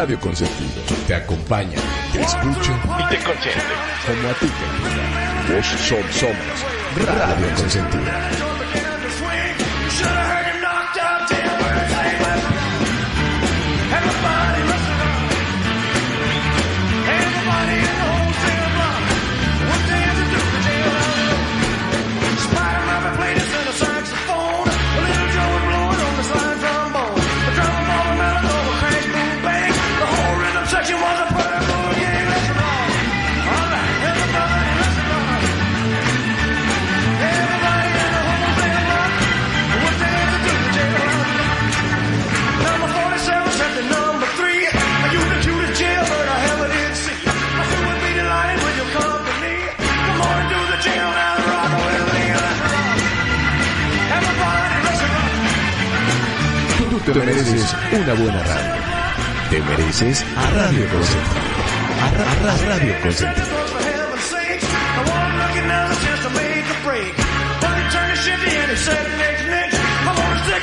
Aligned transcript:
Radio 0.00 0.18
Consentido. 0.18 0.82
Te 1.06 1.14
acompaña, 1.14 1.76
te 2.10 2.22
escucha 2.22 2.72
y 3.00 3.08
te 3.10 3.22
consiente. 3.22 3.60
Como 4.06 4.30
a 4.30 4.32
ti 4.32 4.46
te 4.46 5.54
Vos 5.54 5.66
son, 5.66 6.10
somos 6.10 7.06
Radio 7.06 7.54
Consentido. 7.54 8.49
Te 57.12 57.18
mereces 57.18 57.76
una 57.92 58.14
buena 58.14 58.42
radio. 58.44 58.82
Te 59.50 59.60
mereces 59.62 60.24
a 60.36 60.50
Radio 60.50 60.88
Consentido. 60.88 61.40
A, 62.02 62.56
Radio 62.66 63.00
Consentido. 63.02 63.60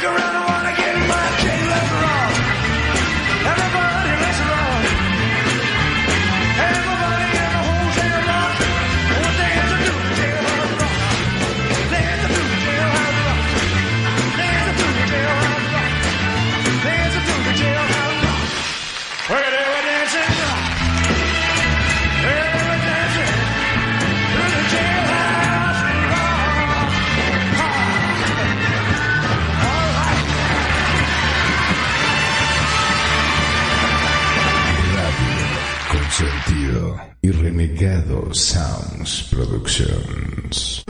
y 0.04 0.47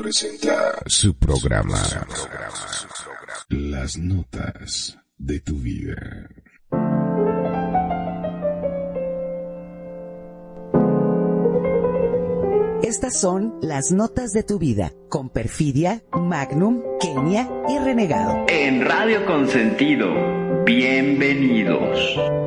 presenta 0.08 0.80
su 0.86 1.17
programa 1.17 1.77
Las 3.50 3.97
Notas 3.97 4.97
de 5.18 5.41
tu 5.41 5.56
Vida. 5.57 6.29
Estas 12.84 13.19
son 13.19 13.56
las 13.62 13.91
notas 13.91 14.31
de 14.31 14.44
tu 14.44 14.57
vida 14.59 14.94
con 15.09 15.29
Perfidia, 15.29 16.01
Magnum, 16.13 16.81
Kenia 17.01 17.50
y 17.68 17.78
Renegado. 17.78 18.45
En 18.47 18.85
Radio 18.85 19.25
Consentido, 19.25 20.07
bienvenidos. 20.63 22.47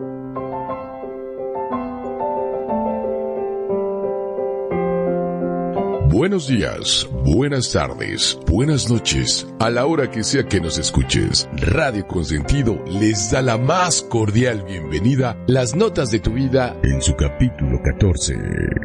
Buenos 6.21 6.47
días, 6.47 7.09
buenas 7.23 7.71
tardes, 7.71 8.37
buenas 8.45 8.91
noches, 8.91 9.47
a 9.57 9.71
la 9.71 9.87
hora 9.87 10.11
que 10.11 10.23
sea 10.23 10.43
que 10.43 10.61
nos 10.61 10.77
escuches. 10.77 11.49
Radio 11.53 12.05
Consentido 12.05 12.79
les 12.85 13.31
da 13.31 13.41
la 13.41 13.57
más 13.57 14.03
cordial 14.03 14.61
bienvenida. 14.61 15.35
Las 15.47 15.75
notas 15.75 16.11
de 16.11 16.19
tu 16.19 16.33
vida 16.33 16.77
en 16.83 17.01
su 17.01 17.15
capítulo 17.15 17.81
14. 17.83 18.35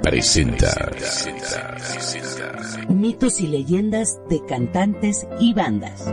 Presenta. 0.02 0.92
Mitos 2.88 3.38
y 3.42 3.48
leyendas 3.48 4.18
de 4.30 4.42
cantantes 4.46 5.26
y 5.38 5.52
bandas. 5.52 6.06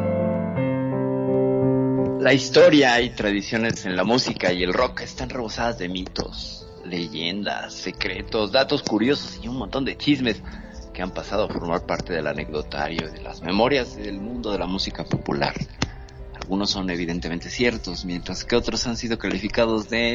La 2.20 2.34
historia 2.34 3.00
y 3.00 3.12
tradiciones 3.12 3.86
en 3.86 3.96
la 3.96 4.04
música 4.04 4.52
y 4.52 4.64
el 4.64 4.74
rock 4.74 5.00
están 5.00 5.30
rebosadas 5.30 5.78
de 5.78 5.88
mitos, 5.88 6.68
leyendas, 6.84 7.74
secretos, 7.74 8.52
datos 8.52 8.84
curiosos 8.84 9.40
y 9.42 9.48
un 9.48 9.56
montón 9.56 9.86
de 9.86 9.96
chismes 9.96 10.44
que 10.94 11.02
han 11.02 11.12
pasado 11.12 11.46
a 11.46 11.50
formar 11.50 11.86
parte 11.86 12.14
del 12.14 12.28
anecdotario 12.28 13.12
de 13.12 13.22
las 13.22 13.42
memorias 13.42 13.98
del 13.98 14.20
mundo 14.20 14.52
de 14.52 14.60
la 14.60 14.68
música 14.68 15.04
popular. 15.04 15.54
Algunos 16.36 16.70
son 16.72 16.90
evidentemente 16.90 17.50
ciertos, 17.50 18.06
mientras 18.06 18.44
que 18.44 18.56
otros 18.56 18.86
han 18.86 18.98
sido 18.98 19.18
calificados 19.18 19.90
de 19.90 20.14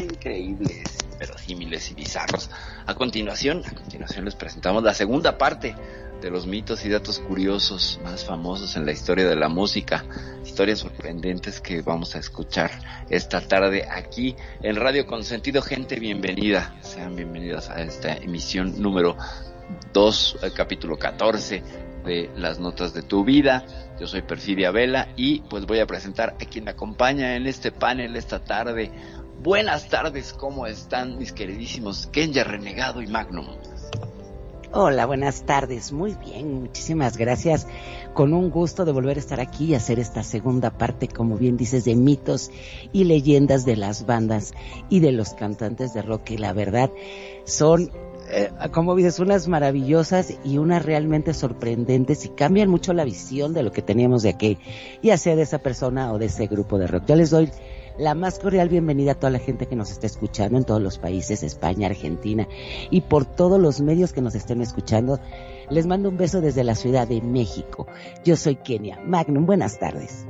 increíbles, 0.00 0.84
verosímiles 1.18 1.90
y 1.90 1.94
bizarros. 1.94 2.50
A 2.86 2.94
continuación, 2.94 3.62
a 3.64 3.70
continuación 3.70 4.24
les 4.24 4.34
presentamos 4.34 4.82
la 4.82 4.94
segunda 4.94 5.38
parte 5.38 5.74
de 6.20 6.30
los 6.30 6.46
mitos 6.46 6.84
y 6.84 6.90
datos 6.90 7.18
curiosos 7.20 7.98
más 8.04 8.24
famosos 8.24 8.76
en 8.76 8.84
la 8.84 8.92
historia 8.92 9.26
de 9.26 9.36
la 9.36 9.48
música, 9.48 10.04
historias 10.44 10.80
sorprendentes 10.80 11.60
que 11.60 11.82
vamos 11.82 12.14
a 12.14 12.18
escuchar 12.18 12.70
esta 13.08 13.40
tarde 13.40 13.86
aquí 13.88 14.36
en 14.62 14.76
Radio 14.76 15.06
Consentido. 15.06 15.62
Gente, 15.62 15.98
bienvenida, 15.98 16.74
sean 16.82 17.16
bienvenidas 17.16 17.70
a 17.70 17.80
esta 17.80 18.12
emisión 18.12 18.82
número 18.82 19.16
2, 19.92 20.38
el 20.42 20.52
capítulo 20.52 20.98
14 20.98 21.62
de 22.04 22.30
las 22.36 22.58
notas 22.58 22.94
de 22.94 23.02
tu 23.02 23.24
vida. 23.24 23.64
Yo 23.98 24.06
soy 24.06 24.22
Perfidia 24.22 24.70
Vela 24.70 25.08
y 25.16 25.40
pues 25.42 25.66
voy 25.66 25.80
a 25.80 25.86
presentar 25.86 26.30
a 26.40 26.44
quien 26.44 26.68
acompaña 26.68 27.36
en 27.36 27.46
este 27.46 27.72
panel 27.72 28.16
esta 28.16 28.42
tarde. 28.42 28.90
Buenas 29.42 29.88
tardes, 29.88 30.32
¿cómo 30.32 30.66
están 30.66 31.18
mis 31.18 31.32
queridísimos 31.32 32.06
Kenya 32.06 32.44
Renegado 32.44 33.02
y 33.02 33.06
Magnum? 33.06 33.46
Hola, 34.72 35.04
buenas 35.04 35.46
tardes. 35.46 35.90
Muy 35.90 36.14
bien, 36.14 36.60
muchísimas 36.60 37.16
gracias. 37.16 37.66
Con 38.14 38.32
un 38.32 38.50
gusto 38.50 38.84
de 38.84 38.92
volver 38.92 39.16
a 39.16 39.20
estar 39.20 39.40
aquí 39.40 39.64
y 39.64 39.74
hacer 39.74 39.98
esta 39.98 40.22
segunda 40.22 40.70
parte, 40.70 41.08
como 41.08 41.36
bien 41.36 41.56
dices, 41.56 41.84
de 41.84 41.96
mitos 41.96 42.52
y 42.92 43.02
leyendas 43.02 43.64
de 43.64 43.74
las 43.74 44.06
bandas 44.06 44.52
y 44.88 45.00
de 45.00 45.10
los 45.10 45.34
cantantes 45.34 45.92
de 45.92 46.02
rock. 46.02 46.30
Y 46.30 46.36
la 46.38 46.52
verdad, 46.52 46.88
son 47.46 47.90
eh, 48.30 48.50
como 48.72 48.94
dices, 48.94 49.18
unas 49.18 49.48
maravillosas 49.48 50.34
y 50.44 50.58
unas 50.58 50.84
realmente 50.84 51.34
sorprendentes 51.34 52.24
y 52.24 52.28
cambian 52.30 52.70
mucho 52.70 52.92
la 52.92 53.04
visión 53.04 53.52
de 53.52 53.62
lo 53.62 53.72
que 53.72 53.82
teníamos 53.82 54.22
de 54.22 54.30
aquí, 54.30 54.58
ya 55.02 55.16
sea 55.16 55.36
de 55.36 55.42
esa 55.42 55.58
persona 55.58 56.12
o 56.12 56.18
de 56.18 56.26
ese 56.26 56.46
grupo 56.46 56.78
de 56.78 56.86
rock. 56.86 57.04
Yo 57.06 57.16
les 57.16 57.30
doy 57.30 57.50
la 57.98 58.14
más 58.14 58.38
cordial 58.38 58.68
bienvenida 58.68 59.12
a 59.12 59.14
toda 59.14 59.30
la 59.30 59.38
gente 59.38 59.66
que 59.66 59.76
nos 59.76 59.90
está 59.90 60.06
escuchando 60.06 60.56
en 60.56 60.64
todos 60.64 60.80
los 60.80 60.98
países, 60.98 61.42
España, 61.42 61.88
Argentina 61.88 62.48
y 62.90 63.02
por 63.02 63.26
todos 63.26 63.60
los 63.60 63.80
medios 63.80 64.12
que 64.12 64.22
nos 64.22 64.34
estén 64.34 64.62
escuchando. 64.62 65.20
Les 65.68 65.86
mando 65.86 66.08
un 66.08 66.16
beso 66.16 66.40
desde 66.40 66.64
la 66.64 66.74
Ciudad 66.74 67.06
de 67.06 67.20
México. 67.20 67.86
Yo 68.24 68.36
soy 68.36 68.56
Kenia. 68.56 69.00
Magnum, 69.04 69.46
buenas 69.46 69.78
tardes. 69.78 70.26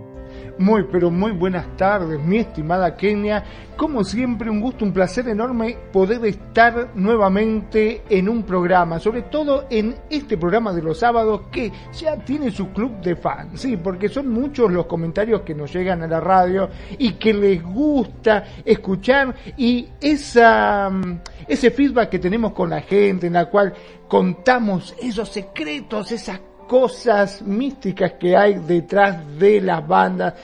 Muy, 0.61 0.85
pero 0.93 1.11
muy 1.11 1.33
buenas 1.33 1.75
tardes, 1.79 2.21
mi 2.21 2.37
estimada 2.37 2.95
Kenia. 2.95 3.43
Como 3.79 4.05
siempre, 4.05 4.51
un 4.51 4.61
gusto, 4.61 4.85
un 4.85 4.93
placer 4.93 5.27
enorme 5.27 5.75
poder 5.91 6.23
estar 6.27 6.91
nuevamente 6.95 8.03
en 8.11 8.29
un 8.29 8.43
programa, 8.43 8.99
sobre 8.99 9.23
todo 9.23 9.65
en 9.71 9.97
este 10.11 10.37
programa 10.37 10.75
de 10.75 10.83
los 10.83 10.99
sábados 10.99 11.45
que 11.51 11.73
ya 11.99 12.15
tiene 12.19 12.51
su 12.51 12.69
club 12.75 13.01
de 13.01 13.17
fans, 13.17 13.59
sí, 13.59 13.79
porque 13.79 14.11
son 14.11 14.29
muchos 14.29 14.71
los 14.71 14.85
comentarios 14.85 15.41
que 15.41 15.55
nos 15.55 15.73
llegan 15.73 16.03
a 16.03 16.07
la 16.07 16.21
radio 16.21 16.69
y 16.99 17.13
que 17.13 17.33
les 17.33 17.63
gusta 17.63 18.45
escuchar 18.63 19.35
y 19.57 19.89
esa, 19.99 20.91
mm, 20.91 21.21
ese 21.49 21.71
feedback 21.71 22.11
que 22.11 22.19
tenemos 22.19 22.53
con 22.53 22.69
la 22.69 22.83
gente 22.83 23.29
en 23.29 23.33
la 23.33 23.47
cual 23.47 23.73
contamos 24.07 24.95
esos 25.01 25.31
secretos, 25.31 26.13
esas 26.13 26.39
cosas 26.71 27.43
místicas 27.43 28.13
que 28.13 28.37
hay 28.37 28.55
detrás 28.55 29.27
de 29.41 29.61
las 29.61 29.85
bandas, 29.89 30.35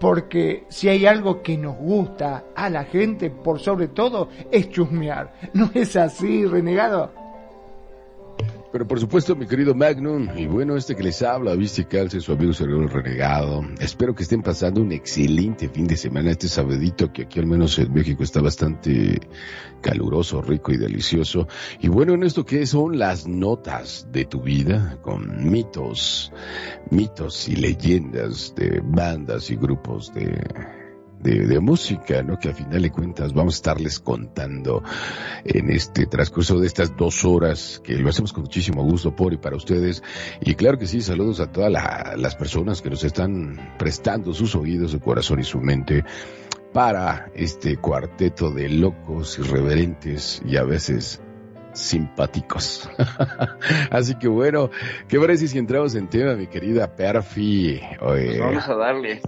porque 0.00 0.64
si 0.70 0.88
hay 0.88 1.04
algo 1.04 1.42
que 1.42 1.58
nos 1.58 1.76
gusta 1.76 2.44
a 2.56 2.70
la 2.70 2.84
gente, 2.84 3.28
por 3.28 3.60
sobre 3.60 3.88
todo, 3.88 4.30
es 4.50 4.70
chusmear. 4.70 5.34
¿No 5.52 5.70
es 5.74 5.94
así, 5.94 6.46
renegado? 6.46 7.23
Pero 8.74 8.88
por 8.88 8.98
supuesto, 8.98 9.36
mi 9.36 9.46
querido 9.46 9.72
Magnum, 9.72 10.36
y 10.36 10.46
bueno, 10.46 10.76
este 10.76 10.96
que 10.96 11.04
les 11.04 11.22
habla, 11.22 11.54
viste 11.54 11.84
calce, 11.84 12.18
su 12.18 12.32
amigo 12.32 12.52
Sergio 12.52 12.84
Renegado. 12.88 13.62
Espero 13.78 14.16
que 14.16 14.24
estén 14.24 14.42
pasando 14.42 14.80
un 14.80 14.90
excelente 14.90 15.68
fin 15.68 15.86
de 15.86 15.96
semana, 15.96 16.32
este 16.32 16.48
sabedito 16.48 17.12
que 17.12 17.22
aquí 17.22 17.38
al 17.38 17.46
menos 17.46 17.78
en 17.78 17.94
México 17.94 18.24
está 18.24 18.40
bastante 18.40 19.20
caluroso, 19.80 20.42
rico 20.42 20.72
y 20.72 20.76
delicioso. 20.76 21.46
Y 21.78 21.86
bueno, 21.86 22.14
en 22.14 22.24
esto 22.24 22.44
que 22.44 22.66
son 22.66 22.98
las 22.98 23.28
notas 23.28 24.08
de 24.10 24.24
tu 24.24 24.42
vida, 24.42 24.98
con 25.02 25.48
mitos, 25.48 26.32
mitos 26.90 27.48
y 27.48 27.54
leyendas 27.54 28.56
de 28.56 28.82
bandas 28.82 29.52
y 29.52 29.54
grupos 29.54 30.12
de 30.12 30.83
de, 31.24 31.60
música, 31.60 32.22
¿no? 32.22 32.38
Que 32.38 32.50
a 32.50 32.54
final 32.54 32.82
de 32.82 32.90
cuentas 32.90 33.32
vamos 33.32 33.54
a 33.54 33.56
estarles 33.56 33.98
contando 33.98 34.82
en 35.44 35.70
este 35.70 36.06
transcurso 36.06 36.60
de 36.60 36.66
estas 36.66 36.96
dos 36.96 37.24
horas, 37.24 37.80
que 37.82 37.94
lo 37.94 38.10
hacemos 38.10 38.32
con 38.32 38.42
muchísimo 38.42 38.84
gusto 38.84 39.16
por 39.16 39.32
y 39.32 39.38
para 39.38 39.56
ustedes. 39.56 40.02
Y 40.40 40.54
claro 40.54 40.78
que 40.78 40.86
sí, 40.86 41.00
saludos 41.00 41.40
a 41.40 41.50
todas 41.50 41.72
las 41.72 42.36
personas 42.36 42.82
que 42.82 42.90
nos 42.90 43.02
están 43.04 43.74
prestando 43.78 44.34
sus 44.34 44.54
oídos, 44.54 44.90
su 44.90 45.00
corazón 45.00 45.40
y 45.40 45.44
su 45.44 45.60
mente 45.60 46.04
para 46.72 47.30
este 47.34 47.76
cuarteto 47.76 48.50
de 48.50 48.68
locos, 48.68 49.38
irreverentes 49.38 50.42
y 50.44 50.56
a 50.56 50.64
veces 50.64 51.22
simpáticos. 51.72 52.90
Así 53.90 54.16
que 54.16 54.28
bueno, 54.28 54.70
¿qué 55.08 55.18
parece 55.18 55.48
si 55.48 55.58
entramos 55.58 55.94
en 55.94 56.08
tema, 56.08 56.34
mi 56.34 56.48
querida 56.48 56.94
Perfi? 56.94 57.80
Pues 57.98 58.38
vamos 58.38 58.68
a 58.68 58.74
darle 58.74 59.22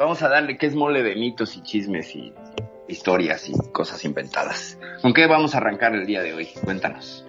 vamos 0.00 0.22
a 0.22 0.30
darle 0.30 0.56
que 0.56 0.64
es 0.64 0.74
mole 0.74 1.02
de 1.02 1.14
mitos 1.14 1.58
y 1.58 1.62
chismes 1.62 2.16
y 2.16 2.32
historias 2.88 3.50
y 3.50 3.52
cosas 3.70 4.02
inventadas. 4.06 4.78
¿Con 5.02 5.12
qué 5.12 5.26
vamos 5.26 5.54
a 5.54 5.58
arrancar 5.58 5.94
el 5.94 6.06
día 6.06 6.22
de 6.22 6.32
hoy? 6.32 6.48
Cuéntanos. 6.64 7.26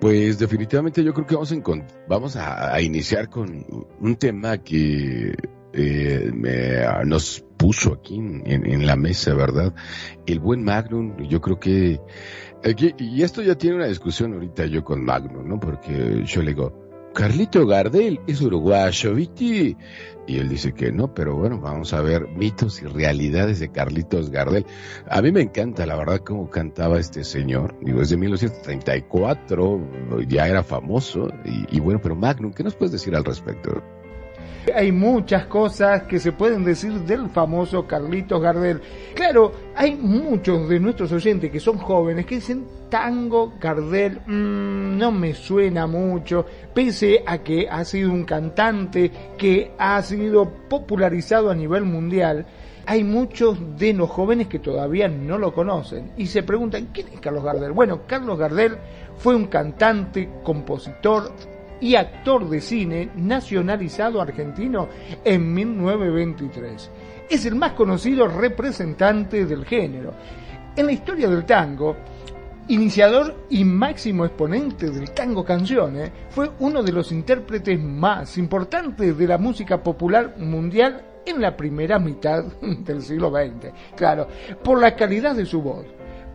Pues 0.00 0.38
definitivamente 0.38 1.04
yo 1.04 1.14
creo 1.14 1.26
que 1.26 1.36
vamos 1.36 1.52
a, 1.52 2.72
vamos 2.74 2.82
iniciar 2.82 3.28
con 3.28 3.64
un 4.00 4.16
tema 4.16 4.58
que 4.58 5.36
eh, 5.74 6.30
nos 7.04 7.44
puso 7.56 7.92
aquí 7.92 8.16
en, 8.16 8.86
la 8.86 8.96
mesa, 8.96 9.34
¿verdad? 9.34 9.72
El 10.26 10.40
buen 10.40 10.64
Magnum, 10.64 11.16
yo 11.28 11.40
creo 11.40 11.60
que... 11.60 12.00
y 12.98 13.22
esto 13.22 13.42
ya 13.42 13.54
tiene 13.54 13.76
una 13.76 13.86
discusión 13.86 14.32
ahorita 14.32 14.66
yo 14.66 14.82
con 14.82 15.04
Magnum, 15.04 15.46
¿no? 15.46 15.60
Porque 15.60 16.24
yo 16.24 16.42
le 16.42 16.48
digo, 16.48 16.89
Carlito 17.14 17.66
Gardel 17.66 18.20
es 18.26 18.40
uruguayo, 18.40 19.14
¿viste? 19.14 19.76
Y 20.26 20.38
él 20.38 20.48
dice 20.48 20.72
que 20.72 20.92
no, 20.92 21.12
pero 21.12 21.36
bueno, 21.36 21.58
vamos 21.58 21.92
a 21.92 22.00
ver 22.00 22.28
mitos 22.28 22.80
y 22.82 22.86
realidades 22.86 23.58
de 23.58 23.70
Carlitos 23.70 24.30
Gardel. 24.30 24.64
A 25.08 25.20
mí 25.20 25.32
me 25.32 25.40
encanta, 25.40 25.86
la 25.86 25.96
verdad, 25.96 26.20
cómo 26.24 26.48
cantaba 26.48 27.00
este 27.00 27.24
señor. 27.24 27.74
Digo, 27.80 27.98
desde 27.98 28.16
1934 28.16 29.80
ya 30.28 30.46
era 30.46 30.62
famoso. 30.62 31.28
Y, 31.44 31.76
y 31.76 31.80
bueno, 31.80 32.00
pero 32.00 32.14
Magnum, 32.14 32.52
¿qué 32.52 32.62
nos 32.62 32.76
puedes 32.76 32.92
decir 32.92 33.16
al 33.16 33.24
respecto? 33.24 33.82
Hay 34.74 34.92
muchas 34.92 35.46
cosas 35.46 36.04
que 36.04 36.20
se 36.20 36.32
pueden 36.32 36.64
decir 36.64 36.92
del 37.00 37.28
famoso 37.30 37.86
Carlitos 37.86 38.40
Gardel. 38.40 38.80
Claro, 39.14 39.52
hay 39.74 39.96
muchos 39.96 40.68
de 40.68 40.78
nuestros 40.78 41.10
oyentes 41.10 41.50
que 41.50 41.58
son 41.58 41.78
jóvenes 41.78 42.26
que 42.26 42.36
dicen 42.36 42.66
tango 42.90 43.54
Gardel 43.58 44.20
mm, 44.26 44.98
no 44.98 45.12
me 45.12 45.32
suena 45.32 45.86
mucho, 45.86 46.44
pese 46.74 47.22
a 47.24 47.38
que 47.38 47.68
ha 47.70 47.84
sido 47.84 48.10
un 48.12 48.24
cantante 48.24 49.10
que 49.38 49.72
ha 49.78 50.02
sido 50.02 50.50
popularizado 50.68 51.50
a 51.50 51.54
nivel 51.54 51.84
mundial. 51.84 52.44
Hay 52.86 53.04
muchos 53.04 53.78
de 53.78 53.92
los 53.92 54.10
jóvenes 54.10 54.48
que 54.48 54.58
todavía 54.58 55.08
no 55.08 55.38
lo 55.38 55.54
conocen 55.54 56.12
y 56.16 56.26
se 56.26 56.42
preguntan, 56.42 56.88
¿quién 56.92 57.08
es 57.08 57.20
Carlos 57.20 57.44
Gardel? 57.44 57.72
Bueno, 57.72 58.02
Carlos 58.06 58.38
Gardel 58.38 58.76
fue 59.16 59.36
un 59.36 59.46
cantante, 59.46 60.28
compositor, 60.42 61.32
y 61.80 61.94
actor 61.94 62.48
de 62.48 62.60
cine 62.60 63.10
nacionalizado 63.16 64.20
argentino 64.20 64.88
en 65.24 65.52
1923. 65.52 66.90
Es 67.28 67.46
el 67.46 67.54
más 67.54 67.72
conocido 67.72 68.28
representante 68.28 69.46
del 69.46 69.64
género. 69.64 70.12
En 70.76 70.86
la 70.86 70.92
historia 70.92 71.28
del 71.28 71.44
tango, 71.44 71.96
iniciador 72.70 73.46
y 73.50 73.64
máximo 73.64 74.24
exponente 74.24 74.90
del 74.90 75.10
tango 75.10 75.44
canciones, 75.44 76.10
fue 76.30 76.50
uno 76.60 76.82
de 76.82 76.92
los 76.92 77.10
intérpretes 77.12 77.80
más 77.80 78.38
importantes 78.38 79.16
de 79.18 79.26
la 79.26 79.38
música 79.38 79.82
popular 79.82 80.36
mundial 80.38 81.02
en 81.26 81.40
la 81.40 81.56
primera 81.56 81.98
mitad 81.98 82.44
del 82.62 83.02
siglo 83.02 83.30
XX. 83.30 83.72
Claro, 83.96 84.28
por 84.62 84.80
la 84.80 84.94
calidad 84.94 85.34
de 85.34 85.46
su 85.46 85.60
voz, 85.60 85.84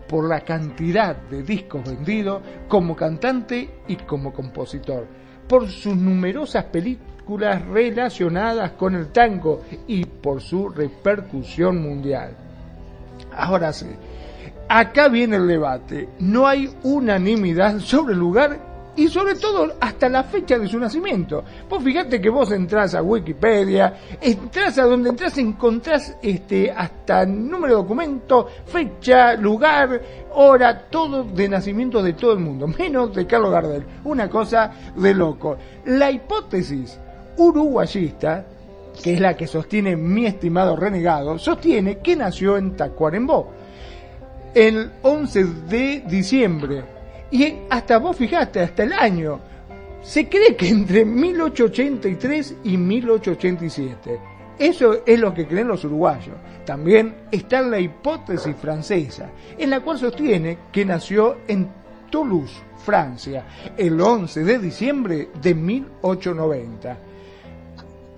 por 0.08 0.28
la 0.28 0.42
cantidad 0.42 1.16
de 1.16 1.42
discos 1.42 1.84
vendidos 1.86 2.42
como 2.68 2.96
cantante 2.96 3.70
y 3.88 3.96
como 3.96 4.34
compositor 4.34 5.08
por 5.48 5.70
sus 5.70 5.96
numerosas 5.96 6.66
películas 6.66 7.66
relacionadas 7.68 8.72
con 8.72 8.96
el 8.96 9.08
tango 9.08 9.62
y 9.88 10.06
por 10.06 10.42
su 10.42 10.70
repercusión 10.70 11.82
mundial. 11.82 12.36
Ahora 13.32 13.74
sí, 13.74 13.88
acá 14.68 15.08
viene 15.08 15.38
el 15.38 15.48
debate. 15.48 16.10
No 16.20 16.48
hay 16.48 16.74
unanimidad 16.84 17.80
sobre 17.80 18.14
el 18.14 18.20
lugar 18.20 18.76
y 18.96 19.10
sobre 19.10 19.36
todo 19.36 19.74
hasta 19.80 20.08
la 20.08 20.24
fecha 20.24 20.58
de 20.58 20.68
su 20.68 20.80
nacimiento. 20.80 21.44
Vos 21.70 21.84
fíjate 21.84 22.22
que 22.22 22.30
vos 22.30 22.52
entras 22.52 22.96
a 22.96 23.02
Wikipedia, 23.02 23.94
entras 24.22 24.78
a 24.78 24.84
donde 24.84 25.10
entras, 25.10 25.38
encontrás 25.38 26.16
este, 26.22 26.72
hasta 26.72 27.26
número 27.26 27.76
de 27.76 27.82
documento, 27.82 28.48
fecha, 28.66 29.36
lugar, 29.36 30.02
hora, 30.34 30.88
todo 30.90 31.24
de 31.24 31.50
nacimiento 31.50 32.02
de 32.02 32.14
todo 32.14 32.34
el 32.34 32.40
mundo, 32.40 32.68
menos 32.68 33.14
de 33.14 33.28
Carlos 33.28 33.52
Gardel. 33.52 33.86
Una 34.06 34.30
cosa 34.30 34.72
de 34.96 35.14
loco. 35.14 35.58
La 35.86 36.10
hipótesis 36.10 36.98
uruguayista, 37.38 38.46
que 39.04 39.16
es 39.16 39.20
la 39.20 39.36
que 39.36 39.46
sostiene 39.46 39.98
mi 39.98 40.26
estimado 40.26 40.78
renegado, 40.78 41.38
sostiene 41.38 41.98
que 41.98 42.16
nació 42.16 42.58
en 42.58 42.78
Tacuarembó 42.78 43.65
el 44.56 44.90
11 45.02 45.44
de 45.70 46.04
diciembre 46.08 46.84
y 47.30 47.58
hasta 47.70 47.98
vos 47.98 48.16
fijaste, 48.16 48.62
hasta 48.62 48.84
el 48.84 48.94
año. 48.94 49.40
Se 50.02 50.30
cree 50.30 50.56
que 50.56 50.70
entre 50.70 51.04
1883 51.04 52.56
y 52.64 52.78
1887. 52.78 54.20
Eso 54.58 55.02
es 55.06 55.20
lo 55.20 55.34
que 55.34 55.46
creen 55.46 55.68
los 55.68 55.84
uruguayos. 55.84 56.36
También 56.66 57.16
está 57.30 57.62
la 57.62 57.80
hipótesis 57.80 58.56
francesa, 58.56 59.30
en 59.58 59.70
la 59.70 59.82
cual 59.82 60.00
sostiene 60.00 60.60
que 60.72 60.86
nació 60.86 61.40
en 61.48 61.68
Toulouse, 62.10 62.56
Francia, 62.78 63.46
el 63.76 64.00
11 64.00 64.44
de 64.46 64.60
diciembre 64.60 65.30
de 65.42 65.54
1890. 65.54 66.98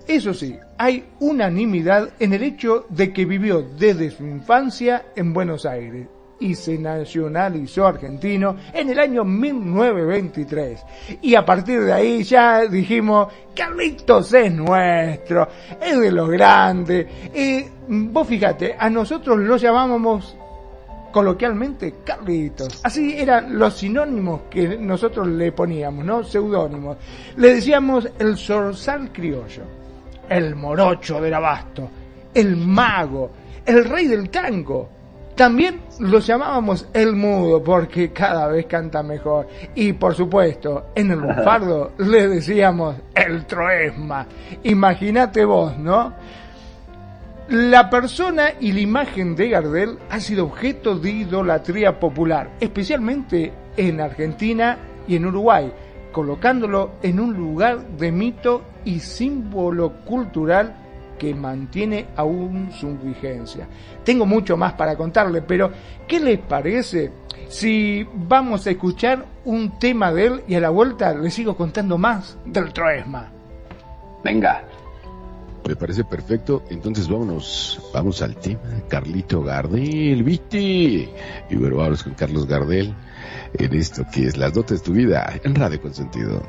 Eso 0.06 0.32
sí, 0.32 0.56
hay 0.78 1.04
unanimidad 1.18 2.10
en 2.20 2.32
el 2.32 2.44
hecho 2.44 2.86
de 2.88 3.12
que 3.12 3.24
vivió 3.24 3.62
desde 3.62 4.10
su 4.10 4.24
infancia 4.24 5.06
en 5.16 5.32
Buenos 5.32 5.66
Aires 5.66 6.06
y 6.40 6.54
se 6.54 6.78
nacionalizó 6.78 7.86
argentino 7.86 8.56
en 8.72 8.90
el 8.90 8.98
año 8.98 9.24
1923. 9.24 10.84
Y 11.22 11.34
a 11.34 11.44
partir 11.44 11.82
de 11.82 11.92
ahí 11.92 12.22
ya 12.22 12.66
dijimos, 12.66 13.28
Carlitos 13.54 14.32
es 14.34 14.52
nuestro, 14.52 15.48
es 15.80 15.98
de 15.98 16.12
los 16.12 16.28
grandes. 16.28 17.06
Y 17.34 17.64
vos 17.88 18.26
fíjate, 18.26 18.76
a 18.78 18.88
nosotros 18.88 19.38
lo 19.38 19.56
llamábamos 19.56 20.36
coloquialmente 21.10 21.96
Carlitos. 22.04 22.80
Así 22.84 23.18
eran 23.18 23.58
los 23.58 23.74
sinónimos 23.74 24.42
que 24.50 24.78
nosotros 24.78 25.26
le 25.26 25.52
poníamos, 25.52 26.04
¿no? 26.04 26.22
Seudónimos. 26.22 26.96
Le 27.36 27.54
decíamos 27.54 28.08
el 28.18 28.36
zorzal 28.36 29.12
criollo, 29.12 29.62
el 30.28 30.54
morocho 30.54 31.20
del 31.20 31.34
abasto, 31.34 31.90
el 32.34 32.56
mago, 32.56 33.30
el 33.64 33.84
rey 33.84 34.06
del 34.06 34.30
tango, 34.30 34.97
También 35.38 35.82
lo 36.00 36.18
llamábamos 36.18 36.88
el 36.92 37.14
mudo 37.14 37.62
porque 37.62 38.12
cada 38.12 38.48
vez 38.48 38.66
canta 38.66 39.04
mejor. 39.04 39.46
Y 39.76 39.92
por 39.92 40.16
supuesto, 40.16 40.86
en 40.96 41.12
el 41.12 41.20
lunfardo 41.20 41.92
le 41.98 42.26
decíamos 42.26 42.96
el 43.14 43.46
troesma. 43.46 44.26
Imagínate 44.64 45.44
vos, 45.44 45.78
¿no? 45.78 46.12
La 47.50 47.88
persona 47.88 48.48
y 48.58 48.72
la 48.72 48.80
imagen 48.80 49.36
de 49.36 49.50
Gardel 49.50 49.96
ha 50.10 50.18
sido 50.18 50.46
objeto 50.46 50.98
de 50.98 51.10
idolatría 51.10 52.00
popular, 52.00 52.50
especialmente 52.58 53.52
en 53.76 54.00
Argentina 54.00 54.76
y 55.06 55.14
en 55.14 55.26
Uruguay, 55.26 55.72
colocándolo 56.10 56.94
en 57.00 57.20
un 57.20 57.34
lugar 57.34 57.86
de 57.96 58.10
mito 58.10 58.64
y 58.84 58.98
símbolo 58.98 60.00
cultural 60.04 60.87
que 61.18 61.34
mantiene 61.34 62.06
aún 62.16 62.70
su 62.72 62.96
vigencia. 62.96 63.68
Tengo 64.04 64.24
mucho 64.24 64.56
más 64.56 64.72
para 64.74 64.96
contarle, 64.96 65.42
pero 65.42 65.70
¿qué 66.06 66.20
les 66.20 66.38
parece 66.38 67.10
si 67.48 68.06
vamos 68.14 68.66
a 68.66 68.70
escuchar 68.70 69.26
un 69.44 69.78
tema 69.78 70.12
de 70.12 70.26
él 70.26 70.42
y 70.48 70.54
a 70.54 70.60
la 70.60 70.70
vuelta 70.70 71.12
le 71.14 71.30
sigo 71.30 71.56
contando 71.56 71.98
más 71.98 72.38
del 72.44 72.72
Troesma? 72.72 73.30
Venga. 74.24 74.64
Me 75.66 75.76
parece 75.76 76.02
perfecto. 76.04 76.62
Entonces 76.70 77.08
vámonos, 77.08 77.90
vamos 77.92 78.22
al 78.22 78.36
tema. 78.36 78.60
Carlito 78.88 79.42
Gardel, 79.42 80.22
¿viste? 80.22 80.58
Y 81.50 81.56
bueno, 81.56 81.76
vamos 81.76 82.02
con 82.02 82.14
Carlos 82.14 82.46
Gardel 82.46 82.94
en 83.54 83.74
esto 83.74 84.04
que 84.12 84.26
es 84.26 84.36
Las 84.36 84.54
Dotes 84.54 84.80
de 84.80 84.84
tu 84.86 84.92
Vida 84.92 85.30
en 85.44 85.54
Radio 85.54 85.80
Consentido. 85.80 86.42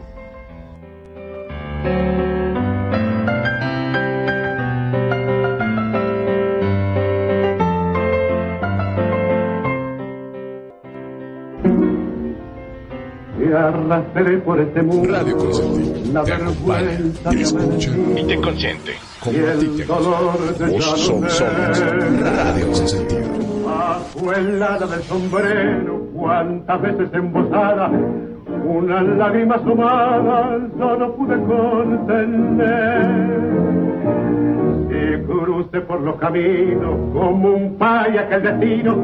Arrastré 13.54 14.38
por 14.40 14.60
este 14.60 14.82
mundo. 14.82 15.12
Radio 15.12 15.38
Consentido. 15.38 16.14
La 16.14 16.24
Te 16.24 16.34
acompaña, 16.34 16.82
vergüenza 16.82 17.30
te 17.30 17.42
escucha 17.42 17.92
y 18.18 18.24
te 18.24 18.36
consiente. 18.42 18.92
Y 18.92 19.24
Como 19.24 19.38
a 19.38 19.52
ti 19.54 19.66
el 19.66 19.78
te 19.78 19.86
dolor 19.86 20.58
de 20.58 20.68
Vos 20.68 20.86
somos. 21.00 21.40
Radio 21.42 22.68
Consentido. 22.68 23.28
Bajo 23.66 24.34
el 24.34 24.64
ala 24.64 24.88
del 24.88 25.04
sombrero, 25.04 26.02
cuántas 26.14 26.82
veces 26.82 27.10
embosada, 27.14 27.92
una 28.66 29.02
lágrima 29.02 29.56
asomada, 29.56 30.58
yo 30.78 30.96
no 30.98 31.14
pude 31.16 31.36
contener. 31.44 33.30
Si 34.90 35.24
crucé 35.26 35.82
por 35.82 36.02
los 36.02 36.16
caminos 36.16 36.96
como 37.14 37.50
un 37.50 37.78
paya 37.78 38.28
que 38.28 38.36
el 38.36 38.44
destino 38.44 38.98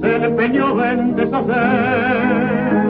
se 0.00 0.18
le 0.18 0.26
empeñó 0.26 0.84
en 0.84 1.16
deshacer. 1.16 2.89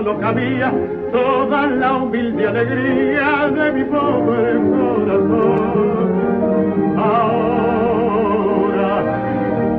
no 0.00 0.18
cabía 0.18 0.72
toda 1.12 1.66
la 1.66 1.92
humilde 1.92 2.48
alegría 2.48 3.48
de 3.48 3.72
mi 3.72 3.84
pobre 3.84 4.54
corazón. 4.70 6.08
Ahora, 6.96 8.22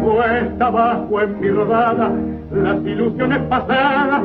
cuesta 0.03 0.67
abajo 0.67 1.21
en 1.21 1.39
mi 1.41 1.49
rodada, 1.49 2.11
las 2.51 2.77
ilusiones 2.85 3.39
pasadas, 3.49 4.21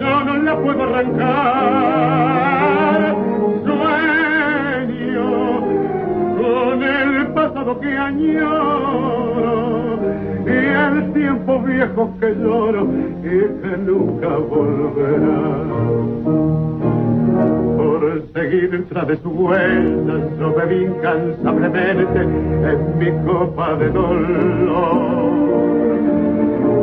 yo 0.00 0.24
no 0.24 0.36
las 0.36 0.56
puedo 0.56 0.82
arrancar. 0.84 1.32
Sueño 3.64 5.28
con 6.40 6.82
el 6.84 7.26
pasado 7.32 7.80
que 7.80 7.98
añoro 7.98 9.71
y 10.46 10.50
el 10.50 11.12
tiempo 11.12 11.60
viejo 11.60 12.14
que 12.20 12.34
lloro 12.34 12.86
y 13.22 13.28
que 13.62 13.76
nunca 13.78 14.28
volverá. 14.28 15.42
Por 17.76 18.22
seguir 18.34 18.86
tras 18.88 19.06
de 19.08 19.16
su 19.18 19.30
huella, 19.30 20.14
yo 20.38 20.54
bebí 20.54 20.84
incansablemente 20.84 22.20
en 22.20 22.98
mi 22.98 23.10
copa 23.26 23.74
de 23.76 23.90
dolor. 23.90 25.32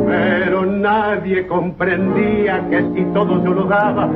Pero 0.06 0.66
nadie 0.66 1.46
comprendía 1.46 2.66
que 2.70 2.82
si 2.94 3.04
todo 3.12 3.44
yo 3.44 3.54
lo 3.54 3.64
daba, 3.64 4.08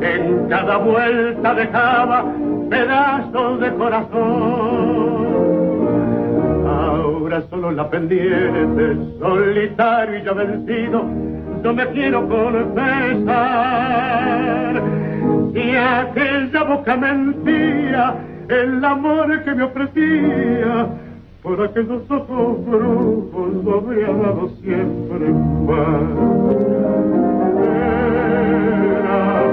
en 0.00 0.48
cada 0.48 0.78
vuelta 0.78 1.54
dejaba 1.54 2.24
pedazos 2.70 3.60
de 3.60 3.74
corazón. 3.74 5.23
Ahora 7.24 7.40
solo 7.48 7.70
la 7.70 7.88
pendiente, 7.88 8.98
solitario 9.18 10.18
y 10.18 10.24
ya 10.24 10.34
vencido, 10.34 11.06
yo 11.64 11.72
me 11.72 11.86
quiero 11.86 12.28
confesar. 12.28 13.32
Si 15.54 15.70
aquella 15.74 16.64
boca 16.64 16.94
mentía, 16.98 18.14
el 18.50 18.84
amor 18.84 19.42
que 19.42 19.54
me 19.54 19.62
ofrecía, 19.62 20.86
por 21.42 21.62
aquellos 21.62 22.02
ojos 22.10 22.66
brujos 22.66 23.64
lo 23.64 23.78
habría 23.78 24.08
dado 24.08 24.50
siempre 24.60 25.30
más. 25.64 26.02
Era 29.00 29.44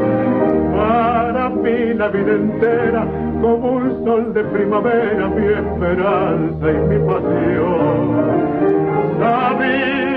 para 0.75 1.49
mí 1.51 1.93
la 1.93 2.09
vida 2.09 2.33
entera 2.33 3.30
como 3.41 3.71
un 3.71 4.05
sol 4.05 4.33
de 4.33 4.43
primavera, 4.43 5.27
mi 5.27 5.47
esperanza 5.47 6.71
y 6.71 6.77
mi 6.87 6.99
pasión. 7.07 8.21
Sabía 9.19 10.11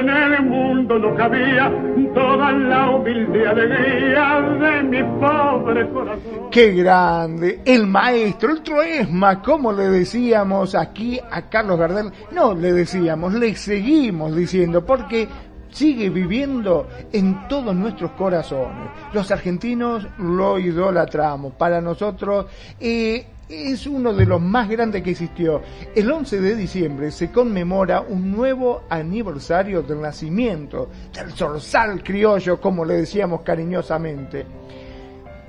en 0.00 0.08
el 0.08 0.42
mundo 0.44 0.98
no 0.98 1.14
cabía 1.14 1.70
toda 2.14 2.52
la 2.52 2.90
humilde 2.90 3.46
alegría 3.46 4.40
de 4.40 4.82
mi 4.82 5.02
pobre 5.20 5.88
corazón. 5.90 6.50
¡Qué 6.50 6.72
grande! 6.72 7.60
El 7.64 7.86
maestro, 7.86 8.52
el 8.52 8.62
troesma, 8.62 9.42
como 9.42 9.72
le 9.72 9.88
decíamos 9.88 10.74
aquí 10.74 11.18
a 11.30 11.42
Carlos 11.48 11.78
Gardel. 11.78 12.12
No 12.32 12.54
le 12.54 12.72
decíamos, 12.72 13.34
le 13.34 13.54
seguimos 13.54 14.34
diciendo, 14.34 14.84
porque 14.84 15.28
sigue 15.70 16.10
viviendo 16.10 16.88
en 17.12 17.48
todos 17.48 17.74
nuestros 17.74 18.12
corazones. 18.12 18.90
Los 19.12 19.30
argentinos 19.30 20.06
lo 20.18 20.58
idolatramos. 20.58 21.54
Para 21.54 21.80
nosotros 21.80 22.46
eh, 22.80 23.26
es 23.48 23.86
uno 23.86 24.12
de 24.12 24.26
los 24.26 24.40
más 24.40 24.68
grandes 24.68 25.02
que 25.02 25.10
existió. 25.10 25.62
El 25.94 26.10
11 26.10 26.40
de 26.40 26.54
diciembre 26.54 27.10
se 27.10 27.30
conmemora 27.30 28.00
un 28.02 28.30
nuevo 28.30 28.82
aniversario 28.90 29.82
del 29.82 30.00
nacimiento 30.00 30.90
del 31.14 31.32
zorzal 31.32 32.02
criollo, 32.02 32.60
como 32.60 32.84
le 32.84 32.94
decíamos 32.98 33.40
cariñosamente. 33.42 34.44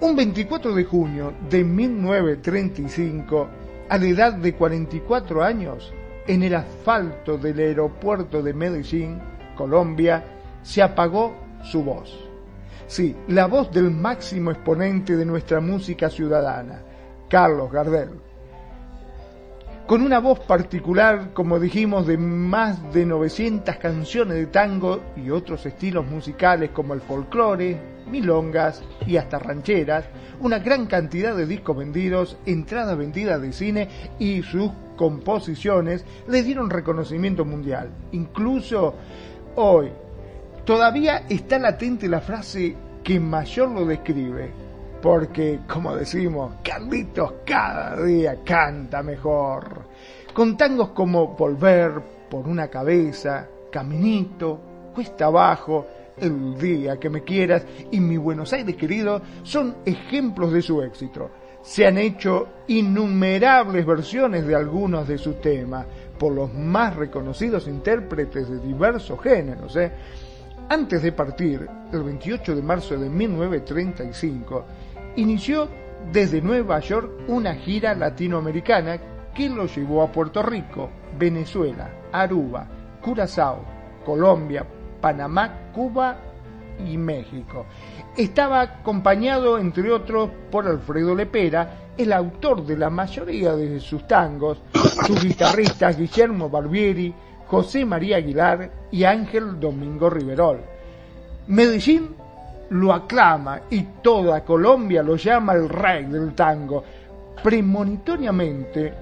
Un 0.01 0.15
24 0.15 0.73
de 0.73 0.85
junio 0.85 1.33
de 1.49 1.63
1935, 1.63 3.47
a 3.89 3.97
la 3.97 4.05
edad 4.05 4.33
de 4.33 4.53
44 4.53 5.43
años, 5.43 5.91
en 6.25 6.43
el 6.43 6.55
asfalto 6.55 7.38
del 7.38 7.59
aeropuerto 7.59 8.41
de 8.41 8.53
Medellín, 8.53 9.19
Colombia, 9.60 10.24
se 10.62 10.82
apagó 10.82 11.36
su 11.63 11.84
voz. 11.84 12.18
Sí, 12.88 13.13
la 13.28 13.48
voz 13.48 13.70
del 13.74 13.92
máximo 13.92 14.51
exponente 14.51 15.18
de 15.18 15.25
nuestra 15.25 15.60
música 15.60 16.10
ciudadana, 16.10 16.82
Carlos 17.28 17.70
Gardel. 17.70 18.12
Con 19.86 20.01
una 20.01 20.20
voz 20.20 20.39
particular, 20.39 21.34
como 21.34 21.60
dijimos, 21.60 22.08
de 22.08 22.18
más 22.18 22.94
de 22.94 23.06
900 23.06 23.75
canciones 23.75 24.38
de 24.38 24.46
tango 24.46 25.01
y 25.18 25.30
otros 25.30 25.66
estilos 25.66 26.06
musicales 26.06 26.70
como 26.70 26.94
el 26.94 27.01
folclore, 27.01 27.78
milongas 28.10 28.82
y 29.06 29.18
hasta 29.18 29.39
rancheras, 29.39 30.06
una 30.39 30.60
gran 30.60 30.86
cantidad 30.86 31.36
de 31.36 31.46
discos 31.46 31.75
vendidos, 31.75 32.38
entradas 32.46 32.98
vendidas 32.98 33.42
de 33.42 33.51
cine 33.51 33.89
y 34.20 34.42
sus 34.42 34.72
composiciones 34.96 36.04
le 36.28 36.44
dieron 36.44 36.70
reconocimiento 36.70 37.46
mundial. 37.46 37.89
Incluso 38.12 38.96
hoy 39.56 39.91
todavía 40.65 41.25
está 41.29 41.60
latente 41.60 42.08
la 42.08 42.22
frase 42.22 42.75
que 43.03 43.20
mayor 43.20 43.70
lo 43.70 43.86
describe, 43.86 44.51
porque 45.01 45.62
como 45.68 45.96
decimos, 45.96 46.56
Carlitos 46.63 47.34
cada 47.46 48.01
día 48.03 48.39
canta 48.44 49.01
mejor, 49.01 49.84
con 50.34 50.56
tangos 50.58 50.89
como 50.89 51.27
Volver 51.29 52.01
por 52.29 52.48
una 52.48 52.68
cabeza, 52.68 53.48
Caminito, 53.72 54.60
Cuesta 54.94 55.25
Abajo, 55.25 55.88
El 56.18 56.58
Día 56.58 56.98
que 56.98 57.10
me 57.10 57.24
quieras 57.24 57.65
y 57.91 58.00
Mi 58.00 58.18
Buenos 58.18 58.53
Aires 58.53 58.75
querido 58.75 59.22
son 59.44 59.77
ejemplos 59.86 60.51
de 60.51 60.62
su 60.62 60.82
éxito. 60.82 61.29
Se 61.62 61.86
han 61.86 61.98
hecho 61.98 62.48
innumerables 62.68 63.86
versiones 63.86 64.46
de 64.46 64.56
algunos 64.56 65.08
de 65.08 65.18
sus 65.18 65.41
temas 65.41 65.86
por 66.19 66.33
los 66.33 66.53
más 66.53 66.95
reconocidos 66.95 67.67
intérpretes 67.67 68.47
de 68.47 68.59
diversos 68.59 69.19
géneros. 69.21 69.75
¿eh? 69.77 69.91
Antes 70.69 71.01
de 71.01 71.11
partir, 71.13 71.67
el 71.91 72.03
28 72.03 72.55
de 72.55 72.61
marzo 72.61 72.95
de 72.95 73.09
1935, 73.09 74.65
inició 75.15 75.67
desde 76.11 76.41
Nueva 76.41 76.79
York 76.79 77.23
una 77.27 77.55
gira 77.55 77.95
latinoamericana 77.95 78.99
que 79.33 79.49
lo 79.49 79.65
llevó 79.65 80.03
a 80.03 80.11
Puerto 80.11 80.43
Rico, 80.43 80.91
Venezuela, 81.17 81.89
Aruba, 82.11 82.67
Curazao, 83.01 83.63
Colombia, 84.05 84.65
Panamá, 85.01 85.71
Cuba 85.73 86.28
y 86.86 86.98
México. 86.98 87.65
Estaba 88.15 88.62
acompañado, 88.62 89.57
entre 89.57 89.91
otros, 89.91 90.29
por 90.51 90.67
Alfredo 90.67 91.15
Lepera, 91.15 91.91
el 91.98 92.13
autor 92.13 92.65
de 92.65 92.77
la 92.77 92.89
mayoría 92.89 93.55
de 93.55 93.79
sus 93.79 94.07
tangos, 94.07 94.62
sus 95.05 95.24
guitarristas 95.24 95.98
Guillermo 95.98 96.50
Barbieri, 96.50 97.13
José 97.48 97.86
María 97.86 98.17
Aguilar 98.17 98.71
y 98.91 99.03
Ángel 99.03 99.59
Domingo 99.59 100.09
Riverol. 100.09 100.59
Medellín 101.48 102.15
lo 102.69 102.93
aclama 102.93 103.62
y 103.69 103.81
toda 104.03 104.45
Colombia 104.45 105.01
lo 105.01 105.15
llama 105.15 105.53
el 105.53 105.67
rey 105.67 106.05
del 106.05 106.33
tango. 106.36 106.83
Premonitoriamente, 107.43 108.93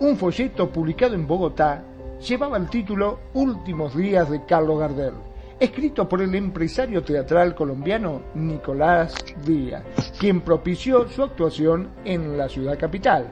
un 0.00 0.16
folleto 0.16 0.68
publicado 0.68 1.14
en 1.14 1.26
Bogotá 1.26 1.82
llevaba 2.26 2.56
el 2.56 2.68
título 2.68 3.20
Últimos 3.34 3.96
días 3.96 4.28
de 4.30 4.44
Carlos 4.44 4.78
Gardel, 4.80 5.14
escrito 5.60 6.08
por 6.08 6.22
el 6.22 6.34
empresario 6.34 7.02
teatral 7.02 7.54
colombiano 7.54 8.22
Nicolás 8.34 9.14
Díaz, 9.44 9.82
quien 10.18 10.40
propició 10.42 11.08
su 11.08 11.22
actuación 11.22 11.88
en 12.04 12.38
la 12.38 12.48
ciudad 12.48 12.78
capital. 12.78 13.28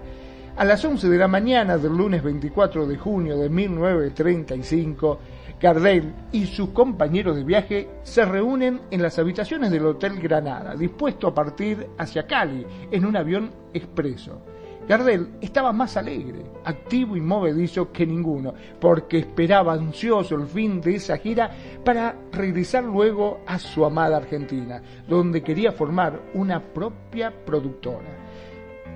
A 0.57 0.65
las 0.65 0.85
11 0.85 1.09
de 1.09 1.19
la 1.19 1.29
mañana 1.29 1.79
del 1.79 1.93
lunes 1.97 2.23
24 2.23 2.87
de 2.87 2.97
junio 2.97 3.37
de 3.37 3.49
1935, 3.49 5.19
Gardel 5.61 6.15
y 6.33 6.47
sus 6.47 6.71
compañeros 6.71 7.37
de 7.37 7.45
viaje 7.45 7.89
se 8.03 8.25
reúnen 8.25 8.81
en 8.91 9.03
las 9.03 9.19
habitaciones 9.19 9.71
del 9.71 9.87
Hotel 9.87 10.19
Granada, 10.19 10.75
dispuesto 10.75 11.29
a 11.29 11.35
partir 11.35 11.87
hacia 11.99 12.27
Cali 12.27 12.67
en 12.91 13.05
un 13.05 13.17
avión 13.17 13.51
expreso. 13.73 14.43
Gardel 14.89 15.31
estaba 15.41 15.73
más 15.73 15.97
alegre, 15.97 16.45
activo 16.65 17.17
y 17.17 17.21
movedizo 17.21 17.91
que 17.91 18.07
ninguno, 18.07 18.55
porque 18.81 19.19
esperaba 19.19 19.73
ansioso 19.73 20.37
el 20.37 20.47
fin 20.47 20.81
de 20.81 20.95
esa 20.95 21.17
gira 21.17 21.51
para 21.85 22.15
regresar 22.31 22.85
luego 22.85 23.41
a 23.47 23.59
su 23.59 23.85
amada 23.85 24.19
Argentina, 24.19 24.81
donde 25.09 25.43
quería 25.43 25.73
formar 25.73 26.21
una 26.35 26.63
propia 26.63 27.33
productora. 27.45 28.27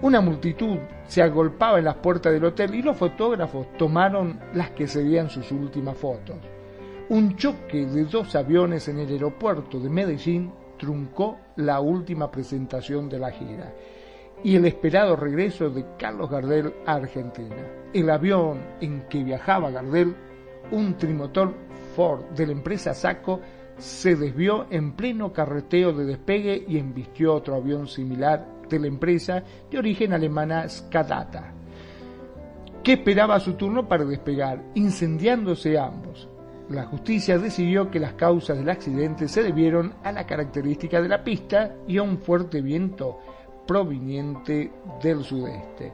Una 0.02 0.20
multitud 0.20 0.78
se 1.08 1.22
agolpaba 1.22 1.80
en 1.80 1.86
las 1.86 1.96
puertas 1.96 2.32
del 2.32 2.44
hotel 2.44 2.72
y 2.76 2.82
los 2.82 2.96
fotógrafos 2.96 3.76
tomaron 3.76 4.38
las 4.54 4.70
que 4.70 4.86
serían 4.86 5.28
sus 5.28 5.50
últimas 5.50 5.96
fotos. 5.96 6.36
Un 7.08 7.36
choque 7.36 7.84
de 7.86 8.04
dos 8.04 8.36
aviones 8.36 8.86
en 8.86 9.00
el 9.00 9.08
aeropuerto 9.08 9.80
de 9.80 9.90
Medellín 9.90 10.52
truncó 10.78 11.38
la 11.56 11.80
última 11.80 12.30
presentación 12.30 13.08
de 13.08 13.18
la 13.18 13.32
gira 13.32 13.74
y 14.42 14.56
el 14.56 14.64
esperado 14.66 15.16
regreso 15.16 15.70
de 15.70 15.84
Carlos 15.98 16.30
Gardel 16.30 16.72
a 16.86 16.94
Argentina. 16.94 17.56
El 17.92 18.10
avión 18.10 18.60
en 18.80 19.02
que 19.08 19.22
viajaba 19.22 19.70
Gardel, 19.70 20.14
un 20.70 20.96
trimotor 20.96 21.54
Ford 21.94 22.24
de 22.30 22.46
la 22.46 22.52
empresa 22.52 22.94
Saco, 22.94 23.40
se 23.76 24.14
desvió 24.14 24.66
en 24.70 24.92
pleno 24.92 25.32
carreteo 25.32 25.92
de 25.92 26.04
despegue 26.04 26.64
y 26.68 26.78
embistió 26.78 27.34
otro 27.34 27.54
avión 27.54 27.86
similar 27.86 28.46
de 28.68 28.78
la 28.78 28.86
empresa 28.86 29.42
de 29.70 29.78
origen 29.78 30.12
alemana 30.12 30.68
Skadata, 30.68 31.52
que 32.82 32.92
esperaba 32.92 33.40
su 33.40 33.54
turno 33.54 33.88
para 33.88 34.04
despegar, 34.04 34.62
incendiándose 34.74 35.78
ambos. 35.78 36.28
La 36.68 36.84
justicia 36.84 37.36
decidió 37.36 37.90
que 37.90 37.98
las 37.98 38.12
causas 38.12 38.56
del 38.56 38.70
accidente 38.70 39.26
se 39.26 39.42
debieron 39.42 39.94
a 40.04 40.12
la 40.12 40.24
característica 40.24 41.02
de 41.02 41.08
la 41.08 41.24
pista 41.24 41.74
y 41.88 41.98
a 41.98 42.02
un 42.02 42.18
fuerte 42.18 42.60
viento 42.60 43.18
proveniente 43.70 44.68
del 45.00 45.22
sudeste. 45.22 45.92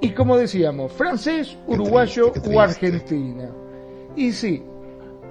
Y 0.00 0.08
como 0.12 0.38
decíamos, 0.38 0.90
francés, 0.90 1.54
uruguayo 1.66 2.32
o 2.50 2.58
argentina. 2.58 3.50
Y 4.16 4.32
sí, 4.32 4.64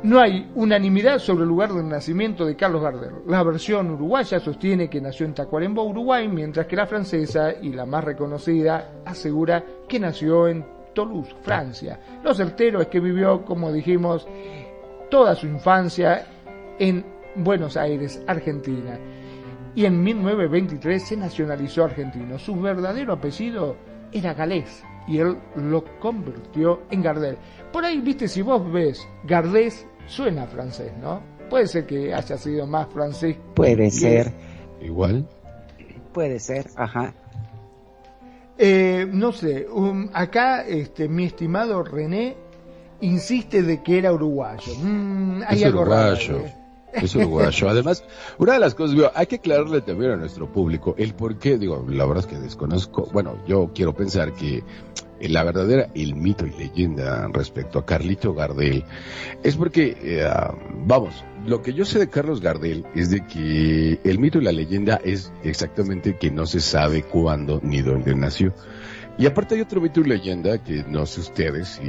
no 0.04 0.20
hay 0.20 0.52
unanimidad 0.54 1.18
sobre 1.18 1.46
el 1.46 1.50
lugar 1.50 1.74
del 1.74 1.90
nacimiento 1.90 2.46
de 2.46 2.56
Carlos 2.56 2.84
Gardel. 2.84 3.24
La 3.26 3.42
versión 3.42 3.90
uruguaya 3.90 4.40
sostiene 4.40 4.88
que 4.88 5.02
nació 5.02 5.26
en 5.26 5.34
Tacuarembó, 5.34 5.82
Uruguay, 5.82 6.28
mientras 6.28 6.68
que 6.68 6.76
la 6.76 6.86
francesa, 6.86 7.52
y 7.60 7.70
la 7.70 7.88
más 7.88 8.04
reconocida, 8.04 8.92
asegura 9.04 9.66
que 9.88 10.00
nació 10.00 10.48
en 10.48 10.64
Toulouse, 10.94 11.36
Francia. 11.42 12.00
Lo 12.24 12.36
certero 12.36 12.82
es 12.82 12.88
que 12.88 13.00
vivió, 13.00 13.44
como 13.44 13.72
dijimos, 13.72 14.28
toda 15.10 15.34
su 15.34 15.48
infancia 15.48 16.24
en 16.78 17.04
Buenos 17.36 17.76
Aires, 17.78 18.22
Argentina. 18.28 19.00
Y 19.78 19.86
en 19.86 20.02
1923 20.02 21.04
se 21.08 21.16
nacionalizó 21.16 21.84
argentino. 21.84 22.40
Su 22.40 22.60
verdadero 22.60 23.14
apellido 23.14 23.76
era 24.12 24.34
galés 24.34 24.84
y 25.08 25.20
él 25.20 25.38
lo 25.56 25.84
convirtió 26.00 26.82
en 26.90 27.04
Gardel. 27.04 27.38
Por 27.72 27.86
ahí, 27.86 28.02
viste, 28.02 28.28
si 28.28 28.42
vos 28.42 28.72
ves 28.72 29.08
Gardés, 29.24 29.86
suena 30.08 30.48
francés, 30.48 30.92
¿no? 31.00 31.22
Puede 31.48 31.68
ser 31.68 31.86
que 31.86 32.12
haya 32.12 32.38
sido 32.40 32.66
más 32.66 32.88
francés. 32.92 33.38
Puede 33.54 33.92
ser. 33.92 34.34
Igual. 34.82 35.30
Puede 36.12 36.40
ser, 36.40 36.66
ajá. 36.76 37.14
Eh, 38.58 39.08
no 39.08 39.32
sé, 39.32 39.68
um, 39.72 40.10
acá 40.12 40.66
este, 40.66 41.08
mi 41.08 41.26
estimado 41.26 41.84
René 41.84 42.36
insiste 43.02 43.62
de 43.62 43.84
que 43.84 44.00
era 44.00 44.12
uruguayo. 44.12 44.74
Mm, 44.82 45.44
hay 45.48 45.60
Es 45.60 45.66
algo 45.66 45.86
raro, 45.86 46.16
uruguayo. 46.16 46.48
¿eh? 46.48 46.57
Es 47.02 47.16
uruguayo. 47.16 47.70
Además, 47.70 48.04
una 48.38 48.54
de 48.54 48.60
las 48.60 48.76
cosas, 48.76 49.12
hay 49.16 49.28
que 49.28 49.36
aclararle 49.36 49.82
también 49.82 50.12
a 50.12 50.16
nuestro 50.16 50.52
público 50.52 50.96
el 50.98 51.14
por 51.14 51.38
qué, 51.38 51.58
digo, 51.58 51.86
la 51.88 52.06
verdad 52.06 52.26
es 52.26 52.28
que 52.28 52.40
desconozco, 52.40 53.10
bueno, 53.12 53.38
yo 53.48 53.72
quiero 53.74 53.94
pensar 53.94 54.34
que 54.34 54.64
eh, 55.20 55.30
la 55.30 55.44
verdadera, 55.44 55.90
el 55.96 56.16
mito 56.16 56.46
y 56.46 56.52
leyenda 56.52 57.28
respecto 57.34 57.80
a 57.80 57.86
Carlito 57.86 58.34
Gardel 58.34 58.84
es 59.44 59.56
porque, 59.56 59.98
eh, 60.02 60.30
vamos, 60.86 61.24
lo 61.46 61.62
que 61.62 61.74
yo 61.74 61.86
sé 61.86 62.00
de 62.00 62.10
Carlos 62.10 62.42
Gardel 62.42 62.86
es 62.94 63.10
de 63.10 63.26
que 63.26 64.00
el 64.04 64.20
mito 64.20 64.40
y 64.40 64.44
la 64.44 64.52
leyenda 64.52 65.00
es 65.04 65.32
exactamente 65.44 66.18
que 66.18 66.30
no 66.30 66.46
se 66.46 66.60
sabe 66.60 67.04
cuándo 67.04 67.60
ni 67.64 67.82
dónde 67.82 68.16
nació. 68.16 68.54
Y 69.20 69.26
aparte 69.26 69.56
hay 69.56 69.62
otro 69.62 69.82
mito 69.82 70.02
leyenda 70.02 70.64
que 70.64 70.84
no 70.88 71.08
sé 71.08 71.22
ustedes 71.22 71.80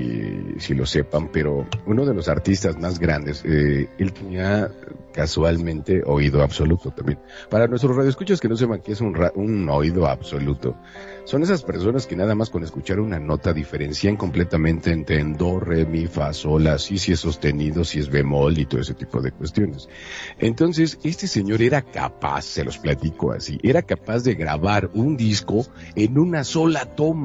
si, 0.58 0.74
lo 0.74 0.86
sepan, 0.86 1.28
pero 1.30 1.66
uno 1.84 2.06
de 2.06 2.14
los 2.14 2.26
artistas 2.28 2.78
más 2.78 2.98
grandes, 2.98 3.42
eh, 3.44 3.86
él 3.98 4.12
tenía 4.14 4.70
casualmente 5.12 6.02
oído 6.06 6.42
absoluto 6.42 6.90
también. 6.90 7.18
Para 7.50 7.66
nuestros 7.66 7.94
radioescuchas 7.96 8.40
que 8.40 8.48
no 8.48 8.56
sepan 8.56 8.80
qué 8.80 8.92
es 8.92 9.00
un, 9.02 9.14
ra- 9.14 9.32
un 9.34 9.68
oído 9.68 10.06
absoluto, 10.06 10.76
son 11.24 11.42
esas 11.42 11.64
personas 11.64 12.06
que 12.06 12.16
nada 12.16 12.34
más 12.34 12.48
con 12.48 12.62
escuchar 12.62 12.98
una 13.00 13.18
nota 13.18 13.52
diferencian 13.52 14.16
completamente 14.16 14.90
entre 14.92 15.18
en 15.20 15.36
do, 15.36 15.60
re, 15.60 15.84
mi, 15.84 16.06
fa, 16.06 16.32
sol, 16.32 16.64
la, 16.64 16.78
si, 16.78 16.96
si 16.96 17.12
es 17.12 17.20
sostenido, 17.20 17.84
si 17.84 17.98
es 17.98 18.08
bemol 18.08 18.56
y 18.58 18.64
todo 18.64 18.80
ese 18.80 18.94
tipo 18.94 19.20
de 19.20 19.32
cuestiones. 19.32 19.88
Entonces, 20.38 20.98
este 21.02 21.26
señor 21.26 21.60
era 21.60 21.82
capaz, 21.82 22.42
se 22.42 22.64
los 22.64 22.78
platico 22.78 23.32
así, 23.32 23.58
era 23.62 23.82
capaz 23.82 24.20
de 24.20 24.34
grabar 24.34 24.88
un 24.94 25.16
disco 25.18 25.66
en 25.94 26.16
una 26.18 26.44
sola 26.44 26.86
toma. 26.86 27.17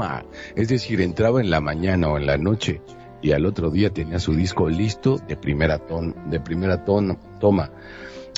Es 0.56 0.68
decir, 0.68 1.02
entraba 1.02 1.42
en 1.42 1.50
la 1.50 1.62
mañana 1.62 2.10
o 2.10 2.18
en 2.18 2.26
la 2.26 2.38
noche 2.38 2.82
y 3.22 3.32
al 3.32 3.46
otro 3.46 3.70
día 3.70 3.90
tenía 3.90 4.20
su 4.20 4.34
disco 4.34 4.70
listo 4.70 5.18
de 5.28 5.38
primera 5.38 5.80
ton, 5.80 6.30
de 6.30 6.40
primera 6.40 6.84
toma. 6.84 7.72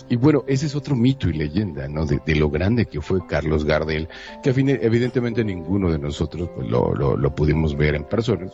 Y 0.08 0.18
bueno, 0.18 0.44
ese 0.48 0.68
es 0.68 0.76
otro 0.76 0.96
mito 0.96 1.30
y 1.30 1.34
leyenda, 1.34 1.88
¿no? 1.88 2.06
De, 2.06 2.20
de 2.26 2.36
lo 2.36 2.50
grande 2.50 2.86
que 2.86 3.02
fue 3.02 3.26
Carlos 3.26 3.65
Gardel, 3.65 4.08
que 4.44 4.52
evidentemente 4.52 5.44
ninguno 5.44 5.91
de 5.91 5.98
nosotros 5.98 6.50
pues, 6.56 6.68
lo, 6.68 6.94
lo, 6.94 7.36
pudimos 7.36 7.76
ver 7.76 7.96
en 7.96 8.04
persona. 8.04 8.46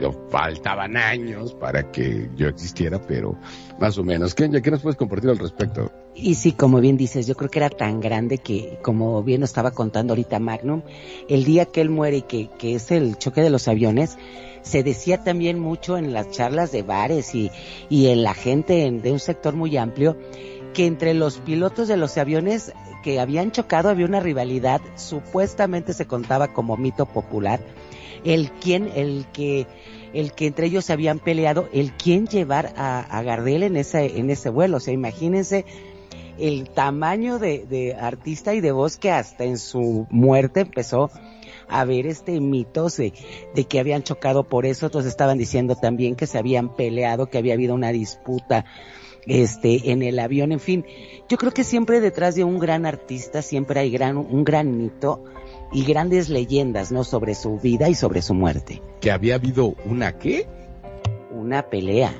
Yo, 0.00 0.12
faltaban 0.30 0.96
años 0.96 1.54
para 1.54 1.90
que 1.92 2.28
yo 2.36 2.48
existiera, 2.48 3.00
pero 3.00 3.36
más 3.78 3.96
o 3.98 4.04
menos. 4.04 4.34
Kenya, 4.34 4.60
¿qué 4.60 4.70
nos 4.70 4.82
puedes 4.82 4.96
compartir 4.96 5.30
al 5.30 5.38
respecto? 5.38 5.90
Y 6.14 6.34
sí, 6.34 6.52
como 6.52 6.80
bien 6.80 6.96
dices, 6.96 7.28
yo 7.28 7.36
creo 7.36 7.48
que 7.48 7.60
era 7.60 7.70
tan 7.70 8.00
grande 8.00 8.38
que, 8.38 8.78
como 8.82 9.22
bien 9.22 9.40
nos 9.40 9.50
estaba 9.50 9.70
contando 9.70 10.12
ahorita 10.14 10.40
Magnum, 10.40 10.82
el 11.28 11.44
día 11.44 11.66
que 11.66 11.80
él 11.80 11.90
muere 11.90 12.18
y 12.18 12.22
que, 12.22 12.50
que 12.58 12.74
es 12.74 12.90
el 12.90 13.16
choque 13.18 13.40
de 13.40 13.50
los 13.50 13.68
aviones, 13.68 14.18
se 14.62 14.82
decía 14.82 15.22
también 15.22 15.60
mucho 15.60 15.96
en 15.96 16.12
las 16.12 16.30
charlas 16.30 16.72
de 16.72 16.82
bares 16.82 17.34
y, 17.36 17.52
y 17.88 18.08
en 18.08 18.24
la 18.24 18.34
gente 18.34 18.84
en- 18.86 19.00
de 19.00 19.12
un 19.12 19.20
sector 19.20 19.54
muy 19.54 19.76
amplio, 19.76 20.16
que 20.78 20.86
entre 20.86 21.12
los 21.12 21.38
pilotos 21.38 21.88
de 21.88 21.96
los 21.96 22.16
aviones 22.18 22.72
que 23.02 23.18
habían 23.18 23.50
chocado 23.50 23.88
había 23.88 24.06
una 24.06 24.20
rivalidad, 24.20 24.80
supuestamente 24.94 25.92
se 25.92 26.06
contaba 26.06 26.52
como 26.52 26.76
mito 26.76 27.04
popular, 27.04 27.58
el 28.22 28.52
quien, 28.52 28.88
el 28.94 29.26
que 29.32 29.66
el 30.12 30.34
que 30.34 30.46
entre 30.46 30.66
ellos 30.66 30.84
se 30.84 30.92
habían 30.92 31.18
peleado, 31.18 31.68
el 31.72 31.90
quién 31.94 32.28
llevar 32.28 32.74
a, 32.76 33.00
a 33.00 33.22
Gardel 33.24 33.64
en 33.64 33.76
ese, 33.76 34.20
en 34.20 34.30
ese 34.30 34.50
vuelo. 34.50 34.76
O 34.76 34.80
sea, 34.80 34.94
imagínense 34.94 35.64
el 36.38 36.70
tamaño 36.70 37.40
de, 37.40 37.66
de 37.66 37.96
artista 37.96 38.54
y 38.54 38.60
de 38.60 38.70
voz 38.70 38.98
que 38.98 39.10
hasta 39.10 39.42
en 39.42 39.58
su 39.58 40.06
muerte 40.10 40.60
empezó 40.60 41.10
a 41.66 41.84
ver 41.86 42.06
este 42.06 42.40
mitos 42.40 42.98
de, 42.98 43.14
de, 43.52 43.64
que 43.64 43.80
habían 43.80 44.04
chocado 44.04 44.44
por 44.44 44.64
eso, 44.64 44.86
otros 44.86 45.06
estaban 45.06 45.38
diciendo 45.38 45.74
también 45.74 46.14
que 46.14 46.28
se 46.28 46.38
habían 46.38 46.76
peleado, 46.76 47.30
que 47.30 47.38
había 47.38 47.54
habido 47.54 47.74
una 47.74 47.90
disputa 47.90 48.64
este 49.26 49.90
en 49.90 50.02
el 50.02 50.18
avión, 50.18 50.52
en 50.52 50.60
fin, 50.60 50.84
yo 51.28 51.36
creo 51.36 51.52
que 51.52 51.64
siempre 51.64 52.00
detrás 52.00 52.34
de 52.34 52.44
un 52.44 52.58
gran 52.58 52.86
artista 52.86 53.42
siempre 53.42 53.80
hay 53.80 53.90
gran 53.90 54.16
un 54.16 54.44
gran 54.44 54.76
mito 54.76 55.24
y 55.72 55.84
grandes 55.84 56.28
leyendas, 56.28 56.92
¿no? 56.92 57.04
sobre 57.04 57.34
su 57.34 57.58
vida 57.58 57.88
y 57.88 57.94
sobre 57.94 58.22
su 58.22 58.34
muerte. 58.34 58.82
¿Que 59.00 59.10
había 59.10 59.34
habido 59.34 59.74
una 59.84 60.18
qué? 60.18 60.46
Una 61.30 61.68
pelea. 61.68 62.14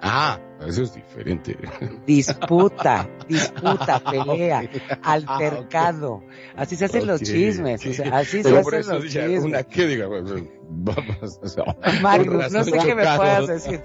Ah, 0.00 0.38
eso 0.66 0.82
es 0.82 0.94
diferente. 0.94 1.56
Disputa, 2.06 3.08
disputa, 3.28 4.00
pelea, 4.00 4.68
altercado. 5.02 6.22
Así 6.56 6.76
se 6.76 6.86
hacen 6.86 7.02
okay. 7.02 7.10
los 7.10 7.22
chismes. 7.22 7.86
O 7.86 7.92
sea, 7.92 8.18
así 8.18 8.40
Pero 8.42 8.62
se 8.62 8.76
hacen 8.78 8.94
los 8.94 9.04
chismes. 9.04 9.44
Una 9.44 9.62
qué, 9.62 9.86
diga, 9.86 10.06
vamos. 10.06 11.40
O 11.42 11.48
sea, 11.48 11.64
Magnus, 12.02 12.52
no 12.52 12.64
sé 12.64 12.72
qué 12.72 12.94
me 12.94 13.02
puedas 13.02 13.46
decir. 13.46 13.82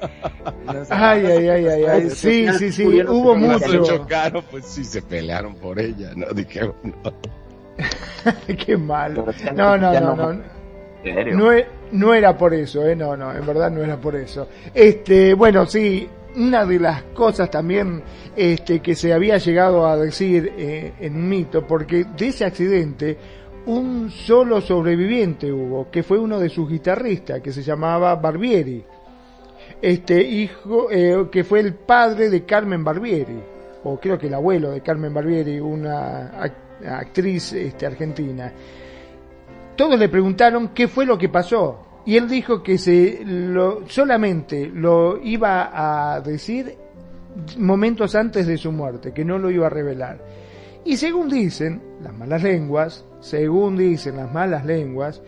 No 0.65 0.85
sé. 0.85 0.93
Ay, 0.93 1.25
ay, 1.25 1.47
ay, 1.47 1.65
ay, 1.67 1.83
ay. 1.85 2.09
Sí, 2.09 2.47
sí, 2.57 2.71
sí. 2.71 2.83
Hubo 2.85 3.35
mucho. 3.35 3.59
Se 3.59 3.81
chocaron, 3.81 4.43
pues 4.49 4.65
sí, 4.65 4.83
se 4.83 5.01
pelearon 5.01 5.55
por 5.55 5.79
ella, 5.79 6.11
¿no? 6.15 6.27
Dije, 6.33 6.61
no. 6.83 7.13
qué 8.65 8.77
malo. 8.77 9.25
No, 9.55 9.77
no, 9.77 9.93
no, 9.99 10.15
no. 10.15 10.59
No, 11.03 11.51
no 11.91 12.13
era 12.13 12.37
por 12.37 12.53
eso, 12.53 12.85
eh, 12.85 12.95
no, 12.95 13.15
no, 13.15 13.33
en 13.33 13.45
verdad 13.45 13.71
no 13.71 13.81
era 13.81 13.97
por 13.97 14.15
eso. 14.15 14.49
Este, 14.73 15.33
bueno, 15.33 15.65
sí, 15.65 16.09
una 16.39 16.65
de 16.65 16.79
las 16.79 17.03
cosas 17.13 17.51
también 17.51 18.01
este, 18.35 18.79
que 18.79 18.95
se 18.95 19.13
había 19.13 19.37
llegado 19.37 19.85
a 19.85 19.97
decir 19.97 20.53
eh, 20.57 20.93
en 20.99 21.27
mito, 21.27 21.67
porque 21.67 22.05
de 22.17 22.27
ese 22.27 22.45
accidente 22.45 23.17
un 23.65 24.09
solo 24.09 24.61
sobreviviente 24.61 25.51
hubo, 25.51 25.91
que 25.91 26.01
fue 26.01 26.17
uno 26.17 26.39
de 26.39 26.49
sus 26.49 26.69
guitarristas, 26.69 27.41
que 27.41 27.51
se 27.51 27.61
llamaba 27.61 28.15
Barbieri, 28.15 28.83
este 29.81 30.21
hijo, 30.21 30.87
eh, 30.89 31.27
que 31.29 31.43
fue 31.43 31.59
el 31.59 31.73
padre 31.73 32.29
de 32.29 32.45
Carmen 32.45 32.83
Barbieri, 32.83 33.39
o 33.83 33.99
creo 33.99 34.17
que 34.17 34.27
el 34.27 34.33
abuelo 34.33 34.71
de 34.71 34.81
Carmen 34.81 35.13
Barbieri, 35.13 35.59
una 35.59 36.31
actriz 36.87 37.53
este, 37.53 37.85
argentina. 37.85 38.51
Todos 39.75 39.99
le 39.99 40.09
preguntaron 40.09 40.69
qué 40.69 40.87
fue 40.87 41.05
lo 41.05 41.17
que 41.17 41.29
pasó, 41.29 41.88
y 42.09 42.17
él 42.17 42.27
dijo 42.27 42.63
que 42.63 42.79
se 42.79 43.21
lo, 43.23 43.87
solamente 43.87 44.65
lo 44.65 45.21
iba 45.21 45.69
a 45.71 46.19
decir 46.21 46.75
momentos 47.59 48.15
antes 48.15 48.47
de 48.47 48.57
su 48.57 48.71
muerte, 48.71 49.13
que 49.13 49.23
no 49.23 49.37
lo 49.37 49.51
iba 49.51 49.67
a 49.67 49.69
revelar. 49.69 50.17
Y 50.83 50.97
según 50.97 51.29
dicen 51.29 51.79
las 52.01 52.11
malas 52.11 52.41
lenguas, 52.41 53.05
según 53.19 53.77
dicen 53.77 54.17
las 54.17 54.33
malas 54.33 54.65
lenguas, 54.65 55.21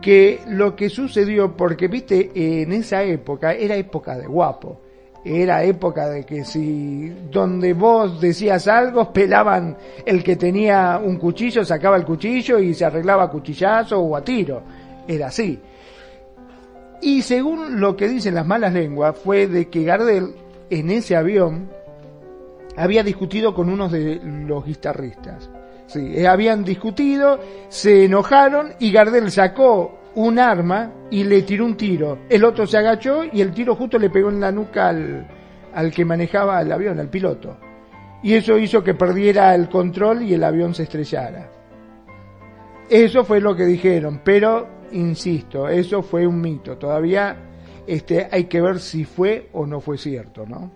que 0.00 0.40
lo 0.48 0.74
que 0.74 0.88
sucedió, 0.88 1.54
porque 1.54 1.88
viste, 1.88 2.30
en 2.34 2.72
esa 2.72 3.02
época 3.02 3.52
era 3.52 3.76
época 3.76 4.16
de 4.16 4.26
guapo, 4.26 4.80
era 5.26 5.62
época 5.64 6.08
de 6.08 6.24
que 6.24 6.46
si 6.46 7.10
donde 7.30 7.74
vos 7.74 8.22
decías 8.22 8.68
algo, 8.68 9.12
pelaban 9.12 9.76
el 10.06 10.24
que 10.24 10.36
tenía 10.36 10.98
un 11.04 11.18
cuchillo, 11.18 11.62
sacaba 11.62 11.96
el 11.98 12.06
cuchillo 12.06 12.58
y 12.58 12.72
se 12.72 12.86
arreglaba 12.86 13.24
a 13.24 13.28
cuchillazo 13.28 14.00
o 14.00 14.16
a 14.16 14.24
tiro. 14.24 14.62
Era 15.06 15.26
así. 15.26 15.60
Y 17.02 17.22
según 17.22 17.80
lo 17.80 17.96
que 17.96 18.08
dicen 18.08 18.36
las 18.36 18.46
malas 18.46 18.72
lenguas, 18.72 19.18
fue 19.18 19.48
de 19.48 19.68
que 19.68 19.82
Gardel 19.82 20.36
en 20.70 20.88
ese 20.88 21.16
avión 21.16 21.68
había 22.76 23.02
discutido 23.02 23.52
con 23.54 23.68
unos 23.68 23.90
de 23.90 24.20
los 24.22 24.64
guitarristas. 24.64 25.50
Sí, 25.86 26.12
eh, 26.14 26.28
habían 26.28 26.62
discutido, 26.64 27.40
se 27.68 28.04
enojaron 28.04 28.74
y 28.78 28.92
Gardel 28.92 29.32
sacó 29.32 29.98
un 30.14 30.38
arma 30.38 30.92
y 31.10 31.24
le 31.24 31.42
tiró 31.42 31.64
un 31.64 31.76
tiro. 31.76 32.20
El 32.30 32.44
otro 32.44 32.68
se 32.68 32.78
agachó 32.78 33.24
y 33.24 33.40
el 33.40 33.52
tiro 33.52 33.74
justo 33.74 33.98
le 33.98 34.08
pegó 34.08 34.30
en 34.30 34.40
la 34.40 34.52
nuca 34.52 34.88
al, 34.88 35.26
al 35.74 35.90
que 35.90 36.04
manejaba 36.04 36.62
el 36.62 36.70
avión, 36.70 37.00
al 37.00 37.08
piloto. 37.08 37.56
Y 38.22 38.34
eso 38.34 38.56
hizo 38.56 38.84
que 38.84 38.94
perdiera 38.94 39.56
el 39.56 39.68
control 39.68 40.22
y 40.22 40.34
el 40.34 40.44
avión 40.44 40.72
se 40.72 40.84
estrellara. 40.84 41.50
Eso 42.88 43.24
fue 43.24 43.40
lo 43.40 43.56
que 43.56 43.64
dijeron, 43.64 44.20
pero 44.24 44.81
insisto, 44.92 45.68
eso 45.68 46.02
fue 46.02 46.26
un 46.26 46.40
mito. 46.40 46.76
Todavía 46.76 47.36
este, 47.86 48.28
hay 48.30 48.44
que 48.44 48.60
ver 48.60 48.78
si 48.78 49.04
fue 49.04 49.48
o 49.52 49.66
no 49.66 49.80
fue 49.80 49.98
cierto, 49.98 50.46
¿no? 50.46 50.70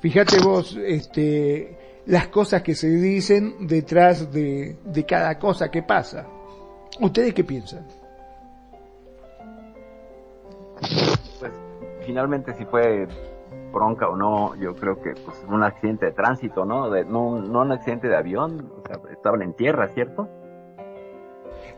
Fíjate 0.00 0.38
vos, 0.40 0.76
este, 0.76 2.02
las 2.06 2.28
cosas 2.28 2.62
que 2.62 2.74
se 2.74 2.88
dicen 2.88 3.66
detrás 3.66 4.32
de, 4.32 4.76
cada 5.06 5.38
cosa 5.38 5.70
que 5.70 5.82
pasa. 5.82 6.26
¿Ustedes 7.00 7.34
qué 7.34 7.44
piensan? 7.44 7.86
Pues 11.40 11.52
finalmente 12.06 12.54
si 12.54 12.64
fue 12.64 13.06
bronca 13.72 14.08
o 14.08 14.16
no, 14.16 14.54
yo 14.56 14.74
creo 14.74 15.00
que 15.00 15.12
pues 15.24 15.44
un 15.48 15.62
accidente 15.62 16.06
de 16.06 16.12
tránsito, 16.12 16.64
¿no? 16.64 16.90
De, 16.90 17.04
no, 17.04 17.40
no 17.40 17.62
un 17.62 17.72
accidente 17.72 18.08
de 18.08 18.16
avión, 18.16 18.72
o 18.76 18.86
sea, 18.86 19.00
estaban 19.12 19.42
en 19.42 19.52
tierra, 19.54 19.88
¿cierto? 19.88 20.28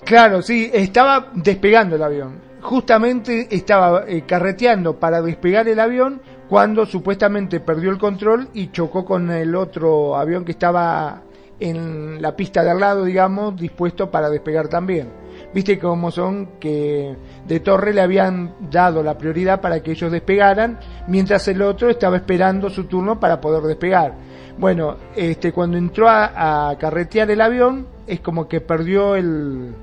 Claro, 0.04 0.42
sí, 0.42 0.70
estaba 0.72 1.30
despegando 1.34 1.96
el 1.96 2.02
avión. 2.02 2.40
Justamente 2.62 3.48
estaba 3.50 4.04
eh, 4.06 4.24
carreteando 4.26 4.98
para 4.98 5.22
despegar 5.22 5.68
el 5.68 5.80
avión 5.80 6.20
cuando 6.48 6.84
supuestamente 6.84 7.60
perdió 7.60 7.90
el 7.90 7.98
control 7.98 8.48
y 8.52 8.70
chocó 8.70 9.04
con 9.04 9.30
el 9.30 9.54
otro 9.54 10.16
avión 10.16 10.44
que 10.44 10.52
estaba 10.52 11.22
en 11.58 12.20
la 12.20 12.34
pista 12.34 12.64
de 12.64 12.70
al 12.70 12.80
lado, 12.80 13.04
digamos, 13.04 13.56
dispuesto 13.56 14.10
para 14.10 14.30
despegar 14.30 14.68
también. 14.68 15.08
Viste 15.54 15.78
cómo 15.78 16.10
son 16.10 16.58
que 16.58 17.16
de 17.46 17.60
Torre 17.60 17.92
le 17.92 18.00
habían 18.00 18.54
dado 18.70 19.02
la 19.02 19.18
prioridad 19.18 19.60
para 19.60 19.82
que 19.82 19.92
ellos 19.92 20.10
despegaran, 20.10 20.78
mientras 21.08 21.46
el 21.48 21.60
otro 21.62 21.90
estaba 21.90 22.16
esperando 22.16 22.70
su 22.70 22.84
turno 22.84 23.18
para 23.18 23.40
poder 23.40 23.62
despegar. 23.64 24.14
Bueno, 24.58 24.96
este, 25.14 25.52
cuando 25.52 25.76
entró 25.76 26.08
a, 26.08 26.70
a 26.70 26.78
carretear 26.78 27.30
el 27.30 27.40
avión, 27.40 27.86
es 28.06 28.20
como 28.20 28.48
que 28.48 28.60
perdió 28.60 29.16
el, 29.16 29.74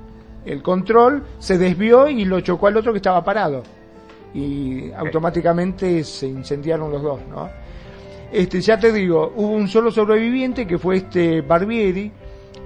el 0.44 0.62
control, 0.62 1.24
se 1.38 1.58
desvió 1.58 2.08
y 2.08 2.24
lo 2.24 2.40
chocó 2.40 2.68
al 2.68 2.76
otro 2.76 2.92
que 2.92 2.98
estaba 2.98 3.22
parado. 3.24 3.62
Y 4.34 4.90
automáticamente 4.92 6.04
se 6.04 6.26
incendiaron 6.26 6.92
los 6.92 7.02
dos, 7.02 7.20
¿no? 7.28 7.48
Este, 8.30 8.60
ya 8.60 8.78
te 8.78 8.92
digo, 8.92 9.32
hubo 9.36 9.52
un 9.52 9.68
solo 9.68 9.90
sobreviviente 9.90 10.66
que 10.66 10.78
fue 10.78 10.98
este 10.98 11.40
Barbieri, 11.40 12.12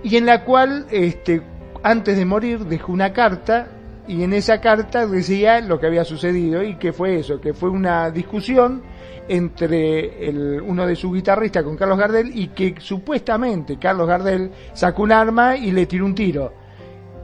y 0.03 0.17
en 0.17 0.27
la 0.27 0.45
cual, 0.45 0.87
este, 0.91 1.41
antes 1.83 2.17
de 2.17 2.25
morir, 2.25 2.65
dejó 2.65 2.93
una 2.93 3.13
carta, 3.13 3.69
y 4.09 4.25
en 4.25 4.33
esa 4.33 4.61
carta 4.61 5.07
decía 5.07 5.61
lo 5.61 5.79
que 5.79 5.87
había 5.87 6.05
sucedido, 6.05 6.65
y 6.65 6.75
que 6.77 6.93
fue 6.93 7.21
eso, 7.21 7.41
que 7.41 7.55
fue 7.55 7.71
una 7.71 8.11
discusión 8.11 8.83
entre 9.29 10.29
el, 10.29 10.61
uno 10.61 10.85
de 10.85 10.97
sus 10.97 11.15
guitarristas 11.15 11.63
con 11.63 11.77
Carlos 11.77 11.99
Gardel, 11.99 12.37
y 12.37 12.49
que 12.49 12.75
supuestamente 12.79 13.79
Carlos 13.79 14.09
Gardel 14.09 14.51
sacó 14.73 15.05
un 15.05 15.13
arma 15.13 15.57
y 15.57 15.71
le 15.71 15.87
tiró 15.87 16.07
un 16.07 16.15
tiro 16.17 16.62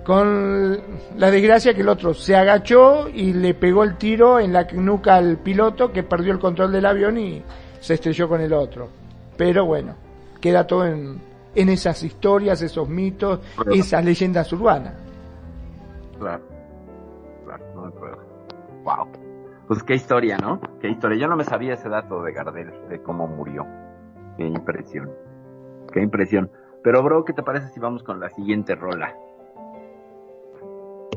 con 0.09 0.81
la 1.18 1.31
desgracia 1.31 1.75
que 1.75 1.83
el 1.83 1.88
otro 1.90 2.14
se 2.14 2.35
agachó 2.35 3.11
y 3.11 3.35
le 3.35 3.53
pegó 3.53 3.85
el 3.85 3.99
tiro 3.99 4.40
en 4.40 4.55
la 4.55 4.66
nuca 4.73 5.16
al 5.16 5.37
piloto 5.37 5.92
que 5.92 6.03
perdió 6.03 6.33
el 6.33 6.38
control 6.38 6.73
del 6.73 6.87
avión 6.87 7.18
y 7.18 7.44
se 7.79 7.92
estrelló 7.92 8.27
con 8.27 8.40
el 8.40 8.55
otro. 8.55 8.88
Pero 9.37 9.66
bueno, 9.66 9.92
queda 10.40 10.66
todo 10.66 10.87
en, 10.87 11.21
en 11.55 11.68
esas 11.68 12.03
historias, 12.03 12.62
esos 12.62 12.88
mitos, 12.88 13.40
esas 13.71 14.03
leyendas 14.03 14.51
urbanas. 14.55 14.94
Claro, 16.18 16.42
claro, 17.44 17.64
no. 17.75 17.92
Wow. 18.85 19.09
Pues 19.66 19.83
qué 19.83 19.94
historia, 19.94 20.38
¿no? 20.38 20.59
Qué 20.81 20.88
historia. 20.88 21.18
Yo 21.18 21.29
no 21.29 21.37
me 21.37 21.44
sabía 21.44 21.75
ese 21.75 21.90
dato 21.90 22.23
de 22.23 22.33
Gardel, 22.33 22.73
de 22.88 23.03
cómo 23.03 23.27
murió. 23.27 23.66
Qué 24.38 24.47
impresión. 24.47 25.11
Qué 25.92 26.01
impresión. 26.01 26.51
Pero, 26.83 27.03
bro, 27.03 27.27
¿qué 27.27 27.35
te 27.35 27.42
parece 27.42 27.68
si 27.75 27.79
vamos 27.79 28.03
con 28.03 28.21
la 28.21 28.31
siguiente 28.31 28.75
rola? 28.75 29.14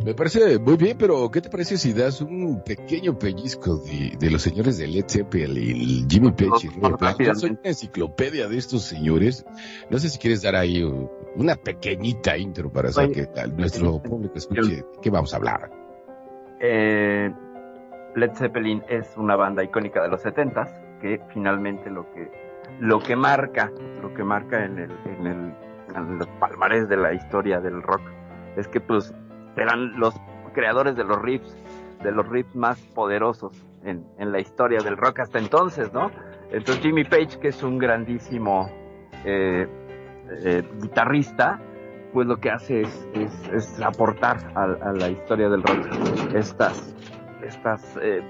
Me 0.04 0.16
parece 0.16 0.58
muy 0.58 0.78
bien, 0.78 0.98
pero 0.98 1.30
¿qué 1.30 1.42
te 1.42 1.50
parece 1.50 1.78
si 1.78 1.94
das 1.94 2.22
un 2.22 2.64
pequeño 2.64 3.20
pellizco 3.20 3.78
de, 3.78 4.16
de 4.18 4.32
los 4.32 4.42
señores 4.42 4.80
de 4.80 4.88
Led 4.88 5.06
Zeppelin, 5.08 6.10
Jimmy 6.10 6.32
Page 6.32 6.68
y 6.68 6.70
Robert 6.70 6.98
Plant? 6.98 7.22
Yo 7.22 7.36
soy 7.36 7.52
una 7.52 7.60
enciclopedia 7.64 8.48
de 8.48 8.58
estos 8.58 8.84
señores. 8.84 9.46
No 9.92 10.00
sé 10.00 10.10
si 10.10 10.18
quieres 10.18 10.42
dar 10.42 10.56
ahí 10.56 10.82
una 11.36 11.56
pequeñita 11.56 12.36
intro 12.36 12.72
para 12.72 12.90
hacer 12.90 13.12
que 13.12 13.28
nuestro 13.56 14.02
público 14.02 14.34
escuche 14.36 14.84
qué 15.04 15.10
vamos 15.12 15.34
a 15.34 15.38
hablar. 15.38 15.70
Eh, 16.60 17.32
Led 18.16 18.32
Zeppelin 18.34 18.84
es 18.90 19.16
una 19.18 19.36
banda 19.36 19.64
icónica 19.64 20.02
de 20.02 20.10
los 20.10 20.22
setentas 20.22 20.70
que 21.00 21.22
finalmente 21.32 21.90
lo 21.92 22.12
que 22.12 22.32
lo 22.80 23.00
que 23.00 23.16
marca, 23.16 23.72
lo 24.02 24.14
que 24.14 24.24
marca 24.24 24.66
en 24.66 24.80
el, 24.80 24.92
en 25.06 25.28
el 25.28 25.54
en 25.96 26.18
los 26.18 26.28
palmares 26.40 26.88
de 26.90 26.98
la 26.98 27.14
historia 27.14 27.60
del 27.60 27.82
rock 27.82 28.02
es 28.56 28.68
que 28.68 28.82
pues 28.82 29.14
eran 29.56 30.00
los 30.00 30.16
creadores 30.54 30.96
de 30.96 31.04
los 31.04 31.22
riffs, 31.22 31.56
de 32.04 32.12
los 32.12 32.28
riffs 32.28 32.56
más 32.56 32.80
poderosos 32.94 33.54
en, 33.84 34.06
en 34.18 34.32
la 34.32 34.40
historia 34.40 34.80
del 34.80 34.98
rock 34.98 35.20
hasta 35.20 35.40
entonces, 35.40 35.92
¿no? 35.94 36.12
Entonces 36.52 36.84
Jimmy 36.84 37.04
Page, 37.04 37.40
que 37.40 37.50
es 37.50 37.64
un 37.64 37.78
grandísimo 37.78 38.70
eh, 39.26 39.68
eh, 40.44 40.64
guitarrista, 40.82 41.60
pues 42.14 42.28
lo 42.28 42.38
que 42.38 42.50
hace 42.50 42.82
es, 42.82 43.08
es, 43.14 43.50
es 43.54 43.82
aportar 43.82 44.38
a, 44.56 44.64
a, 44.64 44.92
la 44.92 45.10
historia 45.10 45.50
del 45.50 45.64
rock 45.64 46.36
estas, 46.36 46.94
estas 47.42 47.98
eh, 48.02 48.22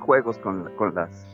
juegos 0.00 0.38
con, 0.38 0.74
con, 0.76 0.94
las, 0.94 1.26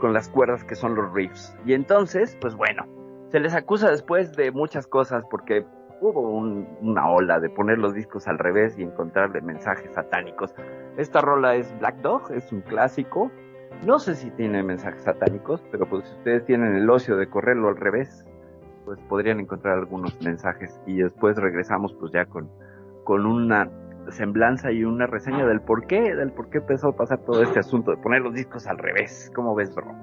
con 0.00 0.12
las 0.12 0.28
cuerdas 0.28 0.64
que 0.64 0.74
son 0.74 0.94
los 0.94 1.12
riffs. 1.12 1.56
Y 1.64 1.74
entonces, 1.74 2.36
pues 2.40 2.54
bueno, 2.56 2.84
se 3.30 3.40
les 3.40 3.54
acusa 3.54 3.90
después 3.90 4.32
de 4.32 4.50
muchas 4.50 4.86
cosas 4.86 5.24
porque 5.30 5.64
hubo 6.08 6.20
un, 6.20 6.68
una 6.80 7.10
ola 7.10 7.40
de 7.40 7.48
poner 7.48 7.78
los 7.78 7.94
discos 7.94 8.28
al 8.28 8.38
revés 8.38 8.78
y 8.78 8.82
encontrarle 8.82 9.40
mensajes 9.40 9.92
satánicos. 9.94 10.54
Esta 10.96 11.20
rola 11.20 11.56
es 11.56 11.76
Black 11.78 11.96
Dog, 12.02 12.30
es 12.32 12.52
un 12.52 12.60
clásico. 12.60 13.30
No 13.86 13.98
sé 13.98 14.14
si 14.14 14.30
tiene 14.30 14.62
mensajes 14.62 15.02
satánicos, 15.02 15.62
pero 15.70 15.88
pues 15.88 16.06
si 16.06 16.14
ustedes 16.16 16.44
tienen 16.44 16.76
el 16.76 16.88
ocio 16.90 17.16
de 17.16 17.28
correrlo 17.28 17.68
al 17.68 17.76
revés, 17.76 18.24
pues 18.84 19.00
podrían 19.08 19.40
encontrar 19.40 19.78
algunos 19.78 20.20
mensajes 20.22 20.78
y 20.86 20.98
después 20.98 21.36
regresamos 21.36 21.94
pues 21.94 22.12
ya 22.12 22.26
con, 22.26 22.50
con 23.04 23.24
una 23.24 23.70
semblanza 24.10 24.70
y 24.70 24.84
una 24.84 25.06
reseña 25.06 25.46
del 25.46 25.62
por 25.62 25.86
qué, 25.86 26.14
del 26.14 26.32
por 26.32 26.50
qué 26.50 26.58
empezó 26.58 26.88
a 26.88 26.96
pasar 26.96 27.20
todo 27.20 27.42
este 27.42 27.58
asunto 27.58 27.90
de 27.90 27.96
poner 27.96 28.20
los 28.20 28.34
discos 28.34 28.66
al 28.66 28.76
revés. 28.76 29.32
¿Cómo 29.34 29.54
ves, 29.54 29.74
bro? 29.74 29.94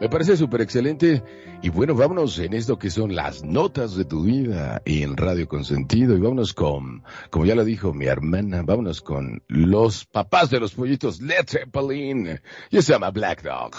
Me 0.00 0.08
parece 0.08 0.36
súper 0.36 0.62
excelente. 0.62 1.22
Y 1.62 1.68
bueno, 1.68 1.94
vámonos 1.94 2.38
en 2.38 2.54
esto 2.54 2.78
que 2.78 2.88
son 2.90 3.14
las 3.14 3.44
notas 3.44 3.94
de 3.96 4.06
tu 4.06 4.22
vida 4.22 4.80
en 4.86 5.14
Radio 5.16 5.46
Consentido. 5.46 6.16
Y 6.16 6.20
vámonos 6.20 6.54
con, 6.54 7.04
como 7.28 7.44
ya 7.44 7.54
lo 7.54 7.64
dijo 7.64 7.92
mi 7.92 8.06
hermana, 8.06 8.62
vámonos 8.62 9.02
con 9.02 9.42
los 9.48 10.06
papás 10.06 10.48
de 10.48 10.58
los 10.58 10.72
pollitos, 10.72 11.20
Led 11.20 11.46
Zeppelin. 11.46 12.40
Y 12.70 12.80
se 12.80 12.92
llama 12.92 13.10
Black 13.10 13.42
Dog. 13.42 13.74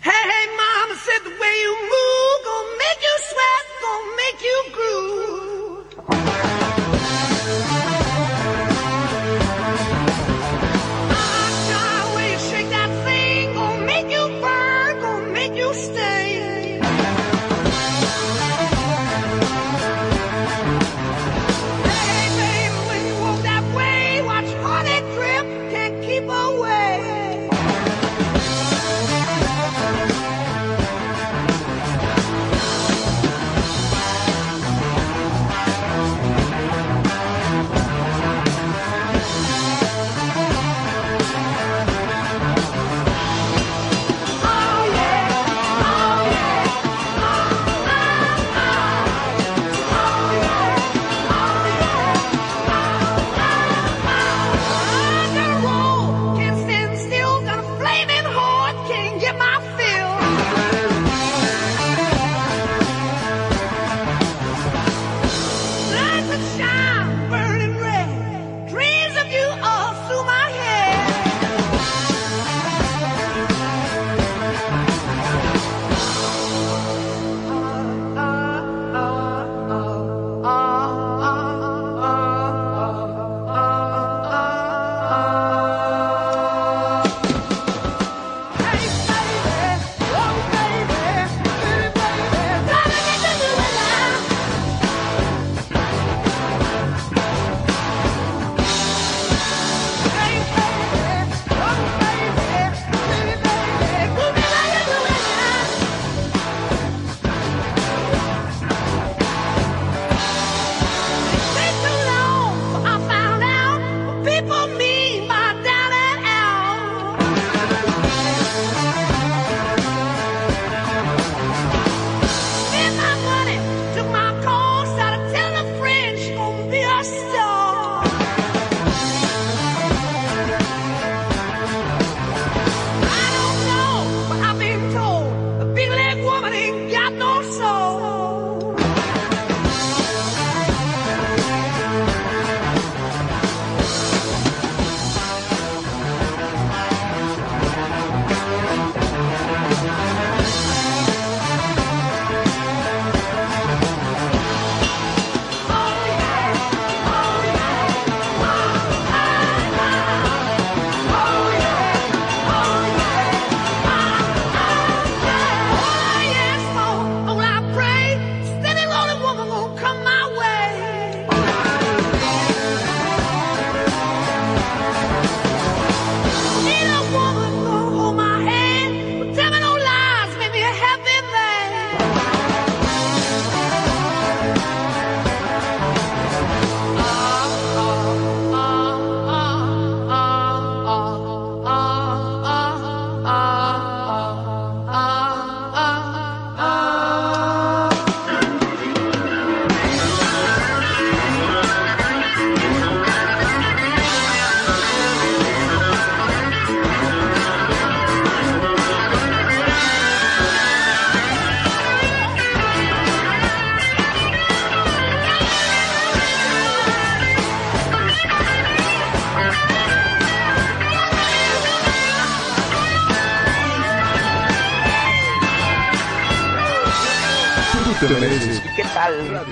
Hey, 0.00 0.10
hey, 0.10 0.48
said 0.96 1.22
the 1.22 1.30
way 1.30 1.62
you 1.62 1.76
move, 1.82 2.44
make 2.78 3.02
you 3.02 3.18
sweat, 3.28 3.66
make 4.16 4.40
you. 4.42 4.52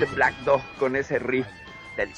Este 0.01 0.15
Black 0.15 0.35
Dog 0.43 0.61
con 0.79 0.95
ese 0.95 1.19
riff 1.19 1.45
del? 1.95 2.09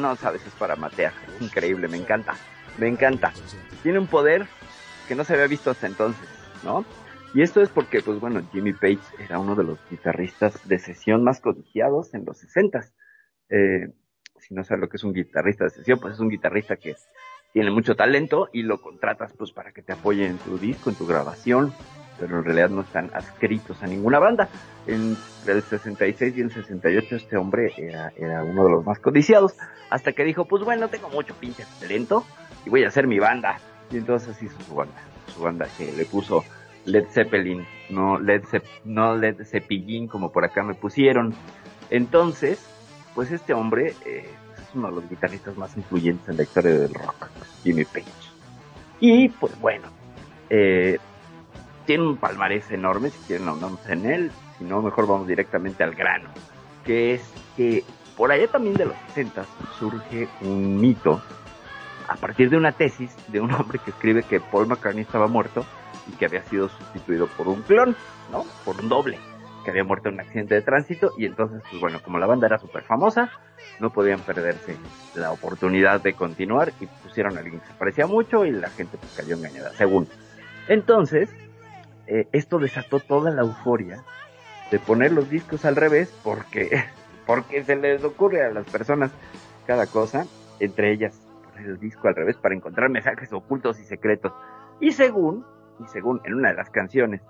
No 0.00 0.16
sabes, 0.16 0.46
es 0.46 0.54
para 0.54 0.74
matear. 0.76 1.12
Es 1.36 1.42
increíble, 1.42 1.88
me 1.88 1.98
encanta. 1.98 2.34
Me 2.78 2.88
encanta. 2.88 3.32
Tiene 3.82 3.98
un 3.98 4.06
poder 4.06 4.46
que 5.06 5.14
no 5.14 5.24
se 5.24 5.34
había 5.34 5.46
visto 5.46 5.70
hasta 5.70 5.86
entonces, 5.86 6.28
¿no? 6.64 6.84
Y 7.34 7.42
esto 7.42 7.60
es 7.60 7.68
porque, 7.68 8.00
pues 8.00 8.20
bueno, 8.20 8.42
Jimmy 8.52 8.72
Page 8.72 9.00
era 9.18 9.38
uno 9.38 9.54
de 9.54 9.64
los 9.64 9.78
guitarristas 9.90 10.66
de 10.66 10.78
sesión 10.78 11.24
más 11.24 11.40
codiciados 11.40 12.14
en 12.14 12.24
los 12.24 12.38
60 12.38 12.84
eh, 13.50 13.88
si 14.38 14.54
no 14.54 14.64
sabes 14.64 14.80
lo 14.80 14.88
que 14.88 14.96
es 14.96 15.04
un 15.04 15.12
guitarrista 15.12 15.64
de 15.64 15.70
sesión, 15.70 16.00
pues 16.00 16.14
es 16.14 16.20
un 16.20 16.28
guitarrista 16.28 16.76
que 16.76 16.96
tiene 17.52 17.70
mucho 17.70 17.94
talento 17.94 18.48
y 18.52 18.62
lo 18.62 18.80
contratas 18.80 19.32
pues 19.34 19.52
para 19.52 19.72
que 19.72 19.82
te 19.82 19.92
apoye 19.92 20.26
en 20.26 20.38
tu 20.38 20.58
disco, 20.58 20.90
en 20.90 20.96
tu 20.96 21.06
grabación, 21.06 21.72
pero 22.18 22.38
en 22.38 22.44
realidad 22.44 22.70
no 22.70 22.82
están 22.82 23.10
adscritos 23.14 23.82
a 23.82 23.86
ninguna 23.86 24.18
banda. 24.18 24.48
En 24.86 25.16
el 25.46 25.62
66 25.62 26.36
y 26.36 26.40
el 26.40 26.52
68 26.52 27.16
este 27.16 27.36
hombre 27.36 27.72
era, 27.76 28.12
uno 28.44 28.64
de 28.64 28.70
los 28.70 28.84
más 28.84 28.98
codiciados, 28.98 29.54
hasta 29.90 30.12
que 30.12 30.24
dijo, 30.24 30.44
pues 30.44 30.64
bueno, 30.64 30.88
tengo 30.88 31.08
mucho 31.08 31.34
pinche 31.34 31.64
talento 31.80 32.24
y 32.64 32.70
voy 32.70 32.84
a 32.84 32.88
hacer 32.88 33.06
mi 33.06 33.18
banda. 33.18 33.58
Y 33.90 33.98
entonces 33.98 34.40
hizo 34.42 34.60
su 34.62 34.74
banda, 34.74 34.94
su 35.34 35.42
banda 35.42 35.66
que 35.76 35.92
le 35.92 36.04
puso 36.04 36.44
Led 36.84 37.06
Zeppelin, 37.10 37.66
no 37.90 38.18
Led, 38.18 38.42
no 38.84 39.16
Led 39.16 39.44
Zeppelin 39.44 40.08
como 40.08 40.32
por 40.32 40.44
acá 40.44 40.62
me 40.62 40.74
pusieron. 40.74 41.34
Entonces, 41.90 42.64
pues 43.14 43.30
este 43.30 43.52
hombre 43.52 43.94
eh, 44.06 44.30
es 44.56 44.74
uno 44.74 44.88
de 44.88 44.94
los 44.94 45.08
guitarristas 45.08 45.56
más 45.56 45.76
influyentes 45.76 46.28
en 46.28 46.36
la 46.36 46.42
historia 46.42 46.72
del 46.72 46.94
rock, 46.94 47.28
Jimmy 47.62 47.84
Page. 47.84 48.06
Y 49.00 49.28
pues 49.28 49.58
bueno, 49.60 49.88
eh, 50.48 50.98
tiene 51.86 52.04
un 52.04 52.16
palmarés 52.16 52.70
enorme, 52.70 53.10
si 53.10 53.18
quieren 53.26 53.48
ahondamos 53.48 53.86
en 53.88 54.06
él, 54.06 54.32
si 54.58 54.64
no, 54.64 54.82
mejor 54.82 55.06
vamos 55.06 55.26
directamente 55.26 55.82
al 55.82 55.94
grano, 55.94 56.30
que 56.84 57.14
es 57.14 57.32
que 57.56 57.84
por 58.16 58.30
allá 58.32 58.46
también 58.48 58.74
de 58.76 58.86
los 58.86 58.96
60 59.08 59.44
surge 59.78 60.28
un 60.42 60.80
mito 60.80 61.22
a 62.08 62.16
partir 62.16 62.50
de 62.50 62.56
una 62.56 62.72
tesis 62.72 63.14
de 63.28 63.40
un 63.40 63.52
hombre 63.52 63.78
que 63.78 63.90
escribe 63.90 64.22
que 64.22 64.40
Paul 64.40 64.66
McCartney 64.66 65.02
estaba 65.02 65.28
muerto 65.28 65.64
y 66.06 66.12
que 66.12 66.26
había 66.26 66.42
sido 66.44 66.68
sustituido 66.68 67.26
por 67.28 67.48
un 67.48 67.62
clon, 67.62 67.96
¿no? 68.30 68.44
Por 68.64 68.80
un 68.80 68.88
doble, 68.88 69.18
que 69.64 69.70
había 69.70 69.84
muerto 69.84 70.08
en 70.08 70.14
un 70.14 70.20
accidente 70.20 70.54
de 70.54 70.62
tránsito 70.62 71.12
y 71.16 71.26
entonces, 71.26 71.62
pues 71.70 71.80
bueno, 71.80 72.00
como 72.02 72.18
la 72.18 72.26
banda 72.26 72.46
era 72.46 72.58
súper 72.58 72.82
famosa, 72.82 73.30
no 73.80 73.90
podían 73.90 74.20
perderse 74.20 74.76
la 75.14 75.32
oportunidad 75.32 76.00
de 76.00 76.14
continuar 76.14 76.72
y 76.80 76.86
pusieron 76.86 77.36
a 77.36 77.40
alguien 77.40 77.60
que 77.60 77.66
se 77.66 77.74
parecía 77.74 78.06
mucho 78.06 78.44
y 78.44 78.50
la 78.50 78.68
gente 78.70 78.98
pues 78.98 79.14
cayó 79.16 79.36
engañada, 79.36 79.72
según. 79.72 80.08
Entonces, 80.68 81.30
eh, 82.14 82.28
esto 82.32 82.58
desató 82.58 83.00
toda 83.00 83.30
la 83.30 83.40
euforia 83.40 84.04
de 84.70 84.78
poner 84.78 85.12
los 85.12 85.30
discos 85.30 85.64
al 85.64 85.76
revés 85.76 86.14
porque, 86.22 86.84
porque 87.26 87.64
se 87.64 87.74
les 87.74 88.04
ocurre 88.04 88.44
a 88.44 88.50
las 88.50 88.66
personas 88.66 89.10
cada 89.66 89.86
cosa, 89.86 90.26
entre 90.60 90.92
ellas 90.92 91.18
poner 91.42 91.70
el 91.70 91.80
disco 91.80 92.08
al 92.08 92.14
revés 92.14 92.36
para 92.36 92.54
encontrar 92.54 92.90
mensajes 92.90 93.32
ocultos 93.32 93.80
y 93.80 93.84
secretos. 93.84 94.30
Y 94.78 94.92
según, 94.92 95.46
y 95.82 95.88
según 95.88 96.20
en 96.24 96.34
una 96.34 96.50
de 96.50 96.56
las 96.56 96.68
canciones 96.68 97.22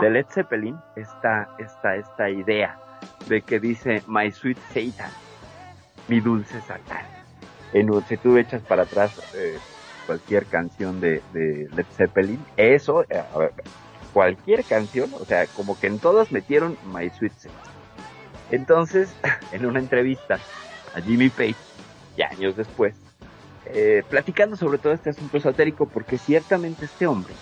de 0.00 0.10
Led 0.10 0.26
Zeppelin 0.30 0.78
está 0.94 1.48
esta, 1.58 1.96
esta 1.96 2.30
idea 2.30 2.78
de 3.26 3.42
que 3.42 3.58
dice 3.58 4.04
My 4.06 4.30
Sweet 4.30 4.58
Satan, 4.68 5.10
mi 6.06 6.20
dulce 6.20 6.60
Satán. 6.60 7.04
En, 7.72 7.90
si 8.02 8.16
tú 8.16 8.36
echas 8.36 8.62
para 8.62 8.84
atrás 8.84 9.34
eh, 9.34 9.58
cualquier 10.06 10.46
canción 10.46 11.00
de, 11.00 11.20
de 11.32 11.68
Led 11.74 11.86
Zeppelin, 11.96 12.38
eso, 12.56 13.02
eh, 13.10 13.24
a 13.34 13.38
ver, 13.38 13.52
cualquier 14.12 14.64
canción, 14.64 15.10
o 15.18 15.24
sea, 15.24 15.46
como 15.46 15.78
que 15.78 15.86
en 15.86 15.98
todas 15.98 16.32
metieron 16.32 16.76
My 16.92 17.10
Sweet 17.10 17.32
Satan. 17.32 17.58
Entonces, 18.50 19.14
en 19.52 19.66
una 19.66 19.78
entrevista 19.78 20.38
a 20.94 21.00
Jimmy 21.00 21.28
Page, 21.28 21.56
ya 22.16 22.28
años 22.28 22.56
después, 22.56 22.94
eh, 23.66 24.02
platicando 24.08 24.56
sobre 24.56 24.78
todo 24.78 24.92
este 24.92 25.10
asunto 25.10 25.36
esotérico, 25.36 25.86
porque 25.86 26.18
ciertamente 26.18 26.86
este 26.86 27.06
hombre 27.06 27.34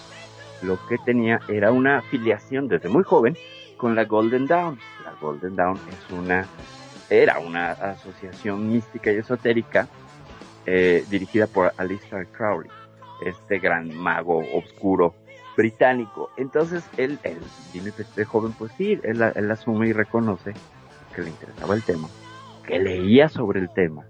lo 0.63 0.79
que 0.89 0.99
tenía 0.99 1.41
era 1.49 1.73
una 1.73 1.99
afiliación 1.99 2.69
desde 2.69 2.89
muy 2.89 3.05
joven 3.05 3.37
con 3.77 3.95
la 3.95 4.05
Golden 4.05 4.47
Dawn. 4.47 4.79
La 5.05 5.13
Golden 5.21 5.57
Dawn 5.57 5.79
es 5.89 6.13
una, 6.13 6.47
era 7.09 7.39
una 7.39 7.73
asociación 7.73 8.71
mística 8.71 9.13
y 9.13 9.17
esotérica 9.17 9.89
eh, 10.67 11.05
dirigida 11.09 11.47
por 11.47 11.73
Alistair 11.77 12.27
Crowley, 12.27 12.71
este 13.25 13.59
gran 13.59 13.95
mago 13.97 14.43
oscuro 14.53 15.15
británico. 15.59 16.31
Entonces 16.37 16.89
él, 16.97 17.19
él 17.25 17.39
Jimmy 17.73 17.91
joven, 18.25 18.53
pues 18.57 18.71
sí, 18.79 18.99
él, 19.03 19.21
él 19.35 19.51
asume 19.51 19.89
y 19.89 19.93
reconoce 19.93 20.55
que 21.15 21.23
le 21.23 21.31
interesaba 21.31 21.75
el 21.75 21.83
tema, 21.83 22.09
que 22.65 22.79
leía 22.79 23.29
sobre 23.29 23.59
el 23.59 23.69
tema 23.75 24.07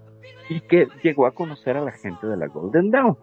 y 0.47 0.61
que 0.61 0.87
llegó 1.03 1.25
a 1.25 1.31
conocer 1.31 1.75
a 1.75 1.81
la 1.81 1.91
gente 1.91 2.27
de 2.27 2.37
la 2.37 2.47
Golden 2.47 2.91
Dawn 2.91 3.17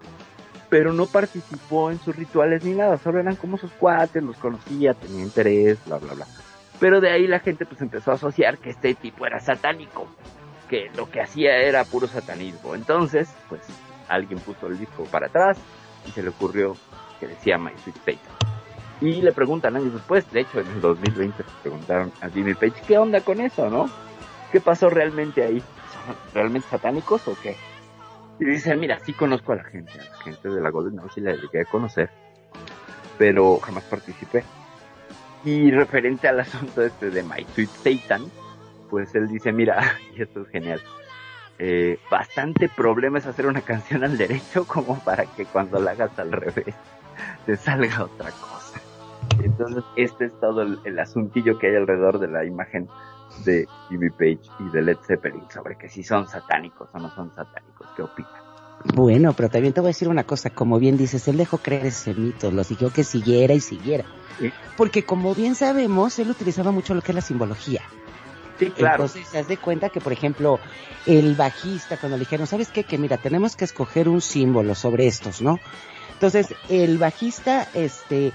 pero 0.69 0.93
no 0.93 1.07
participó 1.07 1.93
en 1.93 2.01
sus 2.01 2.17
rituales 2.17 2.65
ni 2.65 2.73
nada, 2.73 2.99
solo 2.99 3.21
eran 3.21 3.37
como 3.37 3.57
sus 3.57 3.71
cuates, 3.71 4.21
los 4.23 4.37
conocía, 4.37 4.95
tenía 4.95 5.23
interés, 5.23 5.79
bla, 5.87 5.99
bla, 5.99 6.15
bla. 6.15 6.27
Pero 6.81 7.01
de 7.01 7.11
ahí 7.11 7.29
la 7.29 7.39
gente 7.39 7.65
pues 7.65 7.81
empezó 7.81 8.11
a 8.11 8.15
asociar 8.15 8.59
que 8.59 8.71
este 8.71 8.95
tipo 8.95 9.27
era 9.27 9.39
satánico, 9.39 10.09
que 10.69 10.91
lo 10.97 11.09
que 11.09 11.21
hacía 11.21 11.57
era 11.59 11.85
puro 11.85 12.09
satanismo. 12.09 12.75
Entonces, 12.75 13.33
pues 13.49 13.62
alguien 14.09 14.41
puso 14.41 14.67
el 14.67 14.77
disco 14.77 15.05
para 15.05 15.29
atrás 15.29 15.57
y 16.07 16.11
se 16.11 16.23
le 16.23 16.31
ocurrió 16.31 16.77
que 17.18 17.26
decía 17.26 17.59
My 17.59 17.72
Sweet 17.83 17.98
Page. 17.98 18.18
Y 19.00 19.20
le 19.20 19.33
preguntan 19.33 19.76
años 19.76 19.92
después, 19.92 20.31
de 20.33 20.40
hecho 20.40 20.61
en 20.61 20.68
el 20.68 20.81
2020 20.81 21.42
le 21.42 21.48
preguntaron 21.62 22.12
a 22.20 22.29
Jimmy 22.31 22.55
Page, 22.55 22.83
¿qué 22.87 22.96
onda 22.96 23.20
con 23.20 23.40
eso, 23.40 23.68
no? 23.68 23.90
¿Qué 24.50 24.61
pasó 24.61 24.88
realmente 24.88 25.44
ahí? 25.44 25.61
¿Son 25.61 26.16
realmente 26.33 26.68
satánicos 26.70 27.29
o 27.29 27.37
qué? 27.42 27.57
Y 28.38 28.44
dice, 28.44 28.74
mira, 28.76 28.98
sí 29.00 29.12
conozco 29.12 29.52
a 29.52 29.57
la 29.57 29.64
gente, 29.64 29.92
a 29.92 30.05
la 30.05 30.16
gente 30.22 30.48
de 30.48 30.61
la 30.61 30.70
Golden 30.70 30.96
Dawn, 30.96 31.11
sí 31.14 31.20
la 31.20 31.35
llegué 31.35 31.62
a 31.62 31.64
conocer, 31.64 32.11
pero 33.18 33.59
jamás 33.59 33.85
participé. 33.85 34.44
Y 35.44 35.70
referente 35.70 36.29
al 36.29 36.40
asunto 36.40 36.83
este 36.83 37.11
de 37.11 37.22
My 37.22 37.46
Sweet 37.55 37.70
Satan, 37.70 38.31
pues 38.88 39.14
él 39.14 39.29
dice, 39.29 39.52
mira, 39.52 39.98
y 40.16 40.22
esto 40.22 40.42
es 40.42 40.48
genial, 40.48 40.81
eh, 41.59 41.98
bastante 42.11 42.68
problema 42.68 43.18
es 43.18 43.26
hacer 43.26 43.46
una 43.46 43.62
canción 43.62 44.05
al 44.05 44.18
derecho 44.18 44.66
como 44.66 44.98
para 45.00 45.24
que 45.24 45.46
cuando 45.46 45.79
la 45.81 45.92
hagas 45.92 46.18
al 46.18 46.33
revés 46.33 46.74
te 47.47 47.57
salga 47.57 48.05
otra 48.05 48.31
cosa. 48.33 48.81
Entonces, 49.43 49.85
este 49.97 50.27
es 50.27 50.41
todo 50.41 50.63
el, 50.63 50.79
el 50.85 50.99
asuntillo 50.99 51.59
que 51.59 51.69
hay 51.69 51.77
alrededor 51.77 52.19
de 52.19 52.29
la 52.29 52.45
imagen 52.45 52.89
de 53.45 53.69
Jimmy 53.89 54.11
Page 54.11 54.41
y 54.61 54.71
de 54.71 54.83
Led 54.83 54.99
Zeppelin 55.07 55.45
sobre 55.53 55.77
que 55.77 55.89
si 55.89 56.03
son 56.03 56.27
satánicos 56.29 56.89
o 56.93 56.99
no 56.99 57.11
son 57.15 57.33
satánicos. 57.35 57.89
¿Qué 57.97 58.03
opinan? 58.03 58.33
Bueno, 58.95 59.33
pero 59.33 59.49
también 59.49 59.73
te 59.73 59.81
voy 59.81 59.89
a 59.89 59.91
decir 59.91 60.09
una 60.09 60.25
cosa, 60.25 60.51
como 60.51 60.79
bien 60.79 60.97
dices, 60.97 61.27
él 61.29 61.39
dejó 61.39 61.59
creer 61.59 61.87
ese 61.87 62.15
mito, 62.15 62.51
lo 62.51 62.63
siguió 62.63 62.93
que 62.93 63.05
siguiera 63.05 63.55
y 63.55 63.61
siguiera. 63.61 64.05
Sí. 64.39 64.53
Porque 64.77 65.05
como 65.05 65.35
bien 65.35 65.55
sabemos, 65.55 66.19
él 66.19 66.31
utilizaba 66.31 66.71
mucho 66.71 66.95
lo 66.95 67.01
que 67.01 67.13
es 67.13 67.17
la 67.17 67.21
simbología. 67.21 67.83
Sí, 68.59 68.71
claro. 68.71 69.05
Entonces, 69.05 69.33
das 69.33 69.49
de 69.49 69.57
cuenta 69.57 69.89
que, 69.91 70.01
por 70.01 70.13
ejemplo, 70.13 70.59
el 71.07 71.35
bajista, 71.35 71.97
cuando 71.99 72.17
le 72.17 72.21
dijeron, 72.21 72.47
¿sabes 72.47 72.69
qué? 72.69 72.85
Que 72.85 72.97
mira, 72.97 73.17
tenemos 73.19 73.57
que 73.57 73.65
escoger 73.65 74.09
un 74.09 74.21
símbolo 74.21 74.75
sobre 74.75 75.07
estos, 75.07 75.43
¿no? 75.43 75.59
Entonces, 76.16 76.55
el 76.70 76.96
bajista, 76.96 77.68
este, 77.74 78.33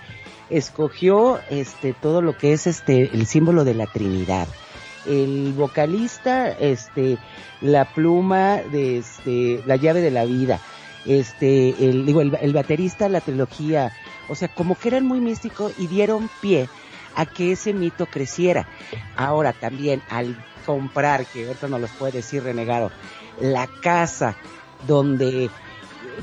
escogió, 0.52 1.40
este, 1.50 1.94
todo 1.94 2.22
lo 2.22 2.38
que 2.38 2.54
es, 2.54 2.68
este, 2.68 3.10
el 3.12 3.26
símbolo 3.26 3.64
de 3.64 3.74
la 3.74 3.88
Trinidad. 3.88 4.48
El 5.08 5.54
vocalista, 5.54 6.50
este, 6.50 7.18
la 7.60 7.86
pluma 7.86 8.58
de, 8.58 9.00
este, 9.00 9.64
la 9.66 9.78
llave 9.78 10.02
de 10.02 10.12
la 10.12 10.26
vida. 10.26 10.60
Este, 11.08 11.70
el, 11.80 12.06
digo, 12.06 12.22
el, 12.22 12.54
baterista, 12.54 13.10
la 13.10 13.20
trilogía. 13.20 13.92
O 14.30 14.36
sea, 14.36 14.48
como 14.50 14.76
que 14.76 14.90
eran 14.90 15.08
muy 15.08 15.20
místicos 15.20 15.74
y 15.80 15.88
dieron 15.88 16.30
pie 16.40 16.70
a 17.16 17.26
que 17.26 17.54
ese 17.54 17.74
mito 17.74 18.06
creciera. 18.06 18.68
Ahora 19.16 19.54
también 19.54 20.04
al 20.08 20.38
comprar, 20.68 21.26
que 21.26 21.48
ahorita 21.48 21.68
no 21.68 21.80
los 21.80 21.90
puede 21.90 22.14
decir 22.14 22.44
renegado, 22.44 22.92
la 23.40 23.66
casa 23.82 24.36
donde, 24.86 25.50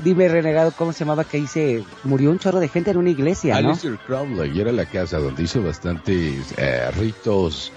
dime 0.03 0.27
renegado, 0.27 0.71
¿cómo 0.75 0.93
se 0.93 0.99
llamaba? 0.99 1.23
Que 1.23 1.37
dice, 1.37 1.83
murió 2.03 2.31
un 2.31 2.39
chorro 2.39 2.59
de 2.59 2.67
gente 2.67 2.91
en 2.91 2.97
una 2.97 3.09
iglesia, 3.09 3.61
¿no? 3.61 3.69
Alistair 3.69 3.97
Crowley 4.05 4.59
era 4.59 4.71
la 4.71 4.85
casa 4.85 5.17
donde 5.17 5.43
hizo 5.43 5.61
bastantes 5.61 6.53
eh, 6.57 6.89
ritos 6.97 7.71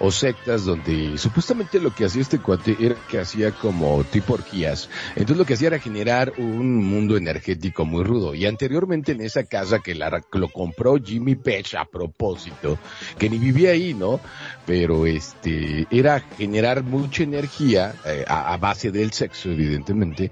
o 0.00 0.10
sectas 0.10 0.64
donde 0.64 1.18
supuestamente 1.18 1.80
lo 1.80 1.94
que 1.94 2.04
hacía 2.04 2.22
este 2.22 2.38
cuate 2.38 2.76
era 2.78 2.96
que 3.08 3.18
hacía 3.18 3.52
como 3.52 4.04
tipo 4.04 4.34
orgías. 4.34 4.88
Entonces 5.10 5.36
lo 5.36 5.44
que 5.44 5.54
hacía 5.54 5.68
era 5.68 5.78
generar 5.78 6.32
un 6.38 6.76
mundo 6.76 7.16
energético 7.16 7.84
muy 7.84 8.04
rudo. 8.04 8.34
Y 8.34 8.46
anteriormente 8.46 9.12
en 9.12 9.20
esa 9.20 9.44
casa 9.44 9.80
que 9.80 9.94
la, 9.94 10.22
lo 10.32 10.48
compró 10.48 10.96
Jimmy 10.96 11.34
Page 11.34 11.76
a 11.76 11.84
propósito, 11.84 12.78
que 13.18 13.28
ni 13.28 13.38
vivía 13.38 13.70
ahí, 13.70 13.94
¿no? 13.94 14.20
Pero 14.66 15.06
este, 15.06 15.86
era 15.90 16.20
generar 16.20 16.82
mucha 16.82 17.22
energía 17.22 17.94
eh, 18.04 18.24
a, 18.26 18.56
base 18.56 18.90
del 18.90 19.12
sexo, 19.12 19.50
evidentemente. 19.50 20.30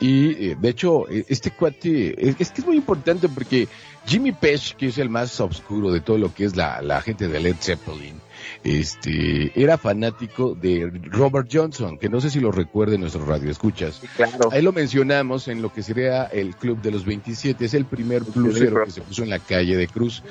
Y 0.00 0.50
eh, 0.50 0.56
de 0.58 0.68
hecho, 0.68 1.08
eh, 1.08 1.24
este 1.28 1.50
cuate, 1.50 2.28
es, 2.28 2.36
es 2.38 2.50
que 2.50 2.60
es 2.60 2.66
muy 2.66 2.76
importante 2.76 3.28
porque 3.28 3.68
Jimmy 4.06 4.32
Page, 4.32 4.74
que 4.76 4.86
es 4.86 4.98
el 4.98 5.10
más 5.10 5.38
oscuro 5.40 5.92
de 5.92 6.00
todo 6.00 6.18
lo 6.18 6.32
que 6.32 6.44
es 6.44 6.56
la, 6.56 6.80
la 6.82 7.00
gente 7.02 7.28
de 7.28 7.40
Led 7.40 7.56
Zeppelin, 7.60 8.20
este, 8.64 9.52
era 9.60 9.78
fanático 9.78 10.54
de 10.54 10.90
Robert 11.04 11.48
Johnson, 11.52 11.98
que 11.98 12.08
no 12.08 12.20
sé 12.20 12.30
si 12.30 12.40
lo 12.40 12.52
recuerden 12.52 13.00
nuestros 13.00 13.26
radioescuchas. 13.26 14.00
Claro. 14.16 14.50
Ahí 14.52 14.62
lo 14.62 14.72
mencionamos 14.72 15.48
en 15.48 15.62
lo 15.62 15.72
que 15.72 15.82
sería 15.82 16.24
el 16.24 16.56
Club 16.56 16.80
de 16.80 16.90
los 16.90 17.04
27, 17.04 17.64
es 17.64 17.74
el 17.74 17.84
primer 17.84 18.22
blusero 18.22 18.84
que 18.84 18.90
se 18.90 19.00
puso 19.02 19.22
en 19.22 19.30
la 19.30 19.38
calle 19.38 19.76
de 19.76 19.88
Cruz. 19.88 20.22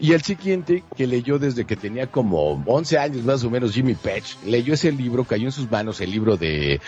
Y 0.00 0.12
el 0.12 0.22
siguiente, 0.22 0.84
que 0.96 1.06
leyó 1.06 1.38
desde 1.38 1.64
que 1.64 1.76
tenía 1.76 2.06
como 2.08 2.62
11 2.66 2.98
años 2.98 3.24
más 3.24 3.44
o 3.44 3.50
menos, 3.50 3.72
Jimmy 3.72 3.94
Page, 3.94 4.36
leyó 4.44 4.74
ese 4.74 4.92
libro, 4.92 5.24
cayó 5.24 5.46
en 5.46 5.52
sus 5.52 5.70
manos 5.70 6.00
el 6.00 6.10
libro 6.10 6.36
de 6.36 6.80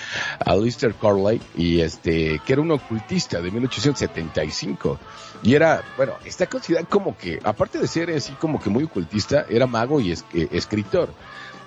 Alistair 0.44 0.94
Carlyle, 1.00 1.40
y 1.56 1.80
este, 1.80 2.40
que 2.44 2.52
era 2.52 2.62
un 2.62 2.70
ocultista 2.70 3.40
de 3.40 3.50
1875. 3.50 4.98
Y 5.42 5.54
era, 5.54 5.82
bueno, 5.96 6.14
está 6.24 6.46
considerado 6.46 6.88
como 6.88 7.16
que, 7.16 7.38
aparte 7.44 7.78
de 7.78 7.86
ser 7.86 8.10
así 8.10 8.32
como 8.34 8.60
que 8.60 8.70
muy 8.70 8.84
ocultista, 8.84 9.46
era 9.48 9.66
mago 9.66 10.00
y 10.00 10.12
es- 10.12 10.24
eh, 10.34 10.48
escritor. 10.52 11.10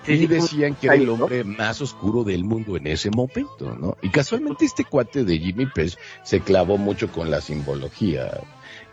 Sí, 0.04 0.12
y 0.14 0.26
decían 0.26 0.74
que 0.74 0.88
era 0.88 0.96
el 0.96 1.08
hombre 1.10 1.44
más 1.44 1.80
oscuro 1.80 2.24
del 2.24 2.42
mundo 2.44 2.76
en 2.76 2.88
ese 2.88 3.08
momento, 3.10 3.76
¿no? 3.78 3.96
Y 4.02 4.08
casualmente 4.10 4.64
este 4.64 4.84
cuate 4.84 5.24
de 5.24 5.38
Jimmy 5.38 5.66
Page 5.66 5.96
se 6.24 6.40
clavó 6.40 6.76
mucho 6.76 7.10
con 7.12 7.30
la 7.30 7.40
simbología. 7.40 8.40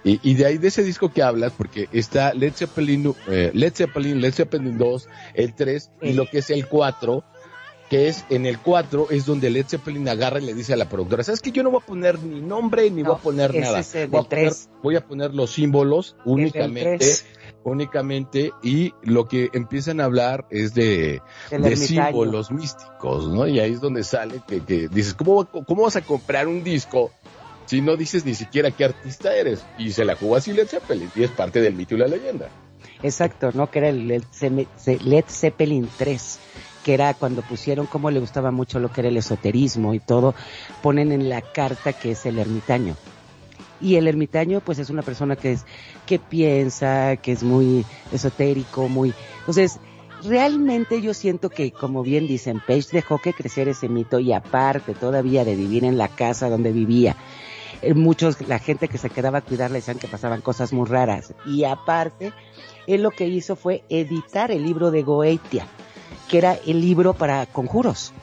Y, 0.04 0.20
y 0.22 0.36
de 0.36 0.46
ahí 0.46 0.58
de 0.60 0.68
ese 0.68 0.84
disco 0.84 1.12
que 1.12 1.24
hablas, 1.24 1.52
porque 1.58 1.90
está 1.92 2.34
Led 2.36 2.54
Zeppelin, 2.54 3.14
eh, 3.28 3.50
Led 3.56 3.74
Zeppelin, 3.74 4.22
Led 4.22 4.34
Zeppelin 4.34 4.78
2, 4.78 5.10
el 5.34 5.54
3 5.56 5.90
y 6.02 6.14
lo 6.14 6.26
que 6.30 6.38
es 6.40 6.50
el 6.52 6.68
4, 6.68 7.24
que 7.90 8.08
es 8.08 8.26
en 8.30 8.46
el 8.46 8.60
4 8.60 9.08
es 9.10 9.26
donde 9.26 9.50
Led 9.50 9.66
Zeppelin 9.68 10.08
agarra 10.08 10.40
y 10.40 10.46
le 10.46 10.54
dice 10.54 10.74
a 10.74 10.76
la 10.78 10.88
productora, 10.88 11.24
¿sabes 11.24 11.42
que 11.42 11.52
yo 11.52 11.64
no 11.64 11.72
voy 11.72 11.82
a 11.84 11.86
poner 11.86 12.20
ni 12.20 12.40
nombre 12.40 12.90
ni 12.92 13.02
No, 13.02 13.10
voy 13.12 13.20
a 13.20 13.24
poner 13.24 13.56
nada? 13.56 13.80
es 13.80 13.94
voy, 13.94 14.04
a 14.04 14.10
poner, 14.10 14.28
tres. 14.28 14.70
voy 14.84 14.96
a 14.96 15.06
poner 15.06 15.34
los 15.34 15.52
símbolos 15.52 16.16
únicamente, 16.24 17.10
únicamente 17.64 18.52
y 18.62 18.94
lo 19.02 19.28
que 19.28 19.50
empiezan 19.54 20.00
a 20.02 20.06
hablar 20.06 20.46
es 20.52 20.74
de, 20.76 21.22
de 21.50 21.76
símbolos 21.76 22.52
místicos, 22.52 23.28
¿no? 23.28 23.48
Y 23.48 23.60
ahí 23.60 23.74
es 23.74 23.82
donde 23.82 24.04
sale 24.04 24.42
que, 24.48 24.62
que 24.62 24.88
dices, 24.88 25.16
¿cómo, 25.16 25.46
¿cómo 25.46 25.84
vas 25.84 25.96
a 25.96 26.02
comprar 26.02 26.48
un 26.48 26.64
disco 26.64 27.12
si 27.66 27.82
no 27.82 27.96
dices 27.98 28.24
ni 28.24 28.36
siquiera 28.36 28.70
qué 28.70 28.86
artista 28.86 29.36
eres? 29.36 29.66
Y 29.80 29.92
se 29.92 30.06
la 30.06 30.16
jugó 30.16 30.36
así 30.36 30.54
Led 30.54 30.68
Zeppelin 30.68 31.10
y 31.16 31.24
es 31.24 31.32
parte 31.32 31.60
del 31.60 31.74
mito 31.74 31.96
y 31.96 31.98
la 31.98 32.08
leyenda. 32.08 32.50
Exacto, 33.02 33.52
¿no? 33.54 33.72
Que 33.72 33.80
era 33.80 33.90
el 33.90 34.08
Led 34.08 35.26
Zeppelin 35.28 35.90
3, 35.98 36.40
que 36.84 36.94
era 36.94 37.14
cuando 37.14 37.42
pusieron 37.42 37.86
como 37.86 38.12
le 38.12 38.20
gustaba 38.20 38.52
mucho 38.52 38.80
lo 38.80 38.92
que 38.92 39.02
era 39.02 39.10
el 39.10 39.18
esoterismo 39.18 39.94
y 39.94 40.00
todo, 40.00 40.36
ponen 40.82 41.12
en 41.12 41.30
la 41.30 41.42
carta 41.42 41.94
que 41.94 42.12
es 42.12 42.26
el 42.26 42.40
ermitaño. 42.40 42.96
Y 43.82 43.96
el 43.96 44.08
ermitaño, 44.08 44.60
pues 44.60 44.80
es 44.80 44.90
una 44.90 45.02
persona 45.02 45.36
que 45.36 45.54
es, 45.54 45.66
que 46.06 46.20
piensa, 46.20 47.16
que 47.18 47.32
es 47.32 47.44
muy 47.44 47.86
esotérico, 48.12 48.90
muy, 48.90 49.14
entonces, 49.40 49.80
realmente 50.24 51.02
yo 51.02 51.14
siento 51.14 51.50
que, 51.50 51.72
como 51.72 52.04
bien 52.04 52.28
dicen, 52.28 52.62
Page 52.66 52.88
dejó 52.92 53.20
que 53.20 53.34
crecer 53.34 53.68
ese 53.70 53.88
mito 53.88 54.20
y 54.20 54.34
aparte 54.34 54.94
todavía 54.94 55.46
de 55.46 55.56
vivir 55.56 55.86
en 55.86 55.98
la 55.98 56.10
casa 56.10 56.50
donde 56.50 56.72
vivía, 56.72 57.16
eh, 57.82 57.94
muchos, 57.94 58.46
la 58.48 58.60
gente 58.60 58.88
que 58.88 58.98
se 58.98 59.10
quedaba 59.10 59.40
a 59.40 59.42
cuidar 59.42 59.72
le 59.72 59.78
decían 59.78 60.00
que 60.00 60.08
pasaban 60.08 60.42
cosas 60.42 60.74
muy 60.74 60.88
raras. 60.88 61.34
Y 61.46 61.64
aparte, 61.64 62.34
él 62.88 63.04
lo 63.04 63.12
que 63.12 63.28
hizo 63.28 63.56
fue 63.56 63.84
editar 63.90 64.52
el 64.52 64.64
libro 64.64 64.92
de 64.92 65.04
Goetia, 65.04 65.68
que 66.30 66.38
era 66.38 66.54
el 66.66 66.80
libro 66.80 67.14
para 67.14 67.46
conjuros. 67.48 68.14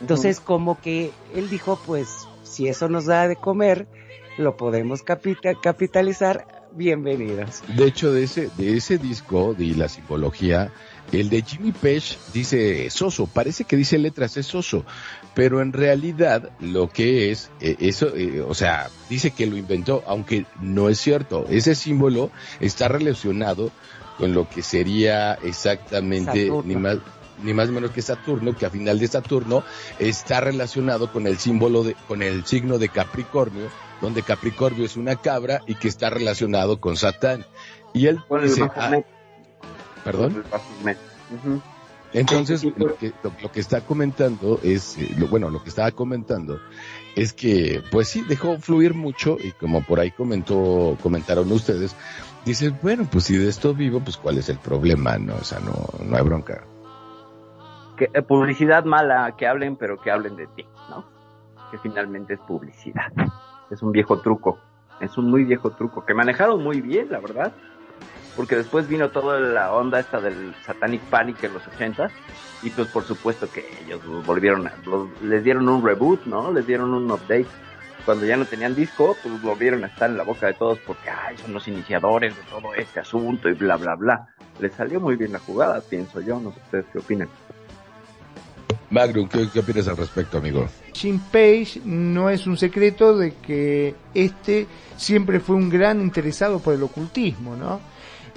Entonces, 0.00 0.40
como 0.40 0.80
que 0.80 1.12
él 1.34 1.48
dijo, 1.48 1.78
pues, 1.86 2.08
si 2.42 2.66
eso 2.68 2.88
nos 2.88 3.06
da 3.06 3.28
de 3.28 3.36
comer, 3.36 3.86
lo 4.36 4.56
podemos 4.56 5.02
capita- 5.02 5.54
capitalizar, 5.54 6.46
bienvenidos. 6.72 7.62
De 7.68 7.86
hecho, 7.86 8.12
de 8.12 8.24
ese, 8.24 8.50
de 8.56 8.76
ese 8.76 8.98
disco 8.98 9.54
de 9.54 9.74
la 9.74 9.88
simbología, 9.88 10.72
el 11.12 11.30
de 11.30 11.42
Jimmy 11.42 11.72
Page 11.72 12.18
dice 12.34 12.90
soso, 12.90 13.26
parece 13.26 13.64
que 13.64 13.76
dice 13.76 13.96
letras 13.96 14.36
es 14.36 14.46
soso, 14.46 14.84
pero 15.34 15.62
en 15.62 15.72
realidad 15.72 16.50
lo 16.60 16.88
que 16.90 17.30
es, 17.30 17.50
eh, 17.60 17.76
eso, 17.78 18.14
eh, 18.14 18.40
o 18.42 18.54
sea, 18.54 18.90
dice 19.08 19.30
que 19.30 19.46
lo 19.46 19.56
inventó, 19.56 20.02
aunque 20.06 20.44
no 20.60 20.88
es 20.88 20.98
cierto. 20.98 21.46
Ese 21.48 21.74
símbolo 21.74 22.30
está 22.60 22.88
relacionado 22.88 23.70
con 24.18 24.34
lo 24.34 24.48
que 24.48 24.62
sería 24.62 25.34
exactamente 25.34 26.46
Saturno. 26.48 26.62
ni 26.68 26.76
más 26.76 26.98
ni 27.42 27.54
más 27.54 27.68
ni 27.68 27.74
menos 27.74 27.90
que 27.90 28.02
Saturno, 28.02 28.56
que 28.56 28.66
a 28.66 28.70
final 28.70 28.98
de 28.98 29.08
Saturno 29.08 29.62
está 29.98 30.40
relacionado 30.40 31.12
con 31.12 31.26
el 31.26 31.38
símbolo 31.38 31.82
de, 31.84 31.96
con 32.08 32.22
el 32.22 32.44
signo 32.44 32.78
de 32.78 32.88
Capricornio, 32.88 33.68
donde 34.00 34.22
Capricornio 34.22 34.84
es 34.84 34.96
una 34.96 35.16
cabra 35.16 35.62
y 35.66 35.74
que 35.74 35.88
está 35.88 36.10
relacionado 36.10 36.80
con 36.80 36.96
Satán. 36.96 37.44
Y 37.92 38.06
él 38.06 38.20
Con 38.28 38.42
el 38.42 38.48
dice, 38.48 38.62
ah, 38.76 39.00
perdón. 40.04 40.32
Con 40.32 40.42
el 40.42 40.50
Baphomet. 40.50 40.98
Ujú. 41.30 41.62
Entonces, 42.12 42.64
lo 42.64 42.96
que, 42.96 43.12
lo, 43.22 43.32
lo 43.42 43.52
que 43.52 43.60
está 43.60 43.80
comentando 43.82 44.60
es, 44.62 44.96
eh, 44.96 45.10
lo, 45.18 45.26
bueno, 45.26 45.50
lo 45.50 45.62
que 45.62 45.68
estaba 45.68 45.90
comentando 45.90 46.60
es 47.14 47.32
que, 47.32 47.82
pues 47.90 48.08
sí, 48.08 48.24
dejó 48.26 48.58
fluir 48.58 48.94
mucho 48.94 49.36
y 49.42 49.52
como 49.52 49.82
por 49.82 50.00
ahí 50.00 50.12
comentó, 50.12 50.96
comentaron 51.02 51.50
ustedes, 51.52 51.94
dices, 52.44 52.72
bueno, 52.80 53.08
pues 53.10 53.24
si 53.24 53.36
de 53.36 53.48
esto 53.48 53.74
vivo, 53.74 54.00
pues 54.00 54.16
cuál 54.16 54.38
es 54.38 54.48
el 54.48 54.58
problema, 54.58 55.18
¿no? 55.18 55.34
O 55.34 55.44
sea, 55.44 55.58
no, 55.60 55.88
no 56.04 56.16
hay 56.16 56.22
bronca. 56.22 56.64
Que, 57.96 58.10
eh, 58.12 58.22
publicidad 58.22 58.84
mala, 58.84 59.34
que 59.36 59.46
hablen, 59.46 59.76
pero 59.76 60.00
que 60.00 60.10
hablen 60.10 60.36
de 60.36 60.46
ti, 60.48 60.66
¿no? 60.90 61.04
Que 61.70 61.78
finalmente 61.78 62.34
es 62.34 62.40
publicidad. 62.40 63.12
Es 63.70 63.82
un 63.82 63.92
viejo 63.92 64.20
truco. 64.20 64.58
Es 65.00 65.18
un 65.18 65.30
muy 65.30 65.44
viejo 65.44 65.70
truco 65.70 66.04
que 66.04 66.14
manejaron 66.14 66.62
muy 66.62 66.80
bien, 66.80 67.10
la 67.10 67.20
verdad. 67.20 67.52
Porque 68.36 68.56
después 68.56 68.88
vino 68.88 69.10
toda 69.10 69.40
la 69.40 69.72
onda 69.72 69.98
esta 69.98 70.20
del 70.20 70.54
Satanic 70.64 71.00
Panic 71.02 71.42
en 71.44 71.54
los 71.54 71.66
80 71.66 72.10
y 72.62 72.70
pues 72.70 72.88
por 72.88 73.04
supuesto 73.04 73.48
que 73.50 73.64
ellos 73.84 74.00
volvieron 74.26 74.66
a, 74.66 74.72
les 75.22 75.42
dieron 75.42 75.68
un 75.68 75.84
reboot, 75.84 76.26
¿no? 76.26 76.52
Les 76.52 76.66
dieron 76.66 76.92
un 76.92 77.10
update. 77.10 77.46
Cuando 78.04 78.24
ya 78.24 78.36
no 78.36 78.44
tenían 78.44 78.74
disco, 78.74 79.16
pues 79.22 79.42
volvieron 79.42 79.82
a 79.84 79.88
estar 79.88 80.08
en 80.10 80.16
la 80.16 80.22
boca 80.22 80.46
de 80.46 80.54
todos 80.54 80.78
porque 80.80 81.10
ay, 81.10 81.36
son 81.38 81.54
los 81.54 81.66
iniciadores 81.66 82.36
de 82.36 82.42
todo 82.44 82.74
este 82.74 83.00
asunto 83.00 83.48
y 83.48 83.54
bla 83.54 83.76
bla 83.76 83.94
bla. 83.94 84.28
Les 84.60 84.72
salió 84.74 85.00
muy 85.00 85.16
bien 85.16 85.32
la 85.32 85.38
jugada, 85.38 85.80
pienso 85.80 86.20
yo, 86.20 86.38
no 86.38 86.52
sé 86.52 86.60
ustedes 86.60 86.86
qué 86.92 86.98
opinan. 86.98 87.28
Magnum, 88.90 89.28
¿qué, 89.28 89.58
opinas 89.58 89.88
al 89.88 89.96
respecto, 89.96 90.38
amigo? 90.38 90.68
Jim 90.92 91.18
Page 91.18 91.80
no 91.84 92.30
es 92.30 92.46
un 92.46 92.56
secreto 92.56 93.16
de 93.16 93.34
que 93.34 93.94
este 94.14 94.66
siempre 94.96 95.40
fue 95.40 95.56
un 95.56 95.68
gran 95.68 96.00
interesado 96.00 96.60
por 96.60 96.74
el 96.74 96.82
ocultismo, 96.82 97.56
¿no? 97.56 97.80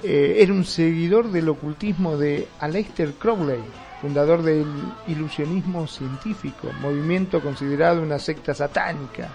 Eh, 0.02 0.38
era 0.38 0.52
un 0.52 0.64
seguidor 0.64 1.30
del 1.30 1.48
ocultismo 1.48 2.16
de 2.16 2.48
Aleister 2.58 3.12
Crowley, 3.12 3.60
fundador 4.00 4.42
del 4.42 4.66
ilusionismo 5.06 5.86
científico, 5.86 6.68
movimiento 6.80 7.40
considerado 7.40 8.02
una 8.02 8.18
secta 8.18 8.54
satánica. 8.54 9.28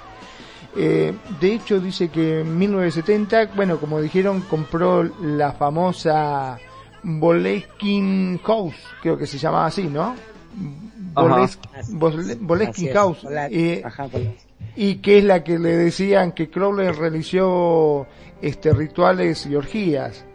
Eh, 0.76 1.13
de 1.39 1.53
hecho, 1.53 1.80
dice 1.80 2.09
que 2.09 2.41
en 2.41 2.57
1970, 2.57 3.51
bueno, 3.55 3.78
como 3.80 4.01
dijeron, 4.01 4.41
compró 4.41 5.03
la 5.03 5.53
famosa 5.53 6.57
Boleskin 7.03 8.39
House, 8.43 8.76
creo 9.01 9.18
que 9.18 9.28
se 9.28 9.38
llamaba 9.38 9.68
así, 9.68 9.84
¿no? 9.84 10.16
Boles- 11.16 11.59
Bole- 11.91 12.36
Boleskin 12.39 12.70
Así 12.76 12.88
es, 12.88 12.93
House. 12.93 13.24
Bola- 13.24 13.47
eh, 13.49 13.82
y 14.76 14.95
que 14.95 15.18
es 15.20 15.24
la 15.24 15.43
que 15.43 15.57
le 15.57 15.76
decían 15.78 16.34
que 16.34 16.49
Crowley 16.49 16.89
realizó 16.91 18.05
este 18.41 18.74
rituales 18.74 19.45
y 19.45 19.55
orgías. 19.55 20.26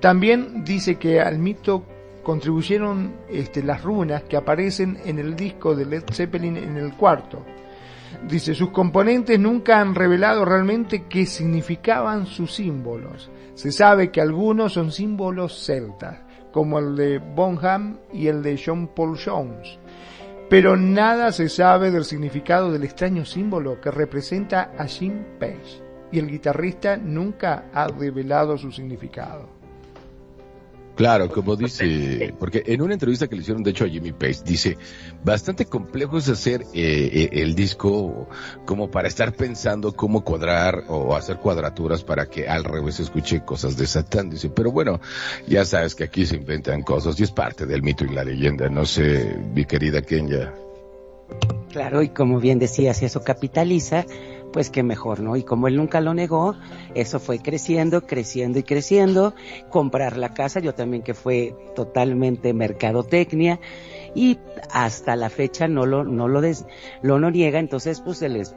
También 0.00 0.64
dice 0.64 0.96
que 0.96 1.20
al 1.20 1.38
mito 1.38 1.84
contribuyeron 2.22 3.12
este, 3.28 3.62
las 3.62 3.82
runas 3.82 4.22
que 4.24 4.36
aparecen 4.36 4.98
en 5.04 5.18
el 5.18 5.36
disco 5.36 5.74
de 5.74 5.84
Led 5.86 6.04
Zeppelin 6.12 6.56
en 6.56 6.76
el 6.76 6.94
cuarto. 6.94 7.44
Dice, 8.28 8.54
sus 8.54 8.70
componentes 8.70 9.38
nunca 9.38 9.80
han 9.80 9.94
revelado 9.94 10.44
realmente 10.44 11.04
qué 11.08 11.26
significaban 11.26 12.26
sus 12.26 12.54
símbolos. 12.54 13.30
Se 13.54 13.72
sabe 13.72 14.10
que 14.10 14.20
algunos 14.20 14.72
son 14.74 14.92
símbolos 14.92 15.64
celtas, 15.64 16.18
como 16.52 16.78
el 16.78 16.94
de 16.96 17.18
Bonham 17.18 17.98
y 18.12 18.26
el 18.28 18.42
de 18.42 18.60
John 18.64 18.88
Paul 18.94 19.18
Jones 19.22 19.78
pero 20.52 20.76
nada 20.76 21.32
se 21.32 21.48
sabe 21.48 21.90
del 21.90 22.04
significado 22.04 22.70
del 22.70 22.84
extraño 22.84 23.24
símbolo 23.24 23.80
que 23.80 23.90
representa 23.90 24.74
a 24.76 24.84
Jim 24.84 25.24
Page, 25.40 25.82
y 26.10 26.18
el 26.18 26.28
guitarrista 26.28 26.98
nunca 26.98 27.70
ha 27.72 27.88
revelado 27.88 28.58
su 28.58 28.70
significado. 28.70 29.48
Claro, 31.02 31.28
como 31.30 31.56
dice, 31.56 32.32
porque 32.38 32.62
en 32.64 32.80
una 32.80 32.94
entrevista 32.94 33.26
que 33.26 33.34
le 33.34 33.42
hicieron 33.42 33.64
de 33.64 33.72
hecho 33.72 33.84
a 33.84 33.88
Jimmy 33.88 34.12
Page, 34.12 34.44
dice, 34.44 34.78
bastante 35.24 35.66
complejo 35.66 36.18
es 36.18 36.28
hacer 36.28 36.62
eh, 36.74 37.10
eh, 37.12 37.28
el 37.42 37.56
disco 37.56 38.28
como 38.64 38.88
para 38.88 39.08
estar 39.08 39.32
pensando 39.32 39.96
cómo 39.96 40.22
cuadrar 40.22 40.84
o 40.86 41.16
hacer 41.16 41.38
cuadraturas 41.38 42.04
para 42.04 42.26
que 42.26 42.48
al 42.48 42.62
revés 42.62 43.00
escuche 43.00 43.44
cosas 43.44 43.76
de 43.76 43.88
Satán, 43.88 44.30
dice, 44.30 44.48
pero 44.50 44.70
bueno, 44.70 45.00
ya 45.48 45.64
sabes 45.64 45.96
que 45.96 46.04
aquí 46.04 46.24
se 46.24 46.36
inventan 46.36 46.84
cosas 46.84 47.18
y 47.18 47.24
es 47.24 47.32
parte 47.32 47.66
del 47.66 47.82
mito 47.82 48.04
y 48.04 48.10
la 48.10 48.22
leyenda, 48.22 48.68
no 48.68 48.84
sé, 48.86 49.36
mi 49.52 49.64
querida 49.64 50.02
Kenya. 50.02 50.54
Claro, 51.72 52.02
y 52.02 52.10
como 52.10 52.38
bien 52.38 52.60
decías, 52.60 52.98
si 52.98 53.06
eso 53.06 53.24
capitaliza, 53.24 54.06
pues 54.52 54.70
qué 54.70 54.82
mejor, 54.82 55.20
¿no? 55.20 55.36
Y 55.36 55.42
como 55.42 55.66
él 55.66 55.76
nunca 55.76 56.00
lo 56.00 56.14
negó, 56.14 56.54
eso 56.94 57.18
fue 57.18 57.38
creciendo, 57.38 58.06
creciendo 58.06 58.58
y 58.58 58.62
creciendo. 58.62 59.34
Comprar 59.70 60.16
la 60.16 60.34
casa, 60.34 60.60
yo 60.60 60.74
también 60.74 61.02
que 61.02 61.14
fue 61.14 61.54
totalmente 61.74 62.52
mercadotecnia 62.52 63.58
y 64.14 64.38
hasta 64.70 65.16
la 65.16 65.30
fecha 65.30 65.68
no 65.68 65.86
lo, 65.86 66.04
no 66.04 66.28
lo, 66.28 66.40
des, 66.40 66.66
lo 67.02 67.18
no 67.18 67.30
niega, 67.30 67.58
entonces 67.58 68.00
pues 68.00 68.18
se 68.18 68.28
les, 68.28 68.54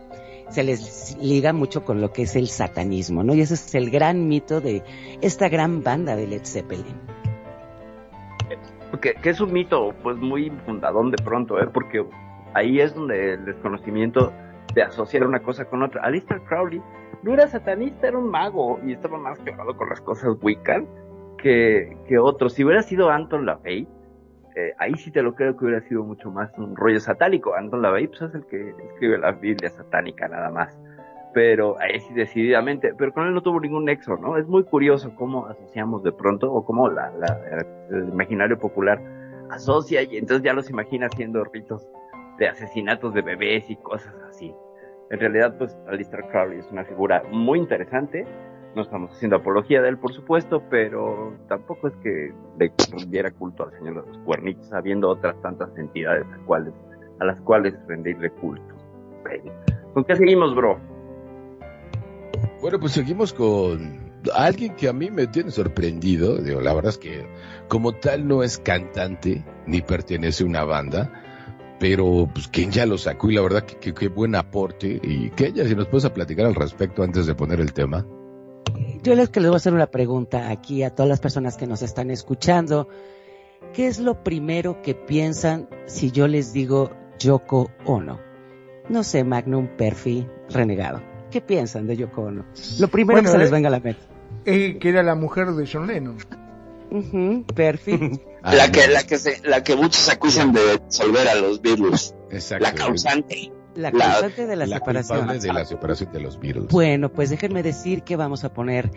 se 0.49 0.63
les 0.63 1.17
liga 1.21 1.53
mucho 1.53 1.85
con 1.85 2.01
lo 2.01 2.11
que 2.11 2.23
es 2.23 2.35
el 2.35 2.47
satanismo, 2.47 3.23
¿no? 3.23 3.33
Y 3.33 3.41
ese 3.41 3.53
es 3.53 3.73
el 3.75 3.89
gran 3.89 4.27
mito 4.27 4.61
de 4.61 4.83
esta 5.21 5.49
gran 5.49 5.81
banda 5.81 6.15
de 6.15 6.27
Led 6.27 6.45
Zeppelin. 6.45 6.99
Que, 9.01 9.13
que 9.13 9.29
es 9.29 9.41
un 9.41 9.51
mito, 9.51 9.93
pues 10.03 10.17
muy 10.17 10.49
fundadón 10.65 11.11
de 11.11 11.17
pronto, 11.21 11.59
¿eh? 11.59 11.67
Porque 11.73 12.05
ahí 12.53 12.79
es 12.79 12.95
donde 12.95 13.33
el 13.33 13.45
desconocimiento 13.45 14.31
de 14.73 14.83
asociar 14.83 15.25
una 15.25 15.39
cosa 15.39 15.65
con 15.65 15.83
otra. 15.83 16.01
Alistair 16.03 16.41
Crowley 16.41 16.81
no 17.23 17.33
era 17.33 17.47
satanista, 17.47 18.07
era 18.07 18.17
un 18.17 18.29
mago 18.29 18.79
y 18.85 18.93
estaba 18.93 19.17
más 19.17 19.39
clavado 19.39 19.75
con 19.75 19.89
las 19.89 20.01
cosas 20.01 20.35
Wiccan 20.41 20.87
que, 21.37 21.97
que 22.07 22.17
otros. 22.17 22.53
Si 22.53 22.63
hubiera 22.63 22.81
sido 22.83 23.09
Anton 23.09 23.45
LaVey, 23.45 23.87
eh, 24.55 24.73
ahí 24.77 24.93
sí 24.95 25.11
te 25.11 25.21
lo 25.21 25.35
creo 25.35 25.57
que 25.57 25.65
hubiera 25.65 25.81
sido 25.81 26.03
mucho 26.03 26.31
más 26.31 26.51
un 26.57 26.75
rollo 26.75 26.99
satánico. 26.99 27.55
Anton 27.55 27.81
LaVey 27.81 28.07
pues, 28.07 28.21
es 28.21 28.35
el 28.35 28.45
que 28.45 28.73
escribe 28.91 29.17
la 29.17 29.31
Biblia 29.31 29.69
satánica 29.69 30.27
nada 30.27 30.49
más. 30.49 30.77
Pero 31.33 31.77
ahí 31.81 31.99
sí 31.99 32.13
decididamente, 32.13 32.93
pero 32.97 33.11
con 33.11 33.27
él 33.27 33.33
no 33.33 33.43
tuvo 33.43 33.59
ningún 33.59 33.83
nexo, 33.83 34.15
¿no? 34.15 34.37
Es 34.37 34.47
muy 34.47 34.63
curioso 34.63 35.13
cómo 35.15 35.47
asociamos 35.47 36.01
de 36.03 36.13
pronto, 36.13 36.49
o 36.49 36.63
cómo 36.63 36.89
la, 36.89 37.11
el 37.89 38.07
imaginario 38.07 38.57
popular 38.57 39.01
asocia 39.49 40.01
y 40.03 40.17
entonces 40.17 40.43
ya 40.43 40.53
los 40.53 40.69
imagina 40.69 41.07
haciendo 41.07 41.43
ritos 41.43 41.87
de 42.37 42.47
asesinatos 42.47 43.13
de 43.13 43.21
bebés 43.21 43.69
y 43.69 43.75
cosas 43.77 44.13
así. 44.29 44.53
En 45.09 45.19
realidad, 45.19 45.57
pues 45.57 45.77
Alistair 45.87 46.25
Crowley 46.31 46.59
es 46.59 46.71
una 46.71 46.83
figura 46.83 47.23
muy 47.31 47.59
interesante. 47.59 48.25
No 48.75 48.81
estamos 48.81 49.11
haciendo 49.11 49.37
apología 49.37 49.81
de 49.81 49.89
él, 49.89 49.97
por 49.97 50.13
supuesto, 50.13 50.63
pero 50.69 51.33
tampoco 51.47 51.87
es 51.87 51.95
que 51.97 52.33
le 52.59 52.71
diera 53.07 53.31
culto 53.31 53.63
al 53.63 53.71
Señor 53.71 54.03
de 54.03 54.11
los 54.11 54.17
Cuernitos, 54.19 54.73
habiendo 54.73 55.09
otras 55.09 55.39
tantas 55.41 55.77
entidades 55.77 56.25
a, 56.33 56.43
cuales, 56.45 56.73
a 57.19 57.25
las 57.25 57.39
cuales 57.41 57.73
rendirle 57.87 58.31
culto. 58.31 58.75
¿Con 59.93 60.03
qué 60.03 60.15
seguimos, 60.15 60.53
bro? 60.55 60.79
Bueno, 62.61 62.79
pues 62.79 62.93
seguimos 62.93 63.33
con 63.33 64.11
alguien 64.33 64.75
que 64.75 64.89
a 64.89 64.93
mí 64.93 65.09
me 65.11 65.27
tiene 65.27 65.51
sorprendido. 65.51 66.37
Digo, 66.37 66.61
la 66.61 66.73
verdad 66.73 66.89
es 66.89 66.97
que 66.97 67.25
como 67.67 67.93
tal 67.93 68.27
no 68.27 68.43
es 68.43 68.57
cantante 68.59 69.43
ni 69.67 69.81
pertenece 69.81 70.43
a 70.43 70.47
una 70.47 70.63
banda, 70.63 71.24
pero 71.79 72.29
pues 72.33 72.47
quien 72.47 72.71
ya 72.71 72.85
lo 72.85 72.97
sacó 72.97 73.29
y 73.29 73.35
la 73.35 73.41
verdad 73.41 73.63
que 73.63 73.93
qué 73.93 74.07
buen 74.07 74.35
aporte. 74.35 74.99
Y 75.01 75.29
que 75.31 75.47
ella, 75.47 75.67
si 75.67 75.75
nos 75.75 75.87
puedes 75.87 76.09
platicar 76.09 76.45
al 76.45 76.55
respecto 76.55 77.03
antes 77.03 77.25
de 77.25 77.35
poner 77.35 77.59
el 77.59 77.73
tema. 77.73 78.05
Yo 79.03 79.15
les 79.15 79.29
que 79.29 79.39
les 79.39 79.49
voy 79.49 79.55
a 79.55 79.57
hacer 79.57 79.73
una 79.73 79.87
pregunta 79.87 80.49
aquí 80.49 80.83
a 80.83 80.89
todas 80.89 81.09
las 81.09 81.19
personas 81.19 81.57
que 81.57 81.67
nos 81.67 81.81
están 81.81 82.11
escuchando. 82.11 82.87
¿Qué 83.73 83.87
es 83.87 83.99
lo 83.99 84.23
primero 84.23 84.81
que 84.81 84.95
piensan 84.95 85.67
si 85.85 86.11
yo 86.11 86.27
les 86.27 86.53
digo 86.53 86.91
Yoko 87.19 87.71
Ono? 87.85 88.19
No 88.89 89.03
sé, 89.03 89.23
Magnum 89.23 89.67
Perfi, 89.77 90.27
renegado. 90.49 91.01
¿Qué 91.31 91.41
piensan 91.41 91.87
de 91.87 91.97
Yoko 91.97 92.23
Ono? 92.23 92.45
Lo 92.79 92.87
primero 92.87 93.17
Bueno, 93.17 93.27
que 93.27 93.33
se 93.33 93.37
les 93.37 93.49
eh, 93.49 93.53
venga 93.53 93.67
a 93.67 93.71
la 93.71 93.79
mente. 93.79 94.01
Eh, 94.45 94.77
que 94.79 94.89
era 94.89 95.03
la 95.03 95.15
mujer 95.15 95.51
de 95.51 95.67
John 95.71 95.87
Lennon. 95.87 96.17
Ujú, 96.99 97.43
Perfi. 97.53 98.19
la 98.43 98.71
que, 98.71 98.87
la 98.87 99.03
que 99.03 99.17
se, 99.17 99.41
la 99.47 99.63
que 99.63 99.75
muchos 99.75 100.07
acusan 100.09 100.53
de 100.53 100.61
disolver 100.87 101.27
a 101.27 101.35
los 101.35 101.61
Beatles. 101.61 102.15
Exacto. 102.31 102.63
La 102.63 102.73
causante. 102.73 103.51
La 103.75 103.91
La- 103.91 103.99
causante 104.13 104.45
de 104.47 104.55
la, 104.55 104.65
La 104.65 104.77
separación. 104.77 105.27
de 105.39 105.53
la 105.53 105.65
separación 105.65 106.11
de 106.13 106.19
los 106.21 106.39
Beatles. 106.39 106.67
Bueno, 106.69 107.11
pues 107.11 107.29
déjenme 107.29 107.61
decir 107.61 108.03
que 108.03 108.15
vamos 108.15 108.45
a 108.45 108.53
poner, 108.53 108.89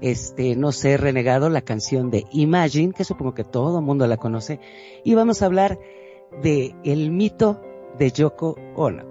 este, 0.00 0.54
no 0.54 0.70
sé, 0.70 0.96
renegado, 0.96 1.48
la 1.50 1.62
canción 1.62 2.10
de 2.12 2.24
Imagine, 2.30 2.92
que 2.92 3.02
supongo 3.04 3.34
que 3.34 3.42
todo 3.42 3.80
el 3.80 3.84
mundo 3.84 4.06
la 4.06 4.18
conoce, 4.18 4.60
y 5.04 5.14
vamos 5.16 5.42
a 5.42 5.46
hablar 5.46 5.80
de 6.44 6.76
el 6.84 7.10
mito 7.10 7.60
de 7.98 8.12
Yoko 8.12 8.54
Ono. 8.76 9.04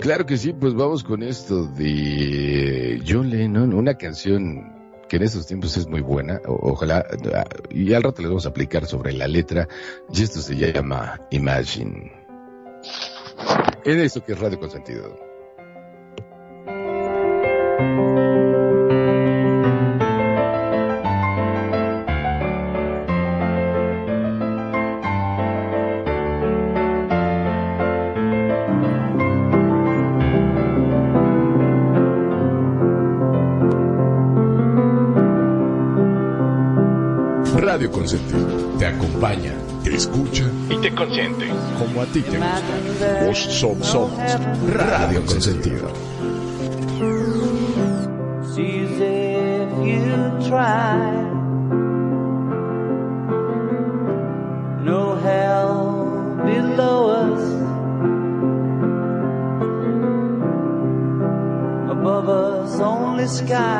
Claro 0.00 0.26
que 0.26 0.36
sí, 0.36 0.52
pues 0.52 0.74
vamos 0.74 1.04
con 1.04 1.22
esto 1.22 1.64
de 1.66 3.00
John 3.06 3.30
Lennon, 3.30 3.72
una 3.72 3.94
canción 3.96 4.71
que 5.12 5.16
en 5.18 5.24
estos 5.24 5.46
tiempos 5.46 5.76
es 5.76 5.86
muy 5.86 6.00
buena, 6.00 6.40
ojalá, 6.46 7.04
y 7.68 7.92
al 7.92 8.02
rato 8.02 8.22
les 8.22 8.30
vamos 8.30 8.46
a 8.46 8.48
aplicar 8.48 8.86
sobre 8.86 9.12
la 9.12 9.28
letra, 9.28 9.68
y 10.10 10.22
esto 10.22 10.40
se 10.40 10.56
llama 10.56 11.20
Imagine. 11.30 12.10
En 13.84 14.00
esto 14.00 14.24
que 14.24 14.32
es 14.32 14.38
Radio 14.38 14.58
Consentido. 14.58 15.14
Radio 37.92 38.00
Consentido 38.00 38.46
te 38.78 38.86
acompaña, 38.86 39.52
te 39.84 39.94
escucha 39.94 40.44
y 40.70 40.76
te 40.80 40.94
consiente 40.94 41.46
como 41.78 42.00
a 42.00 42.06
ti 42.06 42.22
te 42.22 42.38
gusta. 42.38 43.26
Vos 43.26 43.38
somos, 43.38 43.86
somos 43.86 44.18
Radio 44.72 45.24
Consentido. 45.26 45.90
No 54.84 55.16
hell 55.16 56.44
below 56.44 57.10
us. 57.10 57.42
Above 61.90 62.28
us, 62.28 62.80
only 62.80 63.26
sky. 63.28 63.71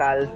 Tal? 0.00 0.30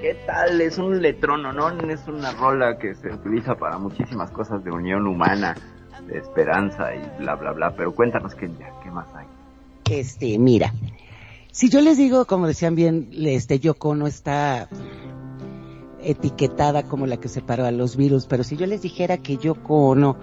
¿Qué 0.00 0.14
tal? 0.24 0.60
Es 0.60 0.78
un 0.78 1.02
letrono, 1.02 1.52
¿no? 1.52 1.68
Es 1.90 2.06
una 2.06 2.30
rola 2.30 2.78
que 2.78 2.94
se 2.94 3.12
utiliza 3.12 3.56
para 3.56 3.76
muchísimas 3.76 4.30
cosas 4.30 4.62
de 4.62 4.70
unión 4.70 5.08
humana, 5.08 5.56
de 6.06 6.18
esperanza 6.18 6.94
y 6.94 7.00
bla, 7.18 7.34
bla, 7.34 7.50
bla. 7.50 7.74
Pero 7.74 7.92
cuéntanos, 7.92 8.36
¿qué, 8.36 8.48
qué 8.84 8.90
más 8.92 9.08
hay? 9.16 9.26
Este, 9.90 10.38
mira, 10.38 10.72
si 11.50 11.70
yo 11.70 11.80
les 11.80 11.96
digo, 11.96 12.24
como 12.26 12.46
decían 12.46 12.76
bien, 12.76 13.10
este 13.12 13.58
Yoko 13.58 13.96
no 13.96 14.06
está 14.06 14.68
etiquetada 16.00 16.84
como 16.84 17.08
la 17.08 17.16
que 17.16 17.28
separó 17.28 17.64
a 17.64 17.72
los 17.72 17.96
virus, 17.96 18.26
pero 18.26 18.44
si 18.44 18.56
yo 18.56 18.66
les 18.66 18.82
dijera 18.82 19.18
que 19.18 19.38
Yoko 19.38 19.88
Ono 19.88 20.18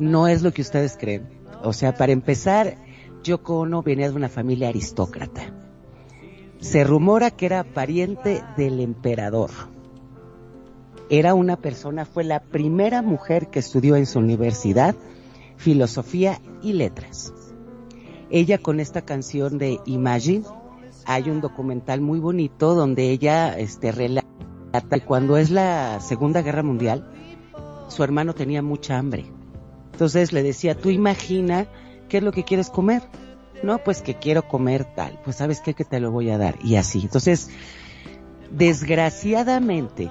no 0.00 0.26
es 0.26 0.42
lo 0.42 0.52
que 0.52 0.62
ustedes 0.62 0.96
creen. 0.96 1.28
O 1.62 1.72
sea, 1.72 1.94
para 1.94 2.10
empezar, 2.10 2.76
Yoko 3.22 3.60
Ono 3.60 3.84
venía 3.84 4.10
de 4.10 4.16
una 4.16 4.28
familia 4.28 4.68
aristócrata. 4.70 5.63
Se 6.64 6.82
rumora 6.82 7.30
que 7.30 7.44
era 7.44 7.62
pariente 7.62 8.42
del 8.56 8.80
emperador. 8.80 9.50
Era 11.10 11.34
una 11.34 11.56
persona, 11.56 12.06
fue 12.06 12.24
la 12.24 12.40
primera 12.40 13.02
mujer 13.02 13.48
que 13.48 13.58
estudió 13.58 13.96
en 13.96 14.06
su 14.06 14.18
universidad 14.18 14.96
filosofía 15.58 16.40
y 16.62 16.72
letras. 16.72 17.34
Ella 18.30 18.56
con 18.56 18.80
esta 18.80 19.02
canción 19.02 19.58
de 19.58 19.78
Imagine, 19.84 20.46
hay 21.04 21.28
un 21.28 21.42
documental 21.42 22.00
muy 22.00 22.18
bonito 22.18 22.74
donde 22.74 23.10
ella 23.10 23.58
este, 23.58 23.92
relata 23.92 24.26
que 24.90 25.00
cuando 25.02 25.36
es 25.36 25.50
la 25.50 26.00
Segunda 26.00 26.40
Guerra 26.40 26.62
Mundial, 26.62 27.06
su 27.88 28.02
hermano 28.02 28.34
tenía 28.34 28.62
mucha 28.62 28.96
hambre. 28.96 29.26
Entonces 29.92 30.32
le 30.32 30.42
decía, 30.42 30.74
tú 30.74 30.88
imagina 30.88 31.66
qué 32.08 32.16
es 32.16 32.22
lo 32.24 32.32
que 32.32 32.42
quieres 32.42 32.70
comer. 32.70 33.02
No, 33.62 33.78
pues 33.78 34.02
que 34.02 34.14
quiero 34.14 34.46
comer 34.46 34.84
tal. 34.84 35.18
Pues 35.24 35.36
sabes 35.36 35.60
qué, 35.60 35.74
que 35.74 35.84
te 35.84 36.00
lo 36.00 36.10
voy 36.10 36.30
a 36.30 36.38
dar. 36.38 36.56
Y 36.62 36.76
así. 36.76 37.00
Entonces, 37.02 37.50
desgraciadamente, 38.50 40.10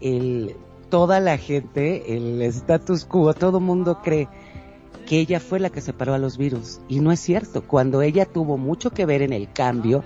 el, 0.00 0.56
toda 0.88 1.20
la 1.20 1.38
gente, 1.38 2.16
el 2.16 2.42
status 2.42 3.04
quo, 3.04 3.34
todo 3.34 3.60
mundo 3.60 4.00
cree 4.02 4.28
que 5.06 5.18
ella 5.18 5.40
fue 5.40 5.58
la 5.58 5.70
que 5.70 5.80
separó 5.80 6.14
a 6.14 6.18
los 6.18 6.38
virus. 6.38 6.80
Y 6.88 7.00
no 7.00 7.12
es 7.12 7.20
cierto. 7.20 7.66
Cuando 7.66 8.02
ella 8.02 8.26
tuvo 8.26 8.58
mucho 8.58 8.90
que 8.90 9.06
ver 9.06 9.22
en 9.22 9.32
el 9.32 9.52
cambio 9.52 10.04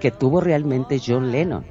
que 0.00 0.10
tuvo 0.10 0.40
realmente 0.40 1.00
John 1.04 1.30
Lennon. 1.32 1.64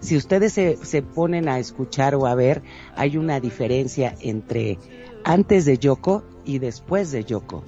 Si 0.00 0.16
ustedes 0.16 0.54
se, 0.54 0.76
se 0.76 1.02
ponen 1.02 1.48
a 1.48 1.58
escuchar 1.58 2.14
o 2.14 2.26
a 2.26 2.34
ver, 2.34 2.62
hay 2.96 3.18
una 3.18 3.38
diferencia 3.38 4.14
entre 4.20 4.78
antes 5.24 5.66
de 5.66 5.76
Yoko 5.76 6.24
y 6.44 6.58
después 6.58 7.12
de 7.12 7.24
Yoko. 7.24 7.62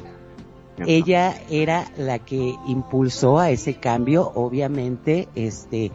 Ella 0.86 1.40
era 1.50 1.90
la 1.96 2.18
que 2.18 2.54
impulsó 2.66 3.38
a 3.38 3.50
ese 3.50 3.74
cambio, 3.74 4.32
obviamente, 4.34 5.28
este, 5.34 5.92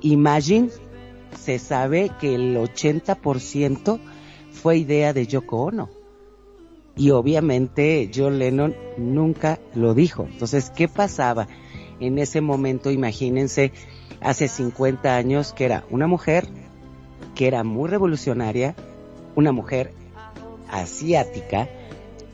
Imagine, 0.00 0.70
se 1.38 1.58
sabe 1.58 2.10
que 2.20 2.34
el 2.34 2.56
80% 2.56 3.98
fue 4.52 4.78
idea 4.78 5.12
de 5.12 5.26
Yoko 5.26 5.64
Ono. 5.64 5.88
Y 6.96 7.10
obviamente 7.10 8.10
John 8.14 8.38
Lennon 8.38 8.74
nunca 8.96 9.58
lo 9.74 9.94
dijo. 9.94 10.26
Entonces, 10.30 10.70
¿qué 10.70 10.88
pasaba 10.88 11.46
en 12.00 12.18
ese 12.18 12.40
momento? 12.40 12.90
Imagínense, 12.90 13.72
hace 14.20 14.48
50 14.48 15.14
años, 15.14 15.52
que 15.52 15.64
era 15.64 15.84
una 15.90 16.06
mujer 16.06 16.48
que 17.34 17.46
era 17.46 17.64
muy 17.64 17.90
revolucionaria, 17.90 18.74
una 19.34 19.52
mujer 19.52 19.92
asiática 20.70 21.68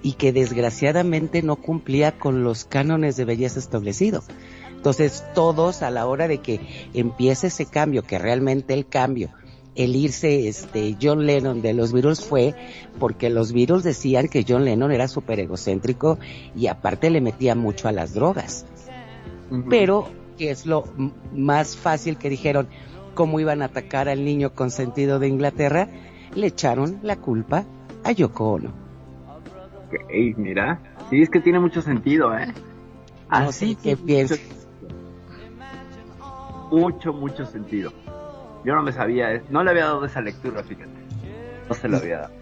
y 0.02 0.14
que 0.14 0.32
desgraciadamente 0.32 1.42
no 1.42 1.56
cumplía 1.56 2.18
con 2.18 2.42
los 2.44 2.64
cánones 2.64 3.16
de 3.16 3.24
belleza 3.24 3.58
establecidos. 3.58 4.24
Entonces 4.74 5.24
todos 5.34 5.82
a 5.82 5.90
la 5.90 6.06
hora 6.06 6.26
de 6.26 6.38
que 6.38 6.60
empiece 6.92 7.46
ese 7.46 7.66
cambio, 7.66 8.02
que 8.02 8.18
realmente 8.18 8.74
el 8.74 8.86
cambio, 8.86 9.30
el 9.74 9.96
irse 9.96 10.48
este 10.48 10.96
John 11.00 11.24
Lennon 11.24 11.62
de 11.62 11.72
los 11.72 11.92
Beatles 11.92 12.24
fue 12.24 12.54
porque 12.98 13.30
los 13.30 13.52
Beatles 13.52 13.84
decían 13.84 14.28
que 14.28 14.44
John 14.46 14.64
Lennon 14.64 14.92
era 14.92 15.08
súper 15.08 15.40
egocéntrico 15.40 16.18
y 16.56 16.66
aparte 16.66 17.10
le 17.10 17.20
metía 17.20 17.54
mucho 17.54 17.88
a 17.88 17.92
las 17.92 18.12
drogas. 18.12 18.66
Pero, 19.68 20.08
que 20.38 20.50
es 20.50 20.66
lo 20.66 20.84
más 21.32 21.76
fácil 21.76 22.16
que 22.16 22.30
dijeron, 22.30 22.68
cómo 23.14 23.38
iban 23.38 23.62
a 23.62 23.66
atacar 23.66 24.08
al 24.08 24.24
niño 24.24 24.54
consentido 24.54 25.18
de 25.18 25.28
Inglaterra, 25.28 25.88
le 26.34 26.46
echaron 26.46 27.00
la 27.02 27.16
culpa 27.16 27.66
a 28.02 28.12
Yoko 28.12 28.52
Ono. 28.52 28.81
Ok, 29.92 30.36
mira. 30.38 30.80
Sí, 31.10 31.22
es 31.22 31.28
que 31.30 31.40
tiene 31.40 31.58
mucho 31.60 31.82
sentido, 31.82 32.36
¿eh? 32.36 32.46
No 33.30 33.52
sé 33.52 33.76
qué 33.82 33.96
piensas. 33.96 34.40
Mucho, 36.70 37.12
mucho 37.12 37.44
sentido. 37.44 37.92
Yo 38.64 38.74
no 38.74 38.82
me 38.82 38.92
sabía, 38.92 39.42
no 39.50 39.62
le 39.64 39.70
había 39.70 39.84
dado 39.84 40.04
esa 40.04 40.20
lectura, 40.20 40.62
fíjate. 40.62 40.88
No 41.68 41.74
se 41.74 41.88
lo 41.88 41.96
había 41.98 42.18
dado. 42.20 42.32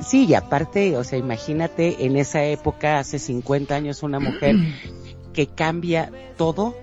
Sí, 0.00 0.26
y 0.26 0.34
aparte, 0.34 0.96
o 0.96 1.04
sea, 1.04 1.18
imagínate 1.18 2.04
en 2.06 2.16
esa 2.16 2.44
época, 2.44 2.98
hace 2.98 3.18
50 3.18 3.74
años, 3.74 4.02
una 4.02 4.20
mujer 4.20 4.56
que 5.32 5.46
cambia 5.46 6.10
todo, 6.36 6.74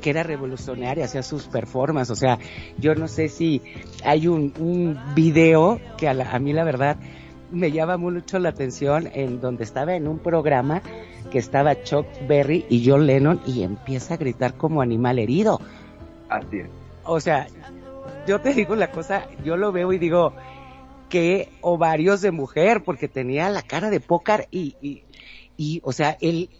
que 0.00 0.10
era 0.10 0.22
revolucionaria, 0.22 1.04
hacía 1.04 1.22
sus 1.22 1.46
performances, 1.48 2.10
o 2.12 2.16
sea, 2.16 2.38
yo 2.78 2.94
no 2.94 3.08
sé 3.08 3.28
si 3.28 3.60
hay 4.04 4.28
un, 4.28 4.52
un 4.58 4.98
video 5.14 5.80
que 5.96 6.08
a, 6.08 6.14
la- 6.14 6.30
a 6.32 6.38
mí 6.38 6.52
la 6.52 6.64
verdad 6.64 6.96
me 7.50 7.70
llama 7.72 7.96
mucho 7.96 8.38
la 8.38 8.50
atención 8.50 9.08
en 9.12 9.40
donde 9.40 9.64
estaba 9.64 9.94
en 9.94 10.06
un 10.08 10.18
programa 10.18 10.82
que 11.30 11.38
estaba 11.38 11.82
Chuck 11.82 12.06
Berry 12.26 12.66
y 12.68 12.88
John 12.88 13.06
Lennon 13.06 13.40
y 13.46 13.62
empieza 13.62 14.14
a 14.14 14.16
gritar 14.16 14.54
como 14.54 14.80
animal 14.82 15.18
herido. 15.18 15.60
Así 16.28 16.58
es. 16.58 16.68
O 17.04 17.20
sea, 17.20 17.46
yo 18.26 18.40
te 18.40 18.54
digo 18.54 18.76
la 18.76 18.90
cosa, 18.90 19.26
yo 19.44 19.56
lo 19.56 19.72
veo 19.72 19.92
y 19.92 19.98
digo, 19.98 20.34
que 21.08 21.48
ovarios 21.62 22.20
de 22.20 22.30
mujer, 22.32 22.82
porque 22.84 23.08
tenía 23.08 23.48
la 23.48 23.62
cara 23.62 23.88
de 23.90 24.00
pócar 24.00 24.46
y, 24.50 24.76
y, 24.82 25.04
y, 25.56 25.80
o 25.84 25.92
sea, 25.92 26.18
el 26.20 26.50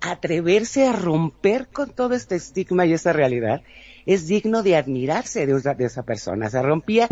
atreverse 0.00 0.86
a 0.86 0.92
romper 0.92 1.68
con 1.68 1.88
todo 1.90 2.14
este 2.14 2.34
estigma 2.36 2.84
y 2.84 2.92
esa 2.92 3.12
realidad 3.14 3.62
es 4.04 4.26
digno 4.26 4.62
de 4.62 4.76
admirarse 4.76 5.46
de, 5.46 5.56
esa- 5.56 5.72
de 5.74 5.86
esa 5.86 6.02
persona. 6.02 6.50
Se 6.50 6.60
rompía 6.60 7.08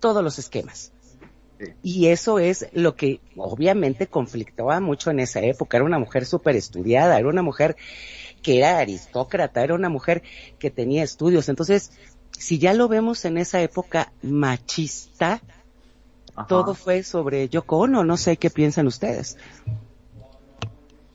todos 0.00 0.24
los 0.24 0.38
esquemas. 0.40 0.92
Y 1.82 2.08
eso 2.08 2.38
es 2.38 2.68
lo 2.72 2.96
que 2.96 3.20
obviamente 3.36 4.06
conflictaba 4.06 4.80
mucho 4.80 5.10
en 5.10 5.20
esa 5.20 5.40
época. 5.40 5.78
Era 5.78 5.86
una 5.86 5.98
mujer 5.98 6.26
súper 6.26 6.56
estudiada, 6.56 7.18
era 7.18 7.28
una 7.28 7.42
mujer 7.42 7.76
que 8.42 8.58
era 8.58 8.78
aristócrata, 8.78 9.62
era 9.62 9.74
una 9.74 9.88
mujer 9.88 10.22
que 10.58 10.70
tenía 10.70 11.02
estudios. 11.02 11.48
Entonces, 11.48 11.92
si 12.30 12.58
ya 12.58 12.74
lo 12.74 12.88
vemos 12.88 13.24
en 13.24 13.38
esa 13.38 13.60
época 13.60 14.12
machista, 14.22 15.40
todo 16.48 16.74
fue 16.74 17.02
sobre 17.02 17.48
Yoko 17.48 17.78
Ono. 17.78 18.04
No 18.04 18.16
sé 18.16 18.36
qué 18.36 18.50
piensan 18.50 18.86
ustedes. 18.86 19.38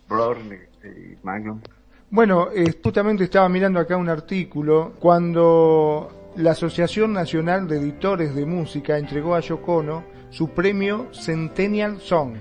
Brother 0.10 0.70
eh, 0.84 1.18
Magnum. 1.24 1.62
Bueno, 2.10 2.50
eh, 2.52 2.76
justamente 2.84 3.24
estaba 3.24 3.48
mirando 3.48 3.80
acá 3.80 3.96
un 3.96 4.10
artículo 4.10 4.94
cuando 5.00 6.32
la 6.36 6.52
Asociación 6.52 7.14
Nacional 7.14 7.68
de 7.68 7.78
Editores 7.78 8.36
de 8.36 8.46
Música 8.46 8.98
entregó 8.98 9.36
a 9.36 9.40
Yoko 9.40 9.78
Ono 9.78 10.21
su 10.32 10.50
premio 10.50 11.10
Centennial 11.12 12.00
Song. 12.00 12.36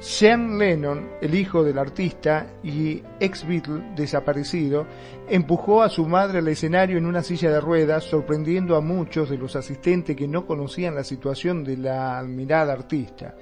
Sean 0.00 0.58
Lennon, 0.58 1.08
el 1.22 1.34
hijo 1.34 1.62
del 1.64 1.78
artista 1.78 2.58
y 2.62 3.02
ex 3.20 3.46
Beatle 3.46 3.92
desaparecido, 3.94 4.86
empujó 5.28 5.82
a 5.82 5.88
su 5.88 6.06
madre 6.06 6.40
al 6.40 6.48
escenario 6.48 6.98
en 6.98 7.06
una 7.06 7.22
silla 7.22 7.50
de 7.50 7.60
ruedas, 7.60 8.04
sorprendiendo 8.04 8.76
a 8.76 8.82
muchos 8.82 9.30
de 9.30 9.38
los 9.38 9.56
asistentes 9.56 10.14
que 10.16 10.28
no 10.28 10.44
conocían 10.44 10.96
la 10.96 11.04
situación 11.04 11.64
de 11.64 11.78
la 11.78 12.18
admirada 12.18 12.72
artista. 12.74 13.34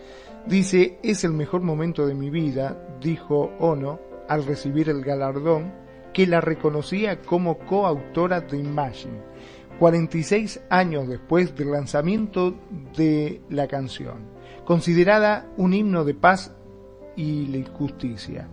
Dice, 0.47 0.99
es 1.03 1.25
el 1.25 1.33
mejor 1.33 1.63
momento 1.63 2.07
de 2.07 2.15
mi 2.15 2.31
vida, 2.31 2.87
dijo 3.01 3.53
Ono 3.59 3.99
al 4.29 4.45
recibir 4.45 4.89
el 4.91 5.03
galardón, 5.03 5.73
que 6.13 6.27
la 6.27 6.43
reconocía 6.43 7.23
como 7.23 7.59
coautora 7.59 8.41
de 8.43 8.59
Imagine, 8.59 9.32
46 9.83 10.61
años 10.71 11.09
después 11.09 11.57
del 11.57 11.73
lanzamiento 11.73 12.55
de 12.97 13.41
la 13.51 13.67
canción, 13.67 14.29
considerada 14.65 15.49
un 15.57 15.75
himno 15.75 16.05
de 16.05 16.15
paz 16.15 16.53
y 17.17 17.49
la 17.49 17.69
justicia. 17.69 18.47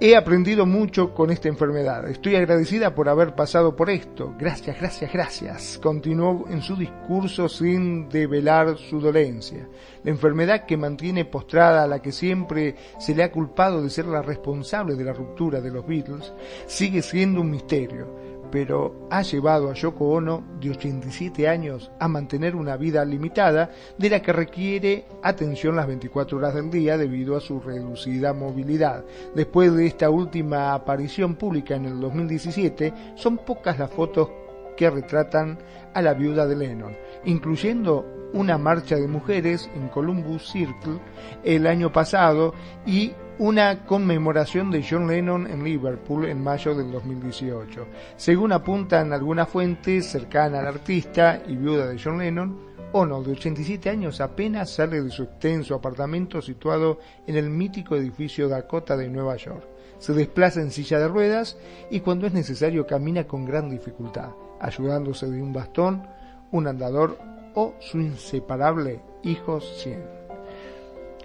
He 0.00 0.14
aprendido 0.14 0.64
mucho 0.64 1.12
con 1.12 1.32
esta 1.32 1.48
enfermedad. 1.48 2.08
Estoy 2.08 2.36
agradecida 2.36 2.94
por 2.94 3.08
haber 3.08 3.34
pasado 3.34 3.74
por 3.74 3.90
esto. 3.90 4.36
Gracias, 4.38 4.78
gracias, 4.78 5.12
gracias. 5.12 5.80
Continuó 5.82 6.44
en 6.48 6.62
su 6.62 6.76
discurso 6.76 7.48
sin 7.48 8.08
develar 8.08 8.78
su 8.78 9.00
dolencia. 9.00 9.66
La 10.04 10.12
enfermedad 10.12 10.66
que 10.66 10.76
mantiene 10.76 11.24
postrada 11.24 11.82
a 11.82 11.88
la 11.88 12.00
que 12.00 12.12
siempre 12.12 12.76
se 13.00 13.12
le 13.12 13.24
ha 13.24 13.32
culpado 13.32 13.82
de 13.82 13.90
ser 13.90 14.04
la 14.04 14.22
responsable 14.22 14.94
de 14.94 15.02
la 15.02 15.12
ruptura 15.12 15.60
de 15.60 15.72
los 15.72 15.84
Beatles 15.84 16.32
sigue 16.68 17.02
siendo 17.02 17.40
un 17.40 17.50
misterio. 17.50 18.27
Pero 18.50 19.08
ha 19.10 19.22
llevado 19.22 19.70
a 19.70 19.74
Yoko 19.74 20.08
Ono, 20.10 20.42
de 20.60 20.70
87 20.70 21.48
años, 21.48 21.90
a 21.98 22.08
mantener 22.08 22.56
una 22.56 22.76
vida 22.76 23.04
limitada 23.04 23.70
de 23.96 24.10
la 24.10 24.22
que 24.22 24.32
requiere 24.32 25.06
atención 25.22 25.76
las 25.76 25.86
24 25.86 26.38
horas 26.38 26.54
del 26.54 26.70
día 26.70 26.96
debido 26.96 27.36
a 27.36 27.40
su 27.40 27.60
reducida 27.60 28.32
movilidad. 28.32 29.04
Después 29.34 29.74
de 29.74 29.86
esta 29.86 30.10
última 30.10 30.74
aparición 30.74 31.36
pública 31.36 31.76
en 31.76 31.86
el 31.86 32.00
2017, 32.00 32.92
son 33.14 33.38
pocas 33.38 33.78
las 33.78 33.90
fotos 33.90 34.30
que 34.76 34.90
retratan 34.90 35.58
a 35.92 36.00
la 36.00 36.14
viuda 36.14 36.46
de 36.46 36.56
Lennon, 36.56 36.96
incluyendo 37.24 38.06
una 38.32 38.58
marcha 38.58 38.96
de 38.96 39.08
mujeres 39.08 39.68
en 39.74 39.88
Columbus 39.88 40.50
Circle 40.50 41.00
el 41.42 41.66
año 41.66 41.92
pasado 41.92 42.54
y 42.86 43.12
una 43.38 43.84
conmemoración 43.84 44.70
de 44.70 44.84
John 44.88 45.06
Lennon 45.06 45.46
en 45.46 45.62
Liverpool 45.62 46.26
en 46.26 46.42
mayo 46.42 46.74
del 46.74 46.90
2018. 46.90 47.86
Según 48.16 48.52
apuntan 48.52 49.12
algunas 49.12 49.48
fuentes 49.48 50.06
cercanas 50.06 50.60
al 50.60 50.66
artista 50.66 51.40
y 51.46 51.54
viuda 51.54 51.86
de 51.86 52.00
John 52.02 52.18
Lennon, 52.18 52.68
Ono, 52.92 53.22
de 53.22 53.32
87 53.32 53.90
años, 53.90 54.20
apenas 54.22 54.70
sale 54.70 55.02
de 55.02 55.10
su 55.10 55.24
extenso 55.24 55.74
apartamento 55.74 56.40
situado 56.40 56.98
en 57.26 57.36
el 57.36 57.50
mítico 57.50 57.96
edificio 57.96 58.48
Dakota 58.48 58.96
de 58.96 59.08
Nueva 59.08 59.36
York. 59.36 59.62
Se 59.98 60.14
desplaza 60.14 60.62
en 60.62 60.70
silla 60.70 60.98
de 60.98 61.08
ruedas 61.08 61.58
y 61.90 62.00
cuando 62.00 62.26
es 62.26 62.32
necesario 62.32 62.86
camina 62.86 63.24
con 63.24 63.44
gran 63.44 63.68
dificultad, 63.68 64.30
ayudándose 64.58 65.30
de 65.30 65.42
un 65.42 65.52
bastón, 65.52 66.08
un 66.50 66.66
andador 66.66 67.18
o 67.54 67.74
su 67.78 68.00
inseparable 68.00 69.02
hijo 69.22 69.60
100. 69.60 70.02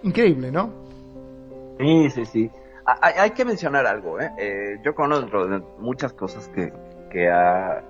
Increíble, 0.04 0.52
¿no? 0.52 0.83
Sí, 1.80 2.10
sí, 2.10 2.26
sí. 2.26 2.52
Hay, 2.86 3.14
hay 3.18 3.32
que 3.32 3.46
mencionar 3.46 3.86
algo, 3.86 4.20
¿eh? 4.20 4.32
Eh, 4.38 4.80
Yo 4.84 4.94
conozco 4.94 5.48
muchas 5.80 6.14
cosas 6.14 6.50
que, 6.50 6.74
que 7.10 7.30
ha 7.30 7.84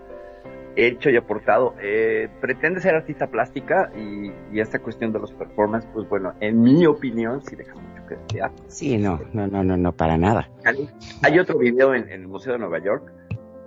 hecho 0.75 1.09
y 1.09 1.17
aportado. 1.17 1.75
Eh, 1.81 2.29
pretende 2.41 2.79
ser 2.79 2.95
artista 2.95 3.27
plástica 3.27 3.91
y, 3.95 4.31
y 4.51 4.59
esta 4.59 4.79
cuestión 4.79 5.11
de 5.11 5.19
los 5.19 5.31
performances, 5.33 5.89
pues 5.93 6.07
bueno, 6.09 6.33
en 6.39 6.61
mi 6.61 6.85
opinión, 6.85 7.41
sí 7.43 7.55
deja 7.55 7.73
mucho 7.73 8.07
que 8.07 8.15
desear. 8.15 8.51
Sí, 8.67 8.97
no, 8.97 9.19
no, 9.33 9.47
no, 9.47 9.63
no, 9.63 9.77
no, 9.77 9.91
para 9.91 10.17
nada. 10.17 10.49
Hay, 10.65 10.89
hay 11.23 11.39
otro 11.39 11.57
video 11.57 11.95
en, 11.95 12.03
en 12.09 12.21
el 12.21 12.27
Museo 12.27 12.53
de 12.53 12.59
Nueva 12.59 12.79
York 12.79 13.11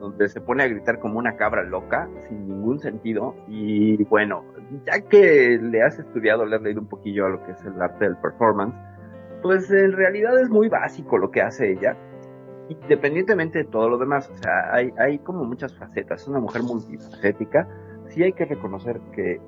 donde 0.01 0.29
se 0.29 0.41
pone 0.41 0.63
a 0.63 0.69
gritar 0.69 0.99
como 0.99 1.19
una 1.19 1.37
cabra 1.37 1.63
loca, 1.63 2.09
sin 2.29 2.47
ningún 2.47 2.79
sentido. 2.81 3.35
Y 3.49 4.03
bueno, 4.05 4.45
ya 4.85 5.01
que 5.01 5.59
le 5.61 5.83
has 5.83 5.99
estudiado, 5.99 6.45
le 6.45 6.57
has 6.57 6.63
leído 6.63 6.81
un 6.81 6.87
poquillo 6.87 7.27
a 7.27 7.29
lo 7.31 7.45
que 7.45 7.53
es 7.53 7.65
el 7.65 7.81
arte 7.81 8.05
del 8.05 8.17
performance, 8.17 8.75
pues 9.47 9.71
en 9.71 9.93
realidad 9.93 10.39
es 10.41 10.51
muy 10.51 10.69
básico 10.69 11.19
lo 11.19 11.31
que 11.31 11.41
hace 11.41 11.71
ella, 11.71 11.97
independientemente 12.69 13.59
de 13.59 13.65
todo 13.65 13.89
lo 13.89 13.97
demás. 13.97 14.29
O 14.29 14.37
sea, 14.37 14.73
hay, 14.73 14.91
hay 14.99 15.19
como 15.21 15.45
muchas 15.45 15.73
facetas. 15.79 16.23
Es 16.23 16.29
una 16.29 16.41
mujer 16.41 16.65
multifacética. 16.65 17.69
Sí 18.09 18.25
hay 18.25 18.33
que 18.33 18.45
reconocer 18.45 19.01
que 19.15 19.41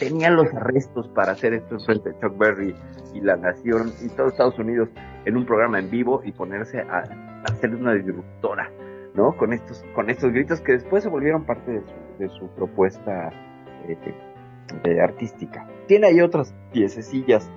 tenía 0.00 0.30
los 0.30 0.52
arrestos 0.54 1.08
para 1.08 1.32
hacer 1.32 1.52
esto 1.52 1.78
frente 1.80 2.10
a 2.10 2.20
Chuck 2.20 2.38
Berry 2.38 2.74
y 3.12 3.20
la 3.20 3.36
nación 3.36 3.92
y 4.02 4.08
todo 4.08 4.28
Estados 4.28 4.58
Unidos 4.58 4.88
en 5.26 5.36
un 5.36 5.44
programa 5.44 5.78
en 5.78 5.90
vivo 5.90 6.22
y 6.24 6.32
ponerse 6.32 6.80
a, 6.80 7.00
a 7.00 7.42
hacer 7.44 7.74
una 7.74 7.92
disruptora, 7.92 8.70
¿no? 9.14 9.36
Con 9.36 9.52
estos, 9.52 9.84
con 9.94 10.08
estos 10.08 10.32
gritos 10.32 10.62
que 10.62 10.72
después 10.72 11.02
se 11.02 11.10
volvieron 11.10 11.44
parte 11.44 11.70
de 11.70 11.80
su, 11.82 12.18
de 12.18 12.28
su 12.30 12.48
propuesta 12.54 13.28
eh, 13.86 13.98
eh, 14.84 15.00
artística. 15.02 15.68
Tiene 15.86 16.06
ahí 16.06 16.22
otras 16.22 16.54
piececillas 16.72 17.50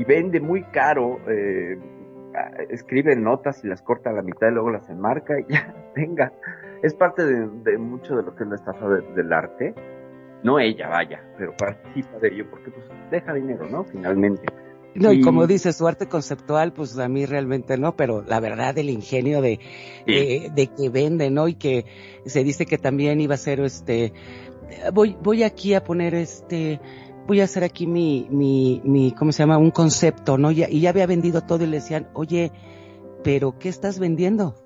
y 0.00 0.04
vende 0.04 0.40
muy 0.40 0.62
caro, 0.64 1.18
eh, 1.28 1.78
escribe 2.70 3.14
notas 3.16 3.62
y 3.64 3.68
las 3.68 3.82
corta 3.82 4.10
a 4.10 4.12
la 4.12 4.22
mitad 4.22 4.48
y 4.48 4.52
luego 4.52 4.70
las 4.70 4.88
enmarca 4.88 5.38
y 5.38 5.44
ya, 5.52 5.74
venga. 5.94 6.32
Es 6.82 6.94
parte 6.94 7.24
de, 7.26 7.48
de 7.64 7.76
mucho 7.78 8.16
de 8.16 8.22
lo 8.22 8.34
que 8.34 8.44
es 8.44 8.48
la 8.48 8.56
estafa 8.56 8.88
de- 8.88 9.12
del 9.14 9.32
arte. 9.32 9.74
No 10.42 10.58
ella, 10.58 10.88
vaya, 10.88 11.22
pero 11.36 11.54
participa 11.54 12.18
de 12.18 12.28
ello 12.28 12.46
porque 12.50 12.70
pues 12.70 12.86
deja 13.10 13.34
dinero, 13.34 13.68
¿no? 13.68 13.84
Finalmente. 13.84 14.42
No, 14.94 15.12
y 15.12 15.20
como 15.20 15.46
dice 15.46 15.72
su 15.72 15.86
arte 15.86 16.08
conceptual, 16.08 16.72
pues 16.72 16.98
a 16.98 17.08
mí 17.08 17.24
realmente 17.26 17.76
no, 17.76 17.94
pero 17.94 18.22
la 18.22 18.40
verdad 18.40 18.76
el 18.78 18.90
ingenio 18.90 19.40
de, 19.42 19.60
de, 20.06 20.50
de 20.52 20.66
que 20.66 20.88
vende, 20.88 21.30
¿no? 21.30 21.46
Y 21.46 21.54
que 21.54 21.84
se 22.24 22.42
dice 22.42 22.64
que 22.66 22.76
también 22.78 23.20
iba 23.20 23.34
a 23.34 23.38
ser 23.38 23.60
este, 23.60 24.12
voy, 24.92 25.16
voy 25.22 25.42
aquí 25.44 25.74
a 25.74 25.84
poner 25.84 26.14
este, 26.14 26.80
voy 27.30 27.40
a 27.40 27.44
hacer 27.44 27.62
aquí 27.62 27.86
mi, 27.86 28.26
mi, 28.28 28.82
mi, 28.82 29.12
¿cómo 29.12 29.30
se 29.30 29.44
llama? 29.44 29.56
Un 29.56 29.70
concepto, 29.70 30.36
¿no? 30.36 30.50
Y 30.50 30.80
ya 30.80 30.90
había 30.90 31.06
vendido 31.06 31.42
todo 31.42 31.62
y 31.62 31.68
le 31.68 31.76
decían, 31.76 32.08
oye, 32.12 32.50
pero 33.22 33.56
¿qué 33.56 33.68
estás 33.68 34.00
vendiendo? 34.00 34.56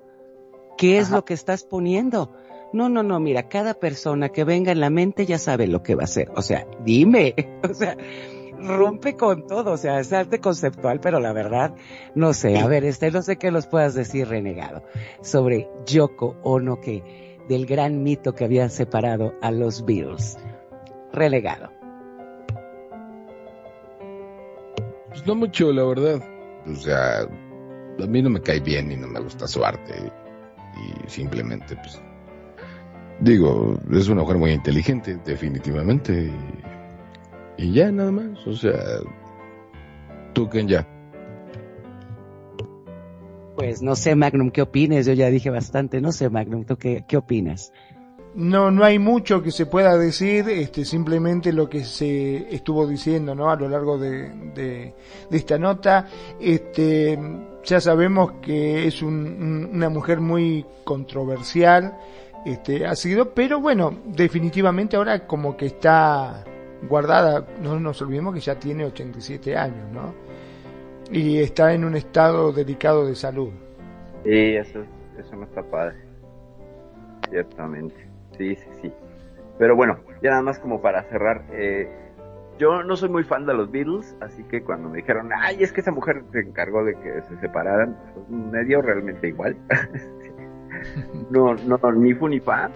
¿Qué 0.75 0.97
es 0.97 1.09
Ajá. 1.09 1.17
lo 1.17 1.25
que 1.25 1.35
estás 1.35 1.63
poniendo? 1.63 2.31
No, 2.73 2.89
no, 2.89 3.03
no, 3.03 3.19
mira, 3.19 3.49
cada 3.49 3.75
persona 3.75 4.29
que 4.29 4.43
venga 4.45 4.71
en 4.71 4.79
la 4.79 4.89
mente 4.89 5.27
ya 5.27 5.37
sabe 5.37 5.67
lo 5.67 5.83
que 5.83 5.93
va 5.93 6.01
a 6.01 6.05
hacer. 6.05 6.31
O 6.35 6.41
sea, 6.41 6.65
dime, 6.83 7.35
o 7.69 7.71
sea, 7.71 7.97
rompe 8.57 9.15
con 9.15 9.45
todo, 9.45 9.73
o 9.73 9.77
sea, 9.77 9.99
es 9.99 10.11
arte 10.11 10.39
conceptual, 10.39 10.99
pero 10.99 11.19
la 11.19 11.33
verdad, 11.33 11.75
no 12.15 12.33
sé, 12.33 12.57
a 12.57 12.65
ver, 12.65 12.83
este, 12.83 13.11
no 13.11 13.21
sé 13.21 13.35
qué 13.37 13.51
nos 13.51 13.67
puedas 13.67 13.93
decir, 13.93 14.27
renegado, 14.27 14.81
sobre 15.21 15.69
Yoko 15.85 16.37
Ono, 16.41 16.81
que, 16.81 17.37
del 17.47 17.67
gran 17.67 18.01
mito 18.01 18.33
que 18.33 18.43
había 18.43 18.69
separado 18.69 19.35
a 19.43 19.51
los 19.51 19.85
Beatles. 19.85 20.39
Relegado. 21.13 21.74
Pues 25.25 25.35
no 25.35 25.39
mucho, 25.39 25.73
la 25.73 25.83
verdad. 25.83 26.21
O 26.67 26.75
sea, 26.75 27.21
a 27.21 28.05
mí 28.07 28.21
no 28.21 28.29
me 28.29 28.41
cae 28.41 28.59
bien 28.59 28.91
y 28.91 28.95
no 28.95 29.07
me 29.07 29.19
gusta 29.19 29.47
su 29.47 29.65
arte. 29.65 30.11
Y 30.77 31.09
simplemente, 31.09 31.75
pues, 31.77 31.99
digo, 33.21 33.75
es 33.91 34.07
una 34.07 34.21
mujer 34.21 34.37
muy 34.37 34.51
inteligente, 34.51 35.19
definitivamente. 35.25 36.31
Y, 37.57 37.63
y 37.65 37.73
ya, 37.73 37.91
nada 37.91 38.11
más. 38.11 38.45
O 38.45 38.53
sea, 38.53 38.79
tú, 40.33 40.47
Ken, 40.47 40.67
ya. 40.67 40.87
Pues 43.55 43.81
no 43.81 43.95
sé, 43.95 44.13
Magnum, 44.13 44.51
¿qué 44.51 44.61
opines? 44.61 45.07
Yo 45.07 45.13
ya 45.13 45.31
dije 45.31 45.49
bastante, 45.49 46.01
no 46.01 46.11
sé, 46.11 46.29
Magnum, 46.29 46.65
¿tú 46.65 46.77
qué, 46.77 47.03
qué 47.07 47.17
opinas? 47.17 47.73
No, 48.35 48.69
no 48.69 48.83
hay 48.83 48.99
mucho 48.99 49.41
que 49.41 49.49
se 49.51 49.65
pueda 49.65 49.97
decir, 49.97 50.49
este, 50.49 50.83
simplemente 50.83 51.53
lo 51.53 51.69
que 51.69 51.85
se 51.85 52.53
estuvo 52.53 52.85
diciendo, 52.85 53.33
¿no? 53.33 53.49
A 53.49 53.55
lo 53.55 53.69
largo 53.69 53.97
de, 53.97 54.29
de, 54.53 54.93
esta 55.31 55.57
nota, 55.57 56.05
este, 56.39 57.17
ya 57.63 57.79
sabemos 57.79 58.33
que 58.41 58.87
es 58.87 59.01
un- 59.01 59.13
un- 59.41 59.69
una 59.75 59.87
mujer 59.89 60.19
muy 60.19 60.65
controversial, 60.83 61.97
este, 62.45 62.85
ha 62.85 62.95
sido, 62.95 63.33
pero 63.33 63.61
bueno, 63.61 63.93
definitivamente 64.05 64.97
ahora 64.97 65.25
como 65.25 65.55
que 65.55 65.67
está 65.67 66.43
guardada, 66.89 67.47
no 67.61 67.79
nos 67.79 68.01
olvidemos 68.01 68.33
que 68.33 68.41
ya 68.41 68.55
tiene 68.59 68.83
87 68.83 69.55
años, 69.55 69.89
¿no? 69.93 70.13
Y 71.09 71.37
está 71.39 71.73
en 71.73 71.85
un 71.85 71.95
estado 71.95 72.51
delicado 72.51 73.05
de 73.05 73.15
salud. 73.15 73.49
Sí, 74.25 74.55
eso, 74.57 74.79
eso 75.17 75.35
no 75.37 75.45
está 75.45 75.63
padre. 75.63 75.95
Ciertamente. 77.29 77.95
Sí, 78.37 78.55
sí, 78.55 78.67
sí. 78.81 78.93
Pero 79.57 79.75
bueno, 79.75 79.99
ya 80.21 80.31
nada 80.31 80.41
más 80.41 80.59
como 80.59 80.81
para 80.81 81.03
cerrar. 81.03 81.43
Eh, 81.51 81.89
yo 82.57 82.83
no 82.83 82.95
soy 82.95 83.09
muy 83.09 83.23
fan 83.23 83.45
de 83.45 83.53
los 83.53 83.69
Beatles, 83.71 84.15
así 84.21 84.43
que 84.45 84.61
cuando 84.63 84.89
me 84.89 84.97
dijeron, 84.97 85.29
ay, 85.35 85.57
es 85.61 85.73
que 85.73 85.81
esa 85.81 85.91
mujer 85.91 86.23
se 86.31 86.39
encargó 86.39 86.83
de 86.83 86.95
que 86.95 87.21
se 87.23 87.37
separaran, 87.37 87.97
pues, 88.13 88.29
me 88.29 88.63
dio 88.63 88.81
realmente 88.81 89.27
igual. 89.27 89.57
no, 91.31 91.55
no, 91.55 91.91
ni 91.91 92.13
fu 92.13 92.27
ni 92.29 92.39
fa, 92.39 92.69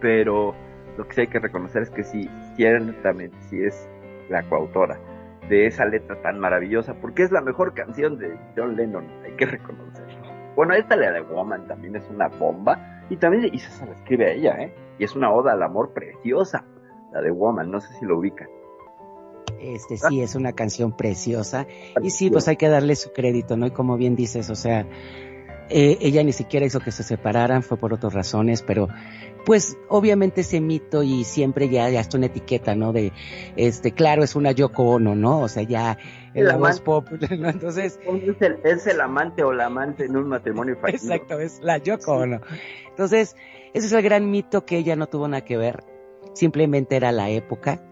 pero 0.00 0.54
lo 0.96 1.06
que 1.08 1.14
sí 1.14 1.20
hay 1.22 1.26
que 1.26 1.40
reconocer 1.40 1.82
es 1.82 1.90
que 1.90 2.04
sí, 2.04 2.30
ciertamente, 2.56 3.36
sí 3.48 3.62
es 3.62 3.88
la 4.28 4.42
coautora 4.44 4.98
de 5.48 5.66
esa 5.66 5.84
letra 5.84 6.20
tan 6.22 6.38
maravillosa, 6.38 6.94
porque 6.94 7.22
es 7.22 7.32
la 7.32 7.40
mejor 7.40 7.74
canción 7.74 8.18
de 8.18 8.38
John 8.56 8.76
Lennon, 8.76 9.04
hay 9.24 9.32
que 9.32 9.46
reconocerlo. 9.46 9.87
Bueno, 10.58 10.74
esta 10.74 10.96
la 10.96 11.12
de 11.12 11.20
Woman 11.20 11.68
también 11.68 11.94
es 11.94 12.02
una 12.10 12.26
bomba, 12.26 13.04
y 13.08 13.16
también 13.16 13.48
y 13.54 13.60
se 13.60 13.86
la 13.86 13.92
escribe 13.92 14.26
a 14.26 14.32
ella, 14.32 14.56
¿eh? 14.58 14.74
Y 14.98 15.04
es 15.04 15.14
una 15.14 15.32
oda 15.32 15.52
al 15.52 15.62
amor 15.62 15.92
preciosa, 15.92 16.64
la 17.12 17.22
de 17.22 17.30
Woman, 17.30 17.70
no 17.70 17.80
sé 17.80 17.94
si 17.94 18.04
lo 18.04 18.18
ubican. 18.18 18.48
Este 19.60 19.96
sí 19.96 20.20
es 20.20 20.34
una 20.34 20.54
canción 20.54 20.96
preciosa 20.96 21.68
y 22.02 22.10
sí, 22.10 22.28
pues 22.28 22.48
hay 22.48 22.56
que 22.56 22.68
darle 22.68 22.96
su 22.96 23.12
crédito, 23.12 23.56
¿no? 23.56 23.68
Y 23.68 23.70
como 23.70 23.96
bien 23.96 24.16
dices, 24.16 24.50
o 24.50 24.56
sea, 24.56 24.84
eh, 25.70 25.98
ella 26.00 26.24
ni 26.24 26.32
siquiera 26.32 26.66
hizo 26.66 26.80
que 26.80 26.90
se 26.90 27.04
separaran, 27.04 27.62
fue 27.62 27.76
por 27.76 27.94
otras 27.94 28.12
razones, 28.12 28.62
pero 28.62 28.88
pues 29.46 29.76
obviamente 29.88 30.40
ese 30.40 30.60
mito 30.60 31.04
y 31.04 31.22
siempre 31.22 31.68
ya, 31.68 31.88
ya 31.88 32.00
está 32.00 32.16
una 32.16 32.26
etiqueta, 32.26 32.74
¿no? 32.74 32.92
De, 32.92 33.12
este, 33.54 33.92
claro, 33.92 34.24
es 34.24 34.34
una 34.34 34.50
Yoko 34.50 34.82
Ono, 34.82 35.14
¿no? 35.14 35.40
O 35.40 35.48
sea, 35.48 35.62
ya 35.62 35.98
en 36.34 36.44
El 36.44 36.48
la 36.48 36.56
voz 36.56 36.80
amante. 36.80 36.84
pop, 36.84 37.08
¿no? 37.38 37.48
Entonces, 37.48 37.98
Es 38.06 38.42
el, 38.42 38.58
es 38.64 38.86
el 38.86 39.00
amante 39.00 39.42
o 39.42 39.52
la 39.52 39.66
amante 39.66 40.04
en 40.04 40.16
un 40.16 40.28
matrimonio 40.28 40.76
fallido. 40.80 41.14
Exacto, 41.14 41.38
es 41.38 41.60
la 41.62 41.78
Yoko 41.78 42.12
Ono. 42.14 42.40
Entonces, 42.90 43.36
ese 43.74 43.86
es 43.86 43.92
el 43.92 44.02
gran 44.02 44.30
mito 44.30 44.64
que 44.64 44.76
ella 44.78 44.96
no 44.96 45.06
tuvo 45.08 45.28
nada 45.28 45.44
que 45.44 45.56
ver. 45.56 45.84
Simplemente 46.34 46.96
era 46.96 47.12
la 47.12 47.30
época 47.30 47.82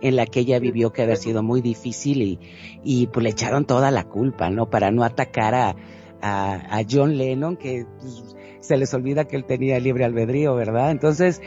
en 0.00 0.16
la 0.16 0.26
que 0.26 0.40
ella 0.40 0.58
vivió 0.58 0.92
que 0.92 1.02
había 1.02 1.16
sido 1.16 1.42
muy 1.42 1.60
difícil 1.60 2.22
y, 2.22 2.40
y 2.82 3.06
pues 3.06 3.22
le 3.22 3.30
echaron 3.30 3.64
toda 3.66 3.90
la 3.90 4.04
culpa, 4.04 4.50
¿no? 4.50 4.68
Para 4.68 4.90
no 4.90 5.04
atacar 5.04 5.54
a, 5.54 5.76
a, 6.20 6.78
a 6.78 6.82
John 6.90 7.16
Lennon, 7.16 7.56
que 7.56 7.86
pues, 8.00 8.36
se 8.60 8.76
les 8.76 8.92
olvida 8.94 9.26
que 9.26 9.36
él 9.36 9.44
tenía 9.44 9.78
libre 9.78 10.04
albedrío, 10.04 10.54
¿verdad? 10.54 10.90
Entonces, 10.90 11.40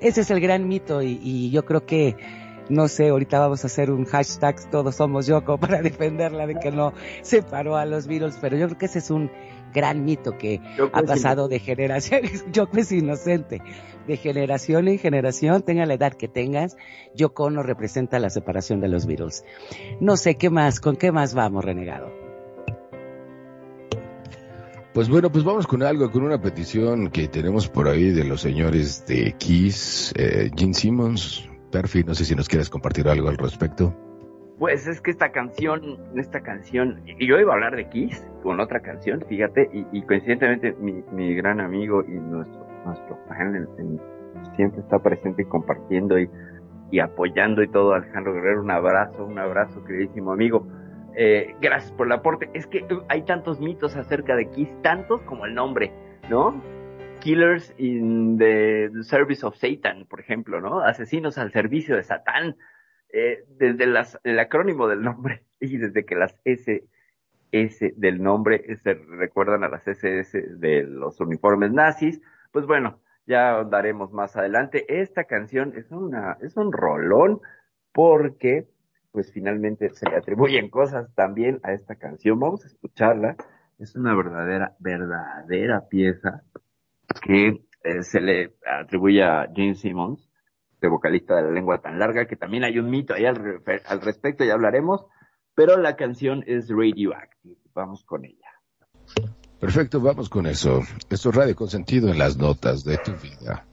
ese 0.00 0.22
es 0.22 0.30
el 0.30 0.40
gran 0.40 0.66
mito 0.66 1.02
y, 1.02 1.20
y 1.22 1.50
yo 1.50 1.64
creo 1.66 1.84
que 1.84 2.16
no 2.70 2.88
sé, 2.88 3.08
ahorita 3.08 3.38
vamos 3.40 3.64
a 3.64 3.66
hacer 3.66 3.90
un 3.90 4.04
hashtag 4.04 4.70
todos 4.70 4.96
somos 4.96 5.26
Yoko 5.26 5.58
para 5.60 5.82
defenderla 5.82 6.46
de 6.46 6.54
que 6.54 6.70
no 6.70 6.92
separó 7.22 7.76
a 7.76 7.84
los 7.84 8.06
Beatles, 8.06 8.38
pero 8.40 8.56
yo 8.56 8.66
creo 8.66 8.78
que 8.78 8.86
ese 8.86 9.00
es 9.00 9.10
un 9.10 9.30
gran 9.74 10.04
mito 10.04 10.38
que 10.38 10.60
Yoko 10.78 10.98
ha 10.98 11.02
pasado 11.02 11.48
de 11.48 11.58
generación, 11.58 12.22
Yoko 12.52 12.78
es 12.78 12.92
inocente, 12.92 13.60
de 14.06 14.16
generación 14.16 14.88
en 14.88 14.98
generación, 14.98 15.62
tenga 15.62 15.84
la 15.84 15.94
edad 15.94 16.14
que 16.14 16.28
tengas, 16.28 16.76
Yoko 17.14 17.50
no 17.50 17.62
representa 17.62 18.18
la 18.18 18.30
separación 18.30 18.80
de 18.80 18.88
los 18.88 19.06
Beatles. 19.06 19.44
No 20.00 20.16
sé 20.16 20.36
qué 20.36 20.48
más, 20.48 20.80
con 20.80 20.96
qué 20.96 21.12
más 21.12 21.34
vamos, 21.34 21.64
renegado. 21.64 22.10
Pues 24.92 25.08
bueno, 25.08 25.30
pues 25.30 25.44
vamos 25.44 25.68
con 25.68 25.84
algo, 25.84 26.10
con 26.10 26.24
una 26.24 26.42
petición 26.42 27.10
que 27.10 27.28
tenemos 27.28 27.68
por 27.68 27.88
ahí 27.88 28.10
de 28.10 28.24
los 28.24 28.40
señores 28.40 29.06
de 29.06 29.36
Kiss, 29.38 30.12
eh, 30.16 30.50
Gene 30.56 30.74
Simmons, 30.74 31.48
Perfi, 31.70 32.04
no 32.04 32.14
sé 32.14 32.24
si 32.24 32.34
nos 32.34 32.48
quieres 32.48 32.68
compartir 32.68 33.08
algo 33.08 33.28
al 33.28 33.38
respecto. 33.38 33.94
Pues 34.58 34.86
es 34.86 35.00
que 35.00 35.10
esta 35.10 35.32
canción, 35.32 35.98
esta 36.16 36.42
canción, 36.42 37.00
y 37.06 37.26
yo 37.26 37.38
iba 37.38 37.52
a 37.52 37.54
hablar 37.54 37.76
de 37.76 37.88
Kiss 37.88 38.22
con 38.42 38.60
otra 38.60 38.80
canción, 38.80 39.24
fíjate, 39.26 39.70
y, 39.72 40.02
coincidentemente 40.02 40.74
mi, 40.80 41.34
gran 41.34 41.60
amigo 41.60 42.04
y 42.06 42.12
nuestro, 42.12 42.66
nuestro 42.84 43.18
fan 43.26 43.68
siempre 44.56 44.80
está 44.80 44.98
presente 44.98 45.46
compartiendo 45.46 46.18
y, 46.18 46.28
apoyando 47.00 47.62
y 47.62 47.68
todo, 47.68 47.94
Alejandro 47.94 48.34
Guerrero, 48.34 48.62
un 48.62 48.70
abrazo, 48.70 49.24
un 49.24 49.38
abrazo, 49.38 49.82
queridísimo 49.84 50.32
amigo. 50.32 50.66
Eh, 51.16 51.54
gracias 51.60 51.92
por 51.92 52.06
el 52.06 52.12
aporte. 52.12 52.50
Es 52.52 52.66
que 52.66 52.84
hay 53.08 53.22
tantos 53.22 53.60
mitos 53.60 53.96
acerca 53.96 54.36
de 54.36 54.50
Kiss, 54.50 54.68
tantos 54.82 55.22
como 55.22 55.46
el 55.46 55.54
nombre, 55.54 55.92
¿no? 56.28 56.62
Killers 57.20 57.72
in 57.78 58.38
the 58.38 58.90
Service 59.02 59.44
of 59.44 59.56
Satan, 59.56 60.06
por 60.06 60.20
ejemplo, 60.20 60.60
¿no? 60.60 60.80
Asesinos 60.80 61.38
al 61.38 61.52
servicio 61.52 61.96
de 61.96 62.02
Satán. 62.02 62.56
Eh, 63.12 63.44
desde 63.58 63.84
el 64.24 64.38
acrónimo 64.38 64.86
del 64.88 65.02
nombre 65.02 65.44
y 65.60 65.76
desde 65.76 66.04
que 66.04 66.14
las 66.14 66.36
S, 66.44 66.82
del 67.96 68.22
nombre 68.22 68.76
se 68.82 68.94
recuerdan 68.94 69.64
a 69.64 69.68
las 69.68 69.86
SS 69.86 70.56
de 70.58 70.84
los 70.84 71.20
uniformes 71.20 71.72
nazis, 71.72 72.20
pues 72.52 72.66
bueno, 72.66 73.00
ya 73.26 73.64
daremos 73.64 74.12
más 74.12 74.36
adelante. 74.36 74.84
Esta 75.00 75.24
canción 75.24 75.74
es 75.76 75.90
una, 75.90 76.38
es 76.40 76.56
un 76.56 76.72
rolón 76.72 77.40
porque 77.92 78.68
pues 79.12 79.32
finalmente 79.32 79.90
se 79.90 80.08
le 80.08 80.16
atribuyen 80.16 80.70
cosas 80.70 81.12
también 81.14 81.60
a 81.64 81.72
esta 81.72 81.96
canción. 81.96 82.38
Vamos 82.38 82.64
a 82.64 82.68
escucharla. 82.68 83.36
Es 83.78 83.96
una 83.96 84.14
verdadera, 84.14 84.76
verdadera 84.78 85.88
pieza 85.88 86.44
que 87.22 87.64
eh, 87.84 88.02
se 88.02 88.20
le 88.20 88.54
atribuye 88.64 89.22
a 89.22 89.48
Gene 89.54 89.74
Simmons, 89.74 90.28
de 90.80 90.88
vocalista 90.88 91.36
de 91.36 91.42
la 91.42 91.50
lengua 91.50 91.80
tan 91.80 91.98
larga, 91.98 92.26
que 92.26 92.36
también 92.36 92.64
hay 92.64 92.78
un 92.78 92.90
mito 92.90 93.14
ahí 93.14 93.26
al, 93.26 93.62
al 93.86 94.00
respecto, 94.00 94.44
ya 94.44 94.54
hablaremos, 94.54 95.04
pero 95.54 95.76
la 95.76 95.96
canción 95.96 96.42
es 96.46 96.68
Radioactive. 96.68 97.56
Vamos 97.74 98.04
con 98.04 98.24
ella. 98.24 98.48
Perfecto, 99.60 100.00
vamos 100.00 100.28
con 100.30 100.46
eso. 100.46 100.80
Esto 101.10 101.28
es 101.28 101.36
Radio 101.36 101.54
Consentido 101.54 102.08
en 102.08 102.18
las 102.18 102.38
notas 102.38 102.82
de 102.82 102.96
tu 102.98 103.12
vida. 103.12 103.66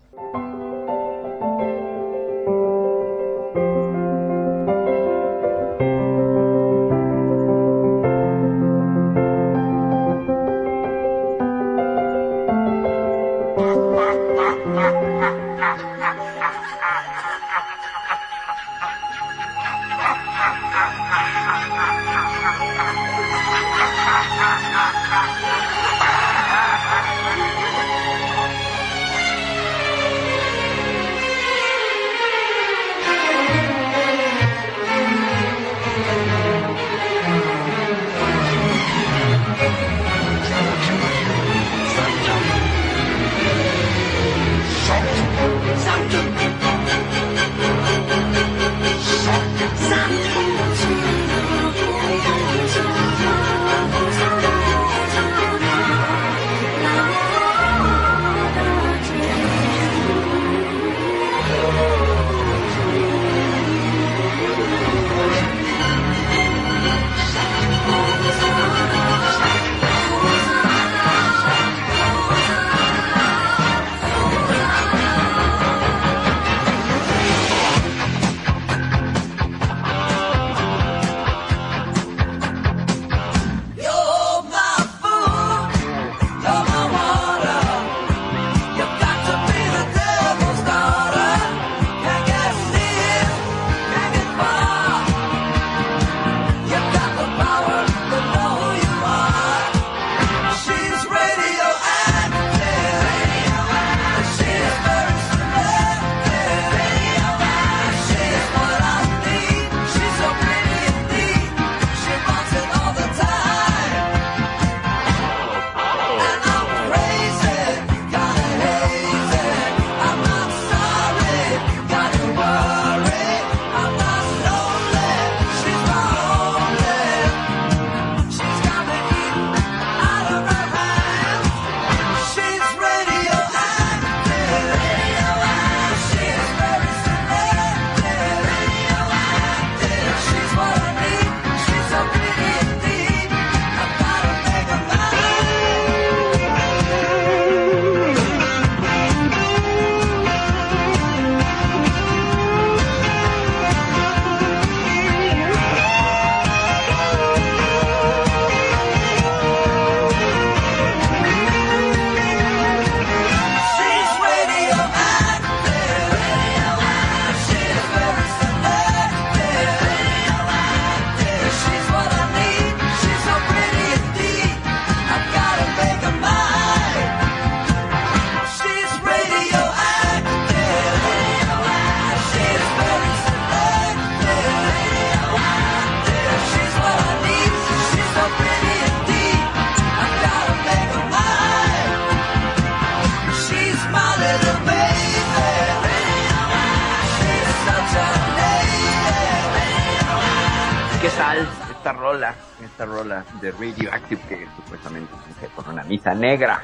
Esta 201.87 202.01
rola, 202.01 202.35
esta 202.61 202.85
rola 202.85 203.23
de 203.39 203.49
Radioactive 203.49 204.21
que 204.27 204.45
supuestamente 204.57 205.09
se 205.39 205.47
por 205.47 205.69
una 205.69 205.83
misa 205.85 206.13
negra 206.13 206.61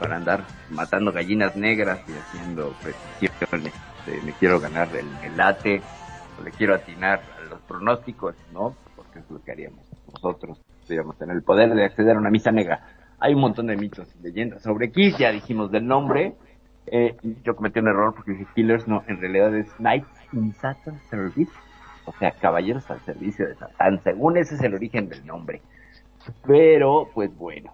para 0.00 0.16
andar 0.16 0.42
matando 0.70 1.12
gallinas 1.12 1.54
negras 1.54 2.00
y 2.08 2.12
haciendo 2.12 2.74
precisiones. 2.82 3.72
de 4.04 4.20
me 4.22 4.32
quiero 4.32 4.58
ganar 4.58 4.88
el, 4.96 5.36
late, 5.36 5.80
o 6.40 6.42
le 6.42 6.50
quiero 6.50 6.74
atinar 6.74 7.22
a 7.38 7.50
los 7.50 7.60
pronósticos, 7.60 8.34
¿no? 8.52 8.74
Porque 8.96 9.20
es 9.20 9.30
lo 9.30 9.40
que 9.44 9.52
haríamos 9.52 9.84
nosotros, 10.12 10.58
digamos, 10.88 11.16
tener 11.18 11.36
el 11.36 11.44
poder 11.44 11.72
de 11.72 11.84
acceder 11.84 12.16
a 12.16 12.18
una 12.18 12.30
misa 12.30 12.50
negra. 12.50 12.84
Hay 13.20 13.34
un 13.34 13.42
montón 13.42 13.68
de 13.68 13.76
mitos 13.76 14.08
y 14.18 14.24
leyendas 14.24 14.62
sobre 14.62 14.90
Kiss, 14.90 15.18
ya 15.18 15.30
dijimos 15.30 15.70
del 15.70 15.86
nombre. 15.86 16.34
Eh, 16.86 17.14
yo 17.44 17.54
cometí 17.54 17.78
un 17.78 17.86
error 17.86 18.12
porque 18.16 18.32
dije 18.32 18.46
Killers, 18.56 18.88
no, 18.88 19.04
en 19.06 19.20
realidad 19.20 19.54
es 19.54 19.72
Knights 19.74 20.08
in 20.32 20.52
Satan's 20.54 21.00
Service, 21.08 21.52
o 22.04 22.12
sea, 22.18 22.32
caballeros 22.32 22.90
al 22.90 23.00
servicio 23.04 23.48
de 23.48 23.54
Satán, 23.54 24.00
según 24.02 24.36
ese 24.36 24.54
es 24.54 24.62
el 24.62 24.74
origen 24.74 25.08
del 25.08 25.24
nombre. 25.26 25.62
Pero, 26.46 27.08
pues 27.14 27.36
bueno, 27.36 27.72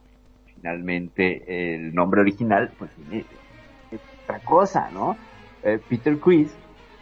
finalmente 0.55 1.75
el 1.75 1.95
nombre 1.95 2.21
original, 2.21 2.71
pues 2.79 2.91
tiene 2.93 3.25
otra 4.25 4.39
cosa, 4.41 4.91
¿no? 4.91 5.17
Eh, 5.63 5.79
Peter 5.89 6.19
Chris 6.19 6.55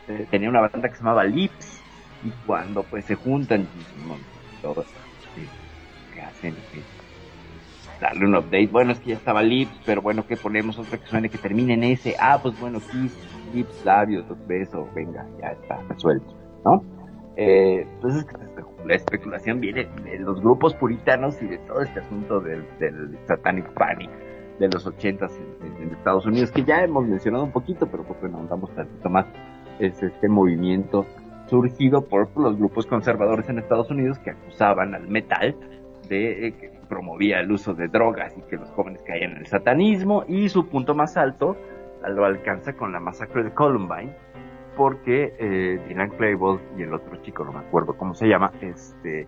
eh, 0.09 0.27
tenía 0.31 0.49
una 0.49 0.61
banda 0.61 0.89
que 0.89 0.95
se 0.95 1.03
llamaba 1.03 1.24
Lips, 1.24 1.83
y 2.24 2.31
cuando 2.47 2.83
pues 2.83 3.05
se 3.05 3.14
juntan, 3.14 3.66
bueno, 4.07 4.22
todos, 4.62 4.87
¿qué 6.14 6.20
hacen? 6.20 6.55
Eh, 6.55 6.83
darle 8.01 8.27
un 8.27 8.35
update, 8.35 8.66
bueno, 8.66 8.93
es 8.93 9.01
que 9.01 9.11
ya 9.11 9.16
estaba 9.16 9.43
Lips, 9.43 9.81
pero 9.85 10.03
bueno, 10.03 10.27
que 10.27 10.37
ponemos 10.37 10.79
otra 10.79 10.99
que 10.99 11.07
suene 11.07 11.29
que 11.29 11.39
termine 11.39 11.74
en 11.74 11.85
ese, 11.85 12.14
ah, 12.18 12.39
pues 12.43 12.59
bueno, 12.61 12.81
Kiss, 12.81 13.16
Lips, 13.55 13.85
labios, 13.85 14.29
dos 14.29 14.39
besos, 14.47 14.93
venga, 14.95 15.24
ya 15.41 15.49
está 15.49 15.81
resuelto, 15.89 16.35
¿no? 16.64 16.85
Eh, 17.37 17.82
entonces 17.82 18.26
la 18.87 18.95
especulación 18.95 19.61
viene 19.61 19.87
de 20.05 20.18
los 20.18 20.41
grupos 20.41 20.74
puritanos 20.74 21.41
y 21.43 21.47
de 21.47 21.59
todo 21.59 21.82
este 21.82 22.01
asunto 22.01 22.41
del, 22.41 22.64
del 22.78 23.18
Satanic 23.26 23.70
Panic 23.74 24.11
de 24.59 24.68
los 24.68 24.87
ochentas 24.87 25.39
en, 25.39 25.82
en, 25.82 25.95
Estados 25.95 26.24
Unidos, 26.24 26.51
que 26.51 26.64
ya 26.64 26.82
hemos 26.82 27.07
mencionado 27.07 27.45
un 27.45 27.53
poquito, 27.53 27.87
pero 27.91 28.05
pues 28.05 28.18
bueno, 28.20 28.39
andamos 28.39 28.74
tantito 28.74 29.11
más, 29.11 29.26
es 29.78 30.03
este 30.03 30.28
movimiento 30.28 31.05
surgido 31.47 32.03
por 32.03 32.34
los 32.39 32.57
grupos 32.57 32.87
conservadores 32.87 33.49
en 33.51 33.59
Estados 33.59 33.91
Unidos 33.91 34.18
que 34.18 34.30
acusaban 34.30 34.95
al 34.95 35.07
metal 35.09 35.55
de 36.09 36.49
eh, 36.49 36.53
que 36.53 36.70
promovía 36.89 37.41
el 37.41 37.51
uso 37.51 37.74
de 37.74 37.89
drogas 37.89 38.37
y 38.39 38.43
que 38.43 38.57
los 38.57 38.70
jóvenes 38.70 39.03
caían 39.03 39.32
en 39.32 39.39
el 39.39 39.47
satanismo 39.47 40.24
y 40.26 40.49
su 40.49 40.68
punto 40.68 40.95
más 40.95 41.16
alto 41.16 41.57
lo 42.09 42.24
alcanza 42.24 42.74
con 42.74 42.93
la 42.93 43.01
masacre 43.01 43.43
de 43.43 43.53
Columbine 43.53 44.14
porque 44.77 45.35
eh, 45.39 45.81
Dylan 45.89 46.11
Klebold 46.11 46.61
y 46.79 46.83
el 46.83 46.95
otro 46.95 47.16
chico, 47.22 47.45
no 47.45 47.53
me 47.53 47.61
acuerdo 47.61 47.97
cómo 47.97 48.14
se 48.14 48.29
llama, 48.29 48.53
este, 48.61 49.27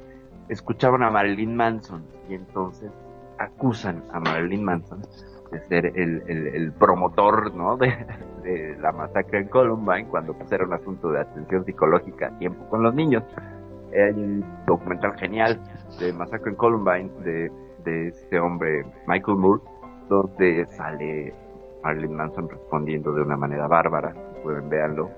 escuchaban 0.49 1.03
a 1.03 1.11
Marilyn 1.11 1.57
Manson 1.57 2.05
y 2.29 2.35
entonces 2.35 2.91
acusan 3.39 4.05
a 4.13 4.21
Marilyn 4.21 4.65
Manson 4.65 5.03
de 5.51 5.61
ser 5.61 5.87
el, 5.87 6.23
el, 6.29 6.73
promotor, 6.73 7.55
¿no? 7.55 7.77
De, 7.79 7.89
de, 8.43 8.77
la 8.79 8.93
masacre 8.93 9.41
en 9.41 9.49
Columbine 9.49 10.07
cuando 10.09 10.35
pues, 10.35 10.51
era 10.53 10.65
un 10.65 10.73
asunto 10.73 11.11
de 11.11 11.21
atención 11.21 11.65
psicológica 11.65 12.29
a 12.29 12.39
tiempo 12.39 12.69
con 12.69 12.83
los 12.83 12.95
niños. 12.95 13.25
Hay 13.93 14.13
un 14.13 14.45
documental 14.67 15.17
genial 15.19 15.59
de 15.99 16.13
Masacre 16.13 16.51
en 16.51 16.57
Columbine 16.57 17.11
de, 17.25 17.51
de 17.85 18.09
este 18.09 18.39
hombre 18.39 18.85
Michael 19.07 19.39
Moore 19.39 19.63
donde 20.09 20.67
sale 20.67 21.35
Marilyn 21.83 22.15
Manson 22.15 22.49
respondiendo 22.49 23.13
de 23.13 23.23
una 23.23 23.37
manera 23.37 23.67
bárbara. 23.67 24.15
Pueden 24.49 24.71
verlo, 24.71 25.11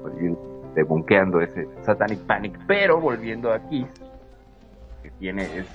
pues, 0.00 1.50
ese 1.50 1.68
Satanic 1.84 2.20
Panic. 2.20 2.58
Pero 2.66 2.98
volviendo 2.98 3.52
aquí, 3.52 3.86
que 5.02 5.10
tiene 5.10 5.42
es, 5.58 5.66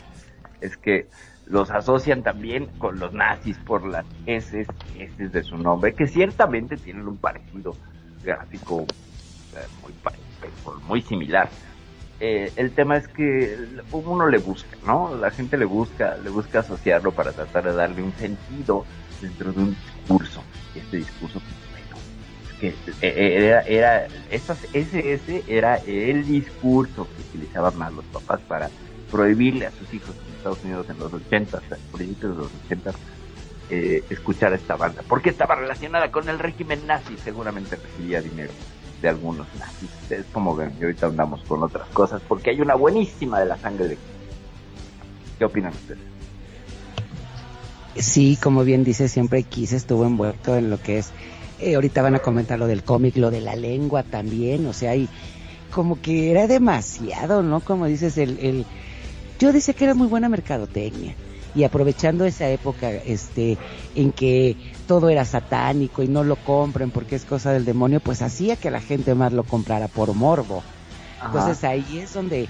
es 0.61 0.77
que 0.77 1.07
los 1.45 1.69
asocian 1.69 2.23
también 2.23 2.65
con 2.79 2.97
los 2.97 3.13
nazis 3.13 3.55
por 3.59 3.85
las 3.85 4.03
S, 4.25 4.65
de 5.15 5.43
su 5.43 5.59
nombre, 5.59 5.93
que 5.93 6.07
ciertamente 6.07 6.75
tienen 6.75 7.07
un 7.07 7.17
parecido 7.17 7.75
gráfico 8.23 8.81
eh, 8.81 9.67
muy, 9.83 9.93
muy 10.87 11.01
similar. 11.03 11.49
Eh, 12.19 12.51
el 12.55 12.71
tema 12.71 12.97
es 12.97 13.07
que 13.09 13.59
uno 13.91 14.27
le 14.27 14.39
busca, 14.39 14.75
¿no? 14.87 15.15
La 15.15 15.29
gente 15.29 15.55
le 15.55 15.65
busca, 15.65 16.17
le 16.17 16.31
busca 16.31 16.61
asociarlo 16.61 17.11
para 17.11 17.31
tratar 17.31 17.63
de 17.63 17.73
darle 17.73 18.01
un 18.01 18.13
sentido 18.13 18.85
dentro 19.21 19.53
de 19.53 19.59
un 19.59 19.75
discurso. 19.75 20.41
Este 20.73 20.97
discurso, 20.97 21.39
que 22.59 22.73
era, 23.01 23.61
era 23.61 24.07
esas 24.31 24.57
SS 24.73 25.43
era 25.47 25.75
el 25.77 26.25
discurso 26.25 27.07
que 27.15 27.21
utilizaban 27.37 27.77
más 27.77 27.93
los 27.93 28.05
papás 28.05 28.39
para 28.47 28.69
prohibirle 29.11 29.67
a 29.67 29.71
sus 29.71 29.93
hijos 29.93 30.15
en 30.27 30.35
Estados 30.35 30.63
Unidos 30.63 30.89
en 30.89 30.99
los 30.99 31.13
80, 31.13 31.61
principios 31.91 32.35
de 32.35 32.43
los 32.43 32.51
80, 32.65 32.91
eh, 33.69 34.03
escuchar 34.09 34.53
a 34.53 34.55
esta 34.55 34.75
banda, 34.75 35.03
porque 35.07 35.29
estaba 35.29 35.55
relacionada 35.55 36.11
con 36.11 36.27
el 36.29 36.39
régimen 36.39 36.85
nazi, 36.87 37.15
seguramente 37.23 37.75
recibía 37.75 38.21
dinero 38.21 38.51
de 39.01 39.09
algunos 39.09 39.47
nazis. 39.59 39.89
Es 40.09 40.25
como 40.31 40.55
ven, 40.55 40.73
y 40.79 40.83
ahorita 40.83 41.07
andamos 41.07 41.41
con 41.43 41.63
otras 41.63 41.87
cosas, 41.89 42.21
porque 42.27 42.49
hay 42.49 42.61
una 42.61 42.75
buenísima 42.75 43.39
de 43.39 43.45
la 43.45 43.57
sangre 43.57 43.89
de 43.89 43.97
¿Qué 45.37 45.45
opinan 45.45 45.71
ustedes? 45.73 45.99
Sí, 47.95 48.37
como 48.41 48.63
bien 48.63 48.83
dice, 48.83 49.07
siempre 49.07 49.43
Kiss 49.43 49.73
estuvo 49.73 50.05
envuelto 50.05 50.55
en 50.55 50.69
lo 50.69 50.81
que 50.81 50.99
es, 50.99 51.11
eh, 51.59 51.75
ahorita 51.75 52.01
van 52.01 52.15
a 52.15 52.19
comentar 52.19 52.59
lo 52.59 52.67
del 52.67 52.83
cómic, 52.83 53.17
lo 53.17 53.31
de 53.31 53.41
la 53.41 53.55
lengua 53.55 54.03
también, 54.03 54.65
o 54.65 54.73
sea, 54.73 54.95
y 54.95 55.09
como 55.71 56.01
que 56.01 56.31
era 56.31 56.47
demasiado, 56.47 57.43
¿no? 57.43 57.59
Como 57.59 57.85
dices, 57.85 58.17
el, 58.17 58.39
el 58.39 58.65
yo 59.39 59.53
decía 59.53 59.73
que 59.73 59.83
era 59.85 59.93
muy 59.93 60.07
buena 60.07 60.29
mercadotecnia 60.29 61.15
y 61.55 61.63
aprovechando 61.63 62.25
esa 62.25 62.49
época 62.49 62.91
este 62.91 63.57
en 63.95 64.11
que 64.11 64.55
todo 64.87 65.09
era 65.09 65.25
satánico 65.25 66.03
y 66.03 66.07
no 66.07 66.23
lo 66.23 66.35
compren 66.35 66.91
porque 66.91 67.15
es 67.15 67.25
cosa 67.25 67.51
del 67.51 67.65
demonio, 67.65 67.99
pues 67.99 68.21
hacía 68.21 68.55
que 68.55 68.71
la 68.71 68.81
gente 68.81 69.15
más 69.15 69.33
lo 69.33 69.43
comprara 69.43 69.87
por 69.87 70.13
morbo. 70.13 70.63
Ajá. 71.19 71.27
Entonces 71.27 71.63
ahí 71.63 71.99
es 71.99 72.13
donde 72.13 72.47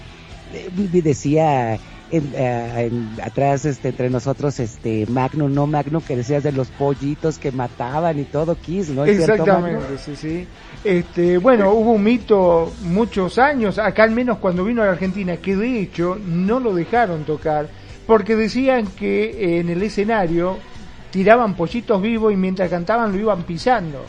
eh, 0.54 0.70
decía 1.02 1.80
en, 2.12 2.34
en, 2.36 3.10
atrás 3.24 3.66
este 3.66 3.90
entre 3.90 4.10
nosotros 4.10 4.60
este 4.60 5.06
Magno 5.08 5.50
no 5.50 5.68
Magno 5.68 6.02
que 6.02 6.16
decías 6.16 6.44
de 6.44 6.52
los 6.52 6.70
pollitos 6.70 7.38
que 7.38 7.52
mataban 7.52 8.20
y 8.20 8.24
todo 8.24 8.56
Kiss 8.56 8.90
no 8.90 9.06
¿Es 9.06 9.20
exactamente 9.20 9.98
sí 9.98 10.16
sí 10.16 10.48
este 10.84 11.38
bueno 11.38 11.72
hubo 11.72 11.92
un 11.92 12.04
mito 12.04 12.72
muchos 12.84 13.38
años 13.38 13.78
acá 13.78 14.04
al 14.04 14.12
menos 14.12 14.38
cuando 14.38 14.64
vino 14.64 14.82
a 14.82 14.86
la 14.86 14.92
Argentina 14.92 15.38
que 15.38 15.56
de 15.56 15.80
hecho 15.80 16.18
no 16.26 16.60
lo 16.60 16.74
dejaron 16.74 17.24
tocar 17.24 17.68
porque 18.06 18.36
decían 18.36 18.88
que 18.88 19.60
en 19.60 19.70
el 19.70 19.84
escenario 19.84 20.58
tiraban 21.12 21.56
pollitos 21.56 22.02
vivos 22.02 22.32
y 22.32 22.38
mientras 22.38 22.70
cantaban 22.70 23.12
lo 23.12 23.20
iban 23.20 23.44
pisando 23.44 24.04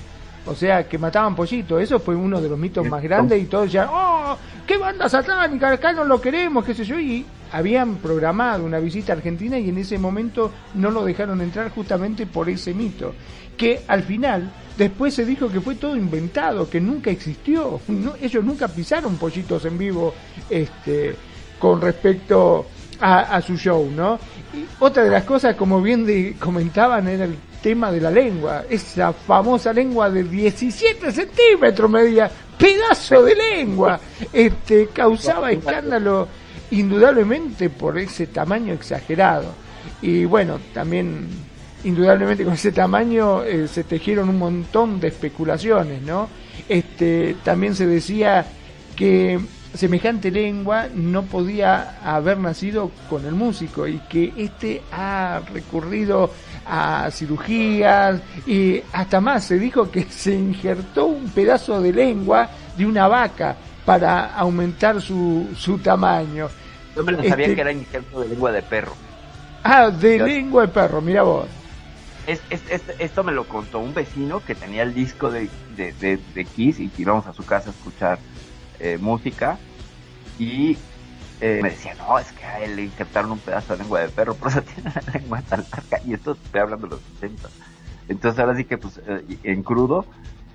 o 0.49 0.55
sea, 0.55 0.89
que 0.89 0.97
mataban 0.97 1.35
pollitos. 1.37 1.83
Eso 1.83 1.99
fue 1.99 2.17
uno 2.17 2.41
de 2.41 2.49
los 2.49 2.59
mitos 2.59 2.87
más 2.89 3.03
grandes 3.03 3.41
y 3.43 3.45
todos 3.45 3.71
ya, 3.71 3.89
¡oh! 3.91 4.37
¡Qué 4.67 4.79
banda 4.79 5.09
satánica! 5.09 5.71
Acá 5.71 5.93
no 5.93 6.05
lo 6.05 6.21
queremos, 6.21 6.65
qué 6.65 6.75
sé 6.75 6.85
yo. 6.85 6.99
Y 6.99 7.27
habían 7.53 7.97
programado 7.97 8.65
una 8.65 8.79
visita 8.79 9.13
a 9.13 9.17
Argentina 9.17 9.59
y 9.59 9.69
en 9.69 9.79
ese 9.79 9.99
momento 9.99 10.53
no 10.75 10.91
lo 10.91 11.05
dejaron 11.05 11.41
entrar 11.41 11.71
justamente 11.71 12.27
por 12.27 12.49
ese 12.49 12.75
mito. 12.75 13.15
Que 13.57 13.83
al 13.89 14.03
final, 14.05 14.51
después 14.77 15.15
se 15.15 15.25
dijo 15.25 15.49
que 15.49 15.61
fue 15.61 15.75
todo 15.75 15.97
inventado, 15.97 16.69
que 16.69 16.81
nunca 16.81 17.11
existió. 17.11 17.81
No, 17.89 18.15
ellos 18.21 18.45
nunca 18.45 18.69
pisaron 18.69 19.17
pollitos 19.17 19.65
en 19.65 19.77
vivo 19.77 20.15
este, 20.49 21.15
con 21.59 21.81
respecto 21.81 22.67
a, 23.01 23.37
a 23.37 23.43
su 23.43 23.57
show, 23.57 23.91
¿no? 23.91 24.19
Y 24.55 24.65
otra 24.79 25.03
de 25.03 25.11
las 25.11 25.25
cosas, 25.25 25.57
como 25.57 25.83
bien 25.83 26.07
de, 26.07 26.37
comentaban, 26.39 27.09
era 27.09 27.25
el 27.25 27.37
tema 27.61 27.91
de 27.91 28.01
la 28.01 28.11
lengua, 28.11 28.65
esa 28.69 29.13
famosa 29.13 29.73
lengua 29.73 30.11
de 30.11 30.23
17 30.25 31.11
centímetros 31.13 31.91
media, 31.91 32.31
pedazo 32.57 33.23
de 33.23 33.35
lengua, 33.35 34.01
este 34.33 34.89
causaba 34.89 35.51
escándalo 35.53 36.29
indudablemente 36.71 37.71
por 37.71 37.99
ese 37.99 38.27
tamaño 38.27 38.75
exagerado. 38.75 39.55
Y 40.03 40.25
bueno, 40.25 40.59
también 40.75 41.29
indudablemente 41.85 42.45
con 42.45 42.55
ese 42.55 42.73
tamaño 42.73 43.43
eh, 43.45 43.69
se 43.69 43.85
tejieron 43.85 44.29
un 44.29 44.39
montón 44.39 45.01
de 45.01 45.09
especulaciones, 45.09 46.03
¿no? 46.03 46.29
Este 46.69 47.37
también 47.45 47.75
se 47.75 47.87
decía 47.87 48.45
que 48.97 49.39
semejante 49.75 50.31
lengua 50.31 50.89
no 50.93 51.23
podía 51.25 51.99
haber 52.03 52.39
nacido 52.39 52.91
con 53.09 53.25
el 53.27 53.35
músico 53.35 53.87
y 53.87 53.99
que 54.09 54.33
este 54.37 54.83
ha 54.91 55.41
recurrido 55.53 56.31
a 56.67 57.09
cirugías 57.13 58.21
y 58.47 58.81
hasta 58.93 59.21
más 59.21 59.45
se 59.45 59.59
dijo 59.59 59.91
que 59.91 60.05
se 60.05 60.35
injertó 60.35 61.07
un 61.07 61.31
pedazo 61.31 61.81
de 61.81 61.93
lengua 61.93 62.49
de 62.77 62.87
una 62.87 63.09
vaca 63.09 63.57
para 63.89 64.35
aumentar 64.35 65.01
su, 65.01 65.49
su 65.57 65.79
tamaño. 65.79 66.51
Yo 66.95 67.03
me 67.05 67.13
lo 67.13 67.25
sabía 67.25 67.47
este... 67.47 67.55
que 67.55 67.61
era 67.63 67.73
injerto 67.73 68.21
de 68.21 68.29
lengua 68.29 68.53
de 68.53 68.61
perro. 68.61 68.93
Ah, 69.65 69.89
de 69.89 70.19
Yo... 70.19 70.27
lengua 70.27 70.67
de 70.67 70.69
perro, 70.69 71.01
mira 71.01 71.23
vos. 71.23 71.47
Es, 72.27 72.43
es, 72.51 72.61
es, 72.69 72.83
esto 72.99 73.25
me 73.25 73.33
lo 73.33 73.49
contó 73.49 73.79
un 73.79 73.95
vecino 73.95 74.45
que 74.45 74.55
tenía 74.55 74.83
el 74.83 74.93
disco 74.93 75.31
de, 75.31 75.49
de, 75.75 75.95
de, 75.95 76.19
de 76.35 76.45
Kiss 76.45 76.81
y 76.81 76.91
que 76.91 77.01
íbamos 77.01 77.27
a 77.29 77.33
su 77.33 77.47
casa 77.47 77.71
a 77.71 77.73
escuchar 77.73 78.19
eh, 78.79 78.99
música 79.01 79.59
y 80.39 80.77
eh, 81.41 81.61
me 81.63 81.71
decía, 81.71 81.95
no, 81.95 82.19
es 82.19 82.31
que 82.33 82.45
a 82.45 82.63
él 82.63 82.77
le 82.77 82.85
injertaron 82.85 83.31
un 83.31 83.39
pedazo 83.39 83.73
de 83.75 83.85
lengua 83.85 84.01
de 84.01 84.11
perro, 84.11 84.35
por 84.35 84.51
eso 84.51 84.61
tiene 84.75 84.93
la 84.95 85.13
lengua 85.15 85.41
tan 85.41 85.65
larga. 85.73 86.07
Y 86.07 86.13
esto 86.13 86.33
estoy 86.33 86.61
hablando 86.61 86.89
de 86.89 86.91
los 86.91 87.01
60. 87.21 87.49
Entonces 88.11 88.39
ahora 88.39 88.55
sí 88.55 88.67
que 88.67 88.77
pues 88.77 89.01
eh, 89.07 89.39
en 89.45 89.63
crudo 89.63 90.05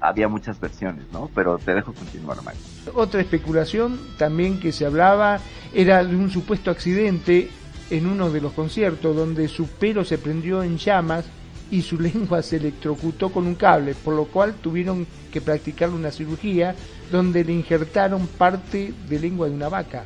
había 0.04 0.28
muchas 0.28 0.60
versiones, 0.60 1.06
¿no? 1.14 1.30
Pero 1.34 1.58
te 1.58 1.74
dejo 1.74 1.94
continuar, 1.94 2.44
Mario. 2.44 2.60
Otra 2.94 3.22
especulación 3.22 3.98
también 4.18 4.60
que 4.60 4.74
se 4.74 4.86
hablaba 4.86 5.40
era 5.74 6.04
de 6.04 6.14
un 6.16 6.30
supuesto 6.30 6.70
accidente 6.72 7.50
en 7.90 8.08
uno 8.08 8.30
de 8.30 8.42
los 8.42 8.52
conciertos 8.52 9.16
donde 9.16 9.48
su 9.48 9.68
pelo 9.68 10.04
se 10.04 10.18
prendió 10.18 10.62
en 10.62 10.78
llamas 10.78 11.24
y 11.72 11.82
su 11.84 11.98
lengua 12.08 12.42
se 12.42 12.58
electrocutó 12.58 13.30
con 13.30 13.48
un 13.48 13.56
cable, 13.56 13.96
por 13.96 14.14
lo 14.14 14.26
cual 14.26 14.56
tuvieron 14.56 15.08
que 15.32 15.40
practicar 15.40 15.90
una 15.90 16.12
cirugía 16.12 16.76
donde 17.10 17.46
le 17.46 17.54
injertaron 17.54 18.28
parte 18.28 18.94
de 19.08 19.20
lengua 19.20 19.48
de 19.48 19.56
una 19.56 19.70
vaca. 19.70 20.04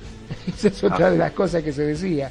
Esa 0.46 0.68
es 0.68 0.84
otra 0.84 1.10
de 1.10 1.18
las 1.18 1.32
cosas 1.32 1.64
que 1.64 1.72
se 1.72 1.82
decía. 1.82 2.30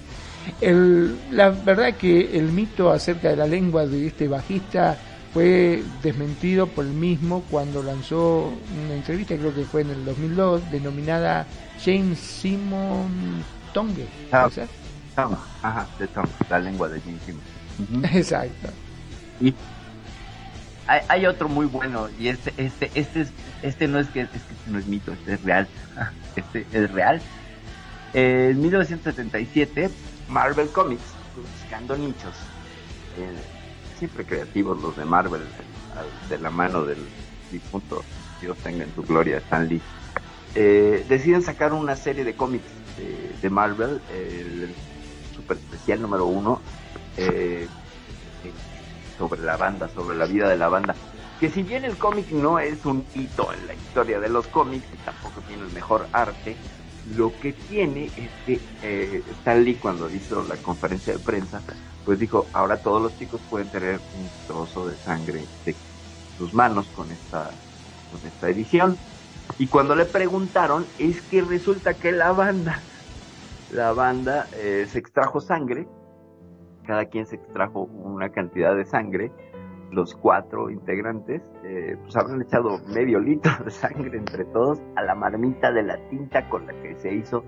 El- 0.61 1.17
la 1.31 1.49
verdad 1.49 1.95
que 1.95 2.37
el 2.37 2.45
mito 2.45 2.89
acerca 2.91 3.27
de 3.29 3.35
la 3.35 3.45
lengua 3.45 3.85
de 3.85 4.07
este 4.07 4.29
bajista 4.29 4.97
fue 5.33 5.83
desmentido 6.01 6.67
por 6.67 6.85
el 6.85 6.91
mismo 6.91 7.43
cuando 7.49 7.83
lanzó 7.83 8.51
una 8.83 8.95
entrevista, 8.95 9.35
creo 9.35 9.53
que 9.53 9.63
fue 9.63 9.81
en 9.81 9.91
el 9.91 10.05
2002, 10.05 10.71
denominada 10.71 11.45
James 11.83 12.19
Simon 12.19 13.43
Tongue. 13.73 14.07
Ah. 14.31 14.43
¿puede 14.43 14.67
ser? 14.67 14.67
Tom, 15.15 15.35
ajá, 15.61 15.87
de 15.99 16.07
Tom, 16.07 16.25
la 16.49 16.59
lengua 16.59 16.89
de 16.89 17.01
Simmons. 17.01 17.43
Ujú. 17.79 18.17
Exacto. 18.17 18.69
Y 19.41 19.53
hay, 20.87 21.01
hay 21.07 21.25
otro 21.25 21.47
muy 21.49 21.65
bueno, 21.65 22.07
y 22.19 22.29
este, 22.29 22.53
este, 22.57 22.89
este 22.95 23.21
es, 23.21 23.29
este 23.61 23.87
no 23.87 23.99
es 23.99 24.07
que, 24.07 24.21
es 24.21 24.29
que 24.29 24.37
este 24.37 24.71
no 24.71 24.79
es 24.79 24.87
mito, 24.87 25.13
este 25.13 25.33
es 25.33 25.43
real. 25.43 25.67
Este 26.35 26.65
es 26.71 26.91
real. 26.91 27.21
En 28.13 28.61
1977, 28.61 29.89
Marvel 30.29 30.69
Comics, 30.69 31.01
buscando 31.35 31.97
nichos, 31.97 32.33
eh, 33.17 33.35
siempre 33.99 34.25
creativos 34.25 34.81
los 34.81 34.95
de 34.95 35.05
Marvel, 35.05 35.41
de 36.29 36.37
la 36.39 36.49
mano 36.49 36.85
del 36.85 36.99
difunto, 37.51 38.03
Dios 38.41 38.57
tenga 38.59 38.85
en 38.85 38.95
su 38.95 39.03
gloria, 39.03 39.37
Stan 39.37 39.67
Lee, 39.67 39.81
eh, 40.55 41.05
deciden 41.07 41.41
sacar 41.41 41.73
una 41.73 41.95
serie 41.95 42.23
de 42.23 42.33
cómics 42.33 42.65
de, 42.97 43.35
de 43.41 43.49
Marvel, 43.49 44.01
el 44.11 44.73
super 45.35 45.57
especial 45.57 46.01
número 46.01 46.25
uno, 46.25 46.61
eh, 47.17 47.67
sobre 49.17 49.41
la 49.41 49.57
banda, 49.57 49.89
sobre 49.89 50.17
la 50.17 50.25
vida 50.25 50.47
de 50.47 50.57
la 50.57 50.69
banda. 50.69 50.95
Que 51.39 51.49
si 51.49 51.63
bien 51.63 51.83
el 51.83 51.97
cómic 51.97 52.31
no 52.31 52.59
es 52.59 52.85
un 52.85 53.05
hito 53.13 53.51
en 53.53 53.67
la 53.67 53.73
historia 53.73 54.19
de 54.19 54.29
los 54.29 54.47
cómics 54.47 54.85
tampoco 55.05 55.41
tiene 55.41 55.63
el 55.63 55.71
mejor 55.71 56.07
arte, 56.13 56.55
lo 57.15 57.31
que 57.39 57.53
tiene 57.53 58.05
es 58.05 58.29
que 58.45 58.59
eh, 58.83 59.23
Stan 59.39 59.63
Lee 59.63 59.75
cuando 59.75 60.09
hizo 60.09 60.43
la 60.43 60.55
conferencia 60.57 61.13
de 61.13 61.19
prensa, 61.19 61.61
pues 62.09 62.17
dijo, 62.17 62.47
ahora 62.53 62.77
todos 62.77 62.99
los 63.03 63.15
chicos 63.19 63.39
pueden 63.51 63.69
tener 63.69 63.99
un 63.99 64.47
trozo 64.47 64.87
de 64.87 64.95
sangre 64.95 65.43
de 65.63 65.75
sus 66.39 66.55
manos 66.55 66.87
con 66.95 67.11
esta, 67.11 67.51
con 68.11 68.27
esta 68.27 68.49
edición. 68.49 68.97
Y 69.59 69.67
cuando 69.67 69.95
le 69.95 70.05
preguntaron, 70.05 70.87
es 70.97 71.21
que 71.21 71.43
resulta 71.43 71.93
que 71.93 72.11
la 72.11 72.31
banda, 72.31 72.81
la 73.71 73.93
banda 73.93 74.47
eh, 74.57 74.87
se 74.89 74.97
extrajo 74.97 75.39
sangre, 75.39 75.87
cada 76.87 77.05
quien 77.05 77.27
se 77.27 77.35
extrajo 77.35 77.81
una 77.81 78.29
cantidad 78.29 78.75
de 78.75 78.85
sangre, 78.85 79.31
los 79.91 80.15
cuatro 80.15 80.71
integrantes, 80.71 81.43
eh, 81.63 81.95
pues 82.01 82.15
habrán 82.15 82.41
echado 82.41 82.79
medio 82.87 83.19
litro 83.19 83.51
de 83.63 83.69
sangre 83.69 84.17
entre 84.17 84.45
todos 84.45 84.81
a 84.95 85.03
la 85.03 85.13
marmita 85.13 85.71
de 85.71 85.83
la 85.83 85.99
tinta 86.09 86.49
con 86.49 86.65
la 86.65 86.73
que 86.81 86.95
se 86.95 87.13
hizo 87.13 87.43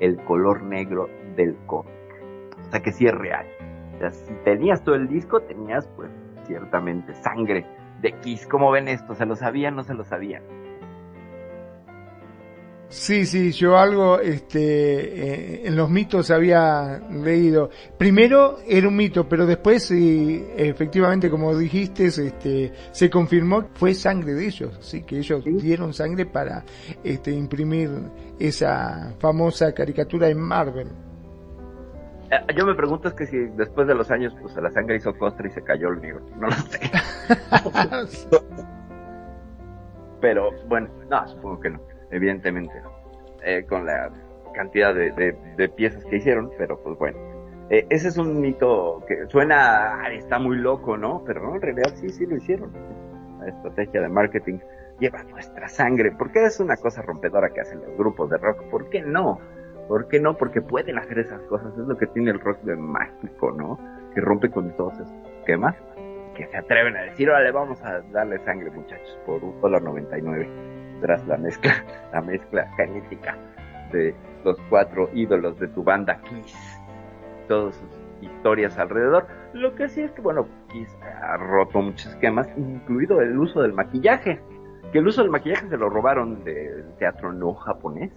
el 0.00 0.16
color 0.24 0.62
negro 0.62 1.06
del 1.36 1.54
cómic. 1.66 1.92
O 2.66 2.70
sea 2.70 2.80
que 2.80 2.92
sí 2.92 3.06
es 3.06 3.12
real. 3.14 3.46
O 3.96 3.98
sea, 3.98 4.10
si 4.10 4.32
tenías 4.44 4.84
todo 4.84 4.94
el 4.94 5.08
disco, 5.08 5.40
tenías 5.40 5.88
pues 5.96 6.10
ciertamente 6.46 7.14
sangre 7.14 7.66
de 8.02 8.12
Kiss. 8.20 8.46
¿Cómo 8.46 8.70
ven 8.70 8.88
esto? 8.88 9.14
¿Se 9.14 9.26
lo 9.26 9.36
sabían 9.36 9.74
o 9.74 9.76
no 9.78 9.82
se 9.84 9.94
lo 9.94 10.04
sabían? 10.04 10.42
Sí, 12.88 13.26
sí, 13.26 13.50
yo 13.50 13.76
algo 13.76 14.20
este, 14.20 14.60
eh, 14.60 15.66
en 15.66 15.74
los 15.74 15.90
mitos 15.90 16.30
había 16.30 17.00
leído. 17.10 17.68
Primero 17.98 18.58
era 18.64 18.86
un 18.86 18.94
mito, 18.94 19.28
pero 19.28 19.44
después 19.44 19.90
efectivamente, 19.90 21.28
como 21.28 21.56
dijiste, 21.56 22.06
este, 22.06 22.72
se 22.92 23.10
confirmó 23.10 23.62
que 23.62 23.70
fue 23.74 23.94
sangre 23.94 24.34
de 24.34 24.46
ellos, 24.46 24.78
sí, 24.80 25.02
que 25.02 25.18
ellos 25.18 25.42
dieron 25.44 25.92
sangre 25.92 26.26
para 26.26 26.64
este, 27.02 27.32
imprimir 27.32 27.90
esa 28.38 29.14
famosa 29.18 29.72
caricatura 29.72 30.28
en 30.28 30.38
Marvel. 30.38 31.05
Eh, 32.30 32.54
Yo 32.56 32.66
me 32.66 32.74
pregunto 32.74 33.08
es 33.08 33.14
que 33.14 33.26
si 33.26 33.36
después 33.56 33.86
de 33.86 33.94
los 33.94 34.10
años 34.10 34.36
pues 34.40 34.56
la 34.56 34.70
sangre 34.70 34.96
hizo 34.96 35.16
costra 35.16 35.46
y 35.46 35.50
se 35.50 35.62
cayó 35.62 35.88
el 35.90 36.00
negro. 36.00 36.20
No 36.38 36.46
lo 36.48 36.52
sé. 36.52 36.80
Pero 40.20 40.50
bueno, 40.68 40.88
no, 41.10 41.26
supongo 41.28 41.60
que 41.60 41.70
no. 41.70 41.80
Evidentemente 42.10 42.72
no. 42.82 42.90
Eh, 43.44 43.64
con 43.68 43.84
la 43.86 44.10
cantidad 44.54 44.94
de, 44.94 45.12
de- 45.12 45.36
de 45.56 45.68
piezas 45.68 46.04
que 46.06 46.16
hicieron, 46.16 46.50
pero 46.56 46.80
pues 46.82 46.98
bueno. 46.98 47.18
Eh, 47.68 47.86
ese 47.90 48.08
es 48.08 48.16
un 48.16 48.40
mito 48.40 49.04
que 49.06 49.26
suena, 49.26 50.00
"Ay, 50.02 50.16
está 50.18 50.38
muy 50.38 50.56
loco, 50.56 50.96
¿no? 50.96 51.22
Pero 51.26 51.42
no, 51.42 51.56
en 51.56 51.62
realidad 51.62 51.92
sí, 51.96 52.08
sí 52.10 52.24
lo 52.24 52.36
hicieron. 52.36 52.72
La 53.40 53.48
estrategia 53.48 54.00
de 54.00 54.08
marketing 54.08 54.58
lleva 54.98 55.22
nuestra 55.24 55.68
sangre. 55.68 56.12
¿Por 56.12 56.30
qué 56.32 56.44
es 56.46 56.58
una 56.60 56.76
cosa 56.76 57.02
rompedora 57.02 57.50
que 57.50 57.60
hacen 57.60 57.80
los 57.86 57.96
grupos 57.98 58.30
de 58.30 58.38
rock? 58.38 58.62
¿Por 58.70 58.88
qué 58.88 59.02
no? 59.02 59.38
¿Por 59.88 60.08
qué 60.08 60.18
no? 60.20 60.36
Porque 60.36 60.60
pueden 60.60 60.98
hacer 60.98 61.18
esas 61.18 61.40
cosas. 61.42 61.72
Es 61.78 61.86
lo 61.86 61.96
que 61.96 62.06
tiene 62.08 62.30
el 62.30 62.40
rock 62.40 62.60
de 62.62 62.76
mágico, 62.76 63.52
¿no? 63.52 63.78
Que 64.14 64.20
rompe 64.20 64.50
con 64.50 64.76
todos 64.76 64.94
esos 64.94 65.12
esquemas. 65.38 65.76
Que 66.34 66.46
se 66.46 66.56
atreven 66.56 66.96
a 66.96 67.02
decir, 67.02 67.30
órale, 67.30 67.52
vamos 67.52 67.82
a 67.82 68.00
darle 68.12 68.38
sangre, 68.40 68.70
muchachos, 68.70 69.18
por 69.24 69.42
un 69.42 69.60
dólar 69.60 69.82
99. 69.82 70.48
Tras 71.00 71.26
la 71.26 71.36
mezcla, 71.36 71.72
la 72.12 72.20
mezcla 72.20 72.66
genética 72.76 73.36
de 73.92 74.14
los 74.44 74.56
cuatro 74.68 75.08
ídolos 75.14 75.58
de 75.58 75.68
tu 75.68 75.82
banda 75.84 76.20
Kiss. 76.22 76.80
Todas 77.48 77.76
sus 77.76 77.90
historias 78.20 78.76
alrededor. 78.78 79.26
Lo 79.52 79.74
que 79.74 79.88
sí 79.88 80.02
es 80.02 80.10
que, 80.12 80.20
bueno, 80.20 80.46
Kiss 80.68 80.96
ha 81.22 81.36
roto 81.36 81.80
muchos 81.80 82.06
esquemas, 82.06 82.48
incluido 82.56 83.20
el 83.20 83.38
uso 83.38 83.62
del 83.62 83.72
maquillaje. 83.72 84.40
Que 84.92 84.98
el 84.98 85.06
uso 85.06 85.22
del 85.22 85.30
maquillaje 85.30 85.68
se 85.68 85.76
lo 85.76 85.88
robaron 85.88 86.42
del 86.44 86.92
teatro 86.98 87.32
no 87.32 87.54
japonés. 87.54 88.12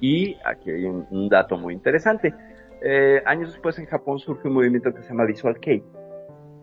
Y 0.00 0.36
aquí 0.44 0.70
hay 0.70 0.84
un, 0.84 1.06
un 1.10 1.28
dato 1.28 1.56
muy 1.56 1.74
interesante. 1.74 2.34
Eh, 2.82 3.22
años 3.26 3.52
después 3.52 3.78
en 3.78 3.86
Japón 3.86 4.18
surge 4.18 4.48
un 4.48 4.54
movimiento 4.54 4.94
que 4.94 5.02
se 5.02 5.08
llama 5.08 5.24
Visual 5.24 5.60
Kei, 5.60 5.82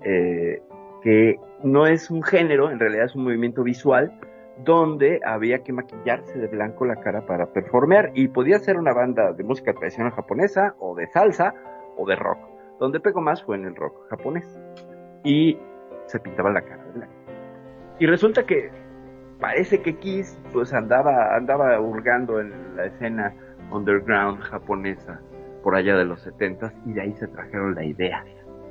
eh, 0.03 0.61
que 1.03 1.35
no 1.63 1.85
es 1.85 2.09
un 2.09 2.23
género, 2.23 2.71
en 2.71 2.79
realidad 2.79 3.05
es 3.05 3.15
un 3.15 3.23
movimiento 3.23 3.63
visual, 3.63 4.19
donde 4.63 5.19
había 5.23 5.59
que 5.59 5.71
maquillarse 5.71 6.39
de 6.39 6.47
blanco 6.47 6.85
la 6.85 6.95
cara 6.95 7.25
para 7.27 7.53
performear 7.53 8.11
y 8.15 8.27
podía 8.29 8.57
ser 8.57 8.77
una 8.77 8.93
banda 8.93 9.31
de 9.33 9.43
música 9.43 9.73
tradicional 9.73 10.11
japonesa 10.13 10.75
o 10.79 10.95
de 10.95 11.05
salsa 11.07 11.53
o 11.95 12.07
de 12.07 12.15
rock. 12.15 12.39
Donde 12.79 12.99
pegó 12.99 13.21
más 13.21 13.43
fue 13.43 13.55
en 13.55 13.65
el 13.65 13.75
rock 13.75 14.07
japonés 14.09 14.59
y 15.23 15.59
se 16.07 16.19
pintaba 16.19 16.51
la 16.51 16.61
cara 16.61 16.83
de 16.85 16.91
blanco. 16.93 17.13
Y 17.99 18.07
resulta 18.07 18.43
que 18.45 18.71
parece 19.39 19.81
que 19.81 19.95
Kiss 19.97 20.37
pues 20.53 20.73
andaba 20.73 21.35
andaba 21.35 21.79
hurgando 21.79 22.39
en 22.39 22.51
la 22.75 22.85
escena 22.85 23.33
underground 23.71 24.39
japonesa 24.41 25.19
por 25.63 25.75
allá 25.75 25.95
de 25.97 26.05
los 26.05 26.21
70 26.21 26.73
y 26.85 26.93
de 26.93 27.01
ahí 27.01 27.13
se 27.13 27.27
trajeron 27.27 27.75
la 27.75 27.83
idea 27.83 28.23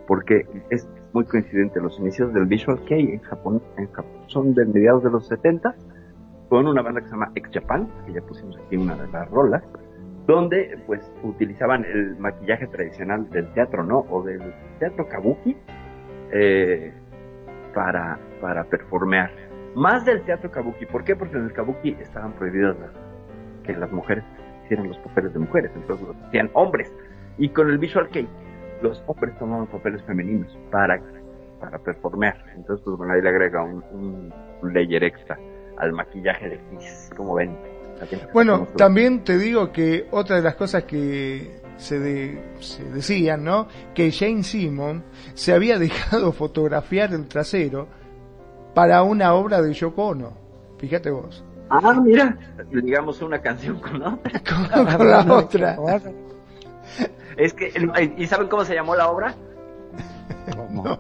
porque 0.07 0.47
es 0.71 0.89
muy 1.13 1.25
coincidente 1.25 1.81
los 1.81 1.99
inicios 1.99 2.33
del 2.33 2.47
Visual 2.47 2.81
Kei 2.87 3.13
en 3.13 3.21
Japón, 3.21 3.63
en 3.77 3.91
Japón 3.93 4.23
son 4.29 4.55
de 4.55 4.65
mediados 4.65 5.03
de 5.05 5.11
los 5.11 5.27
70 5.29 5.75
con 6.49 6.67
una 6.67 6.83
banda 6.83 7.01
que 7.01 7.07
se 7.07 7.13
llama 7.13 7.33
Ex 7.35 7.51
Japan 7.53 7.89
que 8.07 8.13
ya 8.13 8.23
pusimos 8.23 8.57
aquí 8.59 8.77
una 8.77 8.97
de 8.97 9.09
las 9.09 9.31
rolas 9.31 9.63
donde 10.27 10.79
pues 10.87 11.01
utilizaban 11.23 11.85
el 11.85 12.17
maquillaje 12.17 12.67
tradicional 12.67 13.31
del 13.31 13.53
teatro 13.53 13.85
no 13.85 14.05
o 14.11 14.23
del 14.23 14.43
teatro 14.79 15.09
kabuki 15.09 15.57
eh, 16.33 16.93
para 17.75 18.19
para 18.41 18.65
performear 18.65 19.46
más 19.77 20.05
del 20.05 20.23
teatro 20.25 20.51
kabuki 20.51 20.87
¿por 20.87 21.05
qué? 21.05 21.15
porque 21.15 21.37
en 21.37 21.45
el 21.45 21.53
kabuki 21.53 21.91
estaban 22.01 22.33
prohibidas 22.33 22.77
las, 22.81 22.91
que 23.65 23.73
las 23.77 23.93
mujeres 23.93 24.25
hicieran 24.65 24.89
los 24.89 24.99
papeles 24.99 25.33
de 25.33 25.39
mujeres 25.39 25.71
entonces 25.77 26.05
los 26.09 26.17
hacían 26.27 26.51
hombres 26.55 26.93
y 27.39 27.49
con 27.51 27.71
el 27.71 27.79
Visual 27.79 28.09
Kei 28.09 28.27
los 28.83 29.03
hombres 29.07 29.39
tomaban 29.39 29.67
papeles 29.69 30.03
femeninos 30.03 30.55
para, 30.71 31.01
para 31.61 31.79
performear. 31.79 32.37
Entonces, 32.57 32.83
pues 32.85 32.97
bueno, 32.99 33.15
ahí 33.15 33.23
le 33.23 33.29
agrega 33.31 33.63
un, 33.63 33.83
un, 33.93 34.35
un 34.63 34.75
layer 34.75 35.03
extra 35.05 35.39
al 35.79 35.93
maquillaje 35.95 36.49
de 36.51 36.59
Kiss, 36.71 37.11
como 37.17 37.35
ven. 37.35 37.57
Bueno, 38.35 38.67
también 38.77 39.25
te 39.25 39.39
digo 39.39 39.73
que 39.73 40.07
otra 40.11 40.37
de 40.37 40.43
las 40.43 40.57
cosas 40.57 40.85
que 40.85 41.59
se, 41.79 41.99
de- 41.99 42.39
se 42.61 42.85
decían, 42.85 43.45
¿no? 43.45 43.67
Que 43.95 44.11
Jane 44.13 44.43
Simon 44.43 45.03
se 45.33 45.55
había 45.55 45.79
dejado 45.79 46.33
fotografiar 46.33 47.15
el 47.15 47.27
trasero 47.29 47.89
para 48.77 49.03
una 49.03 49.33
obra 49.33 49.63
de 49.63 49.73
Yoko 49.73 50.09
Ono. 50.09 50.33
Fíjate 50.77 51.11
vos. 51.11 51.43
Ah, 51.71 51.95
mira, 51.95 52.37
digamos 52.71 53.23
una 53.23 53.41
canción 53.41 53.81
con 53.81 54.03
otra. 54.03 54.43
con 54.99 55.11
la 55.11 55.25
otra. 55.27 55.79
Es 57.39 57.55
que, 57.55 57.73
¿y 58.19 58.27
saben 58.27 58.49
cómo 58.49 58.67
se 58.67 58.75
llamó 58.75 58.95
la 58.95 59.09
obra? 59.09 59.35
¿Cómo? 60.55 60.99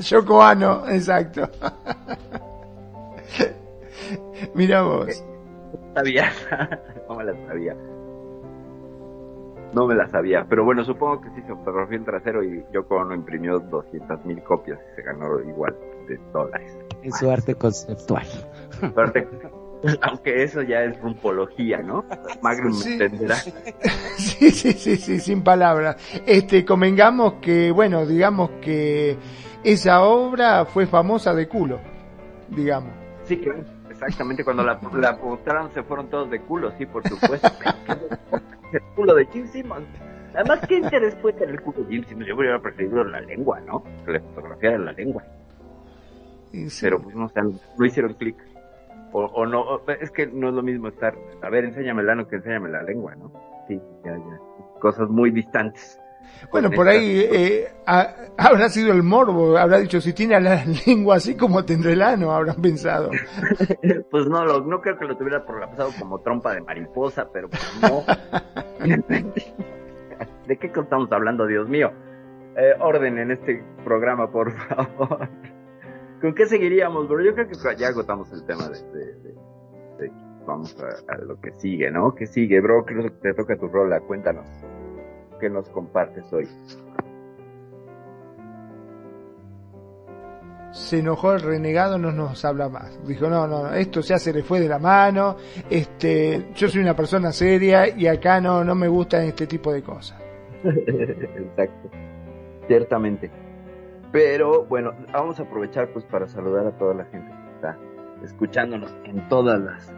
Yoko 0.00 0.42
Ano, 0.42 0.88
exacto. 0.88 1.46
Mira 4.54 4.80
vos. 4.80 5.22
sabía, 5.94 6.32
no 7.06 7.16
me 7.16 7.24
la 7.24 7.46
sabía. 7.46 7.76
No 9.74 9.86
me 9.86 9.94
la 9.94 10.08
sabía, 10.08 10.46
pero 10.48 10.64
bueno, 10.64 10.82
supongo 10.84 11.20
que 11.20 11.28
sí 11.30 11.42
se 11.42 11.54
fotografió 11.54 11.98
el 11.98 12.04
trasero 12.04 12.42
y 12.42 12.64
Yoko 12.72 12.96
Ono 12.96 13.14
imprimió 13.14 13.58
200 13.58 14.24
mil 14.24 14.42
copias 14.42 14.78
y 14.92 14.96
se 14.96 15.02
ganó 15.02 15.40
igual 15.40 15.76
de 16.08 16.18
dólares. 16.32 16.78
En 17.02 17.12
su 17.12 17.30
arte 17.30 17.54
conceptual. 17.54 18.26
Suerte. 18.94 19.28
Aunque 20.02 20.42
eso 20.42 20.62
ya 20.62 20.82
es 20.82 20.98
rumpología, 21.00 21.78
¿no? 21.82 22.04
Magnum 22.42 22.72
Sí. 22.72 22.96
me 22.96 23.04
entenderá. 23.04 23.34
Sí, 24.16 24.50
sí, 24.50 24.72
sí, 24.72 24.96
sí, 24.96 25.20
sin 25.20 25.42
palabras. 25.42 25.96
Este, 26.26 26.64
convengamos 26.64 27.34
que, 27.34 27.70
bueno, 27.70 28.04
digamos 28.06 28.50
que 28.62 29.16
esa 29.62 30.02
obra 30.02 30.64
fue 30.64 30.86
famosa 30.86 31.32
de 31.34 31.46
culo, 31.46 31.78
digamos. 32.48 32.90
Sí, 33.24 33.36
claro. 33.38 33.60
Exactamente, 33.90 34.44
cuando 34.44 34.62
la, 34.62 34.78
la 34.94 35.16
mostraron 35.16 35.70
se 35.74 35.82
fueron 35.82 36.08
todos 36.08 36.30
de 36.30 36.40
culo, 36.40 36.72
sí, 36.78 36.86
por 36.86 37.06
supuesto. 37.08 37.48
el 38.72 38.82
culo 38.94 39.14
de 39.14 39.26
Jim 39.26 39.46
Simmons. 39.46 39.86
Además, 40.34 40.60
¿qué 40.68 40.76
interés 40.78 41.14
puede 41.16 41.38
tener 41.38 41.54
el 41.54 41.60
culo 41.62 41.82
de 41.84 41.90
Jim 41.90 42.04
Simmons? 42.04 42.28
Yo 42.28 42.36
hubiera 42.36 42.60
preferido 42.60 43.02
la 43.04 43.20
lengua, 43.20 43.60
¿no? 43.60 43.82
Que 44.04 44.12
le 44.12 44.20
fotografiaran 44.20 44.84
la 44.84 44.92
lengua. 44.92 45.24
Sí. 46.52 46.68
Pero 46.82 47.00
pues 47.02 47.14
no 47.14 47.28
sé, 47.28 47.40
no 47.42 47.84
hicieron 47.84 48.14
clic. 48.14 48.36
O, 49.12 49.24
o 49.24 49.46
no, 49.46 49.60
o- 49.62 49.90
es 49.90 50.10
que 50.10 50.26
no 50.26 50.48
es 50.48 50.54
lo 50.54 50.62
mismo 50.62 50.88
estar, 50.88 51.14
a 51.42 51.48
ver, 51.50 51.64
enséñame 51.64 52.02
el 52.02 52.10
ano 52.10 52.28
que 52.28 52.36
enséñame 52.36 52.68
la 52.68 52.82
lengua, 52.82 53.14
¿no? 53.16 53.32
Sí, 53.66 53.80
ya, 54.04 54.12
ya. 54.16 54.38
Cosas 54.80 55.08
muy 55.08 55.30
distantes. 55.30 55.98
Bueno, 56.50 56.70
por 56.70 56.88
ahí 56.88 57.20
eh, 57.30 57.68
ha- 57.86 58.14
habrá 58.38 58.68
sido 58.68 58.92
el 58.92 59.02
morbo, 59.02 59.58
habrá 59.58 59.78
dicho, 59.78 60.00
si 60.00 60.12
tiene 60.12 60.40
la 60.40 60.64
lengua 60.86 61.16
así 61.16 61.36
como 61.36 61.64
tendrá 61.64 61.92
el 61.92 62.00
ano, 62.02 62.30
habrán 62.32 62.56
pensado. 62.62 63.10
Pues 64.10 64.26
no, 64.26 64.44
lo- 64.44 64.60
no 64.64 64.80
creo 64.80 64.98
que 64.98 65.04
lo 65.06 65.16
tuviera 65.16 65.44
pasado 65.44 65.90
como 65.98 66.20
trompa 66.20 66.54
de 66.54 66.60
mariposa, 66.62 67.28
pero 67.32 67.48
pues 67.48 67.62
no. 67.82 68.02
¿De 70.46 70.56
qué 70.56 70.66
estamos 70.68 71.10
hablando, 71.12 71.46
Dios 71.46 71.68
mío? 71.68 71.92
Eh, 72.56 72.72
orden 72.80 73.18
en 73.18 73.30
este 73.30 73.62
programa, 73.84 74.30
por 74.30 74.52
favor. 74.52 75.28
¿Con 76.20 76.34
qué 76.34 76.46
seguiríamos, 76.46 77.08
bro? 77.08 77.22
Yo 77.22 77.34
creo 77.34 77.46
que 77.48 77.54
ya 77.76 77.88
agotamos 77.88 78.32
el 78.32 78.44
tema 78.46 78.68
de... 78.68 78.78
de- 78.98 79.14
de- 79.14 79.34
de- 79.98 80.12
vamos 80.46 80.74
a, 80.82 81.12
a 81.12 81.18
lo 81.18 81.38
que 81.40 81.52
sigue, 81.52 81.90
¿no? 81.90 82.14
¿Qué 82.14 82.26
sigue, 82.26 82.60
bro? 82.60 82.84
Creo 82.84 83.02
que 83.02 83.10
te 83.10 83.34
toca 83.34 83.56
tu 83.58 83.68
rola. 83.68 84.00
Cuéntanos. 84.00 84.46
¿Qué 85.40 85.48
nos 85.48 85.68
compartes 85.70 86.32
hoy? 86.32 86.48
Se 90.72 90.98
enojó 90.98 91.32
el 91.32 91.40
renegado, 91.40 91.98
no 91.98 92.12
nos 92.12 92.44
habla 92.44 92.68
más. 92.68 93.04
Dijo, 93.06 93.28
no, 93.28 93.46
no, 93.46 93.64
no, 93.64 93.74
esto 93.74 94.00
ya 94.00 94.18
se 94.18 94.32
le 94.32 94.42
fue 94.42 94.60
de 94.60 94.68
la 94.68 94.78
mano, 94.78 95.36
este, 95.70 96.48
yo 96.54 96.68
soy 96.68 96.82
una 96.82 96.94
persona 96.94 97.32
seria 97.32 97.88
y 97.88 98.06
acá 98.06 98.40
no, 98.40 98.62
no 98.64 98.74
me 98.74 98.88
gustan 98.88 99.22
este 99.22 99.46
tipo 99.46 99.72
de 99.72 99.82
cosas. 99.82 100.20
Exacto. 100.64 101.90
Ciertamente. 102.66 103.30
Pero 104.12 104.64
bueno, 104.64 104.94
vamos 105.12 105.38
a 105.40 105.42
aprovechar 105.42 105.88
pues 105.92 106.04
para 106.04 106.26
saludar 106.26 106.66
a 106.66 106.76
toda 106.78 106.94
la 106.94 107.04
gente 107.06 107.30
que 107.30 107.54
está 107.54 107.78
escuchándonos 108.22 108.94
en 109.04 109.28
todas 109.28 109.60
las 109.60 109.92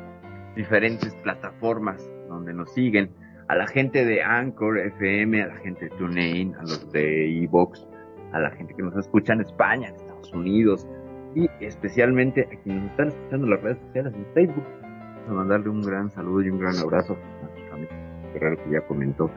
diferentes 0.54 1.14
plataformas 1.16 2.08
donde 2.28 2.52
nos 2.52 2.72
siguen. 2.72 3.10
A 3.50 3.56
la 3.56 3.66
gente 3.66 4.04
de 4.04 4.22
Anchor 4.22 4.78
FM, 4.78 5.42
a 5.42 5.48
la 5.48 5.56
gente 5.56 5.86
de 5.86 5.90
TuneIn, 5.96 6.54
a 6.54 6.60
los 6.60 6.92
de 6.92 7.42
Evox, 7.42 7.84
a 8.30 8.38
la 8.38 8.48
gente 8.52 8.72
que 8.74 8.82
nos 8.84 8.96
escucha 8.96 9.32
en 9.32 9.40
España, 9.40 9.88
en 9.88 9.96
Estados 9.96 10.32
Unidos 10.32 10.86
y 11.34 11.50
especialmente 11.58 12.42
a 12.42 12.62
quienes 12.62 12.82
nos 12.82 12.90
están 12.92 13.08
escuchando 13.08 13.46
en 13.46 13.50
las 13.50 13.60
redes 13.60 13.78
sociales 13.80 14.14
en 14.14 14.26
Facebook. 14.34 14.64
Vamos 14.84 15.30
a 15.30 15.32
mandarle 15.32 15.68
un 15.68 15.82
gran 15.82 16.10
saludo 16.10 16.42
y 16.42 16.50
un 16.50 16.60
gran 16.60 16.76
abrazo 16.76 17.14
a 17.14 17.46
nuestro 17.46 17.74
amigo 17.74 18.64
que 18.64 18.70
ya 18.70 18.80
comentó 18.82 19.28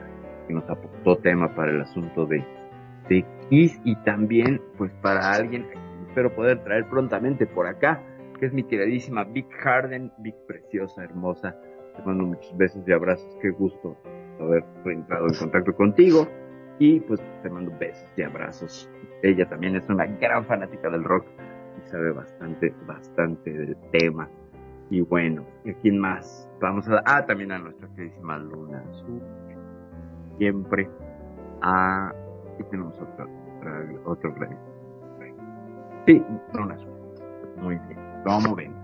que 0.48 0.54
nos 0.54 0.70
aportó 0.70 1.18
tema 1.18 1.56
para 1.56 1.72
el 1.72 1.82
asunto 1.82 2.28
de, 2.28 2.46
de 3.10 3.26
Kiss 3.50 3.82
y 3.84 3.96
también 4.04 4.62
pues 4.78 4.92
para 5.02 5.34
alguien 5.34 5.64
que 5.64 5.80
espero 6.08 6.36
poder 6.36 6.64
traer 6.64 6.88
prontamente 6.88 7.48
por 7.48 7.66
acá, 7.66 8.04
que 8.40 8.46
es 8.46 8.54
mi 8.54 8.62
queridísima 8.62 9.24
Vic 9.24 9.48
Harden, 9.64 10.12
Vic 10.20 10.36
preciosa, 10.46 11.04
hermosa. 11.04 11.56
Te 11.96 12.04
mando 12.04 12.26
muchos 12.26 12.56
besos 12.58 12.84
y 12.88 12.92
abrazos, 12.92 13.38
qué 13.42 13.52
gusto 13.52 13.96
haber 14.40 14.64
entrado 14.86 15.28
en 15.28 15.36
contacto 15.36 15.76
contigo 15.76 16.28
y 16.80 17.00
pues 17.02 17.22
te 17.42 17.50
mando 17.50 17.72
besos 17.80 18.10
y 18.18 18.24
abrazos. 18.24 18.90
Ella 19.22 19.48
también 19.48 19.76
es 19.76 19.88
una 19.90 20.06
gran 20.06 20.46
fanática 20.46 20.90
del 20.90 21.04
rock 21.04 21.26
y 21.78 21.90
sabe 21.90 22.12
bastante, 22.12 22.74
bastante 22.86 23.52
del 23.52 23.78
tema. 23.92 24.28
Y 24.90 25.02
bueno, 25.02 25.46
¿y 25.64 25.72
a 25.72 25.74
quién 25.76 26.00
más? 26.00 26.50
Vamos 26.60 26.88
a, 26.90 27.02
ah, 27.06 27.26
también 27.26 27.52
a 27.52 27.60
nuestra 27.60 27.88
queridísima 27.96 28.38
Luna 28.38 28.84
Azul 28.90 29.22
siempre 30.38 30.90
a 31.62 32.10
aquí 32.54 32.64
tenemos 32.70 32.94
otro 33.00 33.28
otro 34.06 34.34
gran 34.36 34.58
sí 36.06 36.24
Luna 36.54 36.76
Azul 36.76 36.94
muy 37.62 37.78
bien 37.88 38.00
vamos 38.26 38.58
Sí. 38.58 38.83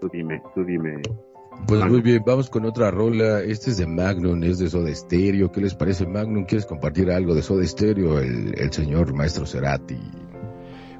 Tú 0.00 0.08
dime 0.12 0.42
tú 0.54 0.64
dime 0.64 1.00
Pues 1.66 1.84
muy 1.86 2.02
bien, 2.02 2.22
vamos 2.26 2.50
con 2.50 2.64
otra 2.66 2.90
rola. 2.90 3.40
Este 3.40 3.70
es 3.70 3.78
de 3.78 3.86
Magnum, 3.86 4.42
es 4.44 4.58
de 4.58 4.68
Soda 4.68 4.94
Stereo. 4.94 5.50
¿Qué 5.50 5.60
les 5.62 5.74
parece, 5.74 6.06
Magnum? 6.06 6.44
¿Quieres 6.44 6.66
compartir 6.66 7.10
algo 7.10 7.34
de 7.34 7.42
Soda 7.42 7.66
Stereo? 7.66 8.18
El, 8.18 8.54
el 8.58 8.72
señor 8.72 9.14
maestro 9.14 9.46
Cerati. 9.46 9.98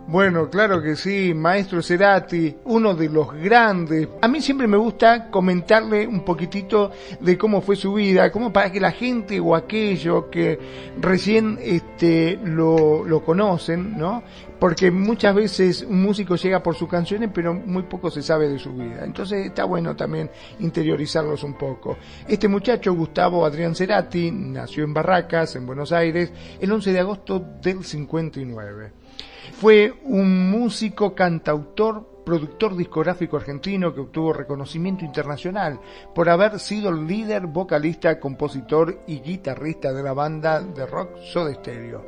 Bueno, 0.08 0.48
claro 0.48 0.80
que 0.80 0.94
sí, 0.94 1.34
Maestro 1.34 1.82
Cerati, 1.82 2.54
uno 2.66 2.94
de 2.94 3.08
los 3.08 3.34
grandes. 3.34 4.06
A 4.22 4.28
mí 4.28 4.40
siempre 4.40 4.68
me 4.68 4.76
gusta 4.76 5.28
comentarle 5.32 6.06
un 6.06 6.24
poquitito 6.24 6.92
de 7.18 7.36
cómo 7.36 7.60
fue 7.60 7.74
su 7.74 7.94
vida, 7.94 8.30
como 8.30 8.52
para 8.52 8.70
que 8.70 8.78
la 8.78 8.92
gente 8.92 9.40
o 9.40 9.56
aquello 9.56 10.30
que 10.30 10.60
recién 11.00 11.58
este, 11.60 12.38
lo, 12.44 13.04
lo 13.04 13.24
conocen, 13.24 13.98
¿no? 13.98 14.22
Porque 14.60 14.92
muchas 14.92 15.34
veces 15.34 15.82
un 15.82 16.00
músico 16.02 16.36
llega 16.36 16.62
por 16.62 16.76
sus 16.76 16.88
canciones, 16.88 17.30
pero 17.34 17.52
muy 17.52 17.82
poco 17.82 18.08
se 18.08 18.22
sabe 18.22 18.48
de 18.48 18.60
su 18.60 18.72
vida. 18.74 19.04
Entonces 19.04 19.46
está 19.46 19.64
bueno 19.64 19.96
también 19.96 20.30
interiorizarlos 20.60 21.42
un 21.42 21.54
poco. 21.54 21.98
Este 22.28 22.46
muchacho, 22.46 22.94
Gustavo 22.94 23.44
Adrián 23.44 23.74
Cerati, 23.74 24.30
nació 24.30 24.84
en 24.84 24.94
Barracas, 24.94 25.56
en 25.56 25.66
Buenos 25.66 25.90
Aires, 25.90 26.32
el 26.60 26.70
11 26.70 26.92
de 26.92 27.00
agosto 27.00 27.44
del 27.60 27.82
59. 27.82 29.05
Fue 29.52 29.94
un 30.04 30.50
músico, 30.50 31.14
cantautor, 31.14 32.22
productor 32.24 32.76
discográfico 32.76 33.36
argentino 33.36 33.94
que 33.94 34.00
obtuvo 34.00 34.32
reconocimiento 34.32 35.04
internacional 35.04 35.80
por 36.14 36.28
haber 36.28 36.58
sido 36.58 36.90
el 36.90 37.06
líder, 37.06 37.46
vocalista, 37.46 38.18
compositor 38.18 39.02
y 39.06 39.20
guitarrista 39.20 39.92
de 39.92 40.02
la 40.02 40.12
banda 40.12 40.60
de 40.60 40.86
rock 40.86 41.16
Soda 41.18 41.54
Stereo. 41.54 42.04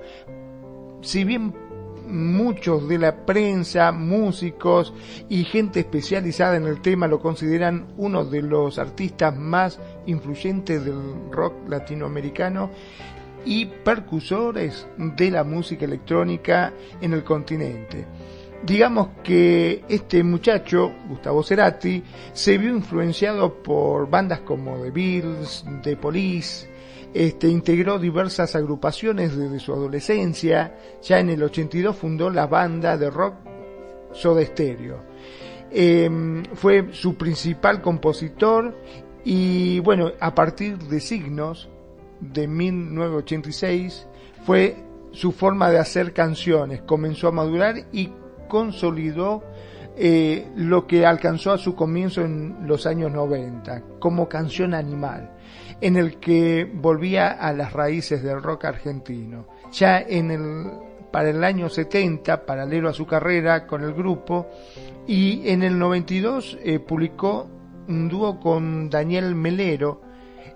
Si 1.03 1.23
bien 1.23 1.55
muchos 2.09 2.89
de 2.89 2.99
la 2.99 3.27
prensa, 3.27 3.93
músicos 3.93 4.93
y 5.29 5.45
gente 5.45 5.81
especializada 5.81 6.57
en 6.57 6.67
el 6.67 6.81
tema 6.81 7.07
lo 7.07 7.21
consideran 7.21 7.87
uno 7.97 8.25
de 8.25 8.43
los 8.43 8.79
artistas 8.79 9.37
más 9.37 9.79
influyentes 10.07 10.85
del 10.85 11.31
rock 11.31 11.69
latinoamericano, 11.69 12.71
y 13.45 13.67
percusores 13.67 14.87
de 14.97 15.31
la 15.31 15.45
música 15.45 15.85
electrónica 15.85 16.73
en 17.01 17.13
el 17.13 17.25
continente. 17.25 18.07
Digamos 18.65 19.11
que 19.23 19.85
este 19.89 20.23
muchacho, 20.25 20.93
Gustavo 21.09 21.43
Cerati, 21.43 22.03
se 22.33 22.59
vio 22.59 22.71
influenciado 22.71 23.63
por 23.63 24.11
bandas 24.11 24.41
como 24.41 24.77
The 24.83 24.91
Beatles, 24.91 25.65
The 25.83 25.97
Police, 25.97 26.69
este, 27.15 27.49
integró 27.49 27.99
diversas 27.99 28.57
agrupaciones 28.57 29.37
desde 29.37 29.61
su 29.61 29.73
adolescencia, 29.73 30.77
ya 31.03 31.21
en 31.21 31.31
el 31.31 31.43
82 31.43 31.97
fundó 31.97 32.31
la 32.31 32.47
banda 32.47 32.97
de 32.97 33.11
rock 33.11 33.35
Soda 34.13 34.45
Stereo. 34.45 35.03
Eh, 35.71 36.43
fue 36.55 36.89
su 36.93 37.15
principal 37.15 37.81
compositor 37.81 38.75
y 39.25 39.81
bueno, 39.81 40.13
a 40.19 40.35
partir 40.35 40.79
de 40.79 41.01
Signos, 41.01 41.69
de 42.21 42.49
1986 42.49 44.07
fue 44.45 44.77
su 45.13 45.33
forma 45.33 45.71
de 45.71 45.79
hacer 45.79 46.13
canciones. 46.13 46.83
Comenzó 46.83 47.29
a 47.29 47.33
madurar 47.33 47.77
y 47.93 48.11
consolidó 48.49 49.43
eh, 49.97 50.47
lo 50.55 50.87
que 50.87 51.05
alcanzó 51.05 51.53
a 51.53 51.59
su 51.59 51.75
comienzo 51.75 52.23
en 52.23 52.69
los 52.69 52.87
años 52.87 53.11
90 53.11 53.83
como 53.99 54.29
canción 54.29 54.73
animal, 54.73 55.33
en 55.81 55.97
el 55.97 56.19
que 56.19 56.71
volvía 56.73 57.31
a 57.31 57.53
las 57.53 57.73
raíces 57.73 58.23
del 58.23 58.41
rock 58.41 58.67
argentino. 58.67 59.47
Ya 59.73 59.99
en 59.99 60.31
el, 60.31 60.71
para 61.11 61.31
el 61.31 61.43
año 61.43 61.69
70, 61.69 62.47
paralelo 62.47 62.89
a 62.89 62.95
su 62.95 63.07
carrera 63.07 63.67
con 63.67 63.83
el 63.83 63.93
grupo, 63.93 64.47
y 65.07 65.49
en 65.49 65.65
el 65.65 65.79
92 65.79 66.59
eh, 66.63 66.79
publicó 66.79 67.49
un 67.89 68.09
dúo 68.09 68.39
con 68.39 68.91
Daniel 68.91 69.35
Melero, 69.35 70.03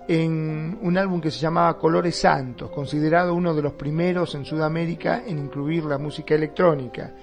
en 0.07 0.77
un 0.81 0.97
álbum 0.97 1.21
que 1.21 1.31
se 1.31 1.39
llamaba 1.39 1.77
Colores 1.77 2.19
Santos, 2.19 2.69
considerado 2.71 3.33
uno 3.33 3.53
de 3.53 3.61
los 3.61 3.73
primeros 3.73 4.35
en 4.35 4.45
Sudamérica 4.45 5.23
en 5.25 5.39
incluir 5.39 5.85
la 5.85 5.97
música 5.97 6.35
electrónica. 6.35 7.13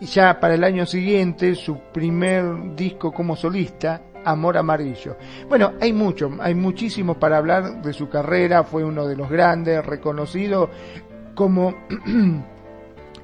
Y 0.00 0.06
ya 0.06 0.40
para 0.40 0.54
el 0.54 0.64
año 0.64 0.84
siguiente, 0.86 1.54
su 1.54 1.78
primer 1.92 2.74
disco 2.74 3.12
como 3.12 3.36
solista, 3.36 4.02
Amor 4.24 4.56
Amarillo. 4.56 5.16
Bueno, 5.48 5.72
hay 5.80 5.92
mucho, 5.92 6.30
hay 6.40 6.54
muchísimo 6.54 7.18
para 7.18 7.38
hablar 7.38 7.82
de 7.82 7.92
su 7.92 8.08
carrera, 8.08 8.64
fue 8.64 8.84
uno 8.84 9.06
de 9.06 9.16
los 9.16 9.28
grandes, 9.28 9.84
reconocido 9.84 10.70
como 11.34 11.74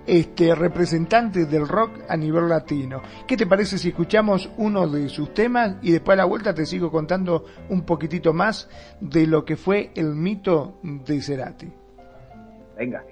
este, 0.09 0.55
representantes 0.55 1.51
del 1.51 1.69
rock 1.69 1.91
a 2.09 2.17
nivel 2.17 2.49
latino. 2.49 3.03
¿Qué 3.27 3.37
te 3.37 3.47
parece 3.47 3.77
si 3.77 3.89
escuchamos 3.89 4.51
uno 4.57 4.89
de 4.89 5.09
sus 5.11 5.35
temas 5.35 5.77
y 5.83 5.93
después 5.93 6.15
a 6.15 6.23
la 6.23 6.25
vuelta 6.25 6.55
te 6.55 6.65
sigo 6.65 6.91
contando 6.91 7.45
un 7.69 7.83
poquitito 7.83 8.33
más 8.33 8.69
de 9.01 9.27
lo 9.27 9.45
que 9.45 9.57
fue 9.57 9.91
el 9.95 10.15
mito 10.15 10.81
de 10.83 11.21
Cerati? 11.21 11.71
Venga. 12.77 13.05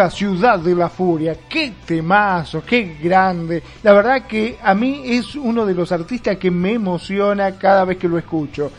La 0.00 0.08
ciudad 0.08 0.58
de 0.58 0.74
la 0.74 0.88
furia, 0.88 1.36
qué 1.46 1.74
temazo, 1.84 2.62
qué 2.64 2.96
grande. 3.02 3.62
La 3.82 3.92
verdad 3.92 4.26
que 4.26 4.56
a 4.62 4.74
mí 4.74 5.02
es 5.04 5.34
uno 5.34 5.66
de 5.66 5.74
los 5.74 5.92
artistas 5.92 6.38
que 6.38 6.50
me 6.50 6.72
emociona 6.72 7.58
cada 7.58 7.84
vez 7.84 7.98
que 7.98 8.08
lo 8.08 8.16
escucho. 8.16 8.72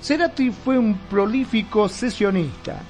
Cerati 0.00 0.52
fue 0.52 0.78
un 0.78 0.94
prolífico 1.10 1.88
sesionista. 1.88 2.80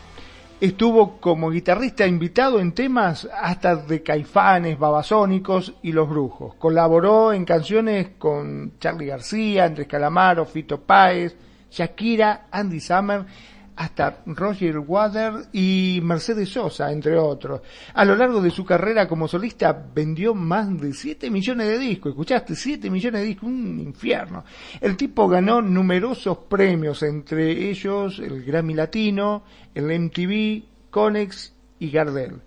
Estuvo 0.60 1.16
como 1.16 1.48
guitarrista 1.50 2.06
invitado 2.06 2.60
en 2.60 2.72
temas 2.72 3.26
hasta 3.40 3.76
de 3.76 4.02
Caifanes, 4.02 4.78
Babasónicos 4.78 5.72
y 5.80 5.92
Los 5.92 6.10
Brujos. 6.10 6.56
Colaboró 6.56 7.32
en 7.32 7.46
canciones 7.46 8.08
con 8.18 8.72
Charlie 8.78 9.06
García, 9.06 9.64
Andrés 9.64 9.88
Calamaro, 9.88 10.44
Fito 10.44 10.78
Páez, 10.78 11.34
Shakira, 11.70 12.48
Andy 12.50 12.80
Summer 12.80 13.24
hasta 13.78 14.22
Roger 14.26 14.80
Water 14.80 15.34
y 15.52 16.00
Mercedes 16.02 16.48
Sosa, 16.48 16.90
entre 16.90 17.16
otros. 17.16 17.60
A 17.94 18.04
lo 18.04 18.16
largo 18.16 18.42
de 18.42 18.50
su 18.50 18.64
carrera 18.64 19.06
como 19.06 19.28
solista 19.28 19.72
vendió 19.94 20.34
más 20.34 20.80
de 20.80 20.92
7 20.92 21.30
millones 21.30 21.68
de 21.68 21.78
discos. 21.78 22.10
¿Escuchaste? 22.10 22.56
7 22.56 22.90
millones 22.90 23.20
de 23.20 23.26
discos, 23.28 23.48
un 23.48 23.78
infierno. 23.78 24.44
El 24.80 24.96
tipo 24.96 25.28
ganó 25.28 25.62
numerosos 25.62 26.38
premios, 26.48 27.04
entre 27.04 27.70
ellos 27.70 28.18
el 28.18 28.44
Grammy 28.44 28.74
Latino, 28.74 29.44
el 29.72 29.84
MTV, 29.96 30.90
Conex 30.90 31.52
y 31.78 31.90
Gardel. 31.92 32.40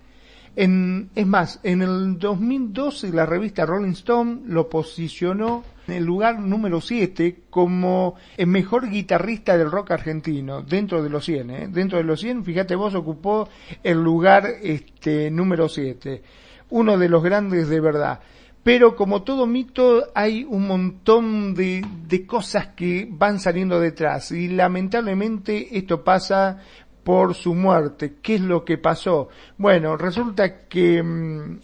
En, 0.57 1.11
es 1.15 1.25
más, 1.25 1.61
en 1.63 1.81
el 1.81 2.19
2012 2.19 3.13
la 3.13 3.25
revista 3.25 3.65
Rolling 3.65 3.91
Stone 3.93 4.41
lo 4.47 4.67
posicionó 4.67 5.63
el 5.91 6.03
lugar 6.03 6.39
número 6.39 6.81
7 6.81 7.43
como 7.49 8.15
el 8.37 8.47
mejor 8.47 8.89
guitarrista 8.89 9.57
del 9.57 9.71
rock 9.71 9.91
argentino, 9.91 10.61
dentro 10.61 11.01
de 11.03 11.09
los 11.09 11.25
100, 11.25 11.49
¿eh? 11.49 11.67
dentro 11.69 11.97
de 11.97 12.03
los 12.03 12.19
100, 12.19 12.43
fíjate 12.43 12.75
vos, 12.75 12.95
ocupó 12.95 13.49
el 13.83 14.01
lugar 14.01 14.45
este, 14.61 15.31
número 15.31 15.69
7, 15.69 16.21
uno 16.69 16.97
de 16.97 17.09
los 17.09 17.23
grandes 17.23 17.69
de 17.69 17.79
verdad. 17.79 18.19
Pero 18.63 18.95
como 18.95 19.23
todo 19.23 19.47
mito 19.47 20.11
hay 20.13 20.43
un 20.43 20.67
montón 20.67 21.55
de, 21.55 21.83
de 22.07 22.27
cosas 22.27 22.67
que 22.75 23.07
van 23.09 23.39
saliendo 23.39 23.79
detrás 23.79 24.31
y 24.31 24.49
lamentablemente 24.49 25.75
esto 25.75 26.03
pasa 26.03 26.59
por 27.03 27.33
su 27.33 27.55
muerte. 27.55 28.17
¿Qué 28.21 28.35
es 28.35 28.41
lo 28.41 28.63
que 28.63 28.77
pasó? 28.77 29.29
Bueno, 29.57 29.97
resulta 29.97 30.67
que 30.67 31.01
mm, 31.01 31.59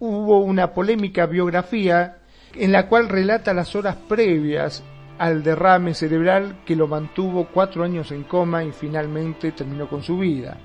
hubo 0.00 0.40
una 0.40 0.72
polémica 0.72 1.26
biografía 1.26 2.21
en 2.54 2.72
la 2.72 2.88
cual 2.88 3.08
relata 3.08 3.54
las 3.54 3.74
horas 3.74 3.96
previas 4.08 4.82
al 5.18 5.42
derrame 5.42 5.94
cerebral 5.94 6.60
que 6.64 6.76
lo 6.76 6.88
mantuvo 6.88 7.48
cuatro 7.52 7.84
años 7.84 8.10
en 8.12 8.24
coma 8.24 8.64
y 8.64 8.72
finalmente 8.72 9.52
terminó 9.52 9.88
con 9.88 10.02
su 10.02 10.18
vida. 10.18 10.58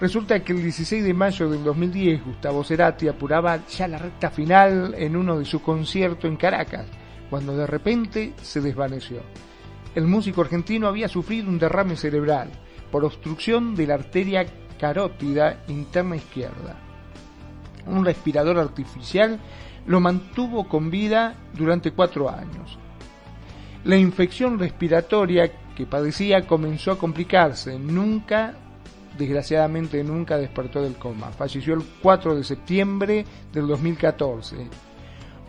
Resulta 0.00 0.40
que 0.40 0.52
el 0.52 0.62
16 0.62 1.04
de 1.04 1.14
mayo 1.14 1.48
del 1.48 1.64
2010 1.64 2.24
Gustavo 2.24 2.62
Cerati 2.64 3.08
apuraba 3.08 3.64
ya 3.66 3.88
la 3.88 3.98
recta 3.98 4.30
final 4.30 4.94
en 4.98 5.16
uno 5.16 5.38
de 5.38 5.46
sus 5.46 5.62
conciertos 5.62 6.26
en 6.26 6.36
Caracas, 6.36 6.86
cuando 7.30 7.56
de 7.56 7.66
repente 7.66 8.34
se 8.42 8.60
desvaneció. 8.60 9.22
El 9.94 10.06
músico 10.06 10.42
argentino 10.42 10.88
había 10.88 11.08
sufrido 11.08 11.48
un 11.48 11.58
derrame 11.58 11.96
cerebral 11.96 12.50
por 12.90 13.04
obstrucción 13.04 13.74
de 13.74 13.86
la 13.86 13.94
arteria 13.94 14.46
carótida 14.78 15.64
interna 15.68 16.16
izquierda. 16.16 16.76
Un 17.86 18.04
respirador 18.04 18.58
artificial 18.58 19.40
lo 19.86 20.00
mantuvo 20.00 20.68
con 20.68 20.90
vida 20.90 21.34
durante 21.52 21.92
cuatro 21.92 22.28
años. 22.28 22.78
La 23.84 23.96
infección 23.96 24.58
respiratoria 24.58 25.50
que 25.76 25.86
padecía 25.86 26.46
comenzó 26.46 26.90
a 26.90 26.98
complicarse. 26.98 27.78
Nunca, 27.78 28.54
desgraciadamente, 29.16 30.02
nunca 30.02 30.38
despertó 30.38 30.82
del 30.82 30.96
coma. 30.96 31.30
Falleció 31.30 31.74
el 31.74 31.84
4 32.02 32.34
de 32.34 32.42
septiembre 32.42 33.24
del 33.52 33.68
2014, 33.68 34.56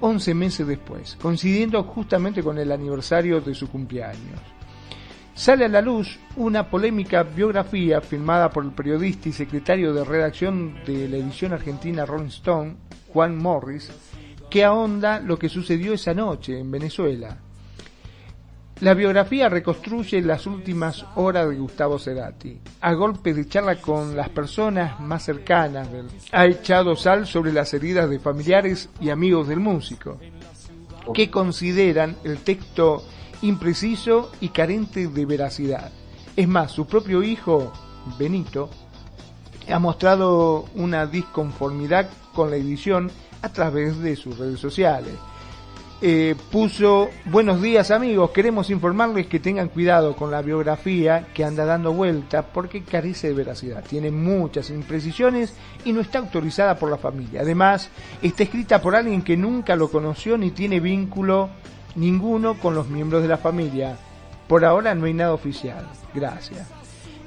11 0.01 0.33
meses 0.35 0.67
después, 0.67 1.17
coincidiendo 1.19 1.81
justamente 1.83 2.43
con 2.43 2.59
el 2.59 2.71
aniversario 2.71 3.41
de 3.41 3.55
su 3.55 3.69
cumpleaños. 3.69 4.39
Sale 5.33 5.65
a 5.65 5.69
la 5.69 5.81
luz 5.81 6.19
una 6.35 6.69
polémica 6.69 7.23
biografía 7.23 8.01
firmada 8.01 8.49
por 8.49 8.65
el 8.65 8.71
periodista 8.71 9.29
y 9.29 9.33
secretario 9.33 9.93
de 9.93 10.03
redacción 10.03 10.83
de 10.85 11.07
la 11.07 11.17
edición 11.17 11.53
argentina 11.53 12.05
Rolling 12.05 12.27
Stone, 12.27 12.75
Juan 13.13 13.37
Morris, 13.37 13.91
que 14.49 14.63
ahonda 14.63 15.19
lo 15.19 15.37
que 15.37 15.49
sucedió 15.49 15.93
esa 15.93 16.13
noche 16.13 16.59
en 16.59 16.71
Venezuela. 16.71 17.37
La 18.79 18.93
biografía 18.93 19.49
reconstruye 19.49 20.21
las 20.21 20.45
últimas 20.45 21.03
horas 21.15 21.49
de 21.49 21.55
Gustavo 21.55 21.97
Cerati. 21.97 22.59
A 22.81 22.93
golpe 22.93 23.33
de 23.33 23.47
charla 23.47 23.81
con 23.81 24.15
las 24.15 24.29
personas 24.29 24.99
más 24.99 25.23
cercanas, 25.23 25.89
ha 26.31 26.45
echado 26.45 26.95
sal 26.95 27.25
sobre 27.25 27.51
las 27.51 27.73
heridas 27.73 28.07
de 28.07 28.19
familiares 28.19 28.89
y 29.01 29.09
amigos 29.09 29.47
del 29.47 29.59
músico, 29.59 30.19
que 31.11 31.31
consideran 31.31 32.17
el 32.23 32.37
texto 32.39 33.03
impreciso 33.41 34.31
y 34.41 34.49
carente 34.49 35.07
de 35.07 35.25
veracidad. 35.25 35.91
Es 36.35 36.47
más, 36.47 36.71
su 36.71 36.85
propio 36.85 37.23
hijo, 37.23 37.73
Benito, 38.19 38.69
ha 39.67 39.79
mostrado 39.79 40.65
una 40.75 41.07
disconformidad 41.07 42.09
con 42.35 42.51
la 42.51 42.57
edición 42.57 43.09
a 43.41 43.49
través 43.49 43.99
de 43.99 44.15
sus 44.15 44.37
redes 44.37 44.59
sociales. 44.59 45.13
Eh, 45.99 46.35
puso, 46.51 47.09
buenos 47.25 47.59
días 47.59 47.89
amigos, 47.89 48.29
queremos 48.29 48.69
informarles 48.69 49.25
que 49.25 49.39
tengan 49.39 49.69
cuidado 49.69 50.15
con 50.15 50.29
la 50.29 50.43
biografía 50.43 51.29
que 51.33 51.43
anda 51.43 51.65
dando 51.65 51.91
vuelta 51.91 52.43
porque 52.43 52.83
carece 52.83 53.29
de 53.29 53.33
veracidad, 53.33 53.83
tiene 53.83 54.11
muchas 54.11 54.69
imprecisiones 54.69 55.55
y 55.85 55.93
no 55.93 56.01
está 56.01 56.19
autorizada 56.19 56.77
por 56.77 56.91
la 56.91 56.97
familia. 56.97 57.41
Además, 57.41 57.89
está 58.21 58.43
escrita 58.43 58.79
por 58.79 58.95
alguien 58.95 59.23
que 59.23 59.37
nunca 59.37 59.75
lo 59.75 59.89
conoció 59.89 60.37
ni 60.37 60.51
tiene 60.51 60.79
vínculo 60.79 61.49
ninguno 61.95 62.59
con 62.59 62.75
los 62.75 62.89
miembros 62.89 63.23
de 63.23 63.29
la 63.29 63.37
familia. 63.37 63.97
Por 64.47 64.65
ahora 64.65 64.93
no 64.93 65.07
hay 65.07 65.15
nada 65.15 65.33
oficial. 65.33 65.87
Gracias. 66.13 66.67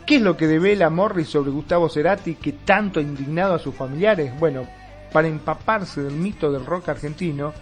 ¿Qué 0.06 0.16
es 0.16 0.22
lo 0.22 0.36
que 0.36 0.46
devela 0.46 0.90
Morris 0.90 1.28
sobre 1.28 1.50
Gustavo 1.50 1.88
Cerati 1.88 2.34
que 2.36 2.52
tanto 2.52 3.00
ha 3.00 3.02
indignado 3.02 3.54
a 3.54 3.58
sus 3.58 3.74
familiares? 3.74 4.32
Bueno, 4.38 4.66
para 5.12 5.28
empaparse 5.28 6.02
del 6.02 6.14
mito 6.14 6.50
del 6.50 6.66
rock 6.66 6.90
argentino, 6.90 7.52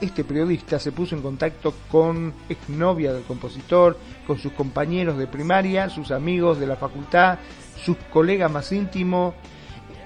este 0.00 0.24
periodista 0.24 0.78
se 0.78 0.92
puso 0.92 1.14
en 1.14 1.22
contacto 1.22 1.72
con 1.90 2.34
exnovia 2.48 3.12
del 3.12 3.22
compositor, 3.22 3.98
con 4.26 4.38
sus 4.38 4.52
compañeros 4.52 5.16
de 5.16 5.26
primaria, 5.26 5.88
sus 5.88 6.10
amigos 6.10 6.60
de 6.60 6.66
la 6.66 6.76
facultad, 6.76 7.38
sus 7.82 7.96
colegas 8.10 8.50
más 8.50 8.70
íntimos, 8.72 9.34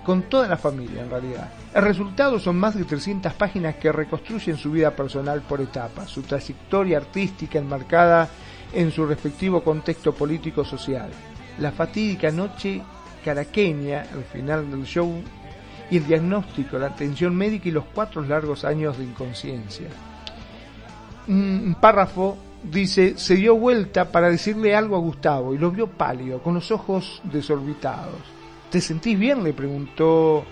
con 0.05 0.23
toda 0.23 0.49
la 0.49 0.57
familia 0.57 1.03
en 1.03 1.11
realidad. 1.11 1.53
El 1.75 1.83
resultado 1.83 2.39
son 2.39 2.57
más 2.57 2.77
de 2.77 2.85
300 2.85 3.33
páginas 3.35 3.77
que 3.77 3.93
reconstruyen 3.93 4.57
su 4.57 4.71
vida 4.71 4.93
personal 4.93 5.43
por 5.43 5.61
etapas, 5.61 6.09
su 6.09 6.23
trayectoria 6.23 6.99
artística 6.99 7.59
enmarcada 7.59 8.29
en 8.73 8.93
su 8.93 9.07
respectivo 9.07 9.63
contexto 9.63 10.15
político-social. 10.15 11.11
La 11.59 11.73
fatídica 11.73 12.31
noche 12.31 12.83
caraqueña, 13.25 14.07
al 14.13 14.25
final 14.25 14.71
del 14.71 14.85
show, 14.85 15.23
y 15.91 15.97
el 15.97 16.07
diagnóstico, 16.07 16.79
la 16.79 16.87
atención 16.87 17.35
médica 17.35 17.69
y 17.69 17.73
los 17.73 17.85
cuatro 17.95 18.23
largos 18.23 18.65
años 18.65 18.99
de 18.99 19.05
inconsciencia. 19.05 19.89
Un 21.29 21.77
párrafo 21.81 22.37
dice, 22.63 23.17
se 23.17 23.37
dio 23.37 23.57
vuelta 23.57 24.11
para 24.11 24.31
decirle 24.31 24.75
algo 24.75 24.97
a 24.97 25.01
Gustavo 25.01 25.55
y 25.55 25.59
lo 25.59 25.71
vio 25.71 25.87
pálido, 25.87 26.43
con 26.43 26.55
los 26.55 26.71
ojos 26.71 27.21
desorbitados. 27.25 28.21
¿Te 28.71 28.81
sentís 28.81 29.19
bien? 29.19 29.43
le 29.43 29.53
preguntó. 29.53 30.45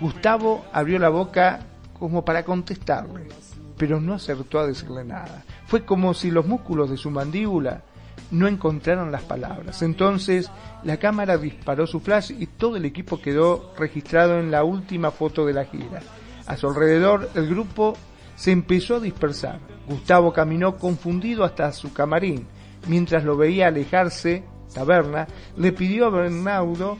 Gustavo 0.00 0.64
abrió 0.72 0.98
la 0.98 1.08
boca 1.08 1.60
como 1.98 2.24
para 2.24 2.44
contestarle, 2.44 3.28
pero 3.76 4.00
no 4.00 4.14
acertó 4.14 4.58
a 4.58 4.66
decirle 4.66 5.04
nada. 5.04 5.44
Fue 5.66 5.84
como 5.84 6.14
si 6.14 6.30
los 6.30 6.46
músculos 6.46 6.90
de 6.90 6.96
su 6.96 7.10
mandíbula 7.10 7.82
no 8.30 8.48
encontraron 8.48 9.12
las 9.12 9.22
palabras. 9.22 9.82
Entonces 9.82 10.50
la 10.84 10.96
cámara 10.98 11.38
disparó 11.38 11.86
su 11.86 12.00
flash 12.00 12.32
y 12.38 12.46
todo 12.46 12.76
el 12.76 12.84
equipo 12.84 13.20
quedó 13.20 13.72
registrado 13.78 14.38
en 14.38 14.50
la 14.50 14.64
última 14.64 15.10
foto 15.10 15.46
de 15.46 15.52
la 15.52 15.64
gira. 15.64 16.00
A 16.46 16.56
su 16.56 16.68
alrededor 16.68 17.30
el 17.34 17.48
grupo 17.48 17.96
se 18.34 18.52
empezó 18.52 18.96
a 18.96 19.00
dispersar. 19.00 19.58
Gustavo 19.88 20.32
caminó 20.32 20.76
confundido 20.76 21.44
hasta 21.44 21.72
su 21.72 21.92
camarín. 21.92 22.46
Mientras 22.86 23.24
lo 23.24 23.36
veía 23.36 23.68
alejarse, 23.68 24.44
Taberna 24.72 25.26
le 25.56 25.72
pidió 25.72 26.06
a 26.06 26.10
Bernardo 26.10 26.96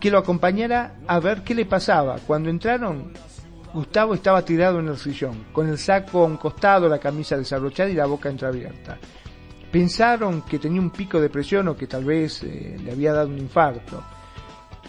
que 0.00 0.10
lo 0.10 0.18
acompañara 0.18 0.96
a 1.06 1.20
ver 1.20 1.42
qué 1.42 1.54
le 1.54 1.66
pasaba. 1.66 2.16
Cuando 2.26 2.50
entraron, 2.50 3.12
Gustavo 3.74 4.14
estaba 4.14 4.44
tirado 4.44 4.80
en 4.80 4.88
el 4.88 4.96
sillón, 4.96 5.46
con 5.52 5.68
el 5.68 5.78
saco 5.78 6.22
a 6.22 6.26
un 6.26 6.36
costado, 6.36 6.88
la 6.88 6.98
camisa 6.98 7.36
desabrochada 7.36 7.90
y 7.90 7.94
la 7.94 8.06
boca 8.06 8.28
entreabierta. 8.28 8.98
Pensaron 9.70 10.42
que 10.42 10.58
tenía 10.58 10.80
un 10.80 10.90
pico 10.90 11.20
de 11.20 11.28
presión 11.28 11.68
o 11.68 11.76
que 11.76 11.86
tal 11.86 12.04
vez 12.04 12.42
eh, 12.42 12.76
le 12.82 12.92
había 12.92 13.12
dado 13.12 13.28
un 13.28 13.38
infarto. 13.38 14.02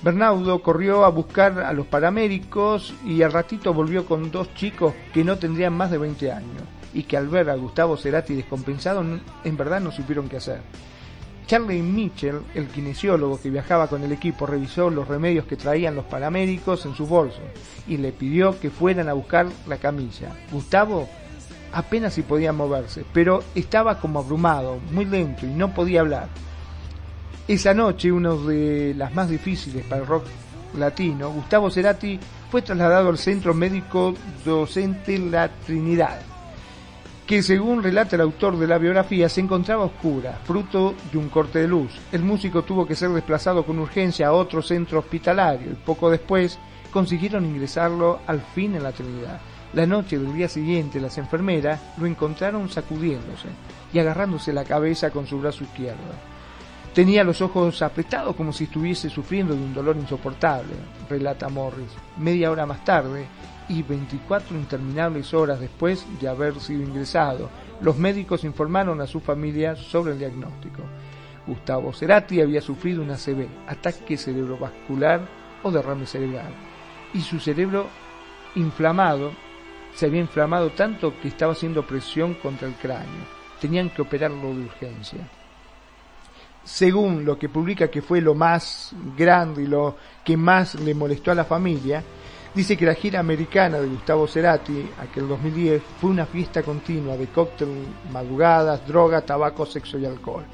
Bernardo 0.01 0.61
corrió 0.61 1.03
a 1.03 1.09
buscar 1.09 1.59
a 1.59 1.73
los 1.73 1.85
paramédicos 1.87 2.93
y 3.05 3.21
al 3.21 3.33
ratito 3.33 3.73
volvió 3.73 4.05
con 4.05 4.31
dos 4.31 4.53
chicos 4.53 4.93
que 5.13 5.25
no 5.25 5.37
tendrían 5.37 5.73
más 5.73 5.91
de 5.91 5.97
20 5.97 6.31
años 6.31 6.63
y 6.93 7.03
que 7.03 7.17
al 7.17 7.27
ver 7.27 7.49
a 7.49 7.55
Gustavo 7.55 7.97
Cerati 7.97 8.33
descompensado 8.33 9.03
en 9.43 9.57
verdad 9.57 9.81
no 9.81 9.91
supieron 9.91 10.29
qué 10.29 10.37
hacer. 10.37 10.61
Charlie 11.49 11.81
Mitchell, 11.81 12.41
el 12.53 12.67
kinesiólogo 12.67 13.41
que 13.41 13.49
viajaba 13.49 13.87
con 13.87 14.03
el 14.03 14.11
equipo, 14.11 14.45
revisó 14.45 14.91
los 14.91 15.07
remedios 15.07 15.45
que 15.45 15.55
traían 15.55 15.95
los 15.95 16.05
paramédicos 16.05 16.85
en 16.85 16.93
sus 16.93 17.09
bolsos 17.09 17.41
y 17.87 17.97
le 17.97 18.11
pidió 18.11 18.59
que 18.59 18.69
fueran 18.69 19.09
a 19.09 19.13
buscar 19.13 19.47
la 19.67 19.77
camilla. 19.77 20.31
Gustavo 20.51 21.09
apenas 21.73 22.13
si 22.13 22.21
podía 22.21 22.53
moverse, 22.53 23.03
pero 23.13 23.43
estaba 23.55 23.99
como 23.99 24.19
abrumado, 24.19 24.79
muy 24.91 25.05
lento 25.05 25.45
y 25.45 25.49
no 25.49 25.73
podía 25.73 26.01
hablar. 26.01 26.27
Esa 27.47 27.73
noche, 27.73 28.11
una 28.11 28.33
de 28.35 28.93
las 28.95 29.13
más 29.13 29.29
difíciles 29.29 29.83
para 29.85 30.01
el 30.01 30.07
rock 30.07 30.25
latino, 30.77 31.31
Gustavo 31.31 31.71
Cerati 31.71 32.19
fue 32.51 32.61
trasladado 32.61 33.09
al 33.09 33.17
Centro 33.17 33.53
Médico 33.53 34.13
Docente 34.45 35.17
La 35.17 35.49
Trinidad, 35.49 36.19
que 37.25 37.41
según 37.41 37.83
relata 37.83 38.15
el 38.15 38.21
autor 38.21 38.57
de 38.57 38.67
la 38.67 38.77
biografía 38.77 39.29
se 39.29 39.41
encontraba 39.41 39.85
oscura, 39.85 40.39
fruto 40.45 40.95
de 41.11 41.17
un 41.17 41.29
corte 41.29 41.59
de 41.59 41.67
luz. 41.67 41.91
El 42.11 42.23
músico 42.23 42.63
tuvo 42.63 42.85
que 42.85 42.95
ser 42.95 43.09
desplazado 43.09 43.65
con 43.65 43.79
urgencia 43.79 44.27
a 44.27 44.33
otro 44.33 44.61
centro 44.61 44.99
hospitalario 44.99 45.71
y 45.71 45.75
poco 45.75 46.09
después 46.09 46.59
consiguieron 46.91 47.45
ingresarlo 47.45 48.19
al 48.27 48.41
fin 48.41 48.75
en 48.75 48.83
la 48.83 48.91
Trinidad. 48.91 49.39
La 49.73 49.85
noche 49.85 50.17
del 50.17 50.33
día 50.33 50.47
siguiente 50.47 50.99
las 50.99 51.17
enfermeras 51.19 51.79
lo 51.97 52.07
encontraron 52.07 52.69
sacudiéndose 52.69 53.49
y 53.93 53.99
agarrándose 53.99 54.51
la 54.51 54.63
cabeza 54.63 55.11
con 55.11 55.27
su 55.27 55.39
brazo 55.39 55.63
izquierdo. 55.63 55.99
Tenía 56.93 57.23
los 57.23 57.39
ojos 57.41 57.81
apretados 57.83 58.35
como 58.35 58.51
si 58.51 58.63
estuviese 58.63 59.09
sufriendo 59.11 59.53
de 59.53 59.61
un 59.61 59.73
dolor 59.75 59.95
insoportable, 59.95 60.73
relata 61.07 61.49
Morris. 61.49 61.91
Media 62.17 62.49
hora 62.49 62.65
más 62.65 62.83
tarde, 62.83 63.27
y 63.69 63.83
24 63.83 64.57
interminables 64.57 65.33
horas 65.33 65.59
después 65.59 66.03
de 66.19 66.27
haber 66.27 66.59
sido 66.59 66.81
ingresado, 66.81 67.49
los 67.81 67.97
médicos 67.97 68.43
informaron 68.43 68.99
a 68.99 69.07
su 69.07 69.19
familia 69.19 69.75
sobre 69.75 70.13
el 70.13 70.19
diagnóstico. 70.19 70.81
Gustavo 71.45 71.93
Cerati 71.93 72.41
había 72.41 72.61
sufrido 72.61 73.03
un 73.03 73.11
ACV, 73.11 73.47
ataque 73.67 74.17
cerebrovascular 74.17 75.21
o 75.61 75.71
derrame 75.71 76.07
cerebral, 76.07 76.51
y 77.13 77.21
su 77.21 77.39
cerebro 77.39 77.87
inflamado 78.55 79.31
se 79.99 80.05
había 80.05 80.21
inflamado 80.21 80.69
tanto 80.69 81.19
que 81.19 81.27
estaba 81.27 81.51
haciendo 81.51 81.85
presión 81.85 82.35
contra 82.35 82.69
el 82.69 82.75
cráneo. 82.75 83.25
Tenían 83.59 83.89
que 83.89 84.01
operarlo 84.01 84.53
de 84.55 84.63
urgencia. 84.63 85.27
Según 86.63 87.25
lo 87.25 87.37
que 87.37 87.49
publica 87.49 87.89
que 87.89 88.01
fue 88.01 88.21
lo 88.21 88.33
más 88.33 88.93
grande 89.17 89.63
y 89.63 89.67
lo 89.67 89.97
que 90.23 90.37
más 90.37 90.75
le 90.75 90.93
molestó 90.93 91.31
a 91.31 91.35
la 91.35 91.43
familia, 91.43 92.01
dice 92.55 92.77
que 92.77 92.85
la 92.85 92.93
gira 92.93 93.19
americana 93.19 93.81
de 93.81 93.89
Gustavo 93.89 94.25
Cerati, 94.25 94.89
aquel 95.01 95.27
2010, 95.27 95.81
fue 95.99 96.11
una 96.11 96.25
fiesta 96.25 96.63
continua 96.63 97.17
de 97.17 97.27
cóctel, 97.27 97.67
madrugadas, 98.13 98.87
droga, 98.87 99.19
tabaco, 99.19 99.65
sexo 99.65 99.99
y 99.99 100.05
alcohol. 100.05 100.45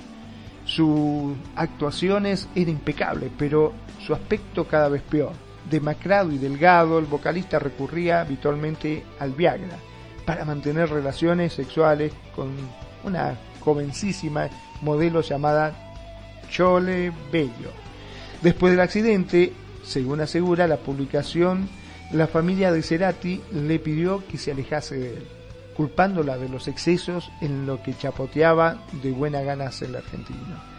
Sus 0.66 1.36
actuaciones 1.56 2.50
eran 2.56 2.70
impecables, 2.70 3.30
pero 3.38 3.74
su 4.00 4.12
aspecto 4.12 4.68
cada 4.68 4.90
vez 4.90 5.04
peor 5.04 5.45
demacrado 5.70 6.32
y 6.32 6.38
delgado, 6.38 7.00
el 7.00 7.06
vocalista 7.06 7.60
recurría 7.60 8.22
habitualmente 8.22 9.04
al 9.20 9.32
Viagra 9.32 9.78
para 10.26 10.46
mantener 10.46 10.90
relaciones 10.90 11.54
sexuales 11.54 12.14
con 12.36 12.52
una 13.04 13.38
jovencísima 13.60 14.50
modelo 14.82 15.22
llamada 15.22 15.74
Chole 16.50 17.12
Bello. 17.32 17.72
Después 18.42 18.72
del 18.72 18.82
accidente, 18.82 19.54
según 19.84 20.22
asegura 20.22 20.68
la 20.68 20.78
publicación, 20.78 21.68
la 22.12 22.28
familia 22.28 22.72
de 22.72 22.84
Cerati 22.84 23.42
le 23.52 23.80
pidió 23.80 24.24
que 24.28 24.38
se 24.38 24.52
alejase 24.52 24.98
de 24.98 25.10
él, 25.18 25.28
culpándola 25.76 26.38
de 26.38 26.50
los 26.50 26.68
excesos 26.68 27.32
en 27.42 27.66
lo 27.66 27.82
que 27.82 27.96
chapoteaba 27.96 28.78
de 29.02 29.12
buena 29.12 29.42
gana 29.42 29.72
el 29.82 29.96
argentino. 29.96 30.76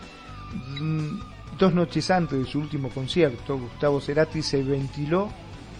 Dos 1.59 1.73
noches 1.73 2.11
antes 2.11 2.39
de 2.39 2.45
su 2.45 2.59
último 2.59 2.91
concierto, 2.91 3.59
Gustavo 3.59 3.99
Cerati 3.99 4.43
se 4.43 4.62
ventiló 4.62 5.31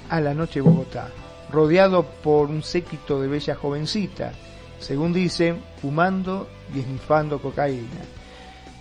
a 0.09 0.21
la 0.23 0.33
noche 0.33 0.63
Bogotá, 0.63 1.11
rodeado 1.53 2.03
por 2.03 2.49
un 2.49 2.63
séquito 2.63 3.21
de 3.21 3.29
bella 3.29 3.55
jovencita, 3.55 4.33
según 4.79 5.13
dicen, 5.13 5.61
fumando 5.83 6.49
y 6.75 6.81
esnifando 6.81 7.43
cocaína. 7.43 8.01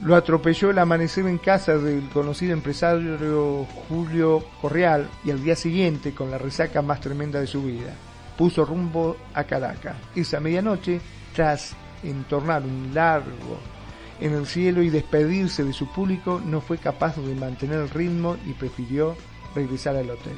Lo 0.02 0.16
atropelló 0.16 0.70
el 0.70 0.80
amanecer 0.80 1.26
en 1.26 1.38
casa 1.38 1.78
del 1.78 2.08
conocido 2.10 2.54
empresario 2.54 3.66
Julio 3.90 4.46
Correal 4.62 5.10
y 5.26 5.32
al 5.32 5.44
día 5.44 5.58
siguiente, 5.58 6.14
con 6.14 6.32
la 6.32 6.38
resaca 6.38 6.82
más 6.82 7.02
tremenda 7.02 7.42
de 7.42 7.48
su 7.48 7.62
vida, 7.62 7.94
puso 8.38 8.64
rumbo 8.64 9.18
a 9.34 9.44
Caracas. 9.44 9.98
Esa 10.16 10.40
medianoche, 10.40 11.02
tras 11.34 11.76
entornar 12.04 12.64
un 12.64 12.92
largo 12.94 13.75
en 14.20 14.34
el 14.34 14.46
cielo 14.46 14.82
y 14.82 14.90
despedirse 14.90 15.64
de 15.64 15.74
su 15.74 15.88
público, 15.88 16.42
no 16.46 16.62
fue 16.62 16.78
capaz 16.78 17.18
de 17.18 17.36
mantener 17.36 17.80
el 17.80 17.90
ritmo 17.90 18.38
y 18.46 18.54
prefirió 18.54 19.16
regresar 19.54 19.96
al 19.96 20.10
hotel. 20.10 20.38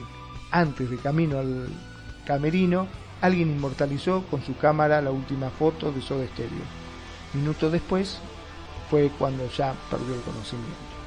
Antes 0.52 0.90
de 0.90 0.98
camino 0.98 1.40
al 1.40 1.68
camerino, 2.26 2.88
alguien 3.22 3.52
inmortalizó 3.52 4.24
con 4.30 4.42
su 4.42 4.58
cámara 4.58 5.02
la 5.02 5.12
última 5.12 5.50
foto 5.50 5.92
de 5.92 6.02
Soda 6.02 6.26
Stereo. 6.28 6.52
Minutos 7.34 7.72
después 7.72 8.20
fue 8.90 9.12
cuando 9.18 9.48
ya 9.50 9.74
perdió 9.90 10.16
el 10.16 10.22
conocimiento. 10.22 10.98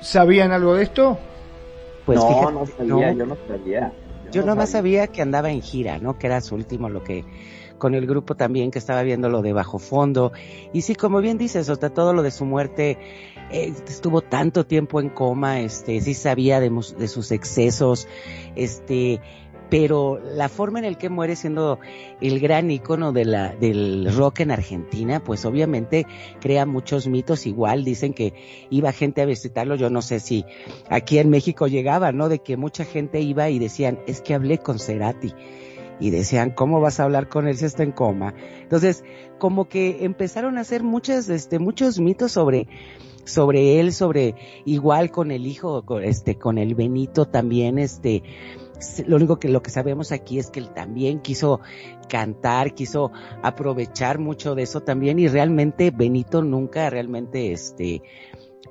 ¿Sabían 0.00 0.52
algo 0.52 0.74
de 0.74 0.84
esto? 0.84 1.18
Pues 2.06 2.18
no, 2.18 2.28
fíjate 2.28 2.52
no 2.52 2.66
sabía, 2.66 3.12
no. 3.12 3.18
yo 3.18 3.26
no 3.26 3.36
sabía. 3.48 3.92
Yo 4.30 4.40
no 4.42 4.46
nomás 4.48 4.70
sabía. 4.70 5.00
sabía 5.00 5.12
que 5.12 5.22
andaba 5.22 5.50
en 5.50 5.62
gira, 5.62 5.98
¿no? 5.98 6.18
Que 6.18 6.28
era 6.28 6.40
su 6.40 6.54
último 6.54 6.88
lo 6.88 7.02
que 7.02 7.24
con 7.78 7.94
el 7.94 8.06
grupo 8.06 8.34
también 8.34 8.70
que 8.70 8.78
estaba 8.78 9.02
viendo 9.02 9.28
lo 9.28 9.42
de 9.42 9.52
bajo 9.52 9.78
fondo. 9.78 10.32
Y 10.72 10.82
sí 10.82 10.94
como 10.94 11.20
bien 11.20 11.38
dices 11.38 11.66
sea 11.66 11.90
todo 11.90 12.12
lo 12.12 12.22
de 12.22 12.30
su 12.30 12.44
muerte 12.44 12.98
eh, 13.50 13.72
estuvo 13.86 14.20
tanto 14.20 14.66
tiempo 14.66 15.00
en 15.00 15.08
coma 15.08 15.60
este 15.60 16.00
sí 16.00 16.14
sabía 16.14 16.60
de, 16.60 16.70
sus 17.08 17.30
excesos 17.32 18.06
este 18.56 19.20
pero 19.70 20.18
la 20.18 20.48
forma 20.48 20.78
en 20.78 20.84
el 20.86 20.96
que 20.96 21.10
muere 21.10 21.36
siendo 21.36 21.78
el 22.20 22.40
gran 22.40 22.70
ícono 22.70 23.12
de 23.12 23.26
la, 23.26 23.54
del 23.54 24.10
rock 24.14 24.40
en 24.40 24.50
Argentina, 24.50 25.22
pues 25.22 25.44
obviamente 25.44 26.06
crea 26.40 26.64
muchos 26.64 27.06
mitos. 27.06 27.46
Igual, 27.46 27.84
dicen 27.84 28.14
que 28.14 28.32
iba 28.70 28.92
gente 28.92 29.20
a 29.20 29.26
visitarlo, 29.26 29.74
yo 29.74 29.90
no 29.90 30.00
sé 30.00 30.20
si 30.20 30.46
aquí 30.88 31.18
en 31.18 31.28
México 31.28 31.66
llegaba, 31.66 32.12
¿no? 32.12 32.30
De 32.30 32.38
que 32.38 32.56
mucha 32.56 32.86
gente 32.86 33.20
iba 33.20 33.50
y 33.50 33.58
decían, 33.58 33.98
es 34.06 34.22
que 34.22 34.32
hablé 34.32 34.56
con 34.56 34.78
Cerati 34.78 35.34
y 36.00 36.10
decían, 36.10 36.50
¿cómo 36.50 36.80
vas 36.80 37.00
a 37.00 37.04
hablar 37.04 37.28
con 37.28 37.48
él 37.48 37.56
si 37.56 37.64
está 37.64 37.82
en 37.82 37.92
coma? 37.92 38.34
Entonces, 38.62 39.04
como 39.38 39.68
que 39.68 40.04
empezaron 40.04 40.58
a 40.58 40.62
hacer 40.62 40.82
muchas, 40.82 41.28
este, 41.28 41.58
muchos 41.58 41.98
mitos 42.00 42.32
sobre, 42.32 42.68
sobre 43.24 43.80
él, 43.80 43.92
sobre 43.92 44.34
igual 44.64 45.10
con 45.10 45.30
el 45.30 45.46
hijo, 45.46 45.84
con, 45.84 46.02
este, 46.04 46.36
con 46.38 46.58
el 46.58 46.74
Benito 46.74 47.26
también, 47.26 47.78
este, 47.78 48.22
lo 49.06 49.16
único 49.16 49.38
que 49.40 49.48
lo 49.48 49.60
que 49.62 49.70
sabemos 49.70 50.12
aquí 50.12 50.38
es 50.38 50.50
que 50.50 50.60
él 50.60 50.70
también 50.72 51.20
quiso 51.20 51.60
cantar, 52.08 52.74
quiso 52.74 53.10
aprovechar 53.42 54.18
mucho 54.18 54.54
de 54.54 54.62
eso 54.62 54.82
también 54.82 55.18
y 55.18 55.26
realmente 55.28 55.90
Benito 55.90 56.42
nunca 56.42 56.88
realmente 56.88 57.52
este 57.52 58.02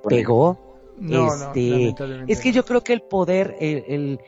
pegó. 0.08 0.58
No, 0.99 1.24
no, 1.26 1.34
este, 1.34 1.70
lamentablemente 1.70 2.34
es 2.34 2.41
que 2.41 2.52
yo 2.52 2.66
creo 2.66 2.82
que 2.82 2.94
el 2.94 3.02
poder, 3.02 3.56
el, 3.60 3.84
el- 3.88 4.20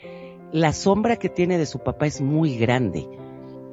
la 0.52 0.74
sombra 0.74 1.18
que 1.18 1.30
tiene 1.30 1.58
de 1.58 1.66
su 1.66 1.80
papá 1.80 2.08
es 2.08 2.22
muy 2.22 2.58
grande. 2.58 3.08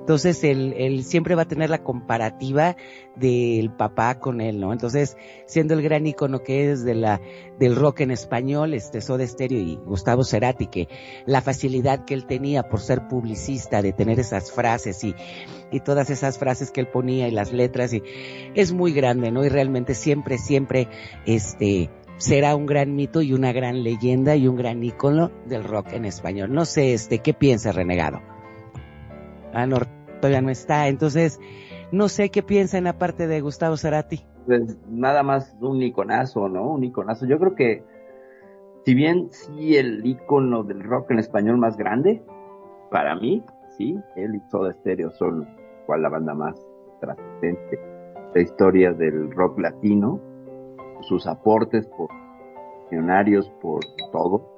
Entonces 0.07 0.45
él, 0.45 0.73
él 0.79 1.03
siempre 1.03 1.35
va 1.35 1.43
a 1.43 1.49
tener 1.49 1.69
la 1.69 1.83
comparativa 1.83 2.77
del 3.17 3.73
papá 3.73 4.21
con 4.21 4.41
él, 4.41 4.61
¿no? 4.61 4.73
Entonces, 4.73 5.17
siendo 5.47 5.75
el 5.75 5.83
gran 5.83 6.07
icono 6.07 6.45
que 6.45 6.71
es 6.71 6.85
de 6.85 6.95
la, 6.95 7.21
del 7.59 7.75
rock 7.75 8.03
en 8.03 8.13
español, 8.13 8.73
este 8.73 9.01
Soda 9.01 9.27
Stereo 9.27 9.59
y 9.59 9.75
Gustavo 9.85 10.23
Cerati, 10.23 10.69
que 10.69 10.89
la 11.27 11.41
facilidad 11.41 12.05
que 12.05 12.15
él 12.15 12.25
tenía 12.27 12.63
por 12.63 12.79
ser 12.79 13.09
publicista, 13.09 13.83
de 13.83 13.93
tener 13.93 14.21
esas 14.21 14.53
frases 14.53 15.03
y, 15.03 15.17
y 15.73 15.81
todas 15.81 16.09
esas 16.09 16.39
frases 16.39 16.71
que 16.71 16.83
él 16.83 16.87
ponía 16.87 17.27
y 17.27 17.33
las 17.33 17.53
letras 17.53 17.93
y 17.93 18.01
es 18.55 18.73
muy 18.73 18.93
grande, 18.93 19.33
¿no? 19.33 19.45
Y 19.45 19.49
realmente 19.49 19.97
siempre, 19.97 20.39
siempre, 20.39 20.87
este, 21.27 21.91
será 22.19 22.57
un 22.57 22.67
gran 22.67 22.95
mito 22.95 23.23
y 23.23 23.33
una 23.33 23.53
gran 23.53 23.83
leyenda 23.83 24.37
y 24.37 24.49
un 24.49 24.57
gran 24.57 24.83
ícono 24.83 25.31
del 25.47 25.65
rock 25.65 25.93
en 25.93 26.05
español. 26.05 26.53
No 26.53 26.65
sé, 26.65 26.95
este, 26.95 27.19
¿qué 27.19 27.35
piensa 27.35 27.73
Renegado? 27.73 28.21
Ah, 29.53 29.67
no, 29.67 29.79
todavía 30.21 30.43
no 30.43 30.51
está. 30.51 30.89
Entonces, 30.89 31.41
no 31.93 32.09
sé 32.09 32.31
qué 32.31 32.43
piensa 32.43 32.79
en 32.79 32.85
la 32.85 32.99
parte 32.99 33.27
de 33.27 33.41
Gustavo 33.41 33.77
Cerati. 33.77 34.25
Pues 34.47 34.79
nada 34.89 35.23
más 35.23 35.57
un 35.61 35.83
iconazo, 35.83 36.49
¿no? 36.49 36.71
Un 36.73 36.85
iconazo. 36.85 37.27
Yo 37.27 37.39
creo 37.39 37.55
que, 37.55 37.85
si 38.85 38.95
bien 38.95 39.29
sí 39.31 39.77
el 39.77 40.05
icono 40.07 40.63
del 40.63 40.83
rock 40.83 41.11
en 41.11 41.19
español 41.19 41.59
más 41.59 41.77
grande, 41.77 42.23
para 42.91 43.17
mí, 43.17 43.43
sí, 43.77 43.99
él 44.15 44.37
y 44.37 44.51
Soda 44.51 44.73
Stereo 44.73 45.11
son 45.13 45.49
cual 45.87 46.03
la 46.03 46.09
banda 46.09 46.35
más 46.35 46.55
trascendente 47.01 47.79
de 48.35 48.43
historia 48.43 48.93
del 48.93 49.31
rock 49.33 49.59
latino, 49.59 50.21
sus 51.01 51.27
aportes 51.27 51.87
por 51.87 52.09
visionarios, 52.83 53.51
por 53.61 53.81
todo, 54.13 54.49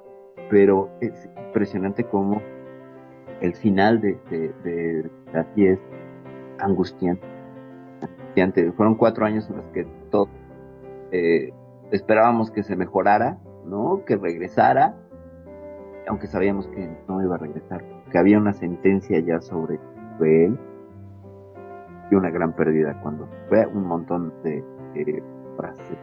pero 0.49 0.89
es 1.01 1.29
impresionante 1.47 2.03
cómo 2.03 2.41
el 3.41 3.53
final 3.53 4.01
de, 4.01 4.19
de, 4.29 4.53
de 4.63 5.71
es 5.71 5.79
angustiante 6.59 7.25
angustiante. 8.01 8.71
Fueron 8.73 8.95
cuatro 8.95 9.25
años 9.25 9.49
en 9.49 9.57
los 9.57 9.65
que 9.67 9.85
todos 10.11 10.29
eh, 11.11 11.53
esperábamos 11.91 12.51
que 12.51 12.63
se 12.63 12.75
mejorara, 12.75 13.37
¿no? 13.65 14.03
Que 14.05 14.15
regresara, 14.15 14.95
aunque 16.07 16.27
sabíamos 16.27 16.67
que 16.67 16.89
no 17.07 17.21
iba 17.21 17.35
a 17.35 17.37
regresar, 17.37 17.83
que 18.11 18.17
había 18.17 18.37
una 18.37 18.53
sentencia 18.53 19.19
ya 19.19 19.41
sobre 19.41 19.79
él 20.21 20.57
y 22.11 22.15
una 22.15 22.29
gran 22.29 22.53
pérdida 22.53 22.99
cuando 23.01 23.27
fue 23.47 23.65
un 23.67 23.85
montón 23.85 24.33
de 24.43 24.63
eh, 24.95 25.23
frases, 25.57 25.97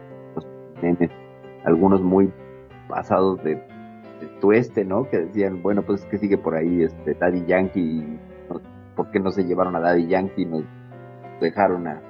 algunos 1.63 2.01
muy 2.01 2.31
pasados 2.87 3.43
de, 3.43 3.55
de 3.55 4.27
tueste, 4.39 4.85
¿no? 4.85 5.09
Que 5.09 5.19
decían, 5.19 5.61
bueno, 5.61 5.81
pues 5.81 6.01
es 6.01 6.05
que 6.07 6.17
sigue 6.17 6.37
por 6.37 6.55
ahí 6.55 6.83
este 6.83 7.13
Daddy 7.13 7.45
Yankee, 7.45 7.79
y, 7.79 8.19
¿por 8.95 9.11
qué 9.11 9.19
no 9.19 9.31
se 9.31 9.43
llevaron 9.43 9.75
a 9.75 9.79
Daddy 9.79 10.07
Yankee? 10.07 10.45
Nos 10.45 10.63
dejaron 11.41 11.87
a, 11.87 12.01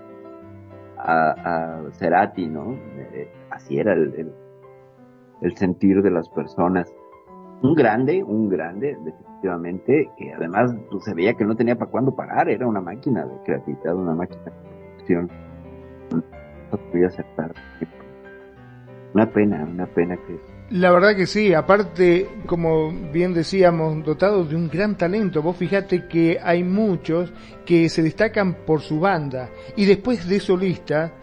a, 0.98 1.31
a 1.31 1.91
Cerati, 1.91 2.48
¿no? 2.48 2.73
Eh, 3.14 3.31
así 3.49 3.80
era 3.80 3.94
el, 3.94 4.14
el, 4.15 4.31
el 5.41 5.57
sentir 5.57 6.02
de 6.02 6.11
las 6.11 6.30
personas. 6.30 6.94
Un 7.64 7.73
grande, 7.73 8.23
un 8.23 8.49
grande, 8.49 8.95
definitivamente, 9.03 10.11
que 10.15 10.31
además 10.31 10.76
pues, 10.91 11.03
se 11.06 11.15
veía 11.15 11.34
que 11.34 11.44
no 11.44 11.56
tenía 11.56 11.76
para 11.76 11.89
cuándo 11.89 12.15
parar, 12.15 12.49
era 12.49 12.68
una 12.68 12.81
máquina 12.81 13.26
de 13.26 13.35
creatividad, 13.44 13.95
una 13.95 14.14
máquina 14.14 14.44
de 14.44 14.52
producción. 14.52 15.31
No 16.72 16.77
podía 16.91 17.07
aceptar. 17.07 17.53
Una 19.18 19.31
pena, 19.31 19.64
una 19.64 19.88
pena 19.88 20.15
que 20.15 20.39
La 20.69 20.91
verdad 20.91 21.15
que 21.15 21.26
sí, 21.26 21.52
aparte, 21.52 22.30
como 22.45 22.91
bien 23.11 23.34
decíamos, 23.34 24.06
dotados 24.06 24.48
de 24.48 24.56
un 24.56 24.69
gran 24.69 24.95
talento. 24.95 25.41
Vos 25.41 25.57
fijate 25.57 26.06
que 26.06 26.38
hay 26.39 26.64
muchos 26.64 27.34
que 27.65 27.89
se 27.89 28.03
destacan 28.03 28.53
por 28.68 28.81
su 28.81 28.99
banda 28.99 29.49
y 29.76 29.85
después 29.85 30.30
de 30.30 30.39
solista 30.39 31.14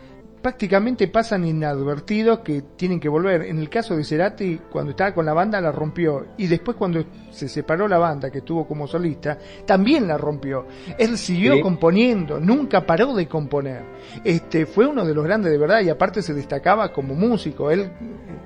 prácticamente 0.44 1.08
pasan 1.08 1.46
inadvertidos 1.46 2.40
que 2.40 2.60
tienen 2.76 3.00
que 3.00 3.08
volver. 3.08 3.44
En 3.46 3.58
el 3.58 3.70
caso 3.70 3.96
de 3.96 4.04
Cerati, 4.04 4.60
cuando 4.70 4.90
estaba 4.90 5.14
con 5.14 5.24
la 5.24 5.32
banda 5.32 5.58
la 5.58 5.72
rompió 5.72 6.26
y 6.36 6.48
después 6.48 6.76
cuando 6.76 7.02
se 7.30 7.48
separó 7.48 7.88
la 7.88 7.96
banda 7.96 8.30
que 8.30 8.40
estuvo 8.40 8.68
como 8.68 8.86
solista, 8.86 9.38
también 9.64 10.06
la 10.06 10.18
rompió. 10.18 10.66
Él 10.98 11.16
siguió 11.16 11.54
Sí. 11.54 11.62
componiendo, 11.62 12.38
nunca 12.38 12.84
paró 12.84 13.14
de 13.14 13.26
componer. 13.26 13.84
Este 14.22 14.66
fue 14.66 14.86
uno 14.86 15.06
de 15.06 15.14
los 15.14 15.24
grandes 15.24 15.50
de 15.50 15.56
verdad 15.56 15.80
y 15.80 15.88
aparte 15.88 16.20
se 16.20 16.34
destacaba 16.34 16.92
como 16.92 17.14
músico. 17.14 17.70
Él 17.70 17.90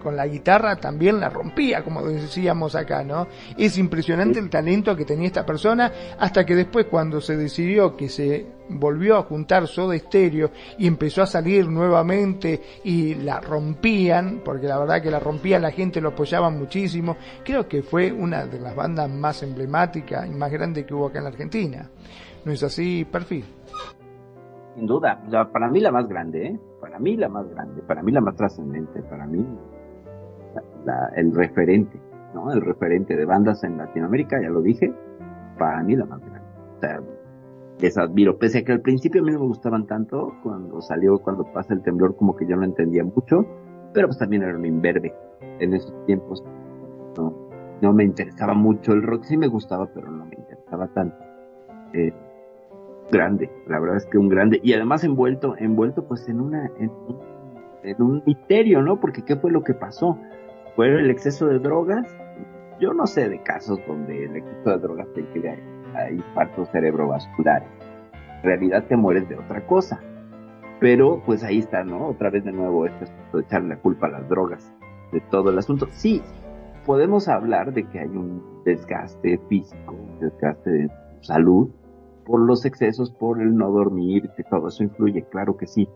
con 0.00 0.14
la 0.14 0.28
guitarra 0.28 0.76
también 0.76 1.18
la 1.18 1.30
rompía, 1.30 1.82
como 1.82 2.06
decíamos 2.06 2.76
acá, 2.76 3.02
¿no? 3.02 3.26
Es 3.56 3.76
impresionante 3.76 4.38
el 4.38 4.50
talento 4.50 4.94
que 4.94 5.04
tenía 5.04 5.26
esta 5.26 5.44
persona 5.44 5.92
hasta 6.16 6.46
que 6.46 6.54
después 6.54 6.86
cuando 6.88 7.20
se 7.20 7.36
decidió 7.36 7.96
que 7.96 8.08
se 8.08 8.46
volvió 8.70 9.16
a 9.16 9.22
juntar 9.22 9.66
Soda 9.66 9.96
Stereo 9.98 10.50
y 10.78 10.86
empezó 10.86 11.22
a 11.22 11.26
salir 11.26 11.68
nuevamente 11.68 12.60
y 12.84 13.14
la 13.14 13.40
rompían, 13.40 14.40
porque 14.44 14.66
la 14.66 14.78
verdad 14.78 15.02
que 15.02 15.10
la 15.10 15.20
rompían, 15.20 15.62
la 15.62 15.70
gente 15.70 16.00
lo 16.00 16.10
apoyaba 16.10 16.50
muchísimo, 16.50 17.16
creo 17.44 17.66
que 17.68 17.82
fue 17.82 18.12
una 18.12 18.46
de 18.46 18.60
las 18.60 18.74
bandas 18.74 19.10
más 19.10 19.42
emblemáticas 19.42 20.26
y 20.26 20.30
más 20.30 20.50
grandes 20.50 20.84
que 20.84 20.94
hubo 20.94 21.06
acá 21.08 21.18
en 21.18 21.24
la 21.24 21.30
Argentina. 21.30 21.88
¿No 22.44 22.52
es 22.52 22.62
así, 22.62 23.04
Perfil? 23.04 23.44
sin 24.74 24.86
duda, 24.86 25.20
para 25.52 25.68
mí 25.68 25.80
la 25.80 25.90
más 25.90 26.06
grande, 26.08 26.46
¿eh? 26.46 26.58
Para 26.80 27.00
mí 27.00 27.16
la 27.16 27.28
más 27.28 27.48
grande, 27.50 27.82
para 27.82 28.00
mí 28.00 28.12
la 28.12 28.20
más 28.20 28.36
trascendente, 28.36 29.02
para 29.02 29.26
mí 29.26 29.44
la- 30.84 31.10
el 31.16 31.34
referente, 31.34 31.98
¿no? 32.32 32.52
El 32.52 32.60
referente 32.60 33.16
de 33.16 33.24
bandas 33.24 33.64
en 33.64 33.76
Latinoamérica, 33.76 34.40
ya 34.40 34.48
lo 34.48 34.62
dije, 34.62 34.92
para 35.58 35.82
mí 35.82 35.96
la 35.96 36.04
más 36.04 36.20
grande. 36.20 37.17
Les 37.80 37.96
admiro, 37.96 38.38
pese 38.38 38.58
a 38.58 38.64
que 38.64 38.72
al 38.72 38.80
principio 38.80 39.22
a 39.22 39.24
mí 39.24 39.30
no 39.32 39.40
me 39.40 39.46
gustaban 39.46 39.86
tanto, 39.86 40.34
cuando 40.42 40.80
salió, 40.80 41.18
cuando 41.18 41.44
pasa 41.52 41.74
el 41.74 41.82
temblor, 41.82 42.16
como 42.16 42.34
que 42.36 42.46
yo 42.46 42.56
no 42.56 42.64
entendía 42.64 43.04
mucho, 43.04 43.46
pero 43.94 44.08
pues 44.08 44.18
también 44.18 44.42
era 44.42 44.56
un 44.56 44.64
imberbe. 44.66 45.14
En 45.60 45.74
esos 45.74 45.94
tiempos 46.06 46.42
no, 47.16 47.32
no 47.80 47.92
me 47.92 48.04
interesaba 48.04 48.54
mucho 48.54 48.92
el 48.92 49.02
rock, 49.02 49.24
sí 49.24 49.36
me 49.36 49.46
gustaba, 49.46 49.86
pero 49.94 50.10
no 50.10 50.24
me 50.26 50.34
interesaba 50.36 50.88
tanto. 50.88 51.16
Eh, 51.92 52.12
grande, 53.10 53.50
la 53.66 53.78
verdad 53.80 53.96
es 53.96 54.06
que 54.06 54.18
un 54.18 54.28
grande, 54.28 54.60
y 54.62 54.72
además 54.74 55.04
envuelto, 55.04 55.54
envuelto 55.56 56.04
pues 56.06 56.28
en 56.28 56.40
una, 56.40 56.66
en, 56.78 56.90
un- 56.90 57.18
en 57.84 58.02
un 58.02 58.22
misterio, 58.26 58.82
¿no? 58.82 58.98
Porque 59.00 59.22
¿qué 59.22 59.36
fue 59.36 59.50
lo 59.50 59.62
que 59.62 59.72
pasó? 59.74 60.18
¿Fue 60.76 60.88
el 60.88 61.10
exceso 61.10 61.46
de 61.46 61.58
drogas? 61.60 62.06
Yo 62.80 62.92
no 62.92 63.06
sé 63.06 63.28
de 63.28 63.42
casos 63.42 63.80
donde 63.86 64.24
el 64.24 64.36
exceso 64.36 64.70
de 64.70 64.78
drogas 64.78 65.08
te 65.14 65.24
crea 65.32 65.56
a 65.94 66.10
infartos 66.10 66.68
cerebrovasculares. 66.70 67.68
En 68.12 68.42
realidad 68.42 68.84
te 68.88 68.96
mueres 68.96 69.28
de 69.28 69.36
otra 69.36 69.66
cosa. 69.66 70.00
Pero 70.80 71.20
pues 71.26 71.42
ahí 71.42 71.58
está, 71.58 71.82
¿no? 71.82 72.06
Otra 72.06 72.30
vez 72.30 72.44
de 72.44 72.52
nuevo 72.52 72.86
este 72.86 73.04
asunto 73.04 73.38
de 73.38 73.42
echarle 73.42 73.68
la 73.70 73.80
culpa 73.80 74.06
a 74.06 74.10
las 74.10 74.28
drogas 74.28 74.72
de 75.12 75.20
todo 75.22 75.50
el 75.50 75.58
asunto. 75.58 75.88
Sí, 75.90 76.22
podemos 76.86 77.28
hablar 77.28 77.72
de 77.72 77.84
que 77.84 77.98
hay 77.98 78.08
un 78.08 78.62
desgaste 78.64 79.38
físico, 79.48 79.94
un 79.94 80.20
desgaste 80.20 80.70
de 80.70 80.90
salud 81.20 81.68
por 82.24 82.40
los 82.40 82.64
excesos, 82.64 83.10
por 83.10 83.40
el 83.40 83.56
no 83.56 83.70
dormir, 83.70 84.30
que 84.36 84.44
todo 84.44 84.68
eso 84.68 84.84
influye, 84.84 85.24
claro 85.30 85.56
que 85.56 85.66
sí. 85.66 85.88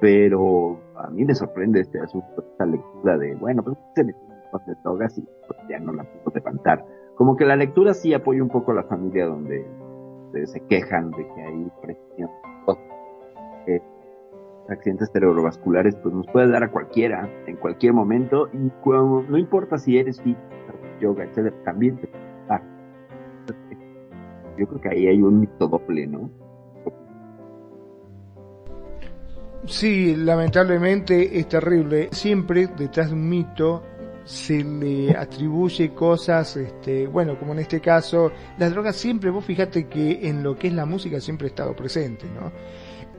Pero 0.00 0.80
a 0.96 1.08
mí 1.10 1.24
me 1.24 1.34
sorprende 1.34 1.80
este 1.80 2.00
asunto, 2.00 2.44
esta 2.52 2.66
lectura 2.66 3.16
de, 3.16 3.34
bueno, 3.36 3.62
pues 3.62 3.78
se 3.94 4.04
metió 4.04 4.20
de 4.66 4.74
drogas 4.82 5.16
y 5.16 5.22
pues, 5.46 5.58
ya 5.70 5.78
no 5.78 5.92
la 5.92 6.04
pudo 6.04 6.34
levantar. 6.34 6.84
Como 7.16 7.36
que 7.36 7.44
la 7.44 7.56
lectura 7.56 7.94
sí 7.94 8.14
apoya 8.14 8.42
un 8.42 8.48
poco 8.48 8.72
a 8.72 8.74
la 8.74 8.84
familia 8.84 9.26
donde, 9.26 9.66
se 10.46 10.60
quejan 10.66 11.10
de 11.10 11.26
que 11.34 11.42
hay 11.42 11.70
presión. 11.82 12.30
Eh, 13.66 13.80
accidentes 14.68 15.10
cerebrovasculares 15.12 15.94
pues 15.96 16.14
nos 16.14 16.26
puede 16.28 16.50
dar 16.50 16.64
a 16.64 16.70
cualquiera, 16.70 17.28
en 17.46 17.56
cualquier 17.56 17.92
momento, 17.92 18.48
y 18.52 18.70
cuando, 18.82 19.22
no 19.28 19.38
importa 19.38 19.78
si 19.78 19.98
eres 19.98 20.20
fit, 20.20 20.38
yoga, 21.00 21.24
etcétera, 21.24 21.54
también 21.64 21.96
te 21.98 22.08
dar. 22.48 22.62
Yo 24.56 24.66
creo 24.66 24.80
que 24.80 24.88
ahí 24.88 25.06
hay 25.06 25.22
un 25.22 25.40
mito 25.40 25.68
doble, 25.68 26.06
¿no? 26.06 26.30
Sí, 29.66 30.16
lamentablemente 30.16 31.38
es 31.38 31.48
terrible. 31.48 32.08
Siempre 32.10 32.66
detrás 32.66 33.08
de 33.08 33.14
un 33.14 33.28
mito 33.28 33.82
se 34.24 34.62
le 34.62 35.16
atribuye 35.16 35.92
cosas, 35.94 36.56
este, 36.56 37.06
bueno, 37.06 37.38
como 37.38 37.52
en 37.52 37.60
este 37.60 37.80
caso, 37.80 38.30
las 38.58 38.70
drogas 38.70 38.96
siempre, 38.96 39.30
vos 39.30 39.44
fíjate 39.44 39.86
que 39.88 40.28
en 40.28 40.42
lo 40.42 40.56
que 40.56 40.68
es 40.68 40.74
la 40.74 40.86
música 40.86 41.20
siempre 41.20 41.46
ha 41.46 41.50
estado 41.50 41.74
presente, 41.74 42.26
¿no? 42.26 42.52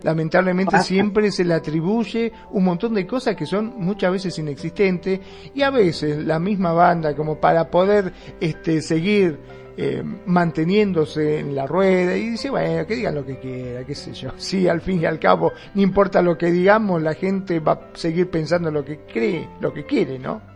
Lamentablemente 0.04 0.80
siempre 0.80 1.32
se 1.32 1.46
le 1.46 1.54
atribuye 1.54 2.32
un 2.52 2.66
montón 2.66 2.94
de 2.94 3.08
cosas 3.08 3.38
que 3.38 3.46
son 3.46 3.74
muchas 3.78 4.12
veces 4.12 4.38
inexistentes 4.38 5.22
y 5.54 5.62
a 5.62 5.70
veces 5.70 6.26
la 6.26 6.40
misma 6.40 6.74
banda 6.74 7.16
como 7.16 7.40
para 7.40 7.72
poder 7.72 8.12
este, 8.42 8.82
seguir 8.82 9.40
eh, 9.78 10.04
manteniéndose 10.26 11.40
en 11.40 11.56
la 11.56 11.66
rueda 11.66 12.18
y 12.18 12.32
dice, 12.32 12.50
bueno, 12.50 12.86
que 12.86 12.96
digan 12.96 13.16
lo 13.16 13.26
que 13.26 13.40
quiera, 13.40 13.86
qué 13.86 13.96
sé 13.96 14.14
yo. 14.14 14.32
Sí, 14.36 14.68
al 14.68 14.82
fin 14.82 15.02
y 15.02 15.06
al 15.06 15.20
cabo, 15.20 15.54
no 15.74 15.82
importa 15.82 16.22
lo 16.22 16.38
que 16.38 16.52
digamos, 16.52 17.02
la 17.02 17.14
gente 17.14 17.60
va 17.60 17.72
a 17.72 17.80
seguir 17.94 18.30
pensando 18.30 18.70
lo 18.72 18.84
que 18.84 19.00
cree, 19.12 19.50
lo 19.62 19.74
que 19.74 19.86
quiere, 19.86 20.20
¿no? 20.20 20.53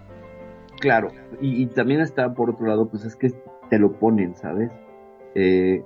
Claro, 0.79 1.09
y, 1.41 1.65
también 1.67 2.01
está 2.01 2.33
por 2.33 2.51
otro 2.51 2.67
lado, 2.67 2.87
pues 2.87 3.03
es 3.05 3.15
que 3.15 3.31
te 3.69 3.79
lo 3.79 3.93
ponen, 3.93 4.35
¿sabes? 4.35 4.71
Eh, 5.33 5.83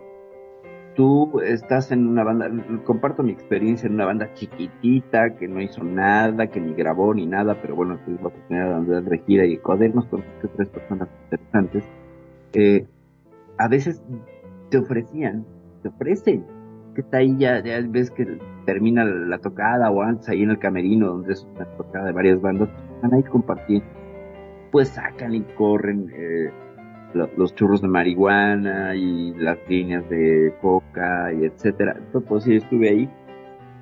tú 0.96 1.40
estás 1.42 1.92
en 1.92 2.08
una 2.08 2.24
banda, 2.24 2.50
comparto 2.84 3.24
mi 3.24 3.32
experiencia 3.32 3.88
en 3.88 3.94
una 3.94 4.06
banda 4.06 4.34
chiquitita 4.34 5.36
que 5.36 5.48
no 5.48 5.62
hizo 5.62 5.84
nada, 5.84 6.48
que 6.48 6.60
ni 6.60 6.74
grabó 6.74 7.14
ni 7.14 7.26
nada, 7.26 7.58
pero 7.62 7.76
bueno, 7.76 7.98
tuvimos 8.00 8.22
la 8.22 8.28
oportunidad 8.28 8.68
de 8.68 8.76
andar 8.76 9.04
de 9.04 9.18
gira 9.20 9.46
y 9.46 9.58
codernos 9.58 10.06
con 10.08 10.24
tres 10.56 10.68
personas 10.70 11.08
interesantes. 11.24 11.84
Eh, 12.54 12.86
a 13.58 13.68
veces 13.68 14.04
te 14.70 14.78
ofrecían, 14.78 15.46
te 15.84 15.90
ofrecen, 15.90 16.46
que 16.96 17.02
está 17.02 17.18
ahí 17.18 17.38
ya, 17.38 17.64
ya 17.64 17.80
ves 17.88 18.12
que 18.12 18.40
termina 18.66 19.06
la 19.06 19.38
tocada 19.38 19.90
o 19.90 20.02
antes 20.02 20.28
ahí 20.30 20.44
en 20.44 20.52
el 20.52 20.60
camerino 20.60 21.08
donde 21.08 21.34
es 21.34 21.48
una 21.56 21.66
tocada 21.78 22.08
de 22.08 22.12
varias 22.12 22.42
bandas, 22.42 22.70
están 22.96 23.14
ahí 23.14 23.24
compartiendo, 23.24 23.86
pues 24.72 24.90
sacan 24.90 25.36
y 25.36 25.42
corren 25.56 26.10
eh, 26.14 26.50
lo- 27.14 27.30
los 27.38 27.54
churros 27.56 27.82
de 27.82 27.88
marihuana 27.88 28.96
y 28.96 29.34
las 29.36 29.58
líneas 29.68 30.08
de 30.10 30.54
coca 30.62 31.32
y 31.34 31.46
etcétera. 31.46 31.96
Entonces, 31.98 32.30
pues 32.30 32.44
sí 32.46 32.56
estuve 32.56 32.90
ahí. 32.90 33.10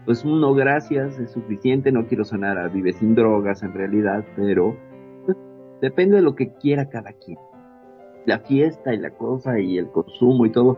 Pues 0.06 0.26
uno, 0.26 0.54
gracias, 0.56 1.20
es 1.20 1.32
suficiente, 1.32 1.92
no 1.92 2.08
quiero 2.08 2.24
sonar 2.26 2.58
a 2.58 2.68
vive 2.68 2.94
sin 2.94 3.14
drogas 3.16 3.62
en 3.62 3.74
realidad, 3.74 4.26
pero 4.36 4.76
pues, 5.26 5.38
depende 5.82 6.16
de 6.16 6.22
lo 6.24 6.36
que 6.36 6.54
quiera 6.56 6.90
cada 6.90 7.14
quien. 7.14 7.38
La 8.26 8.40
fiesta 8.40 8.94
y 8.94 8.98
la 8.98 9.12
cosa 9.12 9.60
y 9.60 9.78
el 9.78 9.88
consumo 9.92 10.46
y 10.46 10.52
todo, 10.52 10.78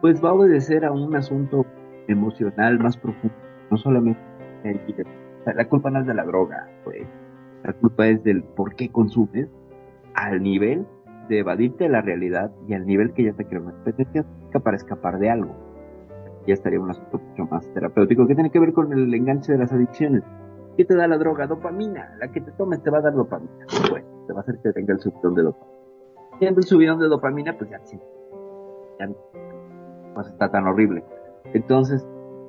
pues 0.00 0.22
va 0.24 0.30
a 0.30 0.34
obedecer 0.34 0.84
a 0.84 0.90
un 0.90 1.14
asunto 1.14 1.64
emocional 2.08 2.78
más 2.80 2.96
profundo, 2.96 3.34
no 3.70 3.76
solamente 3.76 4.20
la 5.54 5.68
culpa 5.68 5.90
no 5.90 6.00
es 6.00 6.06
de 6.06 6.14
la 6.14 6.24
droga, 6.24 6.68
pues. 6.84 7.06
La 7.64 7.72
culpa 7.72 8.06
es 8.06 8.22
del 8.24 8.42
por 8.42 8.74
qué 8.74 8.90
consumes 8.90 9.48
al 10.14 10.42
nivel 10.42 10.86
de 11.28 11.38
evadirte 11.38 11.84
de 11.84 11.90
la 11.90 12.02
realidad 12.02 12.52
y 12.68 12.74
al 12.74 12.86
nivel 12.86 13.12
que 13.12 13.24
ya 13.24 13.32
te 13.32 13.44
creó 13.44 13.62
una 13.62 13.72
competencia 13.72 14.24
para 14.62 14.76
escapar 14.76 15.18
de 15.18 15.30
algo. 15.30 15.54
Ya 16.46 16.54
estaría 16.54 16.80
un 16.80 16.90
asunto 16.90 17.18
mucho 17.18 17.44
más 17.44 17.72
terapéutico 17.72 18.26
que 18.26 18.34
tiene 18.34 18.50
que 18.50 18.58
ver 18.58 18.72
con 18.72 18.92
el 18.92 19.14
enganche 19.14 19.52
de 19.52 19.58
las 19.58 19.72
adicciones. 19.72 20.24
¿Qué 20.76 20.84
te 20.84 20.96
da 20.96 21.06
la 21.06 21.18
droga? 21.18 21.46
Dopamina. 21.46 22.16
La 22.18 22.28
que 22.28 22.40
te 22.40 22.50
tomes 22.52 22.82
te 22.82 22.90
va 22.90 22.98
a 22.98 23.02
dar 23.02 23.14
dopamina. 23.14 23.66
Bueno, 23.90 24.06
te 24.26 24.32
va 24.32 24.40
a 24.40 24.42
hacer 24.42 24.58
que 24.62 24.72
tenga 24.72 24.94
el 24.94 25.00
subidón 25.00 25.34
de 25.34 25.42
dopamina. 25.42 25.78
Teniendo 26.38 26.60
el 26.60 26.66
subidón 26.66 26.98
de 26.98 27.08
dopamina, 27.08 27.56
pues 27.56 27.70
ya 27.70 27.78
sí. 27.84 27.98
Ya 28.98 29.06
no 29.06 29.14
pues 30.14 30.28
está 30.28 30.50
tan 30.50 30.66
horrible. 30.66 31.04
Entonces, 31.52 32.06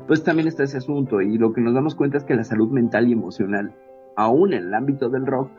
pues 0.07 0.23
también 0.23 0.47
está 0.47 0.63
ese 0.63 0.77
asunto 0.77 1.21
y 1.21 1.37
lo 1.37 1.53
que 1.53 1.61
nos 1.61 1.73
damos 1.73 1.95
cuenta 1.95 2.17
es 2.17 2.23
que 2.23 2.35
la 2.35 2.43
salud 2.43 2.69
mental 2.71 3.07
y 3.07 3.13
emocional, 3.13 3.73
aún 4.15 4.53
en 4.53 4.63
el 4.63 4.73
ámbito 4.73 5.09
del 5.09 5.25
rock, 5.25 5.49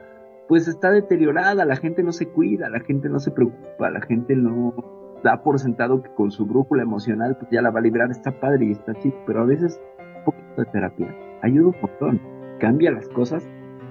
pues 0.49 0.69
está 0.69 0.91
deteriorada, 0.91 1.65
la 1.65 1.77
gente 1.77 2.03
no 2.03 2.13
se 2.13 2.29
cuida, 2.29 2.69
la 2.69 2.81
gente 2.81 3.09
no 3.09 3.19
se 3.19 3.31
preocupa, 3.31 3.91
la 3.91 4.01
gente 4.03 4.37
no 4.37 4.75
da 5.23 5.43
por 5.43 5.59
sentado 5.59 6.03
que 6.03 6.11
con 6.11 6.31
su 6.31 6.45
brújula 6.45 6.83
emocional 6.83 7.37
pues 7.39 7.51
ya 7.51 7.63
la 7.63 7.71
va 7.71 7.81
a 7.81 7.83
librar, 7.83 8.11
está 8.11 8.31
padre 8.31 8.67
y 8.67 8.73
está 8.73 8.93
chido, 8.95 9.17
pero 9.27 9.43
a 9.43 9.47
veces 9.47 9.81
un 10.19 10.25
poquito 10.25 10.63
de 10.63 10.65
terapia 10.67 11.17
ayuda 11.43 11.69
un 11.69 11.77
montón, 11.81 12.21
cambia 12.61 12.91
las 12.91 13.09
cosas 13.09 13.49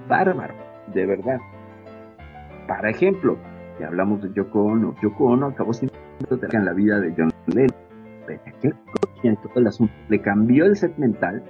bárbaro, 0.08 0.54
de 0.92 1.06
verdad. 1.06 1.38
Para 2.68 2.90
ejemplo, 2.90 3.36
si 3.76 3.84
hablamos 3.84 4.22
de 4.22 4.32
Yoko 4.32 4.64
Ono, 4.64 4.94
Yoko 5.02 5.24
Ono 5.24 5.46
acabó 5.46 5.72
siendo 5.72 5.94
terapia 6.28 6.60
en 6.60 6.64
la 6.64 6.72
vida 6.72 7.00
de 7.00 7.12
John 7.16 7.30
Lennon, 7.46 7.76
pese 8.26 8.50
a 8.50 8.52
que 8.60 8.68
él 8.68 8.74
conocía 9.00 9.36
todo 9.42 9.60
el 9.60 9.66
asunto, 9.66 9.94
le 10.08 10.20
cambió 10.20 10.64
el 10.66 10.76
set 10.76 10.96
mental, 10.98 11.42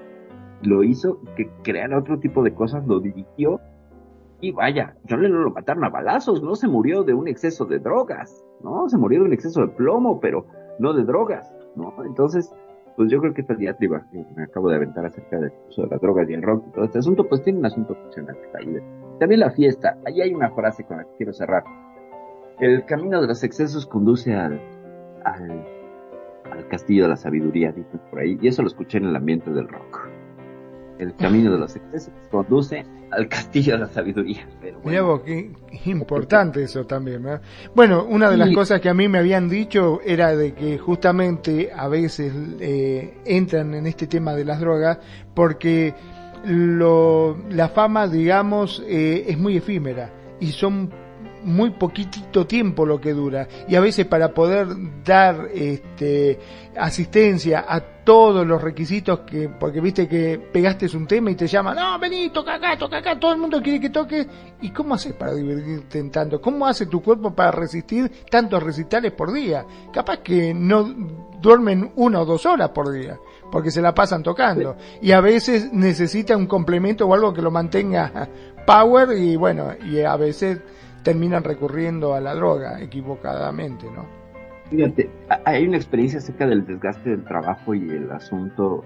lo 0.65 0.83
hizo 0.83 1.21
que 1.37 1.51
creara 1.63 1.99
otro 1.99 2.19
tipo 2.19 2.43
de 2.43 2.55
cosas, 2.55 2.87
lo 2.87 3.01
dirigió 3.01 3.61
y 4.41 4.53
vaya, 4.53 4.95
John 5.09 5.23
Lennon 5.23 5.45
lo 5.45 5.51
mataron 5.53 5.85
a 5.85 5.89
balazos, 5.89 6.43
no 6.43 6.55
se 6.55 6.69
murió 6.69 7.03
de 7.03 7.15
un 7.15 7.29
exceso 7.29 7.65
de 7.65 7.79
drogas, 7.79 8.45
¿no? 8.63 8.89
Se 8.89 8.99
murió 8.99 9.21
de 9.21 9.27
un 9.27 9.33
exceso 9.33 9.63
de 9.63 9.69
plomo, 9.69 10.21
pero 10.21 10.47
no 10.79 10.93
de 10.93 11.05
drogas, 11.05 11.51
¿no? 11.77 11.95
Entonces, 12.05 12.53
pues 12.97 13.11
yo 13.11 13.21
creo 13.21 13.33
que 13.33 13.41
esta 13.41 13.55
diatriba 13.55 14.07
que 14.11 14.25
me 14.37 14.45
acabo 14.45 14.69
de 14.69 14.77
aventar 14.77 15.07
acerca 15.07 15.39
del 15.39 15.53
uso 15.69 15.83
de 15.83 15.89
las 15.89 16.01
drogas 16.01 16.29
y 16.29 16.35
el 16.35 16.43
rock 16.43 16.65
y 16.69 16.71
todo 16.73 16.85
este 16.85 16.99
asunto, 16.99 17.27
pues 17.27 17.43
tiene 17.43 17.61
un 17.61 17.67
asunto 17.67 17.95
funcional 17.95 18.37
que 18.37 18.45
está 18.45 18.59
ahí. 18.59 18.79
También 19.19 19.41
la 19.41 19.51
fiesta, 19.51 19.97
ahí 20.05 20.21
hay 20.21 20.35
una 20.35 20.51
frase 20.51 20.85
con 20.85 20.99
la 20.99 21.05
que 21.05 21.17
quiero 21.17 21.33
cerrar. 21.33 21.65
El 22.61 22.85
camino 22.85 23.21
de 23.21 23.29
los 23.29 23.43
excesos 23.43 23.87
conduce 23.87 24.35
al, 24.35 24.61
al, 25.25 25.67
al 26.51 26.69
castillo 26.69 27.05
de 27.05 27.09
la 27.09 27.17
sabiduría, 27.17 27.73
dicen 27.73 28.01
por 28.11 28.21
ahí, 28.21 28.39
y 28.41 28.49
eso 28.49 28.63
lo 28.63 28.69
escuché 28.69 28.99
en 28.99 29.07
el 29.07 29.17
ambiente 29.17 29.51
del 29.51 29.69
rock. 29.69 30.14
El 31.05 31.17
camino 31.17 31.53
de 31.53 31.59
los 31.59 31.77
excesos 31.77 32.13
conduce 32.31 32.85
al 33.11 33.29
castillo 33.29 33.75
de 33.75 33.79
la 33.79 33.89
sabiduría. 33.89 34.47
Pero 34.61 34.81
Mirá 34.85 35.03
vos, 35.03 35.21
qué 35.23 35.51
importante 35.85 36.65
eso 36.65 36.85
también, 36.85 37.23
¿verdad? 37.23 37.43
Bueno, 37.75 38.05
una 38.05 38.29
de 38.31 38.37
las 38.37 38.49
Sí. 38.49 38.55
cosas 38.55 38.81
que 38.81 38.89
a 38.89 38.95
mí 38.95 39.09
me 39.09 39.19
habían 39.19 39.49
dicho 39.49 40.01
era 40.05 40.35
de 40.35 40.53
que 40.55 40.79
justamente 40.79 41.71
a 41.75 41.87
veces 41.89 42.33
eh, 42.61 43.19
entran 43.25 43.75
en 43.75 43.87
este 43.87 44.07
tema 44.07 44.35
de 44.35 44.45
las 44.45 44.59
drogas 44.61 44.99
porque 45.35 45.95
lo, 46.45 47.37
la 47.51 47.69
fama, 47.69 48.07
digamos, 48.09 48.83
eh, 48.87 49.25
es 49.29 49.39
muy 49.39 49.57
efímera 49.57 50.11
y 50.41 50.49
son 50.53 50.91
muy 51.45 51.71
poquitito 51.71 52.47
tiempo 52.47 52.87
lo 52.87 53.01
que 53.01 53.13
dura. 53.13 53.47
Y 53.69 53.75
a 53.75 53.81
veces 53.81 54.07
para 54.07 54.33
poder 54.33 54.69
dar 55.05 55.49
este 55.55 56.39
asistencia 56.77 57.65
a 57.69 57.81
todos 57.81 58.47
los 58.47 58.61
requisitos 58.61 59.21
que 59.21 59.49
porque 59.49 59.81
viste 59.81 60.09
que 60.09 60.39
pegaste 60.39 60.95
un 60.97 61.07
tema 61.07 61.31
y 61.31 61.37
te 61.37 61.47
llaman 61.47 61.77
no 61.77 61.99
vení 62.01 62.29
toca 62.31 62.55
acá 62.55 62.77
toca 62.77 62.99
acá 62.99 63.19
todo 63.19 63.33
el 63.33 63.39
mundo 63.39 63.63
quiere 63.63 63.81
que 63.81 63.91
toques 63.91 64.27
y 64.61 64.71
cómo 64.71 64.95
haces 64.95 65.15
para 65.15 65.33
divertirte 65.33 66.01
en 66.01 66.11
tanto 66.11 66.41
cómo 66.41 66.67
hace 66.67 66.87
tu 66.87 67.01
cuerpo 67.01 67.33
para 67.35 67.53
resistir 67.53 68.11
tantos 68.29 68.61
recitales 68.61 69.13
por 69.13 69.33
día 69.33 69.65
capaz 69.93 70.19
que 70.19 70.53
no 70.53 70.83
duermen 71.41 71.93
una 71.95 72.23
o 72.23 72.25
dos 72.25 72.45
horas 72.45 72.71
por 72.71 72.91
día 72.91 73.19
porque 73.55 73.71
se 73.71 73.81
la 73.81 73.95
pasan 73.95 74.25
tocando. 74.25 74.77
Y 75.01 75.13
a 75.13 75.21
veces 75.21 75.73
necesita 75.73 76.37
un 76.37 76.47
complemento 76.47 77.07
o 77.07 77.15
algo 77.15 77.33
que 77.33 77.41
lo 77.41 77.53
mantenga 77.53 78.29
power 78.67 79.17
y 79.17 79.37
bueno 79.37 79.75
y 79.87 80.01
a 80.01 80.17
veces 80.17 80.59
terminan 81.05 81.45
recurriendo 81.45 82.15
a 82.15 82.21
la 82.21 82.35
droga 82.35 82.81
equivocadamente, 82.83 83.87
¿no? 83.91 84.07
Fíjate, 84.71 85.11
hay 85.45 85.69
una 85.69 85.77
experiencia 85.77 86.19
acerca 86.19 86.47
del 86.47 86.67
desgaste 86.67 87.11
del 87.11 87.25
trabajo 87.25 87.75
y 87.75 87.89
el 87.91 88.11
asunto 88.11 88.83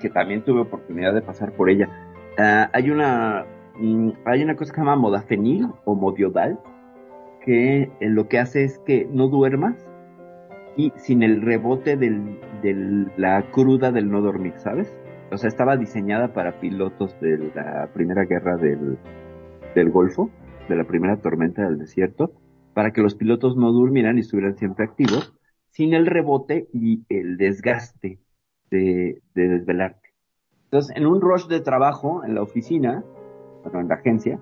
que 0.00 0.10
también 0.10 0.42
tuve 0.42 0.62
oportunidad 0.62 1.14
de 1.14 1.22
pasar 1.22 1.52
por 1.52 1.70
ella. 1.70 1.88
Ah, 2.36 2.68
hay 2.72 2.90
una 2.90 3.46
mm, 3.78 4.10
hay 4.26 4.42
una 4.42 4.56
cosa 4.56 4.72
que 4.72 4.76
se 4.76 4.80
llama 4.82 4.96
modafinil 4.96 5.68
o 5.84 5.94
modiodal 5.94 6.58
que 7.44 7.82
eh, 7.82 7.90
lo 8.00 8.28
que 8.28 8.40
hace 8.40 8.64
es 8.64 8.78
que 8.80 9.08
no 9.10 9.28
duermas 9.28 9.76
y 10.76 10.92
sin 10.96 11.22
el 11.22 11.42
rebote 11.42 11.96
de 11.96 13.06
la 13.16 13.42
cruda 13.52 13.92
del 13.92 14.10
no 14.10 14.20
dormir, 14.20 14.54
¿sabes? 14.56 14.92
O 15.30 15.36
sea, 15.36 15.48
estaba 15.48 15.76
diseñada 15.76 16.32
para 16.32 16.58
pilotos 16.58 17.18
de 17.20 17.50
la 17.54 17.88
primera 17.94 18.24
guerra 18.24 18.56
del 18.56 19.90
Golfo, 19.90 20.30
de 20.68 20.76
la 20.76 20.84
primera 20.84 21.20
tormenta 21.20 21.62
del 21.62 21.78
desierto, 21.78 22.32
para 22.72 22.92
que 22.92 23.02
los 23.02 23.14
pilotos 23.14 23.56
no 23.56 23.72
durmieran 23.72 24.16
y 24.16 24.20
estuvieran 24.20 24.56
siempre 24.56 24.84
activos, 24.84 25.34
sin 25.70 25.94
el 25.94 26.06
rebote 26.06 26.68
y 26.72 27.04
el 27.08 27.36
desgaste 27.36 28.20
de, 28.70 29.22
de 29.34 29.48
desvelarte. 29.48 30.14
Entonces, 30.64 30.96
en 30.96 31.06
un 31.06 31.20
rush 31.20 31.46
de 31.46 31.60
trabajo 31.60 32.24
en 32.24 32.34
la 32.34 32.42
oficina, 32.42 33.04
bueno, 33.62 33.80
en 33.80 33.88
la 33.88 33.94
agencia, 33.94 34.40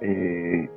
eh, 0.00 0.68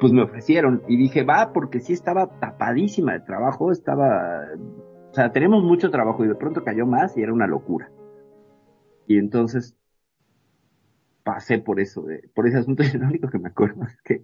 pues 0.00 0.12
me 0.12 0.22
ofrecieron 0.22 0.82
y 0.88 0.96
dije, 0.96 1.22
va, 1.22 1.52
porque 1.52 1.80
sí 1.80 1.92
estaba 1.92 2.38
tapadísima 2.40 3.12
de 3.12 3.20
trabajo, 3.20 3.70
estaba, 3.70 4.42
o 5.10 5.14
sea, 5.14 5.32
tenemos 5.32 5.62
mucho 5.62 5.90
trabajo 5.90 6.24
y 6.24 6.28
de 6.28 6.34
pronto 6.34 6.64
cayó 6.64 6.86
más 6.86 7.16
y 7.16 7.22
era 7.22 7.32
una 7.32 7.46
locura. 7.46 7.90
Y 9.06 9.18
entonces 9.18 9.76
pasé 11.24 11.58
por 11.58 11.80
eso, 11.80 12.02
de- 12.02 12.28
por 12.34 12.46
ese 12.46 12.58
asunto 12.58 12.82
y 12.94 12.96
lo 12.98 13.06
único 13.08 13.28
que 13.28 13.38
me 13.38 13.48
acuerdo 13.48 13.82
es 13.84 14.00
que 14.02 14.14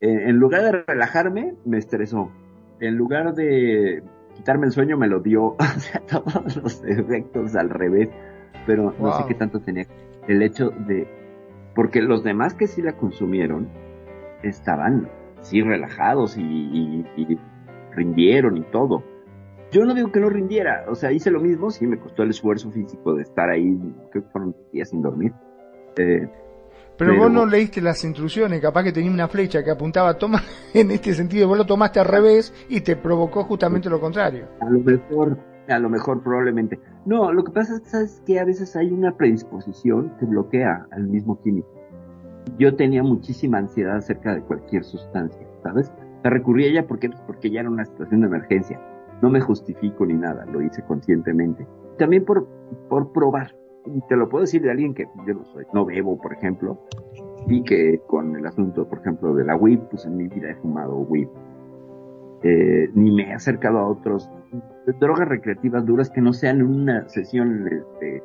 eh, 0.00 0.28
en 0.28 0.36
lugar 0.38 0.62
de 0.62 0.72
relajarme, 0.86 1.54
me 1.64 1.78
estresó. 1.78 2.30
En 2.80 2.96
lugar 2.96 3.34
de 3.34 4.02
quitarme 4.34 4.66
el 4.66 4.72
sueño, 4.72 4.96
me 4.98 5.06
lo 5.08 5.20
dio. 5.20 5.56
O 5.76 5.80
sea, 5.80 6.00
todos 6.00 6.56
los 6.56 6.84
efectos 6.84 7.54
al 7.56 7.70
revés. 7.70 8.08
Pero 8.66 8.92
no 8.98 9.12
sé 9.12 9.26
qué 9.28 9.34
tanto 9.34 9.60
tenía 9.60 9.86
el 10.26 10.42
hecho 10.42 10.70
de... 10.70 11.06
Porque 11.74 12.02
los 12.02 12.24
demás 12.24 12.54
que 12.54 12.66
sí 12.66 12.82
la 12.82 12.96
consumieron, 12.96 13.68
estaban 14.42 15.08
sí 15.40 15.62
relajados 15.62 16.36
y, 16.36 16.42
y- 16.42 17.06
y 17.16 17.38
rindieron 17.94 18.56
y 18.56 18.62
todo. 18.62 19.04
Yo 19.70 19.84
no 19.84 19.94
digo 19.94 20.10
que 20.12 20.20
no 20.20 20.28
rindiera, 20.30 20.84
o 20.88 20.94
sea, 20.94 21.12
hice 21.12 21.30
lo 21.30 21.40
mismo, 21.40 21.70
sí 21.70 21.86
me 21.86 21.98
costó 21.98 22.22
el 22.22 22.30
esfuerzo 22.30 22.70
físico 22.70 23.14
de 23.14 23.22
estar 23.22 23.48
ahí, 23.50 23.76
creo 24.10 24.24
que 24.24 24.30
fueron 24.30 24.54
días 24.72 24.90
sin 24.90 25.02
dormir. 25.02 25.32
Eh, 25.96 26.28
Pero, 26.98 27.10
Pero- 27.10 27.16
vos 27.24 27.30
no 27.30 27.44
leíste 27.46 27.80
las 27.82 28.02
instrucciones, 28.04 28.60
capaz 28.60 28.84
que 28.84 28.92
tenía 28.92 29.10
una 29.10 29.28
flecha 29.28 29.62
que 29.62 29.70
apuntaba, 29.70 30.16
toma 30.16 30.40
en 30.74 30.90
este 30.90 31.12
sentido, 31.14 31.46
vos 31.48 31.58
lo 31.58 31.66
tomaste 31.66 32.00
al 32.00 32.06
revés 32.06 32.52
y 32.68 32.80
te 32.80 32.96
provocó 32.96 33.44
justamente 33.44 33.90
lo 33.90 34.00
contrario. 34.00 34.46
A 34.60 34.70
lo 34.70 34.80
mejor, 34.80 35.36
a 35.68 35.78
lo 35.78 35.90
mejor 35.90 36.22
probablemente. 36.22 36.78
No, 37.04 37.32
lo 37.32 37.44
que 37.44 37.52
pasa 37.52 37.80
es 38.02 38.22
que 38.26 38.40
a 38.40 38.44
veces 38.44 38.76
hay 38.76 38.90
una 38.92 39.14
predisposición 39.16 40.12
que 40.18 40.24
bloquea 40.26 40.86
al 40.90 41.06
mismo 41.06 41.40
químico. 41.42 41.68
Yo 42.58 42.74
tenía 42.76 43.02
muchísima 43.02 43.58
ansiedad 43.58 43.96
acerca 43.96 44.34
de 44.34 44.40
cualquier 44.42 44.84
sustancia, 44.84 45.46
¿sabes? 45.62 45.92
Sea, 46.22 46.30
recurrí 46.30 46.64
a 46.64 46.68
ella 46.68 46.86
porque, 46.86 47.10
porque 47.26 47.50
ya 47.50 47.60
era 47.60 47.68
una 47.70 47.84
situación 47.84 48.20
de 48.22 48.28
emergencia. 48.28 48.80
No 49.20 49.28
me 49.30 49.40
justifico 49.40 50.06
ni 50.06 50.14
nada, 50.14 50.46
lo 50.46 50.62
hice 50.62 50.82
conscientemente. 50.82 51.66
También 51.98 52.24
por, 52.24 52.46
por 52.88 53.12
probar. 53.12 53.54
Te 54.08 54.16
lo 54.16 54.28
puedo 54.28 54.42
decir 54.42 54.62
de 54.62 54.70
alguien 54.70 54.94
que 54.94 55.06
yo 55.26 55.34
no 55.34 55.44
soy, 55.44 55.64
no 55.72 55.84
bebo, 55.84 56.18
por 56.18 56.32
ejemplo, 56.32 56.78
y 57.48 57.62
que 57.62 58.00
con 58.06 58.36
el 58.36 58.46
asunto, 58.46 58.88
por 58.88 58.98
ejemplo, 58.98 59.34
de 59.34 59.44
la 59.44 59.56
WIP, 59.56 59.82
pues 59.90 60.04
en 60.06 60.16
mi 60.16 60.28
vida 60.28 60.50
he 60.50 60.54
fumado 60.56 60.96
WIP 60.96 61.28
eh, 62.42 62.90
ni 62.94 63.10
me 63.10 63.30
he 63.30 63.32
acercado 63.32 63.78
a 63.78 63.88
otros 63.88 64.30
drogas 65.00 65.28
recreativas 65.28 65.84
duras 65.84 66.10
que 66.10 66.20
no 66.20 66.32
sean 66.32 66.62
una 66.62 67.08
sesión 67.08 67.66
este, 67.66 68.22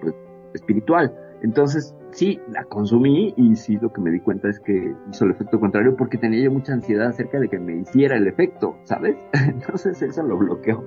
pues, 0.00 0.14
espiritual. 0.52 1.14
Entonces, 1.42 1.94
sí, 2.10 2.38
la 2.50 2.64
consumí 2.64 3.32
y 3.36 3.56
sí 3.56 3.78
lo 3.80 3.92
que 3.92 4.00
me 4.02 4.10
di 4.10 4.20
cuenta 4.20 4.48
es 4.48 4.60
que 4.60 4.94
hizo 5.10 5.24
el 5.24 5.30
efecto 5.30 5.58
contrario 5.58 5.96
porque 5.96 6.18
tenía 6.18 6.42
yo 6.42 6.50
mucha 6.50 6.74
ansiedad 6.74 7.08
acerca 7.08 7.40
de 7.40 7.48
que 7.48 7.58
me 7.58 7.76
hiciera 7.76 8.16
el 8.16 8.26
efecto, 8.26 8.76
¿sabes? 8.84 9.16
Entonces 9.48 10.02
eso 10.02 10.22
lo 10.22 10.36
bloqueó. 10.36 10.84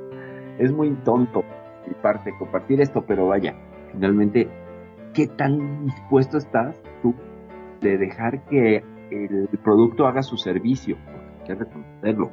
Es 0.59 0.71
muy 0.71 0.91
tonto 1.03 1.43
mi 1.87 1.95
parte 1.95 2.33
compartir 2.37 2.81
esto, 2.81 3.03
pero 3.07 3.27
vaya, 3.27 3.55
finalmente, 3.93 4.49
¿qué 5.13 5.27
tan 5.27 5.85
dispuesto 5.85 6.37
estás 6.37 6.81
tú 7.01 7.13
de 7.81 7.97
dejar 7.97 8.43
que 8.45 8.83
el 9.11 9.47
producto 9.63 10.07
haga 10.07 10.23
su 10.23 10.37
servicio? 10.37 10.97
Porque 11.05 11.53
hay 11.53 11.57
que 11.57 11.63
reconocerlo. 11.63 12.31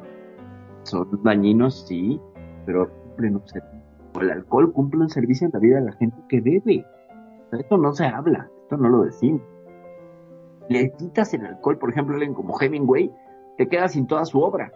Son 0.83 1.23
dañinos, 1.23 1.87
sí, 1.87 2.21
pero 2.67 2.91
cumplen 2.91 3.37
un 3.37 3.47
servicio. 3.47 3.81
El 4.21 4.31
alcohol 4.31 4.73
cumple 4.73 5.01
un 5.01 5.11
servicio 5.11 5.47
en 5.47 5.53
la 5.53 5.61
vida 5.61 5.77
de 5.77 5.87
la 5.87 5.93
gente 5.93 6.17
que 6.29 6.41
debe. 6.41 6.85
Esto 7.53 7.77
no 7.77 7.93
se 7.93 8.07
habla, 8.07 8.49
esto 8.63 8.77
no 8.77 8.89
lo 8.89 9.03
decimos. 9.03 9.43
Le 10.69 10.93
quitas 10.93 11.35
el 11.35 11.45
alcohol, 11.47 11.79
por 11.79 11.91
ejemplo, 11.91 12.15
alguien 12.15 12.35
como 12.35 12.61
Hemingway, 12.61 13.11
te 13.59 13.69
quedas 13.69 13.93
sin 13.93 14.07
toda 14.07 14.25
su 14.25 14.41
obra, 14.41 14.73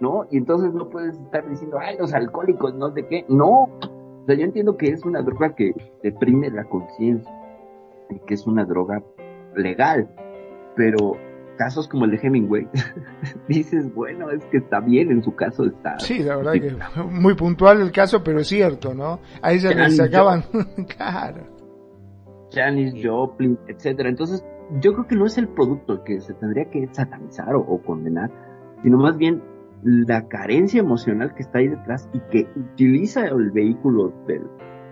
¿no? 0.00 0.26
Y 0.30 0.38
entonces 0.38 0.72
no 0.74 0.88
puedes 0.88 1.18
estar 1.18 1.48
diciendo, 1.48 1.78
ay, 1.80 1.96
los 1.98 2.12
alcohólicos, 2.12 2.74
no 2.74 2.90
sé 2.90 3.06
qué. 3.06 3.24
No, 3.28 3.68
sea, 4.30 4.38
yo 4.38 4.44
entiendo 4.44 4.76
que 4.76 4.88
es 4.88 5.04
una 5.04 5.22
droga 5.22 5.54
que 5.54 5.74
deprime 6.02 6.50
la 6.50 6.64
conciencia 6.64 7.32
y 8.10 8.18
que 8.20 8.34
es 8.34 8.46
una 8.46 8.64
droga 8.64 9.02
legal, 9.56 10.08
pero 10.76 11.16
casos 11.56 11.88
como 11.88 12.04
el 12.04 12.12
de 12.12 12.20
Hemingway, 12.22 12.68
dices, 13.48 13.92
bueno, 13.94 14.30
es 14.30 14.44
que 14.46 14.58
está 14.58 14.80
bien, 14.80 15.10
en 15.10 15.22
su 15.22 15.34
caso 15.34 15.64
está. 15.66 15.98
Sí, 15.98 16.20
la 16.20 16.36
verdad 16.36 16.52
que 16.52 17.04
muy 17.04 17.34
puntual 17.34 17.80
el 17.80 17.92
caso, 17.92 18.22
pero 18.22 18.40
es 18.40 18.48
cierto, 18.48 18.94
¿no? 18.94 19.20
A 19.42 19.52
ella 19.52 19.70
le 19.72 19.90
sacaban, 19.90 20.44
claro. 20.96 21.44
Janis 22.52 22.94
Joplin, 23.04 23.58
etcétera. 23.68 24.08
Entonces, 24.08 24.44
yo 24.80 24.92
creo 24.92 25.06
que 25.06 25.16
no 25.16 25.26
es 25.26 25.38
el 25.38 25.48
producto 25.48 26.02
que 26.04 26.20
se 26.20 26.34
tendría 26.34 26.70
que 26.70 26.88
satanizar 26.92 27.54
o, 27.54 27.60
o 27.60 27.82
condenar, 27.82 28.30
sino 28.82 28.98
más 28.98 29.16
bien 29.16 29.42
la 29.82 30.28
carencia 30.28 30.80
emocional 30.80 31.34
que 31.34 31.42
está 31.42 31.58
ahí 31.58 31.68
detrás 31.68 32.08
y 32.12 32.20
que 32.30 32.48
utiliza 32.56 33.26
el 33.26 33.50
vehículo 33.50 34.12
del 34.26 34.42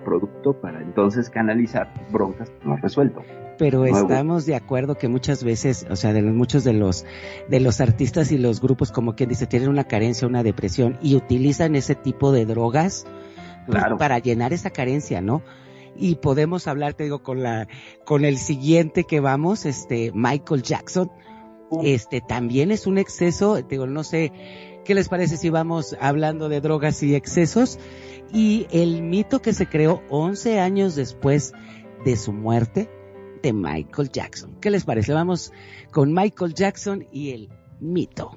producto 0.04 0.58
para 0.60 0.80
entonces 0.80 1.28
canalizar 1.28 1.92
broncas 2.10 2.50
que 2.50 2.66
no 2.66 2.76
resuelto. 2.76 3.22
pero 3.58 3.80
Nuevo. 3.80 3.98
estamos 3.98 4.46
de 4.46 4.54
acuerdo 4.54 4.96
que 4.96 5.08
muchas 5.08 5.44
veces, 5.44 5.86
o 5.90 5.96
sea, 5.96 6.12
de 6.12 6.22
los, 6.22 6.34
muchos 6.34 6.64
de 6.64 6.72
los 6.72 7.04
de 7.48 7.60
los 7.60 7.80
artistas 7.80 8.32
y 8.32 8.38
los 8.38 8.60
grupos, 8.60 8.92
como 8.92 9.14
quien 9.14 9.28
dice, 9.28 9.46
tienen 9.46 9.68
una 9.68 9.84
carencia, 9.84 10.26
una 10.26 10.42
depresión 10.42 10.96
y 11.02 11.16
utilizan 11.16 11.74
ese 11.74 11.94
tipo 11.94 12.32
de 12.32 12.46
drogas 12.46 13.06
pues, 13.66 13.82
para 13.98 14.18
llenar 14.18 14.52
esa 14.52 14.70
carencia, 14.70 15.20
¿no? 15.20 15.42
Y 15.96 16.14
podemos 16.16 16.68
hablar, 16.68 16.94
te 16.94 17.04
digo, 17.04 17.22
con 17.22 17.42
la 17.42 17.66
con 18.04 18.24
el 18.24 18.38
siguiente 18.38 19.04
que 19.04 19.20
vamos, 19.20 19.66
este 19.66 20.12
Michael 20.14 20.62
Jackson, 20.62 21.10
este 21.82 22.20
también 22.20 22.70
es 22.70 22.86
un 22.86 22.96
exceso, 22.98 23.56
te 23.56 23.74
digo, 23.74 23.86
no 23.86 24.04
sé 24.04 24.32
qué 24.88 24.94
les 24.94 25.10
parece 25.10 25.36
si 25.36 25.50
vamos 25.50 25.94
hablando 26.00 26.48
de 26.48 26.62
drogas 26.62 27.02
y 27.02 27.14
excesos 27.14 27.78
y 28.32 28.66
el 28.70 29.02
mito 29.02 29.42
que 29.42 29.52
se 29.52 29.66
creó 29.66 30.02
11 30.08 30.60
años 30.60 30.94
después 30.94 31.52
de 32.06 32.16
su 32.16 32.32
muerte 32.32 32.88
de 33.42 33.52
Michael 33.52 34.08
Jackson. 34.10 34.56
¿Qué 34.62 34.70
les 34.70 34.86
parece? 34.86 35.12
Vamos 35.12 35.52
con 35.90 36.14
Michael 36.14 36.54
Jackson 36.54 37.06
y 37.12 37.32
el 37.32 37.50
mito. 37.80 38.32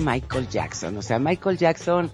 Michael 0.00 0.48
Jackson? 0.48 0.96
O 0.96 1.02
sea, 1.02 1.18
Michael 1.18 1.58
Jackson, 1.58 2.10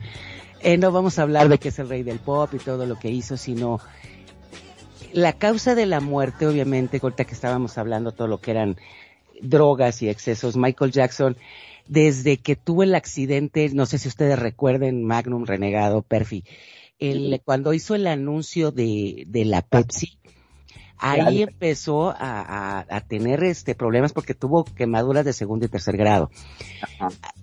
eh, 0.61 0.77
no 0.77 0.93
vamos 0.93 1.19
a 1.19 1.23
hablar 1.23 1.49
de 1.49 1.59
que 1.59 1.69
es 1.69 1.79
el 1.79 1.89
rey 1.89 2.03
del 2.03 2.19
pop 2.19 2.53
y 2.55 2.59
todo 2.59 2.87
lo 2.87 2.99
que 2.99 3.11
hizo, 3.11 3.37
sino 3.37 3.81
la 5.13 5.35
causa 5.35 5.75
de 5.75 5.87
la 5.87 6.01
muerte, 6.01 6.47
obviamente, 6.47 7.01
ahorita 7.03 7.25
que 7.25 7.35
estábamos 7.35 7.79
hablando 7.79 8.13
todo 8.13 8.29
lo 8.29 8.41
que 8.41 8.53
eran 8.53 8.77
drogas 9.41 10.03
y 10.03 10.09
excesos, 10.09 10.57
Michael 10.57 10.93
Jackson, 10.93 11.37
desde 11.87 12.39
que 12.39 12.57
tuvo 12.57 12.83
el 12.83 12.95
accidente, 12.95 13.69
no 13.73 13.87
sé 13.87 13.99
si 13.99 14.09
ustedes 14.09 14.39
recuerden, 14.39 15.05
Magnum 15.05 15.45
Renegado, 15.45 16.03
Perfi, 16.03 16.45
el, 16.99 17.41
cuando 17.45 17.75
hizo 17.75 17.95
el 17.95 18.07
anuncio 18.07 18.71
de, 18.71 19.25
de 19.27 19.45
la 19.45 19.63
Pepsi, 19.63 20.19
ahí 21.03 21.43
empezó 21.43 22.11
a, 22.11 22.17
a- 22.19 22.87
a 22.89 23.01
tener 23.01 23.43
este 23.45 23.75
problemas 23.75 24.13
porque 24.13 24.35
tuvo 24.35 24.65
quemaduras 24.65 25.25
de 25.25 25.33
segundo 25.33 25.67
y 25.67 25.69
tercer 25.69 25.97
grado. 25.97 26.31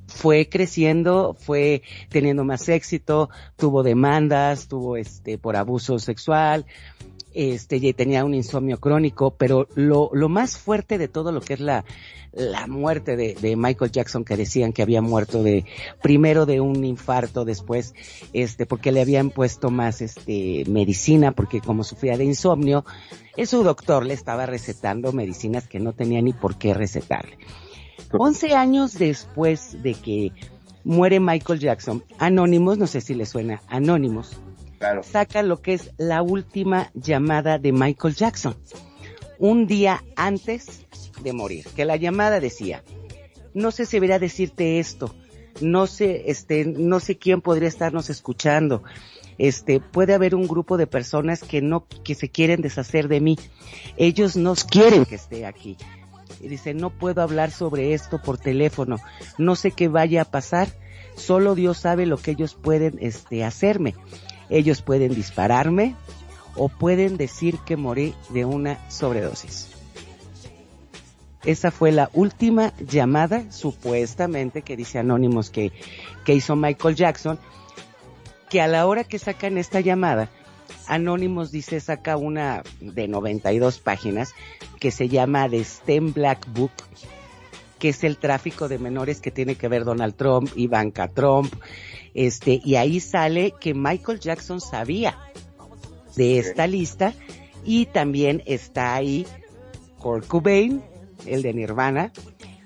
Fue 0.08 0.50
creciendo, 0.50 1.36
fue 1.40 1.84
teniendo 2.10 2.44
más 2.44 2.68
éxito, 2.70 3.30
tuvo 3.58 3.84
demandas, 3.84 4.68
tuvo 4.68 4.98
este 4.98 5.38
por 5.38 5.56
abuso 5.56 6.00
sexual, 6.00 6.66
este 7.34 7.94
tenía 7.94 8.26
un 8.26 8.34
insomnio 8.34 8.80
crónico, 8.80 9.32
pero 9.32 9.68
lo, 9.76 10.10
lo 10.14 10.30
más 10.30 10.58
fuerte 10.58 10.98
de 10.98 11.08
todo 11.08 11.32
lo 11.32 11.42
que 11.42 11.54
es 11.54 11.60
la, 11.60 11.86
la 12.32 12.68
muerte 12.68 13.16
de, 13.16 13.36
de 13.36 13.56
Michael 13.56 13.92
Jackson 13.92 14.24
que 14.24 14.38
decían 14.38 14.74
que 14.74 14.82
había 14.82 15.02
muerto 15.02 15.44
de 15.44 15.66
primero 16.02 16.46
de 16.46 16.62
un 16.62 16.84
infarto, 16.84 17.46
después 17.46 17.94
este 18.34 18.66
porque 18.66 18.92
le 18.92 19.02
habían 19.02 19.30
puesto 19.30 19.70
más 19.70 20.02
este 20.02 20.64
medicina 20.68 21.32
porque 21.32 21.62
como 21.62 21.84
sufría 21.84 22.18
de 22.18 22.26
insomnio, 22.26 22.86
su 23.46 23.64
doctor 23.64 24.06
le 24.06 24.14
estaba 24.14 24.46
recetando 24.46 25.12
medicinas 25.12 25.68
que 25.68 25.80
no 25.80 25.94
tenía 25.94 26.22
ni 26.22 26.34
por 26.34 26.58
qué 26.58 26.74
recetarle. 26.74 27.38
11 28.12 28.56
años 28.56 28.98
después 28.98 29.82
de 29.84 29.94
que 29.94 30.32
muere 30.84 31.20
Michael 31.20 31.60
Jackson, 31.60 32.04
Anonymous, 32.18 32.78
no 32.78 32.88
sé 32.88 33.02
si 33.02 33.14
le 33.14 33.26
suena, 33.26 33.62
Saca 35.04 35.44
lo 35.44 35.62
que 35.62 35.74
es 35.74 35.92
la 35.98 36.22
última 36.22 36.92
llamada 36.94 37.58
de 37.58 37.72
Michael 37.72 38.16
Jackson, 38.16 38.56
un 39.38 39.68
día 39.68 40.04
antes 40.16 40.86
de 41.22 41.34
morir, 41.34 41.66
que 41.76 41.86
la 41.86 41.98
llamada 41.98 42.40
decía, 42.40 42.84
no 43.54 43.72
sé 43.72 43.86
si 43.86 43.98
debería 43.98 44.20
decirte 44.20 44.80
esto, 44.80 45.14
no 45.62 45.88
sé, 45.88 46.24
este, 46.28 46.66
no 46.66 47.00
sé 47.00 47.18
quién 47.18 47.42
podría 47.42 47.68
estarnos 47.68 48.10
escuchando, 48.10 48.84
este, 49.38 49.80
puede 49.80 50.14
haber 50.14 50.36
un 50.36 50.48
grupo 50.48 50.78
de 50.78 50.88
personas 50.88 51.44
que 51.44 51.62
no, 51.62 51.86
que 52.04 52.16
se 52.16 52.30
quieren 52.30 52.62
deshacer 52.62 53.08
de 53.08 53.20
mí, 53.20 53.38
ellos 53.98 54.36
no 54.36 54.56
quieren 54.56 55.06
que 55.06 55.16
esté 55.16 55.46
aquí. 55.46 55.78
Y 56.42 56.48
dice, 56.48 56.74
no 56.74 56.90
puedo 56.90 57.22
hablar 57.22 57.52
sobre 57.52 57.94
esto 57.94 58.22
por 58.22 58.38
teléfono, 58.38 58.98
no 59.38 59.56
sé 59.56 59.72
qué 59.72 59.90
vaya 59.90 60.22
a 60.22 60.26
pasar, 60.26 60.70
solo 61.16 61.54
Dios 61.54 61.80
sabe 61.80 62.06
lo 62.06 62.18
que 62.18 62.32
ellos 62.32 62.56
pueden, 62.56 62.98
este, 63.02 63.44
hacerme. 63.44 63.96
Ellos 64.50 64.82
pueden 64.82 65.14
dispararme 65.14 65.96
o 66.56 66.70
pueden 66.70 67.18
decir 67.18 67.58
que 67.60 67.78
morí 67.78 68.14
de 68.30 68.46
una 68.46 68.80
sobredosis. 68.90 69.70
Esa 71.46 71.72
fue 71.72 71.92
la 71.92 72.10
última 72.14 72.74
llamada, 72.78 73.50
supuestamente, 73.52 74.62
que 74.62 74.76
dice 74.76 75.00
Anónimos 75.00 75.50
que, 75.50 75.72
que 76.26 76.34
hizo 76.34 76.56
Michael 76.56 76.96
Jackson, 76.96 77.40
que 78.50 78.62
a 78.62 78.68
la 78.68 78.86
hora 78.86 79.04
que 79.04 79.20
sacan 79.20 79.58
esta 79.58 79.80
llamada, 79.80 80.30
Anonymous 80.88 81.52
dice 81.52 81.80
saca 81.80 82.18
una 82.18 82.64
de 82.82 83.08
92 83.08 83.80
páginas 83.80 84.34
que 84.80 84.92
se 84.92 85.08
llama 85.08 85.48
The 85.48 85.64
STEM 85.64 86.14
Black 86.14 86.48
Book, 86.52 86.72
que 87.80 87.90
es 87.90 88.04
el 88.04 88.18
tráfico 88.18 88.68
de 88.68 88.78
menores 88.78 89.22
que 89.22 89.32
tiene 89.32 89.56
que 89.56 89.68
ver 89.68 89.86
Donald 89.86 90.16
Trump, 90.16 90.52
Ivanka 90.56 91.08
Trump, 91.08 91.54
este, 92.14 92.60
y 92.64 92.76
ahí 92.76 93.00
sale 93.00 93.54
que 93.60 93.74
Michael 93.74 94.20
Jackson 94.20 94.60
sabía 94.62 95.18
de 96.16 96.40
esta 96.40 96.68
lista 96.68 97.14
y 97.64 97.86
también 97.86 98.44
está 98.46 98.96
ahí 98.96 99.26
Kurt 100.00 100.28
Cobain, 100.28 100.82
el 101.26 101.42
de 101.42 101.54
Nirvana, 101.54 102.12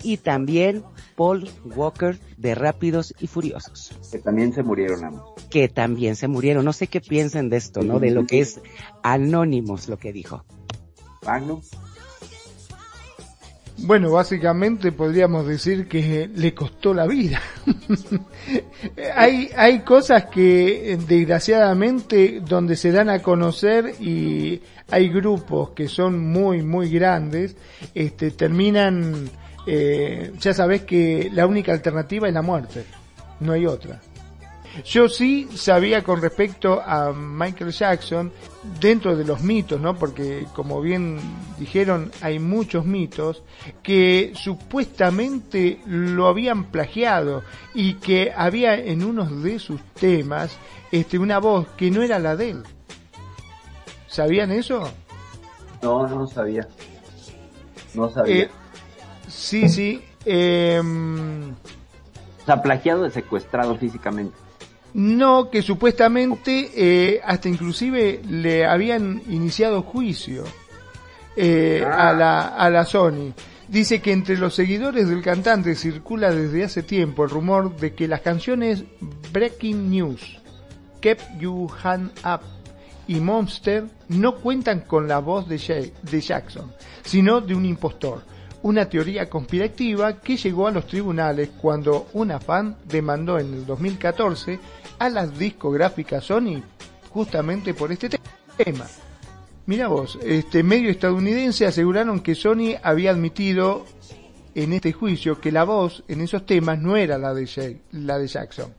y 0.04 0.18
también 0.18 0.84
Paul 1.16 1.50
Walker 1.64 2.18
de 2.38 2.56
Rápidos 2.56 3.14
y 3.20 3.28
Furiosos 3.28 3.98
Que 4.12 4.20
también 4.20 4.54
se 4.54 4.64
murieron 4.64 5.04
ambos. 5.06 5.34
que 5.50 5.70
también 5.70 6.16
se 6.16 6.28
murieron. 6.28 6.66
No 6.66 6.74
sé 6.74 6.88
qué 6.88 7.00
piensen 7.02 7.50
de 7.50 7.58
esto, 7.58 7.82
¿no? 7.84 8.00
De 8.00 8.12
lo 8.12 8.26
que 8.26 8.40
es 8.40 8.60
Anonymous, 9.04 9.88
lo 9.88 9.98
que 9.98 10.12
dijo. 10.12 10.44
Magnum. 11.26 11.62
Bueno, 13.78 14.12
básicamente 14.12 14.92
podríamos 14.92 15.48
decir 15.48 15.88
que 15.88 16.30
le 16.34 16.54
costó 16.54 16.94
la 16.94 17.08
vida. 17.08 17.42
hay, 19.16 19.50
hay 19.56 19.80
cosas 19.80 20.26
que 20.26 20.98
desgraciadamente 21.08 22.42
donde 22.48 22.76
se 22.76 22.92
dan 22.92 23.10
a 23.10 23.20
conocer 23.20 23.96
y 24.00 24.62
hay 24.90 25.10
grupos 25.10 25.72
que 25.72 25.88
son 25.88 26.20
muy, 26.20 26.62
muy 26.62 26.90
grandes, 26.90 27.56
este, 27.96 28.32
terminan, 28.32 29.30
eh, 29.66 30.32
ya 30.40 30.54
sabes 30.54 30.84
que 30.84 31.30
la 31.34 31.48
única 31.48 31.72
alternativa 31.72 32.28
es 32.28 32.34
la 32.34 32.42
muerte, 32.42 32.86
no 33.40 33.54
hay 33.54 33.66
otra. 33.66 34.00
Yo 34.86 35.08
sí 35.08 35.48
sabía 35.56 36.04
con 36.04 36.22
respecto 36.22 36.82
a 36.82 37.14
Michael 37.14 37.72
Jackson, 37.72 38.32
dentro 38.80 39.16
de 39.16 39.24
los 39.24 39.42
mitos, 39.42 39.80
¿no? 39.80 39.96
Porque 39.96 40.48
como 40.54 40.82
bien 40.82 41.20
dijeron, 41.60 42.12
hay 42.22 42.40
muchos 42.40 42.86
mitos 42.86 43.44
que 43.84 44.34
supuestamente 44.36 45.80
lo 45.86 46.28
habían 46.28 46.66
plagiado 46.66 47.44
y 47.74 47.96
que 47.96 48.32
había 48.36 48.76
en 48.76 49.04
unos 49.04 49.44
de 49.44 49.60
sus 49.60 49.82
temas 49.94 50.58
este 50.92 51.20
una 51.20 51.40
voz 51.40 51.68
que 51.78 51.92
no 51.92 52.02
era 52.02 52.20
la 52.20 52.36
de 52.36 52.52
él. 52.52 52.64
¿Sabían 54.08 54.52
eso? 54.52 54.90
No, 55.82 56.08
no 56.08 56.28
sabía. 56.28 56.68
No 57.94 58.10
sabía. 58.10 58.44
Eh, 58.44 58.50
sí, 59.28 59.70
sí. 59.70 60.04
em, 60.26 61.52
o 61.52 62.46
sea, 62.46 62.62
plagiado 62.62 63.04
de 63.04 63.12
secuestrado 63.12 63.76
físicamente. 63.78 64.43
No, 64.94 65.50
que 65.50 65.62
supuestamente 65.64 66.70
eh, 66.76 67.22
hasta 67.24 67.50
inclusive 67.50 68.22
le 68.30 68.66
habían 68.66 69.22
iniciado 69.28 69.82
juicio 69.82 70.44
eh, 71.36 71.84
Ah. 71.86 72.10
a, 72.10 72.14
la, 72.14 72.48
a 72.50 72.70
la 72.70 72.86
Sony. 72.86 73.34
Dice 73.68 74.02
que 74.02 74.12
entre 74.12 74.38
los 74.38 74.54
seguidores 74.54 75.10
del 75.10 75.24
cantante 75.24 75.74
circula 75.76 76.32
desde 76.32 76.64
hace 76.66 76.84
tiempo 76.84 77.24
el 77.24 77.32
rumor 77.32 77.76
de 77.78 77.94
que 77.96 78.08
las 78.08 78.22
canciones 78.22 78.84
Breaking 79.32 79.90
News, 79.90 80.40
Kept 81.02 81.40
You 81.40 81.68
Hand 81.84 82.12
Up 82.24 82.42
y 83.08 83.16
Monster 83.20 83.86
no 84.10 84.36
cuentan 84.36 84.82
con 84.82 85.08
la 85.08 85.18
voz 85.20 85.48
de, 85.50 85.58
Ja- 85.58 85.92
de 86.04 86.22
Jackson, 86.22 86.72
sino 87.04 87.42
de 87.42 87.56
un 87.56 87.66
impostor. 87.66 88.22
Una 88.62 88.88
teoría 88.88 89.30
conspirativa 89.30 90.20
que 90.22 90.38
llegó 90.38 90.68
a 90.68 90.72
los 90.72 90.86
tribunales 90.88 91.50
cuando 91.60 92.08
una 92.14 92.40
fan 92.40 92.78
demandó 92.86 93.40
en 93.40 93.54
el 93.54 93.66
2014 93.66 94.60
a 95.06 95.10
las 95.10 95.38
discográficas 95.38 96.26
Sony 96.26 96.62
justamente 97.10 97.74
por 97.74 97.92
este 97.92 98.10
te- 98.10 98.20
tema. 98.58 98.86
Mira 99.66 99.88
vos, 99.88 100.18
este 100.24 100.64
medio 100.64 100.90
estadounidense 100.90 101.66
aseguraron 101.66 102.20
que 102.22 102.36
Sony 102.36 102.76
había 102.82 103.12
admitido 103.12 103.86
en 104.56 104.74
este 104.74 104.92
juicio 104.94 105.40
que 105.42 105.52
la 105.52 105.64
voz 105.64 106.04
en 106.08 106.22
esos 106.22 106.46
temas 106.46 106.80
no 106.80 106.96
era 106.96 107.18
la 107.18 107.34
de, 107.34 107.82
la 107.92 108.18
de 108.18 108.28
Jackson. 108.28 108.74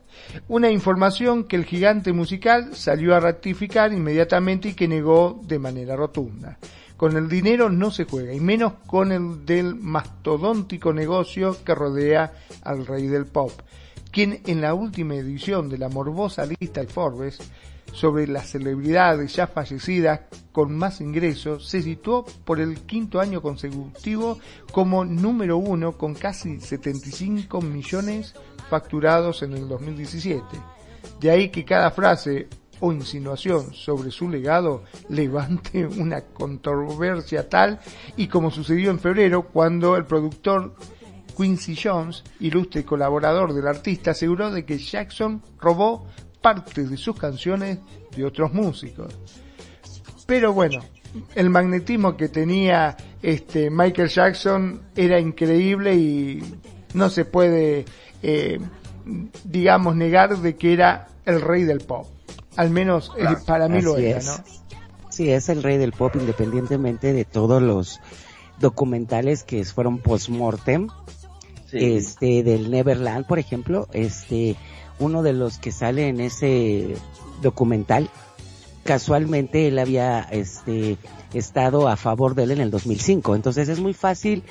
Una 0.47 0.69
información 0.71 1.43
que 1.43 1.57
el 1.57 1.65
gigante 1.65 2.13
musical 2.13 2.75
salió 2.75 3.15
a 3.15 3.19
ratificar 3.19 3.91
inmediatamente 3.93 4.69
y 4.69 4.73
que 4.73 4.87
negó 4.87 5.41
de 5.43 5.59
manera 5.59 5.95
rotunda. 5.95 6.57
Con 6.97 7.17
el 7.17 7.27
dinero 7.27 7.69
no 7.69 7.91
se 7.91 8.05
juega, 8.05 8.33
y 8.33 8.39
menos 8.39 8.73
con 8.87 9.11
el 9.11 9.45
del 9.45 9.75
mastodóntico 9.75 10.93
negocio 10.93 11.57
que 11.65 11.75
rodea 11.75 12.31
al 12.63 12.85
rey 12.87 13.07
del 13.07 13.25
pop, 13.25 13.51
quien 14.15 14.39
en 14.45 14.61
la 14.61 14.73
última 14.73 15.15
edición 15.15 15.67
de 15.67 15.77
la 15.77 15.89
morbosa 15.89 16.45
lista 16.45 16.79
de 16.79 16.87
Forbes 16.87 17.37
sobre 17.91 18.27
las 18.27 18.49
celebridades 18.49 19.35
ya 19.35 19.45
fallecidas 19.45 20.21
con 20.53 20.73
más 20.73 21.01
ingresos 21.01 21.67
se 21.67 21.81
situó 21.81 22.23
por 22.45 22.61
el 22.61 22.79
quinto 22.85 23.19
año 23.19 23.41
consecutivo 23.41 24.39
como 24.71 25.03
número 25.03 25.57
uno 25.57 25.97
con 25.97 26.13
casi 26.13 26.61
75 26.61 27.59
millones 27.59 28.33
facturados 28.69 29.43
en 29.43 29.51
el 29.51 29.67
2017. 29.67 30.45
De 31.19 31.29
ahí 31.29 31.49
que 31.49 31.65
cada 31.65 31.91
frase 31.91 32.47
o 32.79 32.93
insinuación 32.93 33.73
sobre 33.73 34.11
su 34.11 34.29
legado 34.29 34.83
levante 35.09 35.85
una 35.85 36.21
controversia 36.21 37.49
tal 37.49 37.81
y 38.15 38.27
como 38.27 38.49
sucedió 38.49 38.91
en 38.91 38.99
febrero 38.99 39.49
cuando 39.49 39.97
el 39.97 40.05
productor 40.05 40.73
Quincy 41.35 41.75
Jones, 41.75 42.23
ilustre 42.39 42.83
colaborador 42.83 43.53
del 43.53 43.67
artista, 43.67 44.11
aseguró 44.11 44.51
de 44.51 44.65
que 44.65 44.77
Jackson 44.77 45.41
robó 45.59 46.07
parte 46.41 46.83
de 46.83 46.97
sus 46.97 47.17
canciones 47.17 47.79
de 48.15 48.25
otros 48.25 48.53
músicos. 48.53 49.13
Pero 50.25 50.53
bueno, 50.53 50.79
el 51.35 51.49
magnetismo 51.49 52.15
que 52.15 52.29
tenía 52.29 52.95
este 53.21 53.69
Michael 53.69 54.09
Jackson 54.09 54.81
era 54.95 55.19
increíble 55.19 55.95
y 55.95 56.43
no 56.93 57.09
se 57.09 57.25
puede 57.25 57.85
eh, 58.21 58.59
digamos, 59.43 59.95
negar 59.95 60.37
de 60.37 60.55
que 60.55 60.73
era 60.73 61.07
el 61.25 61.41
rey 61.41 61.63
del 61.63 61.79
pop. 61.79 62.07
Al 62.55 62.69
menos 62.69 63.11
eh, 63.17 63.25
para 63.45 63.67
mí 63.67 63.81
lo 63.81 63.97
era, 63.97 64.17
es. 64.17 64.25
¿no? 64.25 64.33
Sí, 65.09 65.29
es 65.29 65.49
el 65.49 65.63
rey 65.63 65.77
del 65.77 65.91
pop 65.91 66.15
independientemente 66.15 67.13
de 67.13 67.25
todos 67.25 67.61
los 67.61 67.99
documentales 68.59 69.43
que 69.43 69.63
fueron 69.65 69.99
post-mortem. 69.99 70.87
Este, 71.79 72.43
del 72.43 72.71
Neverland, 72.71 73.25
por 73.25 73.39
ejemplo, 73.39 73.87
este, 73.93 74.55
uno 74.99 75.23
de 75.23 75.33
los 75.33 75.57
que 75.57 75.71
sale 75.71 76.07
en 76.07 76.19
ese 76.21 76.95
documental, 77.41 78.09
casualmente 78.83 79.67
él 79.67 79.79
había, 79.79 80.21
este, 80.21 80.97
estado 81.33 81.87
a 81.87 81.97
favor 81.97 82.35
de 82.35 82.43
él 82.43 82.51
en 82.51 82.61
el 82.61 82.71
2005. 82.71 83.35
Entonces 83.35 83.67
es 83.69 83.79
muy 83.79 83.93
fácil, 83.93 84.43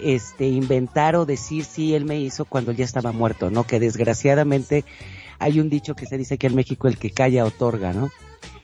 este, 0.00 0.48
inventar 0.48 1.16
o 1.16 1.24
decir 1.24 1.64
si 1.64 1.94
él 1.94 2.04
me 2.04 2.18
hizo 2.18 2.44
cuando 2.44 2.70
él 2.72 2.76
ya 2.76 2.84
estaba 2.84 3.12
muerto, 3.12 3.50
¿no? 3.50 3.64
Que 3.64 3.78
desgraciadamente 3.80 4.84
hay 5.38 5.60
un 5.60 5.68
dicho 5.70 5.94
que 5.94 6.06
se 6.06 6.18
dice 6.18 6.36
que 6.38 6.48
en 6.48 6.54
México 6.54 6.88
el 6.88 6.98
que 6.98 7.10
calla 7.10 7.44
otorga, 7.44 7.92
¿no? 7.92 8.10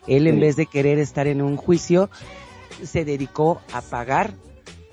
Él 0.06 0.26
en 0.26 0.34
Sí. 0.36 0.40
vez 0.40 0.56
de 0.56 0.66
querer 0.66 0.98
estar 0.98 1.26
en 1.26 1.40
un 1.42 1.56
juicio, 1.56 2.10
se 2.82 3.04
dedicó 3.04 3.60
a 3.72 3.80
pagar 3.80 4.34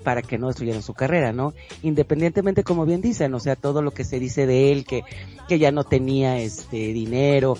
para 0.02 0.22
que 0.22 0.38
no 0.38 0.48
destruyeran 0.48 0.82
su 0.82 0.94
carrera, 0.94 1.32
¿no? 1.32 1.54
Independientemente, 1.82 2.64
como 2.64 2.86
bien 2.86 3.00
dicen, 3.00 3.34
o 3.34 3.40
sea, 3.40 3.56
todo 3.56 3.82
lo 3.82 3.92
que 3.92 4.04
se 4.04 4.18
dice 4.18 4.46
de 4.46 4.72
él, 4.72 4.84
que, 4.84 5.02
que 5.48 5.58
ya 5.58 5.70
no 5.70 5.84
tenía 5.84 6.38
este 6.38 6.92
dinero, 6.92 7.56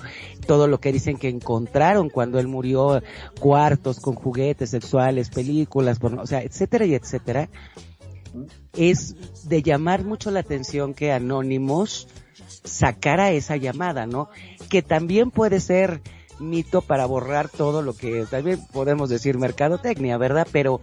todo 0.46 0.66
lo 0.66 0.80
que 0.80 0.92
dicen 0.92 1.16
que 1.16 1.28
encontraron 1.28 2.08
cuando 2.08 2.38
él 2.38 2.48
murió, 2.48 3.02
cuartos 3.38 4.00
con 4.00 4.14
juguetes 4.14 4.70
sexuales, 4.70 5.30
películas, 5.30 5.98
porno, 5.98 6.22
o 6.22 6.26
sea, 6.26 6.42
etcétera 6.42 6.86
y 6.86 6.94
etcétera, 6.94 7.48
es 8.74 9.16
de 9.48 9.62
llamar 9.62 10.04
mucho 10.04 10.30
la 10.30 10.40
atención 10.40 10.94
que 10.94 11.12
Anonymous 11.12 12.08
sacara 12.64 13.30
esa 13.32 13.56
llamada, 13.56 14.06
¿no? 14.06 14.28
Que 14.68 14.82
también 14.82 15.30
puede 15.30 15.60
ser 15.60 16.00
mito 16.40 16.80
para 16.80 17.06
borrar 17.06 17.48
todo 17.48 17.82
lo 17.82 17.94
que 17.94 18.24
también 18.28 18.64
podemos 18.72 19.10
decir 19.10 19.38
mercadotecnia, 19.38 20.16
¿verdad? 20.16 20.46
Pero 20.50 20.80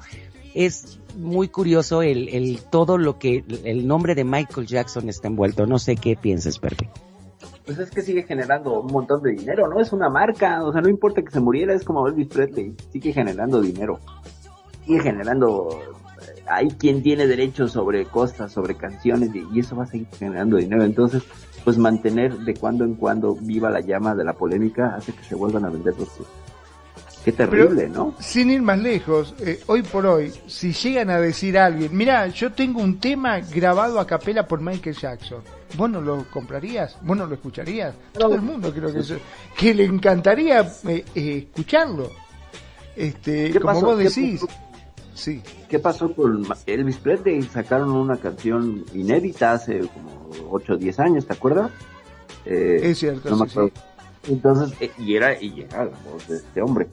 es 0.57 0.99
muy 1.15 1.49
curioso 1.49 2.01
el, 2.01 2.29
el 2.29 2.59
todo 2.71 2.97
lo 2.97 3.19
que 3.19 3.43
el 3.63 3.87
nombre 3.87 4.15
de 4.15 4.23
Michael 4.23 4.65
Jackson 4.65 5.07
está 5.07 5.27
envuelto. 5.27 5.67
No 5.67 5.77
sé 5.77 5.95
qué 5.95 6.15
piensas, 6.15 6.57
Perry. 6.57 6.89
Pues 7.63 7.77
es 7.77 7.91
que 7.91 8.01
sigue 8.01 8.23
generando 8.23 8.81
un 8.81 8.91
montón 8.91 9.21
de 9.21 9.31
dinero, 9.31 9.67
¿no? 9.67 9.79
Es 9.79 9.93
una 9.93 10.09
marca, 10.09 10.63
o 10.63 10.71
sea, 10.71 10.81
no 10.81 10.89
importa 10.89 11.21
que 11.21 11.29
se 11.29 11.39
muriera, 11.39 11.75
es 11.75 11.83
como 11.83 12.07
Elvis 12.07 12.27
Presley, 12.29 12.73
sigue 12.91 13.13
generando 13.13 13.61
dinero. 13.61 13.99
Sigue 14.85 15.01
generando, 15.01 15.69
eh, 16.21 16.43
hay 16.47 16.69
quien 16.69 17.03
tiene 17.03 17.27
derechos 17.27 17.73
sobre 17.73 18.05
cosas, 18.05 18.51
sobre 18.51 18.75
canciones, 18.75 19.29
y, 19.35 19.59
eso 19.59 19.75
va 19.75 19.83
a 19.83 19.87
seguir 19.87 20.07
generando 20.17 20.57
dinero. 20.57 20.83
Entonces, 20.83 21.23
pues 21.63 21.77
mantener 21.77 22.35
de 22.35 22.55
cuando 22.55 22.83
en 22.83 22.95
cuando 22.95 23.35
viva 23.35 23.69
la 23.69 23.81
llama 23.81 24.15
de 24.15 24.23
la 24.23 24.33
polémica 24.33 24.95
hace 24.95 25.11
que 25.11 25.23
se 25.23 25.35
vuelvan 25.35 25.65
a 25.65 25.69
vender 25.69 25.93
los 25.99 26.09
Qué 27.27 27.33
terrible, 27.33 27.89
¿no? 27.89 28.15
Sin 28.21 28.49
ir 28.49 28.61
más 28.61 28.79
lejos, 28.79 29.35
eh, 29.41 29.59
hoy 29.67 29.81
por 29.83 30.05
hoy, 30.05 30.31
si 30.47 30.71
llegan 30.71 31.09
a 31.09 31.19
decir 31.19 31.57
a 31.57 31.65
alguien, 31.65 31.89
mira, 31.91 32.25
yo 32.27 32.53
tengo 32.53 32.79
un 32.81 33.01
tema 33.01 33.39
grabado 33.41 33.99
a 33.99 34.07
capela 34.07 34.47
por 34.47 34.61
Michael 34.61 34.95
Jackson, 34.95 35.41
¿vos 35.75 35.89
no 35.89 35.99
lo 35.99 36.23
comprarías? 36.31 36.97
¿Vos 37.01 37.17
no 37.17 37.25
lo 37.25 37.33
escucharías? 37.35 37.93
Todo 38.13 38.35
el 38.35 38.41
mundo 38.41 38.73
creo 38.73 38.93
que, 38.93 38.99
eso- 38.99 39.17
que 39.57 39.73
le 39.73 39.83
encantaría 39.83 40.61
eh, 40.87 41.03
eh, 41.15 41.47
escucharlo. 41.49 42.09
Este, 42.95 43.51
¿Qué 43.51 43.59
como 43.59 43.73
pasó? 43.73 43.85
vos 43.87 43.97
¿Qué 43.97 44.03
decís. 44.05 44.41
pasó? 44.45 44.53
Sí. 45.13 45.41
¿Qué 45.67 45.79
pasó 45.79 46.13
con 46.13 46.45
Elvis 46.65 46.95
Presley? 46.97 47.41
Sacaron 47.43 47.91
una 47.91 48.15
canción 48.15 48.85
inédita 48.93 49.51
hace 49.51 49.79
como 49.79 50.29
8 50.49 50.73
o 50.73 50.77
10 50.77 50.99
años, 51.01 51.25
¿te 51.27 51.33
acuerdas? 51.33 51.71
Eh, 52.45 52.79
Es 52.83 52.99
cierto, 52.99 53.29
no 53.31 53.37
me 53.39 53.49
sí. 53.49 53.59
Entonces, 54.29 54.77
y 54.97 55.15
era, 55.15 55.41
y 55.41 55.61
era 55.61 55.85
la 55.85 55.91
voz 56.11 56.27
de 56.27 56.35
este 56.37 56.61
hombre. 56.61 56.87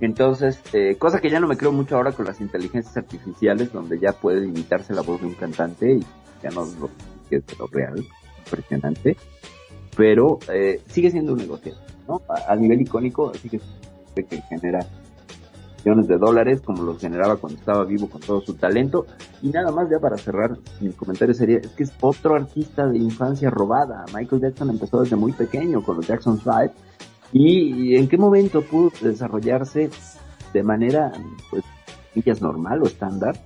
Entonces, 0.00 0.60
eh, 0.72 0.96
cosa 0.96 1.20
que 1.20 1.30
ya 1.30 1.40
no 1.40 1.48
me 1.48 1.56
creo 1.56 1.72
mucho 1.72 1.96
ahora 1.96 2.12
con 2.12 2.24
las 2.24 2.40
inteligencias 2.40 2.96
artificiales, 2.96 3.72
donde 3.72 3.98
ya 3.98 4.12
puede 4.12 4.46
imitarse 4.46 4.94
la 4.94 5.02
voz 5.02 5.20
de 5.20 5.26
un 5.26 5.34
cantante 5.34 5.94
y 5.94 6.06
ya 6.42 6.50
no 6.50 6.66
lo 6.80 6.88
que 7.28 7.36
es 7.36 7.58
lo 7.58 7.66
real, 7.66 8.04
impresionante. 8.44 9.16
Pero 9.96 10.38
eh, 10.52 10.80
sigue 10.86 11.10
siendo 11.10 11.32
un 11.32 11.38
negocio, 11.38 11.74
¿no? 12.06 12.22
A, 12.28 12.54
nivel 12.54 12.80
icónico, 12.80 13.34
sigue 13.34 13.58
siendo 13.58 14.28
que 14.28 14.42
genera 14.42 14.86
millones 15.84 16.08
de 16.08 16.18
dólares 16.18 16.60
como 16.60 16.82
los 16.82 17.00
generaba 17.00 17.36
cuando 17.36 17.58
estaba 17.58 17.84
vivo 17.84 18.08
con 18.08 18.20
todo 18.20 18.40
su 18.40 18.54
talento. 18.54 19.06
Y 19.42 19.48
nada 19.48 19.72
más 19.72 19.90
ya 19.90 19.98
para 19.98 20.16
cerrar 20.16 20.56
mi 20.80 20.90
comentario 20.92 21.34
sería, 21.34 21.58
es 21.58 21.68
que 21.68 21.82
es 21.82 21.92
otro 22.00 22.36
artista 22.36 22.86
de 22.86 22.98
infancia 22.98 23.50
robada. 23.50 24.04
Michael 24.14 24.42
Jackson 24.42 24.70
empezó 24.70 25.00
desde 25.02 25.16
muy 25.16 25.32
pequeño 25.32 25.82
con 25.82 25.96
los 25.96 26.06
Jackson 26.06 26.38
5 26.38 26.72
y, 27.32 27.96
en 27.96 28.08
qué 28.08 28.16
momento 28.16 28.62
pudo 28.62 28.92
desarrollarse 29.00 29.90
de 30.52 30.62
manera 30.62 31.12
pues 31.50 31.64
comillas, 32.12 32.40
normal 32.40 32.82
o 32.82 32.86
estándar. 32.86 33.38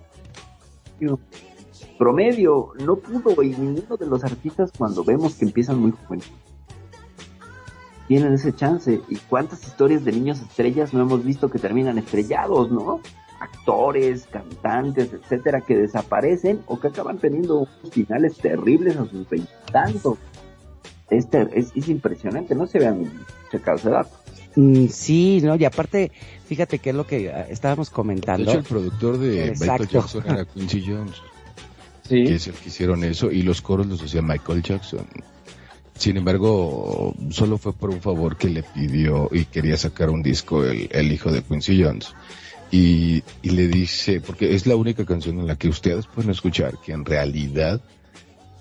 Promedio, 1.98 2.72
no 2.84 2.96
pudo 2.96 3.42
y 3.42 3.50
ninguno 3.50 3.96
de 3.96 4.06
los 4.06 4.24
artistas 4.24 4.70
cuando 4.76 5.04
vemos 5.04 5.34
que 5.34 5.44
empiezan 5.44 5.80
muy 5.80 5.92
jóvenes 5.92 6.30
tienen 8.12 8.34
ese 8.34 8.52
chance. 8.54 9.00
¿Y 9.08 9.16
cuántas 9.16 9.66
historias 9.66 10.04
de 10.04 10.12
niños 10.12 10.40
estrellas 10.40 10.92
no 10.92 11.00
hemos 11.00 11.24
visto 11.24 11.48
que 11.48 11.58
terminan 11.58 11.96
estrellados, 11.96 12.70
no? 12.70 13.00
Actores, 13.40 14.26
cantantes, 14.26 15.14
etcétera, 15.14 15.62
que 15.62 15.76
desaparecen 15.76 16.60
o 16.66 16.78
que 16.78 16.88
acaban 16.88 17.16
teniendo 17.16 17.66
finales 17.90 18.36
terribles 18.36 18.98
a 18.98 19.06
sus 19.06 19.28
veintitantos. 19.30 20.18
Este 21.12 21.46
es, 21.54 21.72
es 21.74 21.88
impresionante, 21.88 22.54
no 22.54 22.66
se 22.66 22.78
vean 22.78 23.10
checado 23.50 23.76
ese 23.76 23.90
dato. 23.90 24.10
Mm, 24.56 24.86
sí, 24.88 25.40
no, 25.42 25.56
y 25.56 25.64
aparte, 25.64 26.10
fíjate 26.46 26.78
que 26.78 26.90
es 26.90 26.96
lo 26.96 27.06
que 27.06 27.30
ah, 27.30 27.46
estábamos 27.48 27.88
De 27.90 27.94
comentando. 27.94 28.50
hecho, 28.50 28.58
el 28.58 28.64
productor 28.64 29.18
de 29.18 29.48
Exacto. 29.48 29.72
Michael 29.72 29.88
Jackson 29.88 30.24
era 30.26 30.44
Quincy 30.44 30.84
Jones. 30.86 31.16
Que 32.08 32.34
es 32.34 32.46
el 32.46 32.54
que 32.54 32.68
hicieron 32.68 33.04
eso 33.04 33.30
y 33.30 33.42
los 33.42 33.62
coros 33.62 33.86
los 33.86 34.02
hacía 34.02 34.20
Michael 34.20 34.62
Jackson. 34.62 35.06
Sin 35.96 36.16
embargo, 36.18 37.14
solo 37.30 37.56
fue 37.56 37.72
por 37.72 37.90
un 37.90 38.02
favor 38.02 38.36
que 38.36 38.50
le 38.50 38.62
pidió 38.64 39.30
y 39.32 39.44
quería 39.46 39.78
sacar 39.78 40.10
un 40.10 40.22
disco 40.22 40.64
el, 40.64 40.88
el 40.90 41.10
hijo 41.12 41.30
de 41.30 41.42
Quincy 41.42 41.82
Jones. 41.82 42.12
Y, 42.70 43.22
y 43.40 43.50
le 43.50 43.68
dice, 43.68 44.20
porque 44.20 44.54
es 44.54 44.66
la 44.66 44.76
única 44.76 45.06
canción 45.06 45.38
en 45.38 45.46
la 45.46 45.56
que 45.56 45.68
ustedes 45.68 46.06
pueden 46.06 46.30
escuchar 46.32 46.74
que 46.84 46.92
en 46.92 47.04
realidad 47.04 47.80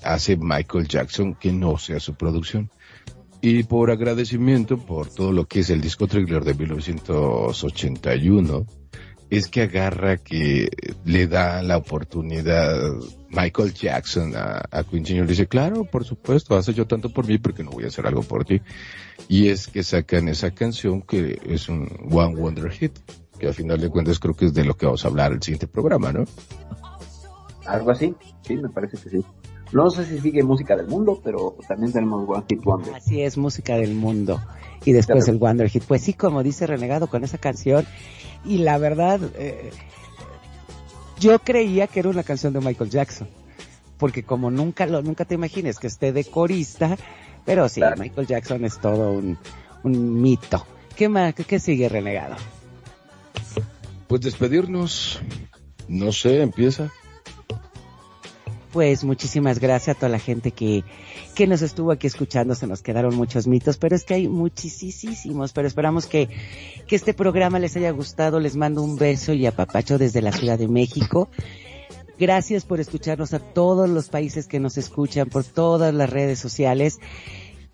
hace 0.04 0.38
Michael 0.38 0.88
Jackson 0.88 1.36
que 1.36 1.52
no 1.52 1.78
sea 1.78 2.00
su 2.00 2.16
producción. 2.16 2.72
Y 3.42 3.64
por 3.64 3.90
agradecimiento 3.90 4.78
por 4.78 5.10
todo 5.10 5.32
lo 5.32 5.48
que 5.48 5.62
es 5.62 5.72
el 5.72 5.82
disco 5.82 6.06
thriller 6.08 6.44
de 6.44 6.54
1981, 6.54 8.68
es 9.32 9.48
que 9.48 9.64
agarra 9.64 10.18
que 10.18 10.70
le 11.06 11.26
da 11.26 11.64
la 11.64 11.78
oportunidad 11.78 12.92
Michael 13.30 13.74
Jackson 13.74 14.36
a, 14.36 14.62
a 14.70 14.84
Quincy 14.84 15.16
Jones. 15.16 15.30
Dice, 15.30 15.48
claro, 15.48 15.86
por 15.86 16.04
supuesto, 16.04 16.56
hace 16.56 16.74
yo 16.74 16.86
tanto 16.86 17.10
por 17.10 17.26
mí 17.26 17.38
porque 17.38 17.64
no 17.64 17.72
voy 17.72 17.86
a 17.86 17.88
hacer 17.88 18.06
algo 18.06 18.24
por 18.24 18.44
ti. 18.44 18.62
Y 19.30 19.48
es 19.48 19.68
que 19.68 19.84
sacan 19.84 20.28
esa 20.28 20.52
canción 20.52 21.02
que 21.02 21.40
es 21.46 21.70
un 21.70 21.88
One 22.12 22.36
Wonder 22.36 22.70
Hit, 22.72 22.92
que 23.40 23.48
a 23.48 23.54
final 23.54 23.80
de 23.80 23.90
cuentas 23.90 24.20
creo 24.20 24.36
que 24.36 24.48
es 24.48 24.54
de 24.54 24.66
lo 24.66 24.76
que 24.76 24.86
vamos 24.86 25.06
a 25.06 25.08
hablar 25.08 25.32
el 25.32 25.42
siguiente 25.42 25.68
programa, 25.68 26.12
¿no? 26.12 26.26
Algo 27.66 27.92
así, 27.92 28.14
sí, 28.42 28.58
me 28.58 28.70
parece 28.70 28.98
que 28.98 29.10
sí. 29.10 29.26
No 29.72 29.90
sé 29.90 30.06
si 30.06 30.20
sigue 30.20 30.44
música 30.44 30.76
del 30.76 30.88
mundo, 30.88 31.20
pero 31.24 31.56
también 31.68 31.94
tenemos 31.94 32.28
One 32.28 32.44
Hit 32.48 32.64
Wonder. 32.64 32.94
Así 32.94 33.22
es, 33.22 33.38
música 33.38 33.78
del 33.78 33.96
mundo. 33.96 34.42
Y 34.84 34.92
después 34.92 35.28
el 35.28 35.38
Wonder 35.38 35.70
Hit. 35.70 35.84
Pues 35.84 36.02
sí, 36.02 36.14
como 36.14 36.44
dice 36.44 36.68
Renegado 36.68 37.08
con 37.08 37.24
esa 37.24 37.38
canción. 37.38 37.86
Y 38.44 38.60
la 38.60 38.78
verdad, 38.78 39.20
eh, 39.36 39.72
yo 41.20 41.40
creía 41.40 41.88
que 41.88 42.02
era 42.02 42.10
una 42.10 42.24
canción 42.24 42.52
de 42.54 42.60
Michael 42.60 42.90
Jackson. 42.90 43.30
Porque 43.98 44.24
como 44.24 44.52
nunca 44.52 44.86
lo, 44.88 45.02
nunca 45.02 45.26
te 45.26 45.36
imagines 45.36 45.78
que 45.80 45.88
esté 45.88 46.12
de 46.12 46.26
corista, 46.26 46.98
pero 47.46 47.70
sí, 47.70 47.82
Michael 47.98 48.28
Jackson 48.28 48.66
es 48.66 48.80
todo 48.80 49.12
un, 49.12 49.38
un 49.84 50.22
mito. 50.22 50.66
¿Qué 50.96 51.08
más? 51.08 51.34
¿Qué, 51.34 51.44
qué 51.44 51.60
sigue, 51.60 51.88
Renegado? 51.88 52.36
Pues 54.08 54.22
despedirnos, 54.22 55.22
no 55.88 56.12
sé, 56.12 56.42
empieza. 56.42 56.92
Pues 58.72 59.04
muchísimas 59.04 59.60
gracias 59.60 59.96
a 59.96 60.00
toda 60.00 60.10
la 60.10 60.20
gente 60.20 60.52
que, 60.52 60.86
que 61.36 61.46
nos 61.46 61.62
estuvo 61.62 61.92
aquí 61.92 62.08
escuchando. 62.08 62.56
Se 62.56 62.68
nos 62.68 62.82
quedaron 62.82 63.16
muchos 63.16 63.46
mitos, 63.48 63.78
pero 63.78 63.96
es 63.96 64.06
que 64.06 64.14
hay 64.14 64.28
muchísimos. 64.28 65.52
Pero 65.52 65.68
esperamos 65.68 66.06
que, 66.06 66.30
que 66.88 66.96
este 66.96 67.14
programa 67.14 67.60
les 67.60 67.76
haya 67.76 67.92
gustado. 67.92 68.40
Les 68.40 68.56
mando 68.56 68.82
un 68.82 68.96
beso 68.96 69.34
y 69.34 69.46
apapacho 69.46 69.98
desde 69.98 70.22
la 70.22 70.32
Ciudad 70.32 70.58
de 70.58 70.70
México. 70.70 71.30
Gracias 72.18 72.66
por 72.66 72.80
escucharnos 72.80 73.34
a 73.34 73.40
todos 73.40 73.90
los 73.90 74.08
países 74.10 74.48
que 74.48 74.60
nos 74.60 74.78
escuchan, 74.78 75.28
por 75.28 75.44
todas 75.44 75.94
las 75.94 76.10
redes 76.10 76.40
sociales. 76.40 77.00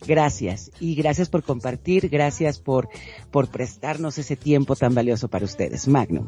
Gracias. 0.08 0.72
Y 0.80 0.96
gracias 0.96 1.30
por 1.30 1.44
compartir, 1.44 2.10
gracias 2.10 2.60
por, 2.60 2.90
por 3.30 3.50
prestarnos 3.50 4.18
ese 4.18 4.36
tiempo 4.36 4.76
tan 4.76 4.96
valioso 4.96 5.28
para 5.28 5.46
ustedes. 5.46 5.88
Magnum. 5.88 6.28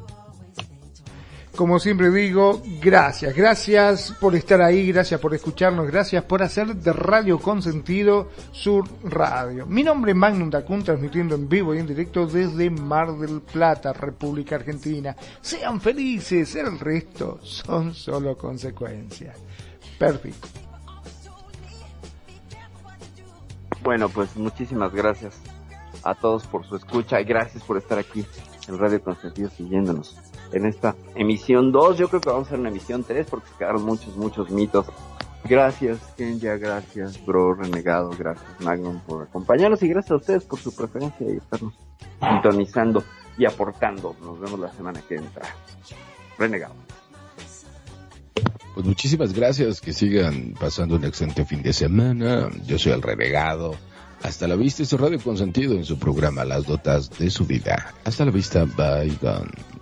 Como 1.60 1.77
siempre 1.77 2.10
digo, 2.10 2.61
gracias, 2.81 3.36
gracias 3.36 4.15
por 4.22 4.34
estar 4.34 4.61
ahí, 4.61 4.94
gracias 4.94 5.19
por 5.19 5.36
escucharnos, 5.36 5.88
gracias 5.88 6.23
por 6.23 6.41
hacer 6.41 6.73
de 6.73 6.94
Radio 6.94 7.38
Consentido 7.38 8.30
su 8.53 8.81
radio. 9.03 9.65
Mi 9.65 9.84
nombre 9.84 10.11
es 10.11 10.18
Magnum 10.18 10.49
Dacun, 10.49 10.86
transmitiendo 10.86 11.36
en 11.36 11.49
vivo 11.49 11.76
y 11.76 11.80
en 11.80 11.86
directo 11.86 12.26
desde 12.26 12.69
Mar 12.69 13.11
del 13.18 13.41
Plata, 13.41 13.91
República 13.91 14.56
Argentina. 14.56 15.14
Sean 15.41 15.81
felices, 15.81 16.56
el 16.56 16.80
resto 16.80 17.40
son 17.41 17.94
solo 17.94 18.38
consecuencias. 18.38 19.38
Perfecto. 19.98 20.48
Bueno, 23.84 24.07
pues 24.07 24.34
muchísimas 24.38 24.94
gracias 24.94 25.41
a 26.03 26.15
todos 26.15 26.48
por 26.48 26.65
su 26.65 26.77
escucha 26.77 27.19
y 27.19 27.26
gracias 27.26 27.61
por 27.65 27.77
estar 27.77 27.99
aquí 27.99 28.26
en 28.69 28.77
Radio 28.77 29.03
Consentido 29.03 29.49
siguiéndonos 29.49 30.15
en 30.52 30.66
esta 30.66 30.96
emisión 31.16 31.72
2. 31.72 31.98
Yo 31.98 32.10
creo 32.10 32.22
que 32.22 32.30
vamos 32.30 32.46
a 32.46 32.48
hacer 32.50 32.60
una 32.60 32.70
emisión 32.70 33.04
3 33.04 33.28
porque 33.30 33.50
se 33.50 33.56
quedaron 33.58 33.84
muchos, 33.84 34.16
muchos 34.16 34.50
mitos. 34.50 34.86
Gracias, 35.46 36.00
Kenya, 36.18 36.58
gracias, 36.58 37.26
Bro 37.26 37.56
Renegado, 37.56 38.12
gracias, 38.18 38.48
Magnum, 38.60 39.00
por 39.00 39.24
acompañarnos 39.24 39.82
y 39.82 39.88
gracias 39.88 40.12
a 40.12 40.16
ustedes 40.18 40.44
por 40.44 40.60
su 40.60 40.76
preferencia 40.76 41.26
y 41.32 41.38
estarnos 41.38 41.74
sintonizando 42.20 43.04
y 43.38 43.46
aportando. 43.46 44.16
Nos 44.22 44.40
vemos 44.40 44.60
la 44.60 44.72
semana 44.74 45.02
que 45.08 45.16
entra. 45.16 45.44
Renegado. 46.38 46.76
Pues 48.74 48.86
muchísimas 48.86 49.34
gracias, 49.34 49.82
que 49.82 49.94
sigan 49.94 50.54
pasando 50.60 50.98
un 50.98 51.06
excelente 51.06 51.46
fin 51.46 51.64
de 51.64 51.74
semana. 51.74 52.50
Yo 52.66 52.78
soy 52.78 52.92
el 52.92 53.02
renegado. 53.02 53.76
Hasta 54.22 54.48
la 54.48 54.56
vista, 54.56 54.84
este 54.84 54.98
Radio 54.98 55.20
Consentido 55.20 55.74
en 55.76 55.86
su 55.86 55.98
programa 55.98 56.44
Las 56.44 56.66
Dotas 56.66 57.10
de 57.18 57.30
su 57.30 57.46
Vida. 57.46 57.94
Hasta 58.04 58.26
la 58.26 58.32
vista, 58.32 58.66
bye, 58.66 59.18
gone. 59.22 59.79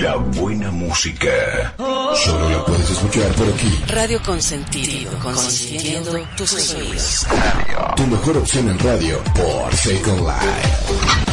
La 0.00 0.16
buena 0.16 0.70
música. 0.70 1.74
Solo 1.76 2.50
la 2.50 2.64
puedes 2.64 2.90
escuchar 2.90 3.30
por 3.34 3.46
aquí. 3.48 3.84
Radio 3.88 4.20
Consentido, 4.22 5.12
consintiendo 5.20 6.18
tus 6.36 6.50
sueños. 6.50 7.26
Tu 7.96 8.06
mejor 8.06 8.38
opción 8.38 8.68
en 8.70 8.78
radio 8.78 9.22
por 9.34 9.74
Second 9.74 10.20
Life. 10.20 11.29